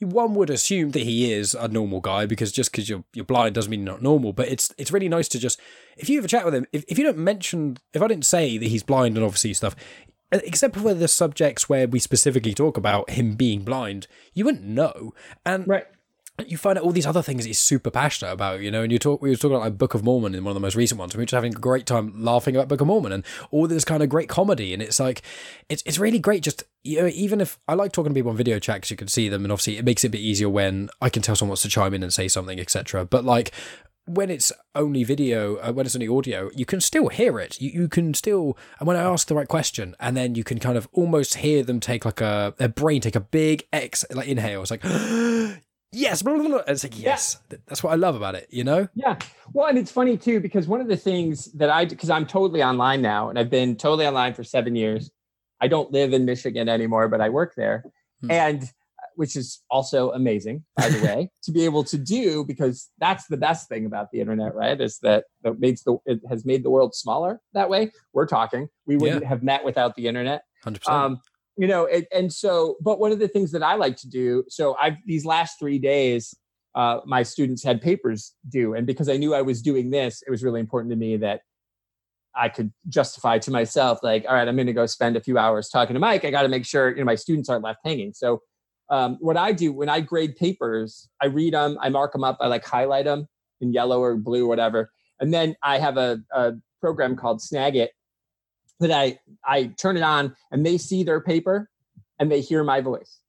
one 0.00 0.34
would 0.34 0.50
assume 0.50 0.92
that 0.92 1.02
he 1.02 1.32
is 1.32 1.54
a 1.54 1.68
normal 1.68 2.00
guy 2.00 2.26
because 2.26 2.50
just 2.50 2.72
because 2.72 2.88
you're 2.88 3.04
you're 3.12 3.24
blind 3.24 3.54
doesn't 3.54 3.70
mean 3.70 3.84
you're 3.84 3.92
not 3.92 4.02
normal. 4.02 4.32
But 4.32 4.48
it's 4.48 4.72
it's 4.78 4.90
really 4.90 5.08
nice 5.08 5.28
to 5.28 5.38
just 5.38 5.60
if 5.96 6.08
you 6.08 6.16
have 6.16 6.24
a 6.24 6.28
chat 6.28 6.44
with 6.44 6.54
him, 6.54 6.66
if, 6.72 6.84
if 6.88 6.98
you 6.98 7.04
don't 7.04 7.18
mention, 7.18 7.76
if 7.92 8.00
I 8.00 8.08
didn't 8.08 8.26
say 8.26 8.56
that 8.56 8.68
he's 8.68 8.82
blind 8.82 9.16
and 9.16 9.24
obviously 9.24 9.52
stuff, 9.52 9.76
except 10.30 10.76
for 10.76 10.94
the 10.94 11.08
subjects 11.08 11.68
where 11.68 11.86
we 11.86 11.98
specifically 11.98 12.54
talk 12.54 12.78
about 12.78 13.10
him 13.10 13.34
being 13.34 13.62
blind, 13.64 14.06
you 14.32 14.46
wouldn't 14.46 14.64
know. 14.64 15.12
And 15.44 15.68
right 15.68 15.86
you 16.46 16.56
find 16.56 16.78
out 16.78 16.84
all 16.84 16.92
these 16.92 17.06
other 17.06 17.22
things 17.22 17.44
he's 17.44 17.58
super 17.58 17.90
passionate 17.90 18.32
about, 18.32 18.60
you 18.60 18.70
know, 18.70 18.82
and 18.82 18.90
you 18.90 18.98
talk 18.98 19.20
we 19.20 19.30
were 19.30 19.36
talking 19.36 19.56
about 19.56 19.64
like 19.64 19.78
Book 19.78 19.94
of 19.94 20.02
Mormon 20.02 20.34
in 20.34 20.44
one 20.44 20.50
of 20.50 20.54
the 20.54 20.60
most 20.60 20.76
recent 20.76 20.98
ones, 20.98 21.14
we 21.14 21.20
were 21.20 21.26
just 21.26 21.34
having 21.34 21.54
a 21.54 21.58
great 21.58 21.86
time 21.86 22.12
laughing 22.22 22.56
about 22.56 22.68
Book 22.68 22.80
of 22.80 22.86
Mormon 22.86 23.12
and 23.12 23.24
all 23.50 23.66
this 23.66 23.84
kind 23.84 24.02
of 24.02 24.08
great 24.08 24.28
comedy. 24.28 24.72
And 24.72 24.82
it's 24.82 24.98
like 24.98 25.22
it's 25.68 25.82
it's 25.84 25.98
really 25.98 26.18
great 26.18 26.42
just 26.42 26.64
you 26.84 27.00
know, 27.00 27.06
even 27.08 27.40
if 27.40 27.58
I 27.68 27.74
like 27.74 27.92
talking 27.92 28.10
to 28.10 28.14
people 28.14 28.30
on 28.30 28.36
video 28.36 28.58
chat 28.58 28.76
because 28.76 28.90
you 28.90 28.96
can 28.96 29.08
see 29.08 29.28
them 29.28 29.44
and 29.44 29.52
obviously 29.52 29.76
it 29.76 29.84
makes 29.84 30.04
it 30.04 30.08
a 30.08 30.10
bit 30.10 30.20
easier 30.20 30.48
when 30.48 30.88
I 31.00 31.10
can 31.10 31.22
tell 31.22 31.36
someone 31.36 31.50
wants 31.50 31.62
to 31.62 31.68
chime 31.68 31.94
in 31.94 32.02
and 32.02 32.12
say 32.12 32.28
something, 32.28 32.58
etc. 32.58 33.04
But 33.04 33.24
like 33.24 33.52
when 34.06 34.30
it's 34.30 34.52
only 34.74 35.04
video, 35.04 35.56
uh, 35.56 35.72
when 35.72 35.86
it's 35.86 35.94
only 35.94 36.08
audio, 36.08 36.50
you 36.56 36.64
can 36.64 36.80
still 36.80 37.08
hear 37.08 37.38
it. 37.38 37.60
You, 37.60 37.70
you 37.82 37.88
can 37.88 38.14
still, 38.14 38.56
and 38.80 38.86
when 38.88 38.96
I 38.96 39.02
ask 39.02 39.28
the 39.28 39.34
right 39.34 39.46
question, 39.46 39.94
and 40.00 40.16
then 40.16 40.34
you 40.34 40.42
can 40.42 40.58
kind 40.58 40.76
of 40.76 40.88
almost 40.92 41.36
hear 41.36 41.62
them 41.62 41.78
take 41.78 42.04
like 42.04 42.20
a, 42.20 42.54
their 42.56 42.68
brain 42.68 43.00
take 43.00 43.14
a 43.14 43.20
big 43.20 43.66
X, 43.72 44.04
like 44.10 44.26
inhale. 44.26 44.62
It's 44.62 44.72
like, 44.72 44.82
yes, 45.92 46.22
blah, 46.22 46.34
blah, 46.34 46.48
blah. 46.48 46.62
it's 46.66 46.82
like 46.82 46.98
yes, 46.98 47.38
yeah. 47.50 47.58
that's 47.66 47.82
what 47.82 47.92
I 47.92 47.96
love 47.96 48.14
about 48.14 48.34
it. 48.34 48.48
You 48.50 48.64
know? 48.64 48.88
Yeah. 48.94 49.16
Well, 49.52 49.66
and 49.66 49.78
it's 49.78 49.90
funny 49.90 50.16
too 50.16 50.40
because 50.40 50.66
one 50.66 50.80
of 50.80 50.88
the 50.88 50.96
things 50.96 51.46
that 51.52 51.70
I 51.70 51.84
because 51.84 52.10
I'm 52.10 52.26
totally 52.26 52.62
online 52.62 53.02
now, 53.02 53.28
and 53.28 53.38
I've 53.38 53.50
been 53.50 53.76
totally 53.76 54.06
online 54.06 54.34
for 54.34 54.44
seven 54.44 54.74
years. 54.74 55.10
I 55.60 55.68
don't 55.68 55.92
live 55.92 56.12
in 56.12 56.24
Michigan 56.24 56.68
anymore, 56.68 57.08
but 57.08 57.20
I 57.20 57.28
work 57.28 57.54
there, 57.56 57.84
hmm. 58.20 58.30
and 58.30 58.62
uh, 58.64 58.66
which 59.14 59.36
is 59.36 59.62
also 59.70 60.10
amazing, 60.10 60.64
by 60.76 60.88
the 60.88 61.00
way, 61.04 61.30
to 61.44 61.52
be 61.52 61.64
able 61.64 61.84
to 61.84 61.98
do 61.98 62.44
because 62.44 62.90
that's 62.98 63.26
the 63.26 63.36
best 63.36 63.68
thing 63.68 63.86
about 63.86 64.10
the 64.10 64.20
internet, 64.20 64.54
right? 64.56 64.80
Is 64.80 64.98
that 65.02 65.24
it 65.44 65.60
makes 65.60 65.82
the 65.84 65.98
it 66.06 66.20
has 66.28 66.44
made 66.44 66.64
the 66.64 66.70
world 66.70 66.94
smaller 66.94 67.40
that 67.54 67.68
way. 67.70 67.92
We're 68.12 68.26
talking. 68.26 68.68
We 68.86 68.96
wouldn't 68.96 69.22
yeah. 69.22 69.28
have 69.28 69.42
met 69.42 69.64
without 69.64 69.94
the 69.94 70.08
internet. 70.08 70.42
Hundred 70.64 70.86
um, 70.88 71.16
percent 71.16 71.31
you 71.56 71.66
know 71.66 71.86
and, 71.86 72.06
and 72.12 72.32
so 72.32 72.76
but 72.80 72.98
one 72.98 73.12
of 73.12 73.18
the 73.18 73.28
things 73.28 73.50
that 73.52 73.62
i 73.62 73.74
like 73.74 73.96
to 73.96 74.08
do 74.08 74.44
so 74.48 74.76
i've 74.80 74.96
these 75.06 75.24
last 75.24 75.58
three 75.58 75.78
days 75.78 76.34
uh, 76.74 77.00
my 77.04 77.22
students 77.22 77.62
had 77.62 77.82
papers 77.82 78.34
due 78.48 78.74
and 78.74 78.86
because 78.86 79.08
i 79.08 79.16
knew 79.16 79.34
i 79.34 79.42
was 79.42 79.60
doing 79.60 79.90
this 79.90 80.22
it 80.26 80.30
was 80.30 80.42
really 80.42 80.60
important 80.60 80.90
to 80.90 80.96
me 80.96 81.16
that 81.16 81.42
i 82.34 82.48
could 82.48 82.72
justify 82.88 83.38
to 83.38 83.50
myself 83.50 83.98
like 84.02 84.24
all 84.28 84.34
right 84.34 84.48
i'm 84.48 84.56
going 84.56 84.66
to 84.66 84.72
go 84.72 84.86
spend 84.86 85.16
a 85.16 85.20
few 85.20 85.36
hours 85.36 85.68
talking 85.68 85.94
to 85.94 86.00
mike. 86.00 86.24
I 86.24 86.30
got 86.30 86.42
to 86.42 86.48
make 86.48 86.64
sure 86.64 86.90
you 86.90 86.96
know 86.96 87.04
my 87.04 87.14
students 87.14 87.48
aren't 87.48 87.64
left 87.64 87.80
hanging. 87.84 88.12
So 88.14 88.40
um, 88.88 89.18
what 89.20 89.36
i 89.36 89.52
do 89.52 89.72
when 89.72 89.88
i 89.88 90.00
grade 90.00 90.36
papers 90.36 91.08
i 91.20 91.26
read 91.26 91.54
them 91.54 91.76
i 91.80 91.88
mark 91.88 92.12
them 92.12 92.24
up 92.24 92.38
i 92.40 92.46
like 92.46 92.64
highlight 92.64 93.04
them 93.04 93.26
in 93.60 93.72
yellow 93.72 94.00
or 94.02 94.16
blue 94.16 94.44
or 94.46 94.48
whatever 94.48 94.90
and 95.20 95.32
then 95.32 95.54
i 95.62 95.78
have 95.78 95.98
a, 95.98 96.20
a 96.32 96.52
program 96.80 97.16
called 97.16 97.40
snagit 97.40 97.88
that 98.82 98.92
I 98.92 99.18
I 99.44 99.66
turn 99.78 99.96
it 99.96 100.02
on 100.02 100.36
and 100.50 100.64
they 100.64 100.78
see 100.78 101.02
their 101.02 101.20
paper 101.20 101.70
and 102.18 102.30
they 102.30 102.40
hear 102.40 102.62
my 102.62 102.80
voice. 102.80 103.20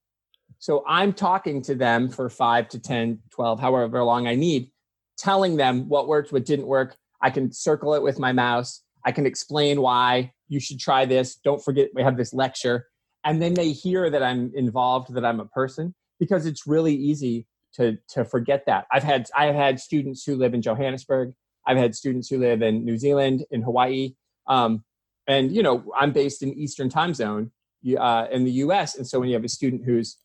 So 0.60 0.84
I'm 0.88 1.12
talking 1.12 1.62
to 1.64 1.76
them 1.76 2.10
for 2.10 2.30
5 2.30 2.70
to 2.70 2.80
10, 2.80 3.20
12, 3.32 3.60
however 3.60 4.02
long 4.04 4.28
I 4.28 4.36
need, 4.36 4.72
telling 5.18 5.58
them 5.58 5.90
what 5.90 6.08
worked, 6.08 6.32
what 6.32 6.46
didn't 6.46 6.68
work. 6.68 6.96
I 7.22 7.32
can 7.32 7.52
circle 7.52 7.94
it 7.96 8.02
with 8.02 8.18
my 8.20 8.32
mouse. 8.32 8.82
I 9.06 9.12
can 9.12 9.26
explain 9.26 9.82
why 9.82 10.32
you 10.48 10.60
should 10.60 10.80
try 10.80 11.06
this. 11.06 11.36
Don't 11.36 11.64
forget 11.64 11.90
we 11.94 12.04
have 12.04 12.16
this 12.18 12.34
lecture. 12.34 12.88
And 13.26 13.42
then 13.42 13.54
they 13.54 13.72
hear 13.72 14.10
that 14.10 14.24
I'm 14.24 14.52
involved, 14.56 15.14
that 15.14 15.26
I'm 15.26 15.40
a 15.40 15.46
person 15.46 15.94
because 16.20 16.46
it's 16.46 16.68
really 16.68 16.96
easy 16.96 17.46
to 17.76 17.98
to 18.10 18.24
forget 18.24 18.66
that. 18.68 18.86
I've 18.92 19.04
had 19.04 19.28
I've 19.36 19.56
had 19.56 19.80
students 19.80 20.24
who 20.24 20.36
live 20.36 20.54
in 20.54 20.62
Johannesburg. 20.62 21.34
I've 21.66 21.78
had 21.78 21.96
students 21.96 22.30
who 22.30 22.40
live 22.40 22.62
in 22.62 22.86
New 22.86 22.98
Zealand, 22.98 23.46
in 23.52 23.62
Hawaii. 23.62 24.16
Um, 24.48 24.84
and 25.28 25.56
you 25.56 25.64
know 25.64 25.84
i'm 25.98 26.12
based 26.12 26.42
in 26.44 26.54
eastern 26.54 26.90
time 26.90 27.14
zone 27.14 27.52
uh, 27.98 28.28
in 28.32 28.46
the 28.46 28.52
us 28.52 28.96
and 28.96 29.06
so 29.06 29.20
when 29.20 29.28
you 29.28 29.36
have 29.36 29.44
a 29.44 29.50
student 29.50 29.84
who's 29.84 30.18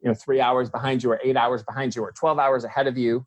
you 0.00 0.08
know 0.08 0.14
three 0.14 0.40
hours 0.40 0.70
behind 0.70 1.02
you 1.02 1.10
or 1.10 1.20
eight 1.22 1.36
hours 1.36 1.62
behind 1.62 1.94
you 1.94 2.02
or 2.02 2.12
12 2.12 2.38
hours 2.38 2.64
ahead 2.64 2.86
of 2.86 2.96
you 2.96 3.26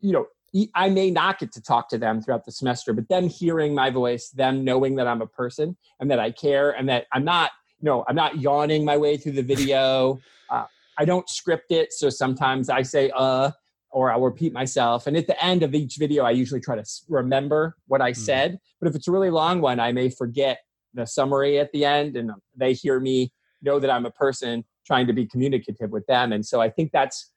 you 0.00 0.12
know 0.12 0.26
i 0.74 0.88
may 0.88 1.10
not 1.10 1.38
get 1.38 1.52
to 1.52 1.62
talk 1.62 1.88
to 1.88 1.98
them 1.98 2.20
throughout 2.20 2.44
the 2.44 2.52
semester 2.52 2.92
but 2.92 3.08
them 3.08 3.28
hearing 3.28 3.74
my 3.74 3.90
voice 3.90 4.30
them 4.30 4.64
knowing 4.64 4.96
that 4.96 5.06
i'm 5.06 5.22
a 5.22 5.26
person 5.26 5.76
and 6.00 6.10
that 6.10 6.18
i 6.18 6.30
care 6.30 6.70
and 6.70 6.88
that 6.88 7.06
i'm 7.12 7.24
not 7.24 7.50
you 7.80 7.86
know 7.86 8.04
i'm 8.08 8.16
not 8.16 8.38
yawning 8.40 8.84
my 8.84 8.96
way 8.96 9.16
through 9.16 9.32
the 9.32 9.42
video. 9.42 10.18
Uh, 10.50 10.64
i 10.98 11.04
don't 11.04 11.28
script 11.28 11.72
it 11.72 11.92
so 11.92 12.10
sometimes 12.10 12.68
i 12.68 12.82
say 12.82 13.10
uh 13.14 13.50
or 13.92 14.10
I'll 14.10 14.20
repeat 14.20 14.52
myself. 14.52 15.06
And 15.06 15.16
at 15.16 15.26
the 15.26 15.44
end 15.44 15.62
of 15.62 15.74
each 15.74 15.96
video, 15.96 16.24
I 16.24 16.30
usually 16.30 16.60
try 16.60 16.76
to 16.76 16.84
remember 17.08 17.76
what 17.86 18.00
I 18.00 18.12
Mm. 18.12 18.16
said. 18.16 18.58
But 18.80 18.88
if 18.88 18.96
it's 18.96 19.08
a 19.08 19.12
really 19.12 19.30
long 19.30 19.60
one, 19.60 19.78
I 19.78 19.92
may 19.92 20.08
forget 20.08 20.58
the 20.94 21.06
summary 21.06 21.58
at 21.58 21.72
the 21.72 21.84
end, 21.84 22.16
and 22.16 22.32
they 22.56 22.72
hear 22.72 23.00
me 23.00 23.32
know 23.62 23.78
that 23.78 23.90
I'm 23.90 24.06
a 24.06 24.10
person 24.10 24.64
trying 24.86 25.06
to 25.06 25.12
be 25.12 25.26
communicative 25.26 25.90
with 25.90 26.06
them. 26.06 26.32
And 26.32 26.44
so 26.44 26.60
I 26.60 26.68
think 26.70 26.92
that's 26.92 27.30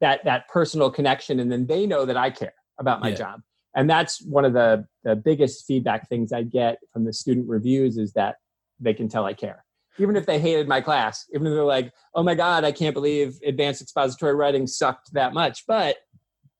that 0.00 0.24
that 0.24 0.48
personal 0.48 0.90
connection, 0.90 1.40
and 1.40 1.50
then 1.50 1.66
they 1.66 1.86
know 1.86 2.04
that 2.04 2.16
I 2.16 2.30
care 2.30 2.54
about 2.78 3.00
my 3.00 3.10
Yeah. 3.10 3.16
job. 3.16 3.42
And 3.74 3.88
that's 3.90 4.22
one 4.22 4.44
of 4.44 4.52
the 4.52 4.86
the 5.04 5.16
biggest 5.16 5.66
feedback 5.66 6.08
things 6.08 6.32
I 6.32 6.42
get 6.42 6.78
from 6.92 7.04
the 7.04 7.12
student 7.12 7.48
reviews 7.48 7.96
is 7.98 8.12
that 8.12 8.36
they 8.80 8.94
can 8.94 9.08
tell 9.08 9.24
I 9.24 9.34
care. 9.34 9.65
Even 9.98 10.16
if 10.16 10.26
they 10.26 10.38
hated 10.38 10.68
my 10.68 10.80
class, 10.80 11.26
even 11.34 11.46
if 11.46 11.52
they're 11.54 11.64
like, 11.64 11.92
"Oh 12.14 12.22
my 12.22 12.34
god, 12.34 12.64
I 12.64 12.72
can't 12.72 12.94
believe 12.94 13.38
advanced 13.44 13.80
expository 13.82 14.34
writing 14.34 14.66
sucked 14.66 15.12
that 15.14 15.32
much," 15.32 15.64
but 15.66 15.96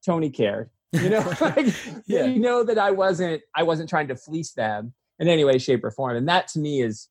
Tony 0.04 0.30
cared. 0.30 0.70
You 0.92 1.10
know, 1.10 1.32
like, 1.40 1.66
Yeah. 2.06 2.24
you 2.26 2.38
know 2.38 2.62
that 2.64 2.78
I 2.78 2.90
wasn't 2.92 3.42
I 3.54 3.62
wasn't 3.62 3.88
trying 3.88 4.08
to 4.08 4.16
fleece 4.16 4.52
them 4.52 4.94
in 5.18 5.28
any 5.28 5.44
way, 5.44 5.58
shape, 5.58 5.84
or 5.84 5.90
form. 5.90 6.16
And 6.16 6.28
that 6.28 6.48
to 6.48 6.58
me 6.58 6.82
is 6.82 7.08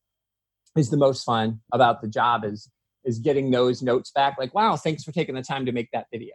is 0.75 0.89
the 0.89 0.97
most 0.97 1.23
fun 1.23 1.61
about 1.71 2.01
the 2.01 2.07
job 2.07 2.43
is 2.43 2.69
is 3.03 3.19
getting 3.19 3.51
those 3.51 3.83
notes 3.83 4.11
back. 4.11 4.35
Like, 4.39 4.53
wow, 4.55 4.75
thanks 4.77 5.03
for 5.03 5.11
taking 5.11 5.35
the 5.35 5.43
time 5.43 5.65
to 5.67 5.71
make 5.71 5.89
that 5.91 6.07
video. 6.11 6.33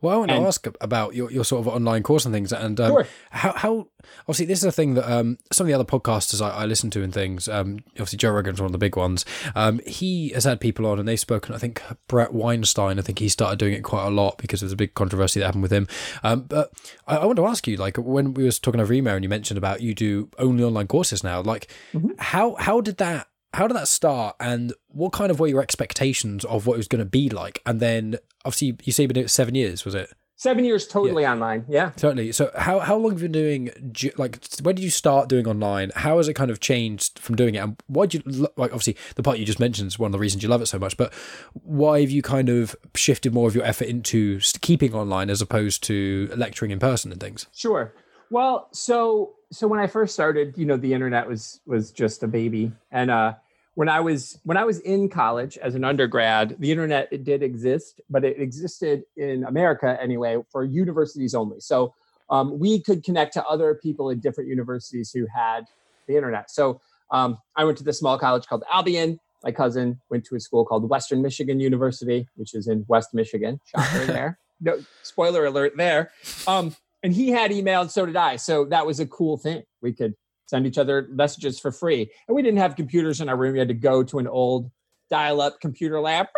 Well, 0.00 0.14
I 0.14 0.16
want 0.18 0.30
to 0.30 0.36
ask 0.36 0.66
about 0.80 1.14
your, 1.14 1.30
your 1.30 1.44
sort 1.44 1.60
of 1.60 1.68
online 1.72 2.02
course 2.02 2.24
and 2.26 2.34
things, 2.34 2.52
and 2.52 2.78
um, 2.80 2.90
Sure. 2.92 3.06
how 3.30 3.52
how 3.52 3.88
obviously 4.20 4.46
this 4.46 4.58
is 4.58 4.64
a 4.64 4.72
thing 4.72 4.94
that 4.94 5.10
um, 5.10 5.38
some 5.52 5.64
of 5.66 5.68
the 5.68 5.74
other 5.74 5.84
podcasters 5.84 6.40
I, 6.44 6.50
I 6.50 6.64
listen 6.66 6.90
to 6.90 7.02
and 7.02 7.12
things. 7.12 7.48
Um, 7.48 7.78
obviously, 7.92 8.18
Joe 8.18 8.30
Rogan's 8.32 8.60
one 8.60 8.66
of 8.66 8.72
the 8.72 8.78
big 8.78 8.96
ones. 8.96 9.24
Um, 9.54 9.80
he 9.86 10.28
has 10.30 10.44
had 10.44 10.60
people 10.60 10.84
on, 10.86 10.98
and 10.98 11.08
they've 11.08 11.18
spoken. 11.18 11.54
I 11.54 11.58
think 11.58 11.82
Bret 12.08 12.32
Weinstein. 12.34 12.98
I 12.98 13.02
think 13.02 13.18
he 13.18 13.28
started 13.28 13.58
doing 13.58 13.72
it 13.74 13.82
quite 13.82 14.06
a 14.06 14.10
lot 14.10 14.36
because 14.38 14.60
there's 14.60 14.72
a 14.72 14.76
big 14.76 14.94
controversy 14.94 15.40
that 15.40 15.46
happened 15.46 15.62
with 15.62 15.72
him. 15.72 15.88
Um, 16.22 16.42
but 16.42 16.70
I, 17.06 17.16
I 17.16 17.24
want 17.26 17.36
to 17.36 17.46
ask 17.46 17.66
you, 17.66 17.76
like 17.76 17.96
when 17.96 18.34
we 18.34 18.44
was 18.44 18.58
talking 18.58 18.80
over 18.80 18.92
email, 18.92 19.14
and 19.14 19.24
you 19.24 19.28
mentioned 19.30 19.58
about 19.58 19.80
you 19.80 19.94
do 19.94 20.28
only 20.38 20.64
online 20.64 20.86
courses 20.86 21.24
now. 21.24 21.40
Like, 21.40 21.70
Mhm. 21.94 22.10
how 22.18 22.54
how 22.56 22.80
did 22.80 22.98
that 22.98 23.28
how 23.54 23.66
did 23.66 23.76
that 23.76 23.88
start, 23.88 24.36
and 24.40 24.72
what 24.88 25.12
kind 25.12 25.30
of 25.30 25.40
were 25.40 25.46
your 25.46 25.62
expectations 25.62 26.44
of 26.44 26.66
what 26.66 26.74
it 26.74 26.78
was 26.78 26.88
going 26.88 27.04
to 27.04 27.10
be 27.10 27.30
like? 27.30 27.62
And 27.64 27.80
then 27.80 28.16
obviously, 28.44 28.76
you 28.84 28.92
say 28.92 29.04
you've 29.04 29.08
been 29.08 29.14
doing 29.14 29.26
it 29.26 29.30
seven 29.30 29.54
years, 29.54 29.84
was 29.84 29.94
it? 29.94 30.12
Seven 30.36 30.64
years 30.64 30.88
totally 30.88 31.24
online. 31.24 31.64
Yeah. 31.68 31.90
Totally. 31.90 32.32
So 32.32 32.50
how 32.58 32.80
how 32.80 32.96
long 32.96 33.12
have 33.12 33.22
you 33.22 33.28
been 33.28 33.32
doing? 33.32 33.70
Like, 34.16 34.44
when 34.62 34.74
did 34.74 34.82
you 34.82 34.90
start 34.90 35.28
doing 35.28 35.46
online? 35.46 35.92
How 35.94 36.16
has 36.16 36.28
it 36.28 36.34
kind 36.34 36.50
of 36.50 36.58
changed 36.58 37.20
from 37.20 37.36
doing 37.36 37.54
it? 37.54 37.58
And 37.58 37.80
why 37.86 38.06
do 38.06 38.18
you 38.18 38.48
like? 38.56 38.72
Obviously, 38.72 38.96
the 39.14 39.22
part 39.22 39.38
you 39.38 39.44
just 39.44 39.60
mentioned 39.60 39.86
is 39.86 39.98
one 39.98 40.08
of 40.08 40.12
the 40.12 40.18
reasons 40.18 40.42
you 40.42 40.48
love 40.48 40.60
it 40.60 40.66
so 40.66 40.78
much. 40.78 40.96
But 40.96 41.14
why 41.52 42.00
have 42.00 42.10
you 42.10 42.20
kind 42.20 42.48
of 42.48 42.74
shifted 42.96 43.32
more 43.32 43.46
of 43.46 43.54
your 43.54 43.64
effort 43.64 43.86
into 43.86 44.40
keeping 44.60 44.92
online 44.92 45.30
as 45.30 45.40
opposed 45.40 45.84
to 45.84 46.28
lecturing 46.36 46.72
in 46.72 46.80
person 46.80 47.12
and 47.12 47.20
things? 47.20 47.46
Sure. 47.52 47.94
Well, 48.30 48.68
so 48.72 49.34
so 49.52 49.68
when 49.68 49.78
I 49.78 49.86
first 49.86 50.14
started, 50.14 50.58
you 50.58 50.66
know, 50.66 50.76
the 50.76 50.92
internet 50.92 51.28
was 51.28 51.60
was 51.64 51.92
just 51.92 52.24
a 52.24 52.26
baby, 52.26 52.72
and 52.90 53.08
uh, 53.10 53.34
when 53.74 53.88
I 53.88 54.00
was 54.00 54.38
when 54.44 54.56
I 54.56 54.64
was 54.64 54.78
in 54.80 55.08
college 55.08 55.58
as 55.58 55.74
an 55.74 55.84
undergrad, 55.84 56.56
the 56.58 56.70
internet 56.70 57.08
it 57.10 57.24
did 57.24 57.42
exist, 57.42 58.00
but 58.08 58.24
it 58.24 58.40
existed 58.40 59.04
in 59.16 59.44
America 59.44 59.98
anyway 60.00 60.38
for 60.50 60.64
universities 60.64 61.34
only. 61.34 61.60
So 61.60 61.94
um, 62.30 62.58
we 62.58 62.80
could 62.80 63.04
connect 63.04 63.34
to 63.34 63.44
other 63.44 63.74
people 63.74 64.10
in 64.10 64.20
different 64.20 64.48
universities 64.48 65.10
who 65.12 65.26
had 65.26 65.66
the 66.06 66.16
internet. 66.16 66.50
So 66.50 66.80
um, 67.10 67.38
I 67.56 67.64
went 67.64 67.78
to 67.78 67.84
this 67.84 67.98
small 67.98 68.18
college 68.18 68.46
called 68.46 68.64
Albion. 68.72 69.18
My 69.42 69.52
cousin 69.52 70.00
went 70.08 70.24
to 70.26 70.36
a 70.36 70.40
school 70.40 70.64
called 70.64 70.88
Western 70.88 71.20
Michigan 71.20 71.60
University, 71.60 72.28
which 72.36 72.54
is 72.54 72.66
in 72.66 72.84
West 72.88 73.12
Michigan. 73.12 73.60
Shocker 73.66 74.06
there. 74.06 74.38
No 74.60 74.78
spoiler 75.02 75.44
alert 75.44 75.76
there. 75.76 76.12
Um, 76.46 76.76
and 77.02 77.12
he 77.12 77.30
had 77.30 77.50
email, 77.50 77.82
and 77.82 77.90
so 77.90 78.06
did 78.06 78.14
I. 78.14 78.36
So 78.36 78.64
that 78.66 78.86
was 78.86 79.00
a 79.00 79.04
cool 79.04 79.36
thing. 79.36 79.64
We 79.82 79.92
could 79.92 80.14
send 80.46 80.66
each 80.66 80.78
other 80.78 81.08
messages 81.10 81.58
for 81.58 81.72
free, 81.72 82.10
and 82.28 82.34
we 82.34 82.42
didn't 82.42 82.58
have 82.58 82.76
computers 82.76 83.20
in 83.20 83.28
our 83.28 83.36
room. 83.36 83.54
We 83.54 83.58
had 83.58 83.68
to 83.68 83.74
go 83.74 84.02
to 84.02 84.18
an 84.18 84.26
old 84.26 84.70
dial-up 85.10 85.60
computer 85.60 86.00
lab. 86.00 86.26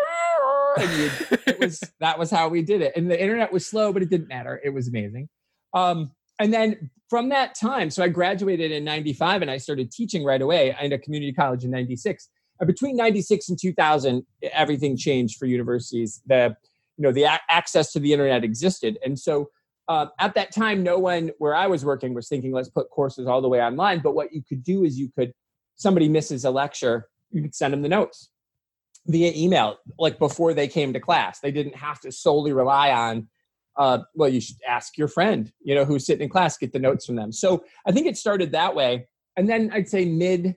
And 0.79 1.11
it 1.47 1.59
was 1.59 1.81
that 2.01 2.19
was 2.19 2.31
how 2.31 2.49
we 2.49 2.61
did 2.61 2.83
it. 2.83 2.93
And 2.95 3.11
the 3.11 3.19
internet 3.19 3.51
was 3.51 3.65
slow, 3.65 3.95
but 3.95 4.03
it 4.03 4.11
didn't 4.11 4.29
matter. 4.29 4.61
It 4.63 4.69
was 4.69 4.89
amazing. 4.89 5.31
Um, 5.73 6.11
and 6.39 6.53
then 6.53 6.91
from 7.09 7.31
that 7.31 7.55
time, 7.55 7.89
so 7.89 8.03
I 8.03 8.09
graduated 8.09 8.73
in 8.73 8.85
'95, 8.85 9.41
and 9.41 9.51
I 9.51 9.57
started 9.57 9.91
teaching 9.91 10.23
right 10.23 10.43
away 10.43 10.77
in 10.79 10.93
a 10.93 10.99
community 10.99 11.33
college 11.33 11.65
in 11.65 11.71
'96. 11.71 12.29
And 12.61 12.67
between 12.67 12.95
'96 12.95 13.49
and 13.49 13.59
2000, 13.59 14.27
everything 14.53 14.99
changed 14.99 15.39
for 15.39 15.47
universities. 15.47 16.21
The 16.27 16.55
you 16.99 17.03
know 17.03 17.13
the 17.13 17.25
a- 17.25 17.41
access 17.49 17.93
to 17.93 17.99
the 17.99 18.13
internet 18.13 18.45
existed, 18.45 18.99
and 19.03 19.19
so 19.19 19.49
uh, 19.89 20.07
at 20.18 20.34
that 20.34 20.53
time, 20.53 20.82
no 20.82 20.99
one 20.99 21.30
where 21.39 21.55
I 21.55 21.66
was 21.66 21.84
working 21.84 22.14
was 22.14 22.28
thinking, 22.28 22.53
let's 22.53 22.68
put 22.68 22.91
courses 22.91 23.26
all 23.26 23.41
the 23.41 23.49
way 23.49 23.61
online. 23.61 24.01
But 24.01 24.14
what 24.14 24.32
you 24.32 24.43
could 24.43 24.64
do 24.64 24.84
is 24.84 24.99
you 24.99 25.11
could, 25.14 25.32
somebody 25.76 26.09
misses 26.09 26.45
a 26.45 26.51
lecture, 26.51 27.09
you 27.30 27.43
could 27.43 27.55
send 27.55 27.72
them 27.72 27.82
the 27.82 27.89
notes 27.89 28.30
via 29.07 29.32
email, 29.37 29.78
like 29.99 30.18
before 30.18 30.53
they 30.55 30.66
came 30.66 30.93
to 30.93 31.01
class. 31.01 31.39
They 31.39 31.53
didn't 31.53 31.76
have 31.76 32.01
to 32.01 32.11
solely 32.11 32.53
rely 32.53 32.91
on, 32.91 33.28
uh, 33.76 33.99
well, 34.14 34.28
you 34.28 34.41
should 34.41 34.57
ask 34.66 34.99
your 34.99 35.09
friend, 35.09 35.53
you 35.62 35.74
know, 35.74 35.84
who's 35.84 36.07
sitting 36.07 36.24
in 36.24 36.30
class, 36.30 36.57
get 36.57 36.72
the 36.72 36.78
notes 36.78 37.07
from 37.07 37.14
them. 37.14 37.30
So 37.30 37.64
I 37.87 37.93
think 37.93 38.07
it 38.07 38.16
started 38.16 38.53
that 38.53 38.74
way. 38.74 39.07
And 39.37 39.49
then 39.49 39.70
I'd 39.72 39.89
say 39.89 40.05
mid 40.07 40.57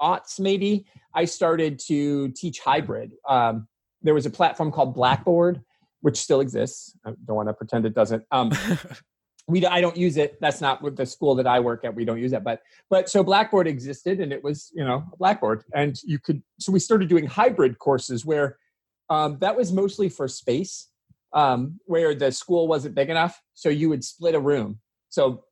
aughts, 0.00 0.40
maybe, 0.40 0.86
I 1.14 1.26
started 1.26 1.78
to 1.86 2.30
teach 2.30 2.58
hybrid. 2.58 3.12
Um, 3.28 3.68
there 4.00 4.14
was 4.14 4.26
a 4.26 4.30
platform 4.30 4.72
called 4.72 4.94
Blackboard 4.94 5.62
which 6.02 6.18
still 6.18 6.40
exists. 6.40 6.94
I 7.06 7.12
don't 7.26 7.36
want 7.36 7.48
to 7.48 7.54
pretend 7.54 7.86
it 7.86 7.94
doesn't. 7.94 8.24
Um, 8.30 8.52
we 9.48 9.64
I 9.66 9.80
don't 9.80 9.96
use 9.96 10.16
it. 10.16 10.38
That's 10.40 10.60
not 10.60 10.82
with 10.82 10.96
the 10.96 11.06
school 11.06 11.34
that 11.36 11.46
I 11.46 11.58
work 11.60 11.84
at. 11.84 11.94
We 11.94 12.04
don't 12.04 12.20
use 12.20 12.30
that. 12.32 12.44
But 12.44 12.60
but 12.90 13.08
so 13.08 13.24
Blackboard 13.24 13.66
existed, 13.66 14.20
and 14.20 14.32
it 14.32 14.44
was 14.44 14.70
you 14.74 14.84
know 14.84 15.04
a 15.12 15.16
Blackboard, 15.16 15.64
and 15.74 15.98
you 16.04 16.18
could. 16.18 16.42
So 16.60 16.70
we 16.70 16.78
started 16.78 17.08
doing 17.08 17.26
hybrid 17.26 17.78
courses 17.78 18.24
where 18.24 18.58
um, 19.10 19.38
that 19.40 19.56
was 19.56 19.72
mostly 19.72 20.08
for 20.08 20.28
space, 20.28 20.88
um, 21.32 21.80
where 21.86 22.14
the 22.14 22.30
school 22.30 22.68
wasn't 22.68 22.94
big 22.94 23.10
enough. 23.10 23.40
So 23.54 23.68
you 23.68 23.88
would 23.88 24.04
split 24.04 24.34
a 24.34 24.40
room. 24.40 24.80
So 25.08 25.44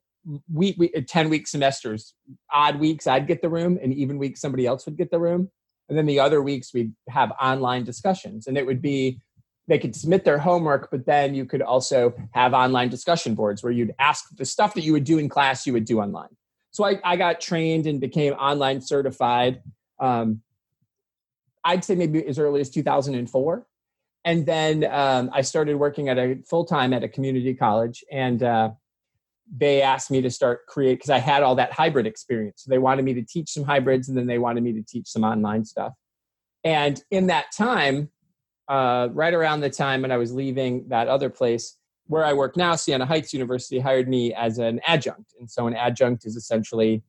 we, 0.51 0.75
we 0.77 0.89
ten 0.89 1.29
week 1.29 1.47
semesters, 1.47 2.13
odd 2.51 2.79
weeks 2.79 3.07
I'd 3.07 3.27
get 3.27 3.41
the 3.41 3.49
room, 3.49 3.77
and 3.81 3.93
even 3.93 4.17
weeks 4.17 4.39
somebody 4.39 4.65
else 4.65 4.85
would 4.85 4.97
get 4.97 5.11
the 5.11 5.19
room, 5.19 5.49
and 5.89 5.97
then 5.97 6.05
the 6.05 6.19
other 6.19 6.41
weeks 6.41 6.73
we'd 6.73 6.93
have 7.09 7.31
online 7.41 7.83
discussions, 7.83 8.47
and 8.47 8.57
it 8.57 8.65
would 8.65 8.81
be 8.81 9.19
they 9.67 9.79
could 9.79 9.95
submit 9.95 10.25
their 10.25 10.37
homework, 10.37 10.89
but 10.91 11.05
then 11.05 11.33
you 11.35 11.45
could 11.45 11.61
also 11.61 12.13
have 12.31 12.53
online 12.53 12.89
discussion 12.89 13.35
boards 13.35 13.63
where 13.63 13.71
you'd 13.71 13.93
ask 13.99 14.25
the 14.35 14.45
stuff 14.45 14.73
that 14.73 14.83
you 14.83 14.91
would 14.93 15.03
do 15.03 15.17
in 15.17 15.29
class, 15.29 15.65
you 15.65 15.73
would 15.73 15.85
do 15.85 15.99
online. 15.99 16.35
So 16.71 16.85
I, 16.85 16.99
I 17.03 17.15
got 17.15 17.41
trained 17.41 17.85
and 17.85 17.99
became 17.99 18.33
online 18.33 18.81
certified. 18.81 19.61
Um, 19.99 20.41
I'd 21.63 21.83
say 21.83 21.95
maybe 21.95 22.25
as 22.25 22.39
early 22.39 22.61
as 22.61 22.69
2004. 22.69 23.67
And 24.23 24.45
then 24.45 24.85
um, 24.85 25.29
I 25.33 25.41
started 25.41 25.75
working 25.77 26.09
at 26.09 26.17
a 26.17 26.37
full 26.47 26.65
time 26.65 26.93
at 26.93 27.03
a 27.03 27.07
community 27.07 27.53
college, 27.55 28.03
and 28.11 28.43
uh, 28.43 28.71
they 29.55 29.81
asked 29.81 30.11
me 30.11 30.21
to 30.21 30.29
start 30.29 30.67
create 30.67 30.95
because 30.95 31.09
I 31.09 31.17
had 31.17 31.41
all 31.41 31.55
that 31.55 31.73
hybrid 31.73 32.05
experience. 32.05 32.63
So 32.63 32.69
they 32.69 32.77
wanted 32.77 33.03
me 33.03 33.15
to 33.15 33.23
teach 33.23 33.49
some 33.49 33.63
hybrids, 33.63 34.09
and 34.09 34.17
then 34.17 34.27
they 34.27 34.37
wanted 34.37 34.63
me 34.63 34.73
to 34.73 34.83
teach 34.83 35.07
some 35.07 35.23
online 35.23 35.65
stuff. 35.65 35.93
And 36.63 37.01
in 37.09 37.27
that 37.27 37.45
time, 37.57 38.09
uh, 38.71 39.09
right 39.11 39.33
around 39.33 39.59
the 39.59 39.69
time 39.69 40.01
when 40.01 40.11
I 40.13 40.17
was 40.17 40.33
leaving 40.33 40.87
that 40.87 41.09
other 41.09 41.29
place 41.29 41.75
where 42.07 42.23
I 42.23 42.31
work 42.31 42.55
now, 42.55 42.75
Siena 42.75 43.05
Heights 43.05 43.33
University 43.33 43.79
hired 43.79 44.07
me 44.07 44.33
as 44.33 44.59
an 44.59 44.79
adjunct. 44.87 45.33
And 45.39 45.51
so 45.51 45.67
an 45.67 45.75
adjunct 45.75 46.25
is 46.25 46.37
essentially 46.37 47.03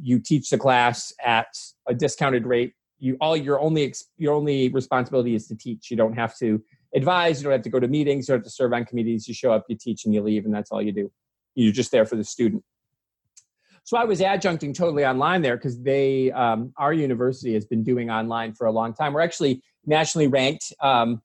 you 0.00 0.18
teach 0.18 0.50
the 0.50 0.58
class 0.58 1.14
at 1.24 1.48
a 1.88 1.94
discounted 1.94 2.46
rate. 2.46 2.74
You 2.98 3.16
all 3.22 3.36
your 3.36 3.58
only 3.58 3.94
your 4.18 4.34
only 4.34 4.68
responsibility 4.68 5.34
is 5.34 5.48
to 5.48 5.56
teach. 5.56 5.90
You 5.90 5.96
don't 5.96 6.14
have 6.14 6.36
to 6.38 6.62
advise. 6.94 7.40
You 7.40 7.44
don't 7.44 7.52
have 7.52 7.62
to 7.62 7.70
go 7.70 7.80
to 7.80 7.88
meetings. 7.88 8.28
You 8.28 8.32
don't 8.32 8.40
have 8.40 8.44
to 8.44 8.50
serve 8.50 8.74
on 8.74 8.84
committees. 8.84 9.26
You 9.26 9.32
show 9.34 9.52
up, 9.52 9.64
you 9.68 9.76
teach, 9.76 10.04
and 10.04 10.14
you 10.14 10.22
leave, 10.22 10.44
and 10.44 10.54
that's 10.54 10.70
all 10.70 10.82
you 10.82 10.92
do. 10.92 11.10
You're 11.54 11.72
just 11.72 11.90
there 11.90 12.04
for 12.04 12.16
the 12.16 12.24
student. 12.24 12.62
So 13.86 13.96
I 13.96 14.02
was 14.02 14.18
adjuncting 14.18 14.74
totally 14.74 15.06
online 15.06 15.42
there 15.42 15.56
because 15.56 15.80
they, 15.80 16.32
um, 16.32 16.72
our 16.76 16.92
university 16.92 17.54
has 17.54 17.64
been 17.64 17.84
doing 17.84 18.10
online 18.10 18.52
for 18.52 18.66
a 18.66 18.72
long 18.72 18.92
time. 18.92 19.12
We're 19.12 19.20
actually 19.20 19.62
nationally 19.86 20.26
ranked, 20.26 20.72
um, 20.80 21.22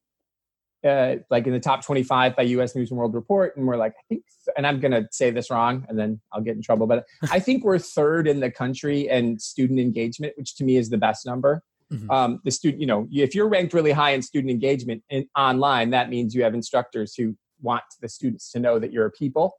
uh, 0.85 1.15
like 1.31 1.47
in 1.47 1.53
the 1.53 1.59
top 1.59 1.83
25 1.83 2.35
by 2.35 2.43
U.S. 2.43 2.75
News 2.75 2.91
and 2.91 2.99
World 2.99 3.15
Report, 3.15 3.57
and 3.57 3.65
we're 3.65 3.77
like, 3.77 3.93
I 3.97 4.03
think, 4.09 4.23
and 4.55 4.67
I'm 4.67 4.79
gonna 4.79 5.07
say 5.11 5.31
this 5.31 5.49
wrong, 5.49 5.87
and 5.89 5.97
then 5.97 6.21
I'll 6.31 6.41
get 6.41 6.55
in 6.55 6.61
trouble, 6.61 6.85
but 6.85 7.05
I 7.31 7.39
think 7.39 7.63
we're 7.63 7.79
third 7.79 8.27
in 8.27 8.39
the 8.39 8.51
country 8.51 9.07
in 9.07 9.39
student 9.39 9.79
engagement, 9.79 10.33
which 10.37 10.55
to 10.57 10.63
me 10.63 10.77
is 10.77 10.91
the 10.91 10.97
best 10.99 11.25
number. 11.25 11.63
Mhm. 11.91 12.11
Um, 12.11 12.41
the 12.45 12.51
student, 12.51 12.79
you 12.79 12.87
know, 12.87 13.07
if 13.11 13.33
you're 13.33 13.49
ranked 13.49 13.73
really 13.73 13.91
high 13.91 14.11
in 14.11 14.21
student 14.21 14.51
engagement 14.51 15.03
in 15.09 15.27
online, 15.35 15.89
that 15.89 16.11
means 16.11 16.35
you 16.35 16.43
have 16.43 16.53
instructors 16.53 17.15
who 17.15 17.35
want 17.59 17.83
the 18.01 18.07
students 18.07 18.51
to 18.51 18.59
know 18.59 18.77
that 18.77 18.91
you're 18.91 19.07
a 19.07 19.11
people. 19.11 19.55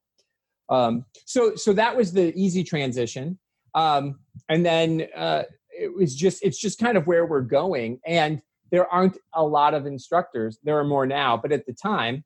Um, 0.72 1.04
so, 1.26 1.54
so 1.54 1.72
that 1.74 1.96
was 1.96 2.12
the 2.12 2.32
easy 2.34 2.64
transition, 2.64 3.38
um, 3.74 4.18
and 4.48 4.64
then 4.64 5.06
uh, 5.14 5.42
it 5.70 5.94
was 5.94 6.14
just, 6.14 6.42
it's 6.42 6.58
just 6.58 6.78
kind 6.78 6.96
of 6.96 7.06
where 7.06 7.26
we're 7.26 7.42
going, 7.42 8.00
and 8.06 8.40
there 8.70 8.88
aren't 8.88 9.18
a 9.34 9.44
lot 9.44 9.74
of 9.74 9.86
instructors. 9.86 10.58
There 10.64 10.78
are 10.78 10.84
more 10.84 11.06
now, 11.06 11.36
but 11.36 11.52
at 11.52 11.66
the 11.66 11.74
time, 11.74 12.24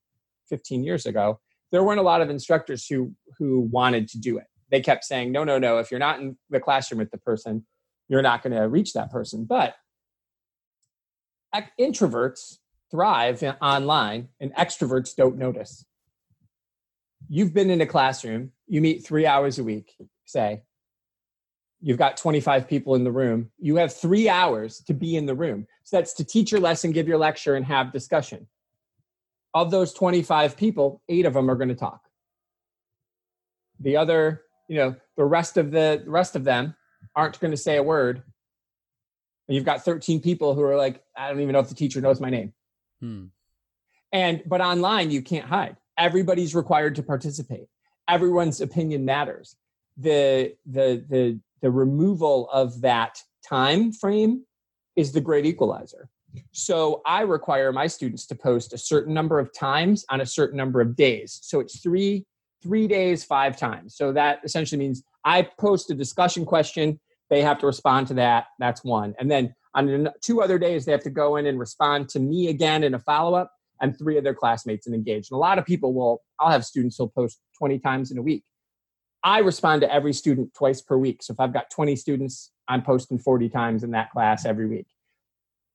15 0.48 0.84
years 0.84 1.06
ago, 1.06 1.40
there 1.72 1.82
weren't 1.82 1.98
a 1.98 2.04
lot 2.04 2.20
of 2.20 2.30
instructors 2.30 2.86
who 2.86 3.12
who 3.38 3.68
wanted 3.72 4.08
to 4.08 4.18
do 4.18 4.38
it. 4.38 4.46
They 4.70 4.80
kept 4.80 5.04
saying, 5.04 5.32
"No, 5.32 5.44
no, 5.44 5.58
no. 5.58 5.78
If 5.78 5.90
you're 5.90 6.00
not 6.00 6.20
in 6.20 6.38
the 6.48 6.60
classroom 6.60 6.98
with 6.98 7.10
the 7.10 7.18
person, 7.18 7.66
you're 8.08 8.22
not 8.22 8.42
going 8.42 8.54
to 8.54 8.68
reach 8.68 8.92
that 8.92 9.10
person." 9.10 9.44
But 9.44 9.74
introverts 11.78 12.58
thrive 12.90 13.42
online, 13.60 14.28
and 14.40 14.54
extroverts 14.54 15.14
don't 15.16 15.36
notice. 15.36 15.84
You've 17.28 17.52
been 17.52 17.70
in 17.70 17.80
a 17.80 17.86
classroom. 17.86 18.52
You 18.66 18.80
meet 18.80 19.04
three 19.04 19.26
hours 19.26 19.58
a 19.58 19.64
week. 19.64 19.96
Say, 20.24 20.62
you've 21.80 21.98
got 21.98 22.16
25 22.16 22.68
people 22.68 22.94
in 22.94 23.04
the 23.04 23.12
room. 23.12 23.50
You 23.58 23.76
have 23.76 23.94
three 23.94 24.28
hours 24.28 24.80
to 24.86 24.94
be 24.94 25.16
in 25.16 25.26
the 25.26 25.34
room. 25.34 25.66
So 25.84 25.96
that's 25.96 26.14
to 26.14 26.24
teach 26.24 26.50
your 26.50 26.60
lesson, 26.60 26.92
give 26.92 27.08
your 27.08 27.18
lecture, 27.18 27.54
and 27.54 27.64
have 27.64 27.92
discussion. 27.92 28.46
Of 29.54 29.70
those 29.70 29.92
25 29.92 30.56
people, 30.56 31.02
eight 31.08 31.26
of 31.26 31.34
them 31.34 31.50
are 31.50 31.54
going 31.54 31.68
to 31.68 31.74
talk. 31.74 32.00
The 33.80 33.96
other, 33.96 34.42
you 34.68 34.76
know, 34.76 34.96
the 35.16 35.24
rest 35.24 35.56
of 35.56 35.70
the, 35.70 36.02
the 36.04 36.10
rest 36.10 36.36
of 36.36 36.44
them 36.44 36.74
aren't 37.14 37.40
going 37.40 37.52
to 37.52 37.56
say 37.56 37.76
a 37.76 37.82
word. 37.82 38.22
And 39.48 39.54
you've 39.54 39.64
got 39.64 39.84
13 39.84 40.20
people 40.20 40.54
who 40.54 40.62
are 40.62 40.76
like, 40.76 41.02
I 41.16 41.28
don't 41.28 41.40
even 41.40 41.52
know 41.52 41.60
if 41.60 41.68
the 41.68 41.74
teacher 41.74 42.00
knows 42.00 42.20
my 42.20 42.30
name. 42.30 42.52
Hmm. 43.00 43.24
And 44.12 44.42
but 44.46 44.60
online 44.60 45.10
you 45.10 45.22
can't 45.22 45.46
hide. 45.46 45.76
Everybody's 45.98 46.54
required 46.54 46.94
to 46.96 47.02
participate. 47.02 47.68
Everyone's 48.08 48.60
opinion 48.60 49.04
matters. 49.04 49.56
The 49.96 50.54
the 50.66 51.04
the 51.08 51.40
the 51.62 51.70
removal 51.70 52.48
of 52.52 52.80
that 52.82 53.18
time 53.48 53.92
frame 53.92 54.44
is 54.94 55.12
the 55.12 55.20
great 55.20 55.46
equalizer. 55.46 56.08
So 56.52 57.00
I 57.06 57.22
require 57.22 57.72
my 57.72 57.86
students 57.86 58.26
to 58.26 58.34
post 58.34 58.72
a 58.72 58.78
certain 58.78 59.14
number 59.14 59.38
of 59.38 59.52
times 59.54 60.04
on 60.10 60.20
a 60.20 60.26
certain 60.26 60.56
number 60.56 60.80
of 60.80 60.96
days. 60.96 61.38
So 61.42 61.60
it's 61.60 61.80
three 61.80 62.26
three 62.62 62.86
days, 62.86 63.24
five 63.24 63.56
times. 63.56 63.96
So 63.96 64.12
that 64.12 64.40
essentially 64.44 64.78
means 64.78 65.02
I 65.24 65.48
post 65.58 65.90
a 65.90 65.94
discussion 65.94 66.44
question. 66.44 66.98
They 67.30 67.42
have 67.42 67.58
to 67.60 67.66
respond 67.66 68.06
to 68.08 68.14
that. 68.14 68.46
That's 68.58 68.84
one. 68.84 69.14
And 69.18 69.30
then 69.30 69.54
on 69.74 70.08
two 70.22 70.40
other 70.42 70.58
days, 70.58 70.84
they 70.84 70.92
have 70.92 71.02
to 71.02 71.10
go 71.10 71.36
in 71.36 71.46
and 71.46 71.58
respond 71.58 72.08
to 72.10 72.20
me 72.20 72.48
again 72.48 72.82
in 72.82 72.94
a 72.94 72.98
follow 72.98 73.34
up 73.34 73.52
and 73.80 73.96
three 73.98 74.16
of 74.16 74.24
their 74.24 74.34
classmates 74.34 74.86
and 74.86 74.94
engage. 74.94 75.30
And 75.30 75.36
a 75.36 75.40
lot 75.40 75.58
of 75.58 75.64
people 75.64 75.92
will, 75.92 76.22
I'll 76.40 76.50
have 76.50 76.64
students 76.64 76.96
who'll 76.96 77.08
post 77.08 77.38
20 77.58 77.78
times 77.78 78.10
in 78.10 78.18
a 78.18 78.22
week. 78.22 78.44
I 79.22 79.38
respond 79.38 79.82
to 79.82 79.92
every 79.92 80.12
student 80.12 80.54
twice 80.54 80.80
per 80.80 80.96
week. 80.96 81.22
So 81.22 81.32
if 81.32 81.40
I've 81.40 81.52
got 81.52 81.70
20 81.70 81.96
students, 81.96 82.52
I'm 82.68 82.82
posting 82.82 83.18
40 83.18 83.48
times 83.48 83.82
in 83.82 83.90
that 83.92 84.10
class 84.10 84.44
every 84.44 84.66
week. 84.66 84.86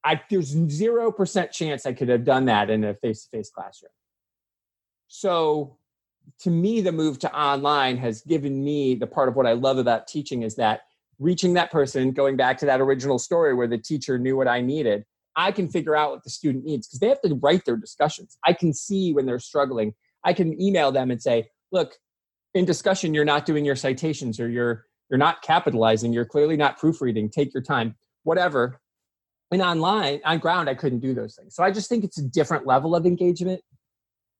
I, 0.04 0.20
there's 0.30 0.54
0% 0.54 1.50
chance 1.50 1.86
I 1.86 1.92
could 1.92 2.08
have 2.08 2.24
done 2.24 2.46
that 2.46 2.70
in 2.70 2.82
a 2.84 2.94
face 2.94 3.24
to 3.24 3.28
face 3.28 3.50
classroom. 3.50 3.90
So 5.08 5.76
to 6.40 6.50
me, 6.50 6.80
the 6.80 6.92
move 6.92 7.18
to 7.20 7.34
online 7.36 7.96
has 7.98 8.22
given 8.22 8.64
me 8.64 8.94
the 8.94 9.06
part 9.06 9.28
of 9.28 9.36
what 9.36 9.46
I 9.46 9.52
love 9.52 9.78
about 9.78 10.06
teaching 10.06 10.42
is 10.42 10.56
that 10.56 10.82
reaching 11.18 11.54
that 11.54 11.70
person, 11.70 12.12
going 12.12 12.36
back 12.36 12.58
to 12.58 12.66
that 12.66 12.80
original 12.80 13.18
story 13.18 13.54
where 13.54 13.68
the 13.68 13.78
teacher 13.78 14.18
knew 14.18 14.36
what 14.36 14.48
I 14.48 14.60
needed, 14.60 15.04
I 15.36 15.52
can 15.52 15.68
figure 15.68 15.96
out 15.96 16.10
what 16.10 16.24
the 16.24 16.30
student 16.30 16.64
needs 16.64 16.86
because 16.86 17.00
they 17.00 17.08
have 17.08 17.20
to 17.22 17.34
write 17.42 17.64
their 17.64 17.76
discussions. 17.76 18.36
I 18.46 18.52
can 18.52 18.72
see 18.72 19.12
when 19.12 19.26
they're 19.26 19.38
struggling. 19.38 19.94
I 20.24 20.32
can 20.32 20.60
email 20.60 20.92
them 20.92 21.10
and 21.10 21.20
say, 21.20 21.48
look, 21.72 21.94
in 22.54 22.64
discussion 22.64 23.14
you're 23.14 23.24
not 23.24 23.46
doing 23.46 23.64
your 23.64 23.76
citations 23.76 24.38
or 24.38 24.48
you're 24.48 24.86
you're 25.10 25.18
not 25.18 25.42
capitalizing 25.42 26.12
you're 26.12 26.24
clearly 26.24 26.56
not 26.56 26.78
proofreading 26.78 27.30
take 27.30 27.52
your 27.54 27.62
time 27.62 27.94
whatever. 28.24 28.80
And 29.50 29.60
online 29.60 30.20
on 30.24 30.38
ground 30.38 30.68
i 30.68 30.74
couldn't 30.74 31.00
do 31.00 31.14
those 31.14 31.34
things. 31.36 31.54
So 31.54 31.62
i 31.62 31.70
just 31.70 31.88
think 31.88 32.04
it's 32.04 32.18
a 32.18 32.22
different 32.22 32.66
level 32.66 32.94
of 32.94 33.06
engagement. 33.06 33.60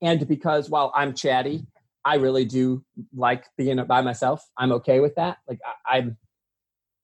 And 0.00 0.26
because 0.26 0.70
while 0.70 0.92
i'm 0.94 1.14
chatty 1.14 1.66
i 2.04 2.16
really 2.16 2.44
do 2.44 2.84
like 3.14 3.44
being 3.56 3.82
by 3.84 4.00
myself. 4.00 4.42
I'm 4.58 4.72
okay 4.72 5.00
with 5.00 5.14
that. 5.16 5.38
Like 5.48 5.58
I, 5.86 5.98
i'm 5.98 6.16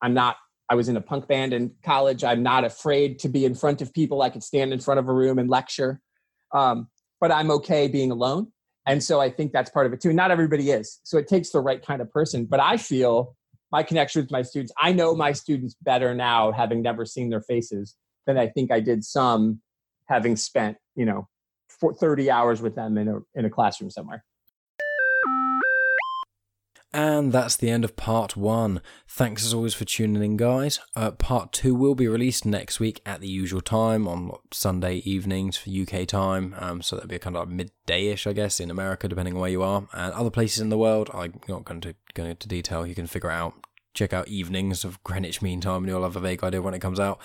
i'm 0.03 0.15
not 0.15 0.37
i 0.71 0.75
was 0.75 0.89
in 0.89 0.97
a 0.97 1.01
punk 1.01 1.27
band 1.29 1.53
in 1.53 1.71
college 1.83 2.25
i'm 2.25 2.43
not 2.43 2.65
afraid 2.65 3.19
to 3.19 3.29
be 3.29 3.45
in 3.45 3.55
front 3.55 3.81
of 3.83 3.93
people 3.93 4.23
i 4.23 4.31
could 4.31 4.43
stand 4.43 4.73
in 4.73 4.81
front 4.81 4.99
of 5.01 5.09
a 5.09 5.13
room 5.13 5.39
and 5.39 5.51
lecture 5.51 6.01
um, 6.55 6.89
but 7.21 7.31
i'm 7.33 7.51
okay 7.51 7.89
being 7.89 8.11
alone 8.11 8.51
and 8.89 9.05
so 9.05 9.21
I 9.21 9.29
think 9.29 9.53
that's 9.53 9.69
part 9.69 9.85
of 9.87 9.93
it 9.93 10.01
too. 10.01 10.15
Not 10.15 10.31
everybody 10.31 10.71
is. 10.71 11.01
So 11.05 11.19
it 11.19 11.29
takes 11.29 11.51
the 11.51 11.61
right 11.61 11.85
kind 11.85 12.01
of 12.01 12.11
person. 12.11 12.47
But 12.47 12.59
I 12.59 12.79
feel 12.79 13.37
my 13.71 13.83
connection 13.83 14.23
with 14.23 14.31
my 14.31 14.41
students, 14.41 14.73
I 14.81 14.93
know 14.93 15.15
my 15.15 15.33
students 15.33 15.77
better 15.83 16.15
now, 16.15 16.53
having 16.53 16.81
never 16.81 17.05
seen 17.05 17.29
their 17.29 17.43
faces, 17.43 17.95
than 18.27 18.39
I 18.39 18.49
think 18.49 18.73
I 18.73 18.81
did 18.81 19.05
some 19.05 19.61
having 20.07 20.37
spent, 20.37 20.79
you 20.97 21.05
know, 21.05 21.29
30 22.01 22.31
hours 22.31 22.63
with 22.63 22.75
them 22.75 22.97
in 22.97 23.09
a, 23.09 23.19
in 23.35 23.45
a 23.45 23.51
classroom 23.51 23.91
somewhere. 23.91 24.25
And 26.93 27.33
that's 27.33 27.57
the 27.57 27.69
end 27.69 27.85
of 27.85 27.97
part 27.97 28.37
one. 28.37 28.81
Thanks 29.07 29.45
as 29.45 29.53
always 29.53 29.75
for 29.75 29.85
tuning 29.85 30.23
in, 30.23 30.37
guys. 30.39 30.81
Uh, 30.97 31.11
part 31.11 31.53
two 31.53 31.75
will 31.75 31.95
be 31.95 32.09
released 32.09 32.47
next 32.47 32.81
week 32.81 33.03
at 33.05 33.21
the 33.21 33.29
usual 33.29 33.61
time 33.61 34.09
on 34.09 34.33
Sunday 34.53 34.97
evenings 34.99 35.59
for 35.59 35.71
UK 35.71 36.07
time. 36.07 36.55
Um, 36.59 36.81
so 36.81 36.97
that'll 36.97 37.09
be 37.09 37.19
kind 37.19 37.37
of 37.37 37.49
midday-ish, 37.51 38.27
I 38.27 38.33
guess, 38.33 38.59
in 38.59 38.71
America, 38.71 39.07
depending 39.07 39.35
on 39.35 39.41
where 39.41 39.51
you 39.51 39.63
are. 39.63 39.87
And 39.93 40.15
other 40.15 40.31
places 40.31 40.61
in 40.61 40.71
the 40.71 40.79
world, 40.79 41.11
I'm 41.13 41.41
not 41.47 41.65
going 41.65 41.83
to 41.83 41.95
go 42.15 42.25
into 42.25 42.49
detail. 42.49 42.87
You 42.87 42.95
can 42.95 43.07
figure 43.07 43.31
out 43.31 43.55
check 43.95 44.13
out 44.13 44.29
evenings 44.29 44.85
of 44.85 45.03
Greenwich 45.05 45.43
Mean 45.43 45.61
Time, 45.61 45.83
and 45.83 45.89
you'll 45.89 46.03
have 46.03 46.17
a 46.17 46.21
vague 46.21 46.45
idea 46.45 46.63
when 46.63 46.75
it 46.75 46.81
comes 46.81 47.01
out. 47.01 47.21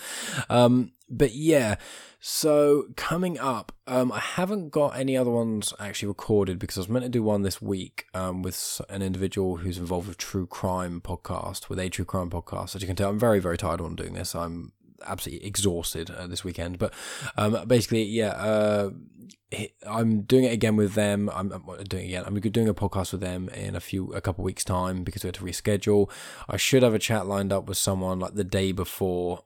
Um, 0.48 0.92
but 1.08 1.34
yeah, 1.34 1.76
so 2.18 2.84
coming 2.96 3.38
up, 3.38 3.72
um, 3.86 4.10
I 4.10 4.18
haven't 4.18 4.70
got 4.70 4.96
any 4.96 5.16
other 5.16 5.30
ones 5.30 5.74
actually 5.78 6.08
recorded 6.08 6.58
because 6.58 6.78
I 6.78 6.80
was 6.80 6.88
meant 6.88 7.04
to 7.04 7.10
do 7.10 7.22
one 7.22 7.42
this 7.42 7.60
week 7.60 8.06
um, 8.14 8.42
with 8.42 8.80
an 8.88 9.02
individual 9.02 9.58
who's 9.58 9.78
involved 9.78 10.08
with 10.08 10.16
true 10.16 10.46
crime 10.46 11.00
podcast, 11.00 11.68
with 11.68 11.78
a 11.78 11.88
true 11.88 12.04
crime 12.04 12.30
podcast. 12.30 12.74
As 12.74 12.82
you 12.82 12.86
can 12.86 12.96
tell, 12.96 13.10
I'm 13.10 13.18
very, 13.18 13.40
very 13.40 13.58
tired 13.58 13.80
on 13.80 13.94
doing 13.94 14.14
this. 14.14 14.34
I'm 14.34 14.72
absolutely 15.04 15.46
exhausted 15.46 16.10
uh, 16.10 16.26
this 16.26 16.44
weekend. 16.44 16.78
But 16.78 16.92
um, 17.36 17.66
basically, 17.66 18.04
yeah, 18.04 18.30
uh, 18.30 18.90
I'm 19.86 20.22
doing 20.22 20.44
it 20.44 20.52
again 20.52 20.76
with 20.76 20.94
them. 20.94 21.30
I'm, 21.32 21.52
I'm, 21.52 21.84
doing 21.84 22.04
it 22.04 22.08
again. 22.08 22.24
I'm 22.26 22.38
doing 22.38 22.68
a 22.68 22.74
podcast 22.74 23.12
with 23.12 23.20
them 23.20 23.48
in 23.50 23.76
a 23.76 23.80
few, 23.80 24.12
a 24.12 24.20
couple 24.20 24.44
weeks 24.44 24.64
time 24.64 25.04
because 25.04 25.22
we 25.22 25.28
had 25.28 25.34
to 25.36 25.44
reschedule. 25.44 26.10
I 26.48 26.56
should 26.56 26.82
have 26.82 26.94
a 26.94 26.98
chat 26.98 27.26
lined 27.26 27.52
up 27.52 27.66
with 27.66 27.78
someone 27.78 28.20
like 28.20 28.34
the 28.34 28.44
day 28.44 28.72
before. 28.72 29.44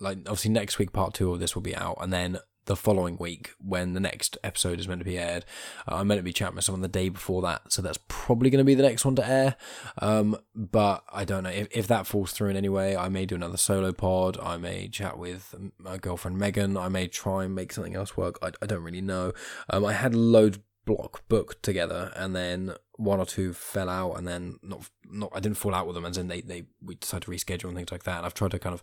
Like 0.00 0.18
obviously 0.20 0.50
next 0.50 0.78
week, 0.78 0.92
part 0.92 1.14
two 1.14 1.32
of 1.32 1.40
this 1.40 1.54
will 1.54 1.62
be 1.62 1.76
out, 1.76 1.98
and 2.00 2.12
then 2.12 2.38
the 2.66 2.76
following 2.76 3.16
week 3.18 3.52
when 3.58 3.92
the 3.92 4.00
next 4.00 4.38
episode 4.42 4.80
is 4.80 4.88
meant 4.88 5.00
to 5.00 5.04
be 5.04 5.18
aired. 5.18 5.44
Uh, 5.88 5.96
I'm 5.96 6.06
meant 6.06 6.18
to 6.18 6.22
be 6.22 6.32
chatting 6.32 6.56
with 6.56 6.64
someone 6.64 6.82
the 6.82 6.88
day 6.88 7.08
before 7.08 7.42
that, 7.42 7.72
so 7.72 7.82
that's 7.82 7.98
probably 8.08 8.50
going 8.50 8.58
to 8.58 8.64
be 8.64 8.74
the 8.74 8.82
next 8.82 9.04
one 9.04 9.16
to 9.16 9.28
air. 9.28 9.56
Um, 9.98 10.36
but 10.54 11.04
I 11.12 11.24
don't 11.24 11.44
know 11.44 11.50
if, 11.50 11.68
if 11.70 11.86
that 11.88 12.06
falls 12.06 12.32
through 12.32 12.50
in 12.50 12.56
any 12.56 12.68
way. 12.68 12.96
I 12.96 13.08
may 13.08 13.26
do 13.26 13.34
another 13.34 13.56
solo 13.56 13.92
pod. 13.92 14.38
I 14.42 14.56
may 14.56 14.88
chat 14.88 15.18
with 15.18 15.54
my 15.78 15.98
girlfriend 15.98 16.38
Megan. 16.38 16.76
I 16.76 16.88
may 16.88 17.08
try 17.08 17.44
and 17.44 17.54
make 17.54 17.72
something 17.72 17.94
else 17.94 18.16
work. 18.16 18.38
I, 18.42 18.52
I 18.62 18.66
don't 18.66 18.82
really 18.82 19.00
know. 19.00 19.32
Um, 19.70 19.84
I 19.84 19.92
had 19.92 20.14
loads 20.14 20.58
block 20.84 21.26
booked 21.28 21.62
together 21.62 22.12
and 22.14 22.36
then 22.36 22.74
one 22.96 23.18
or 23.18 23.26
two 23.26 23.52
fell 23.52 23.88
out 23.88 24.12
and 24.12 24.26
then 24.26 24.58
not 24.62 24.88
not 25.04 25.32
I 25.34 25.40
didn't 25.40 25.56
fall 25.56 25.74
out 25.74 25.86
with 25.86 25.94
them 25.94 26.04
and 26.04 26.14
then 26.14 26.28
they, 26.28 26.40
they 26.40 26.64
we 26.82 26.94
decided 26.94 27.24
to 27.24 27.30
reschedule 27.30 27.68
and 27.68 27.76
things 27.76 27.92
like 27.92 28.04
that. 28.04 28.18
And 28.18 28.26
I've 28.26 28.34
tried 28.34 28.52
to 28.52 28.58
kind 28.58 28.74
of 28.74 28.82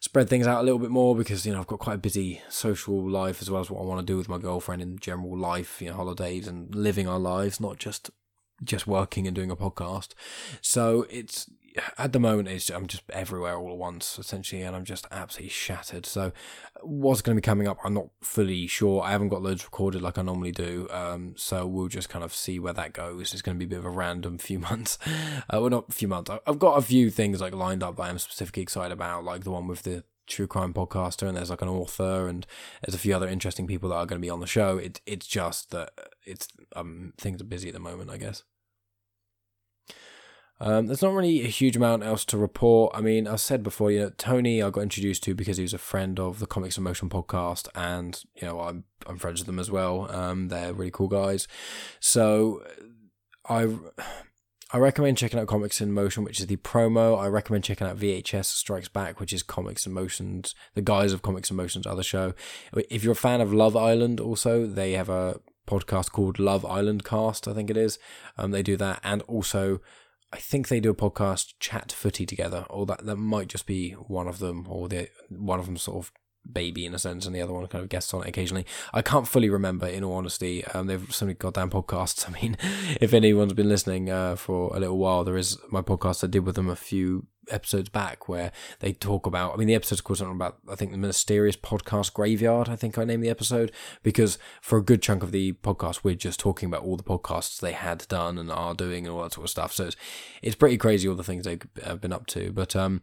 spread 0.00 0.28
things 0.28 0.46
out 0.46 0.60
a 0.60 0.64
little 0.64 0.78
bit 0.78 0.90
more 0.90 1.14
because, 1.14 1.46
you 1.46 1.52
know, 1.52 1.60
I've 1.60 1.66
got 1.66 1.78
quite 1.78 1.94
a 1.94 1.98
busy 1.98 2.42
social 2.48 3.08
life 3.08 3.40
as 3.40 3.50
well 3.50 3.60
as 3.60 3.70
what 3.70 3.80
I 3.80 3.84
want 3.84 4.06
to 4.06 4.12
do 4.12 4.16
with 4.16 4.28
my 4.28 4.38
girlfriend 4.38 4.82
in 4.82 4.98
general 4.98 5.36
life, 5.36 5.80
you 5.80 5.88
know, 5.88 5.96
holidays 5.96 6.48
and 6.48 6.74
living 6.74 7.08
our 7.08 7.18
lives, 7.18 7.60
not 7.60 7.78
just 7.78 8.10
just 8.62 8.86
working 8.86 9.26
and 9.26 9.34
doing 9.34 9.50
a 9.50 9.56
podcast. 9.56 10.10
So 10.60 11.06
it's 11.10 11.50
at 11.98 12.12
the 12.12 12.20
moment 12.20 12.48
it's 12.48 12.70
I'm 12.70 12.86
just 12.86 13.02
everywhere 13.10 13.56
all 13.56 13.70
at 13.70 13.76
once 13.76 14.18
essentially, 14.18 14.62
and 14.62 14.76
I'm 14.76 14.84
just 14.84 15.06
absolutely 15.10 15.50
shattered. 15.50 16.06
So 16.06 16.32
what's 16.82 17.22
going 17.22 17.36
to 17.36 17.40
be 17.40 17.44
coming 17.44 17.66
up, 17.66 17.78
I'm 17.84 17.94
not 17.94 18.08
fully 18.22 18.66
sure. 18.66 19.02
I 19.02 19.10
haven't 19.10 19.28
got 19.28 19.42
loads 19.42 19.64
recorded 19.64 20.02
like 20.02 20.18
I 20.18 20.22
normally 20.22 20.52
do, 20.52 20.88
um, 20.90 21.34
so 21.36 21.66
we'll 21.66 21.88
just 21.88 22.08
kind 22.08 22.24
of 22.24 22.34
see 22.34 22.58
where 22.58 22.72
that 22.72 22.92
goes. 22.92 23.32
It's 23.32 23.42
going 23.42 23.58
to 23.58 23.66
be 23.66 23.66
a 23.66 23.76
bit 23.76 23.78
of 23.78 23.86
a 23.86 23.90
random 23.90 24.38
few 24.44 24.58
months. 24.58 24.98
Uh, 25.06 25.60
well, 25.60 25.70
not 25.70 25.88
a 25.88 25.92
few 25.92 26.08
months. 26.08 26.30
I've 26.46 26.58
got 26.58 26.78
a 26.78 26.82
few 26.82 27.10
things 27.10 27.40
like 27.40 27.54
lined 27.54 27.82
up 27.82 27.96
that 27.96 28.02
I'm 28.02 28.18
specifically 28.18 28.62
excited 28.62 28.92
about, 28.92 29.24
like 29.24 29.44
the 29.44 29.50
one 29.50 29.66
with 29.66 29.82
the 29.82 30.04
true 30.26 30.46
crime 30.46 30.72
podcaster 30.72 31.28
and 31.28 31.36
there's 31.36 31.50
like 31.50 31.60
an 31.60 31.68
author 31.68 32.28
and 32.28 32.46
there's 32.82 32.94
a 32.94 32.98
few 32.98 33.14
other 33.14 33.28
interesting 33.28 33.66
people 33.66 33.90
that 33.90 33.96
are 33.96 34.06
going 34.06 34.18
to 34.18 34.24
be 34.24 34.30
on 34.30 34.40
the 34.40 34.46
show 34.46 34.78
it, 34.78 35.00
it's 35.04 35.26
just 35.26 35.70
that 35.70 35.90
it's 36.24 36.48
um 36.74 37.12
things 37.18 37.42
are 37.42 37.44
busy 37.44 37.68
at 37.68 37.74
the 37.74 37.80
moment 37.80 38.10
i 38.10 38.16
guess 38.16 38.42
um, 40.60 40.86
there's 40.86 41.02
not 41.02 41.12
really 41.12 41.42
a 41.42 41.48
huge 41.48 41.76
amount 41.76 42.04
else 42.04 42.24
to 42.26 42.38
report. 42.38 42.92
I 42.94 43.00
mean, 43.00 43.26
I 43.26 43.36
said 43.36 43.62
before, 43.62 43.90
you 43.90 44.00
know, 44.00 44.12
Tony 44.16 44.62
I 44.62 44.70
got 44.70 44.82
introduced 44.82 45.24
to 45.24 45.34
because 45.34 45.56
he 45.56 45.62
was 45.62 45.74
a 45.74 45.78
friend 45.78 46.20
of 46.20 46.38
the 46.38 46.46
Comics 46.46 46.78
in 46.78 46.84
Motion 46.84 47.08
podcast, 47.08 47.68
and 47.74 48.22
you 48.34 48.46
know, 48.46 48.60
I'm 48.60 48.84
I'm 49.06 49.18
friends 49.18 49.40
with 49.40 49.46
them 49.46 49.58
as 49.58 49.70
well. 49.70 50.10
Um, 50.10 50.48
they're 50.48 50.72
really 50.72 50.92
cool 50.92 51.08
guys. 51.08 51.48
So 51.98 52.62
I 53.48 53.76
I 54.70 54.78
recommend 54.78 55.18
checking 55.18 55.40
out 55.40 55.48
Comics 55.48 55.80
in 55.80 55.92
Motion, 55.92 56.24
which 56.24 56.40
is 56.40 56.46
the 56.46 56.56
promo. 56.56 57.18
I 57.18 57.26
recommend 57.26 57.64
checking 57.64 57.86
out 57.86 57.98
VHS 57.98 58.46
Strikes 58.46 58.88
Back, 58.88 59.18
which 59.18 59.32
is 59.32 59.42
Comics 59.42 59.86
in 59.86 59.92
Motion's 59.92 60.54
the 60.74 60.82
guys 60.82 61.12
of 61.12 61.22
Comics 61.22 61.50
in 61.50 61.56
Motion's 61.56 61.86
other 61.86 62.02
show. 62.02 62.32
If 62.90 63.02
you're 63.02 63.12
a 63.12 63.16
fan 63.16 63.40
of 63.40 63.52
Love 63.52 63.76
Island, 63.76 64.20
also 64.20 64.66
they 64.66 64.92
have 64.92 65.08
a 65.08 65.40
podcast 65.66 66.12
called 66.12 66.38
Love 66.38 66.64
Island 66.64 67.04
Cast, 67.04 67.48
I 67.48 67.54
think 67.54 67.70
it 67.70 67.76
is. 67.76 67.98
Um, 68.38 68.50
they 68.50 68.62
do 68.62 68.76
that, 68.76 69.00
and 69.02 69.22
also 69.22 69.80
I 70.34 70.38
think 70.38 70.66
they 70.66 70.80
do 70.80 70.90
a 70.90 70.96
podcast 70.96 71.54
chat 71.60 71.92
footy 71.92 72.26
together, 72.26 72.66
or 72.68 72.86
that 72.86 73.06
that 73.06 73.16
might 73.16 73.46
just 73.46 73.66
be 73.66 73.92
one 73.92 74.26
of 74.26 74.40
them, 74.40 74.66
or 74.68 74.88
the 74.88 75.08
one 75.28 75.60
of 75.60 75.66
them 75.66 75.76
sort 75.76 75.98
of 75.98 76.12
baby 76.50 76.84
in 76.84 76.92
a 76.92 76.98
sense, 76.98 77.24
and 77.24 77.32
the 77.32 77.40
other 77.40 77.52
one 77.52 77.64
kind 77.68 77.84
of 77.84 77.88
guests 77.88 78.12
on 78.12 78.24
it 78.24 78.30
occasionally. 78.30 78.66
I 78.92 79.00
can't 79.00 79.28
fully 79.28 79.48
remember, 79.48 79.86
in 79.86 80.02
all 80.02 80.16
honesty. 80.16 80.64
Um, 80.66 80.88
they've 80.88 81.06
so 81.14 81.26
many 81.26 81.36
goddamn 81.36 81.70
podcasts. 81.70 82.28
I 82.28 82.32
mean, 82.40 82.56
if 83.00 83.14
anyone's 83.14 83.52
been 83.52 83.68
listening 83.68 84.10
uh, 84.10 84.34
for 84.34 84.76
a 84.76 84.80
little 84.80 84.98
while, 84.98 85.22
there 85.22 85.36
is 85.36 85.56
my 85.70 85.82
podcast 85.82 86.24
I 86.24 86.26
did 86.26 86.44
with 86.44 86.56
them 86.56 86.68
a 86.68 86.74
few 86.74 87.28
episodes 87.50 87.88
back 87.88 88.28
where 88.28 88.52
they 88.80 88.92
talk 88.92 89.26
about. 89.26 89.54
I 89.54 89.56
mean, 89.56 89.68
the 89.68 89.74
episode's 89.74 90.00
called 90.00 90.18
something 90.18 90.36
about 90.36 90.58
I 90.70 90.74
think 90.74 90.92
the 90.92 90.98
mysterious 90.98 91.56
podcast 91.56 92.12
graveyard. 92.14 92.68
I 92.68 92.76
think 92.76 92.98
I 92.98 93.04
named 93.04 93.22
the 93.22 93.30
episode 93.30 93.72
because 94.02 94.38
for 94.60 94.78
a 94.78 94.82
good 94.82 95.02
chunk 95.02 95.22
of 95.22 95.32
the 95.32 95.52
podcast 95.52 96.00
we're 96.02 96.14
just 96.14 96.40
talking 96.40 96.68
about 96.68 96.82
all 96.82 96.96
the 96.96 97.02
podcasts 97.02 97.60
they 97.60 97.72
had 97.72 98.06
done 98.08 98.38
and 98.38 98.50
are 98.50 98.74
doing 98.74 99.06
and 99.06 99.14
all 99.14 99.22
that 99.22 99.32
sort 99.32 99.44
of 99.44 99.50
stuff. 99.50 99.72
So 99.72 99.86
it's 99.86 99.96
it's 100.42 100.56
pretty 100.56 100.76
crazy 100.76 101.08
all 101.08 101.14
the 101.14 101.24
things 101.24 101.44
they've 101.44 102.00
been 102.00 102.12
up 102.12 102.26
to. 102.28 102.52
But 102.52 102.76
um, 102.76 103.02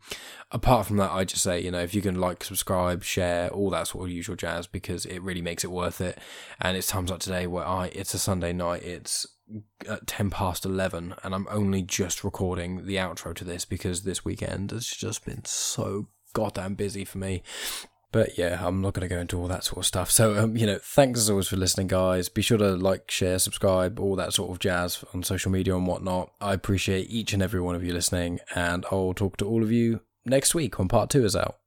apart 0.51 0.87
from 0.87 0.97
that, 0.97 1.11
I 1.11 1.23
just 1.23 1.43
say 1.43 1.59
you 1.59 1.71
know 1.71 1.81
if 1.81 1.93
you 1.93 2.01
can 2.01 2.19
like, 2.19 2.43
subscribe, 2.43 3.03
share, 3.03 3.49
all 3.49 3.69
that 3.71 3.87
sort 3.87 4.05
of 4.05 4.11
usual 4.11 4.35
jazz 4.35 4.67
because 4.67 5.05
it 5.05 5.21
really 5.21 5.41
makes 5.41 5.63
it 5.63 5.71
worth 5.71 6.01
it. 6.01 6.17
And 6.59 6.77
it's 6.77 6.87
times 6.87 7.11
like 7.11 7.19
today 7.19 7.47
where 7.47 7.65
I 7.65 7.87
it's 7.87 8.13
a 8.13 8.19
Sunday 8.19 8.53
night. 8.53 8.83
It's 8.83 9.27
at 9.87 10.07
10 10.07 10.29
past 10.29 10.65
11 10.65 11.15
and 11.23 11.35
I'm 11.35 11.47
only 11.49 11.81
just 11.81 12.23
recording 12.23 12.85
the 12.85 12.95
outro 12.95 13.33
to 13.35 13.43
this 13.43 13.65
because 13.65 14.03
this 14.03 14.25
weekend 14.25 14.71
has 14.71 14.87
just 14.87 15.25
been 15.25 15.45
so 15.45 16.07
goddamn 16.33 16.75
busy 16.75 17.05
for 17.05 17.17
me. 17.17 17.43
But 18.11 18.37
yeah, 18.37 18.59
I'm 18.65 18.81
not 18.81 18.93
going 18.93 19.07
to 19.07 19.13
go 19.13 19.21
into 19.21 19.39
all 19.39 19.47
that 19.47 19.63
sort 19.63 19.77
of 19.77 19.85
stuff. 19.85 20.11
So, 20.11 20.37
um, 20.37 20.57
you 20.57 20.65
know, 20.65 20.79
thanks 20.81 21.19
as 21.21 21.29
always 21.29 21.47
for 21.47 21.55
listening, 21.55 21.87
guys. 21.87 22.27
Be 22.27 22.41
sure 22.41 22.57
to 22.57 22.75
like, 22.75 23.09
share, 23.09 23.39
subscribe, 23.39 23.99
all 23.99 24.17
that 24.17 24.33
sort 24.33 24.51
of 24.51 24.59
jazz 24.59 25.05
on 25.13 25.23
social 25.23 25.49
media 25.49 25.75
and 25.77 25.87
whatnot. 25.87 26.31
I 26.41 26.53
appreciate 26.53 27.09
each 27.09 27.31
and 27.31 27.41
every 27.41 27.61
one 27.61 27.73
of 27.73 27.85
you 27.85 27.93
listening, 27.93 28.39
and 28.53 28.85
I'll 28.91 29.13
talk 29.13 29.37
to 29.37 29.45
all 29.45 29.63
of 29.63 29.71
you 29.71 30.01
next 30.25 30.53
week 30.53 30.77
when 30.77 30.89
part 30.89 31.09
two 31.09 31.23
is 31.23 31.37
out. 31.37 31.60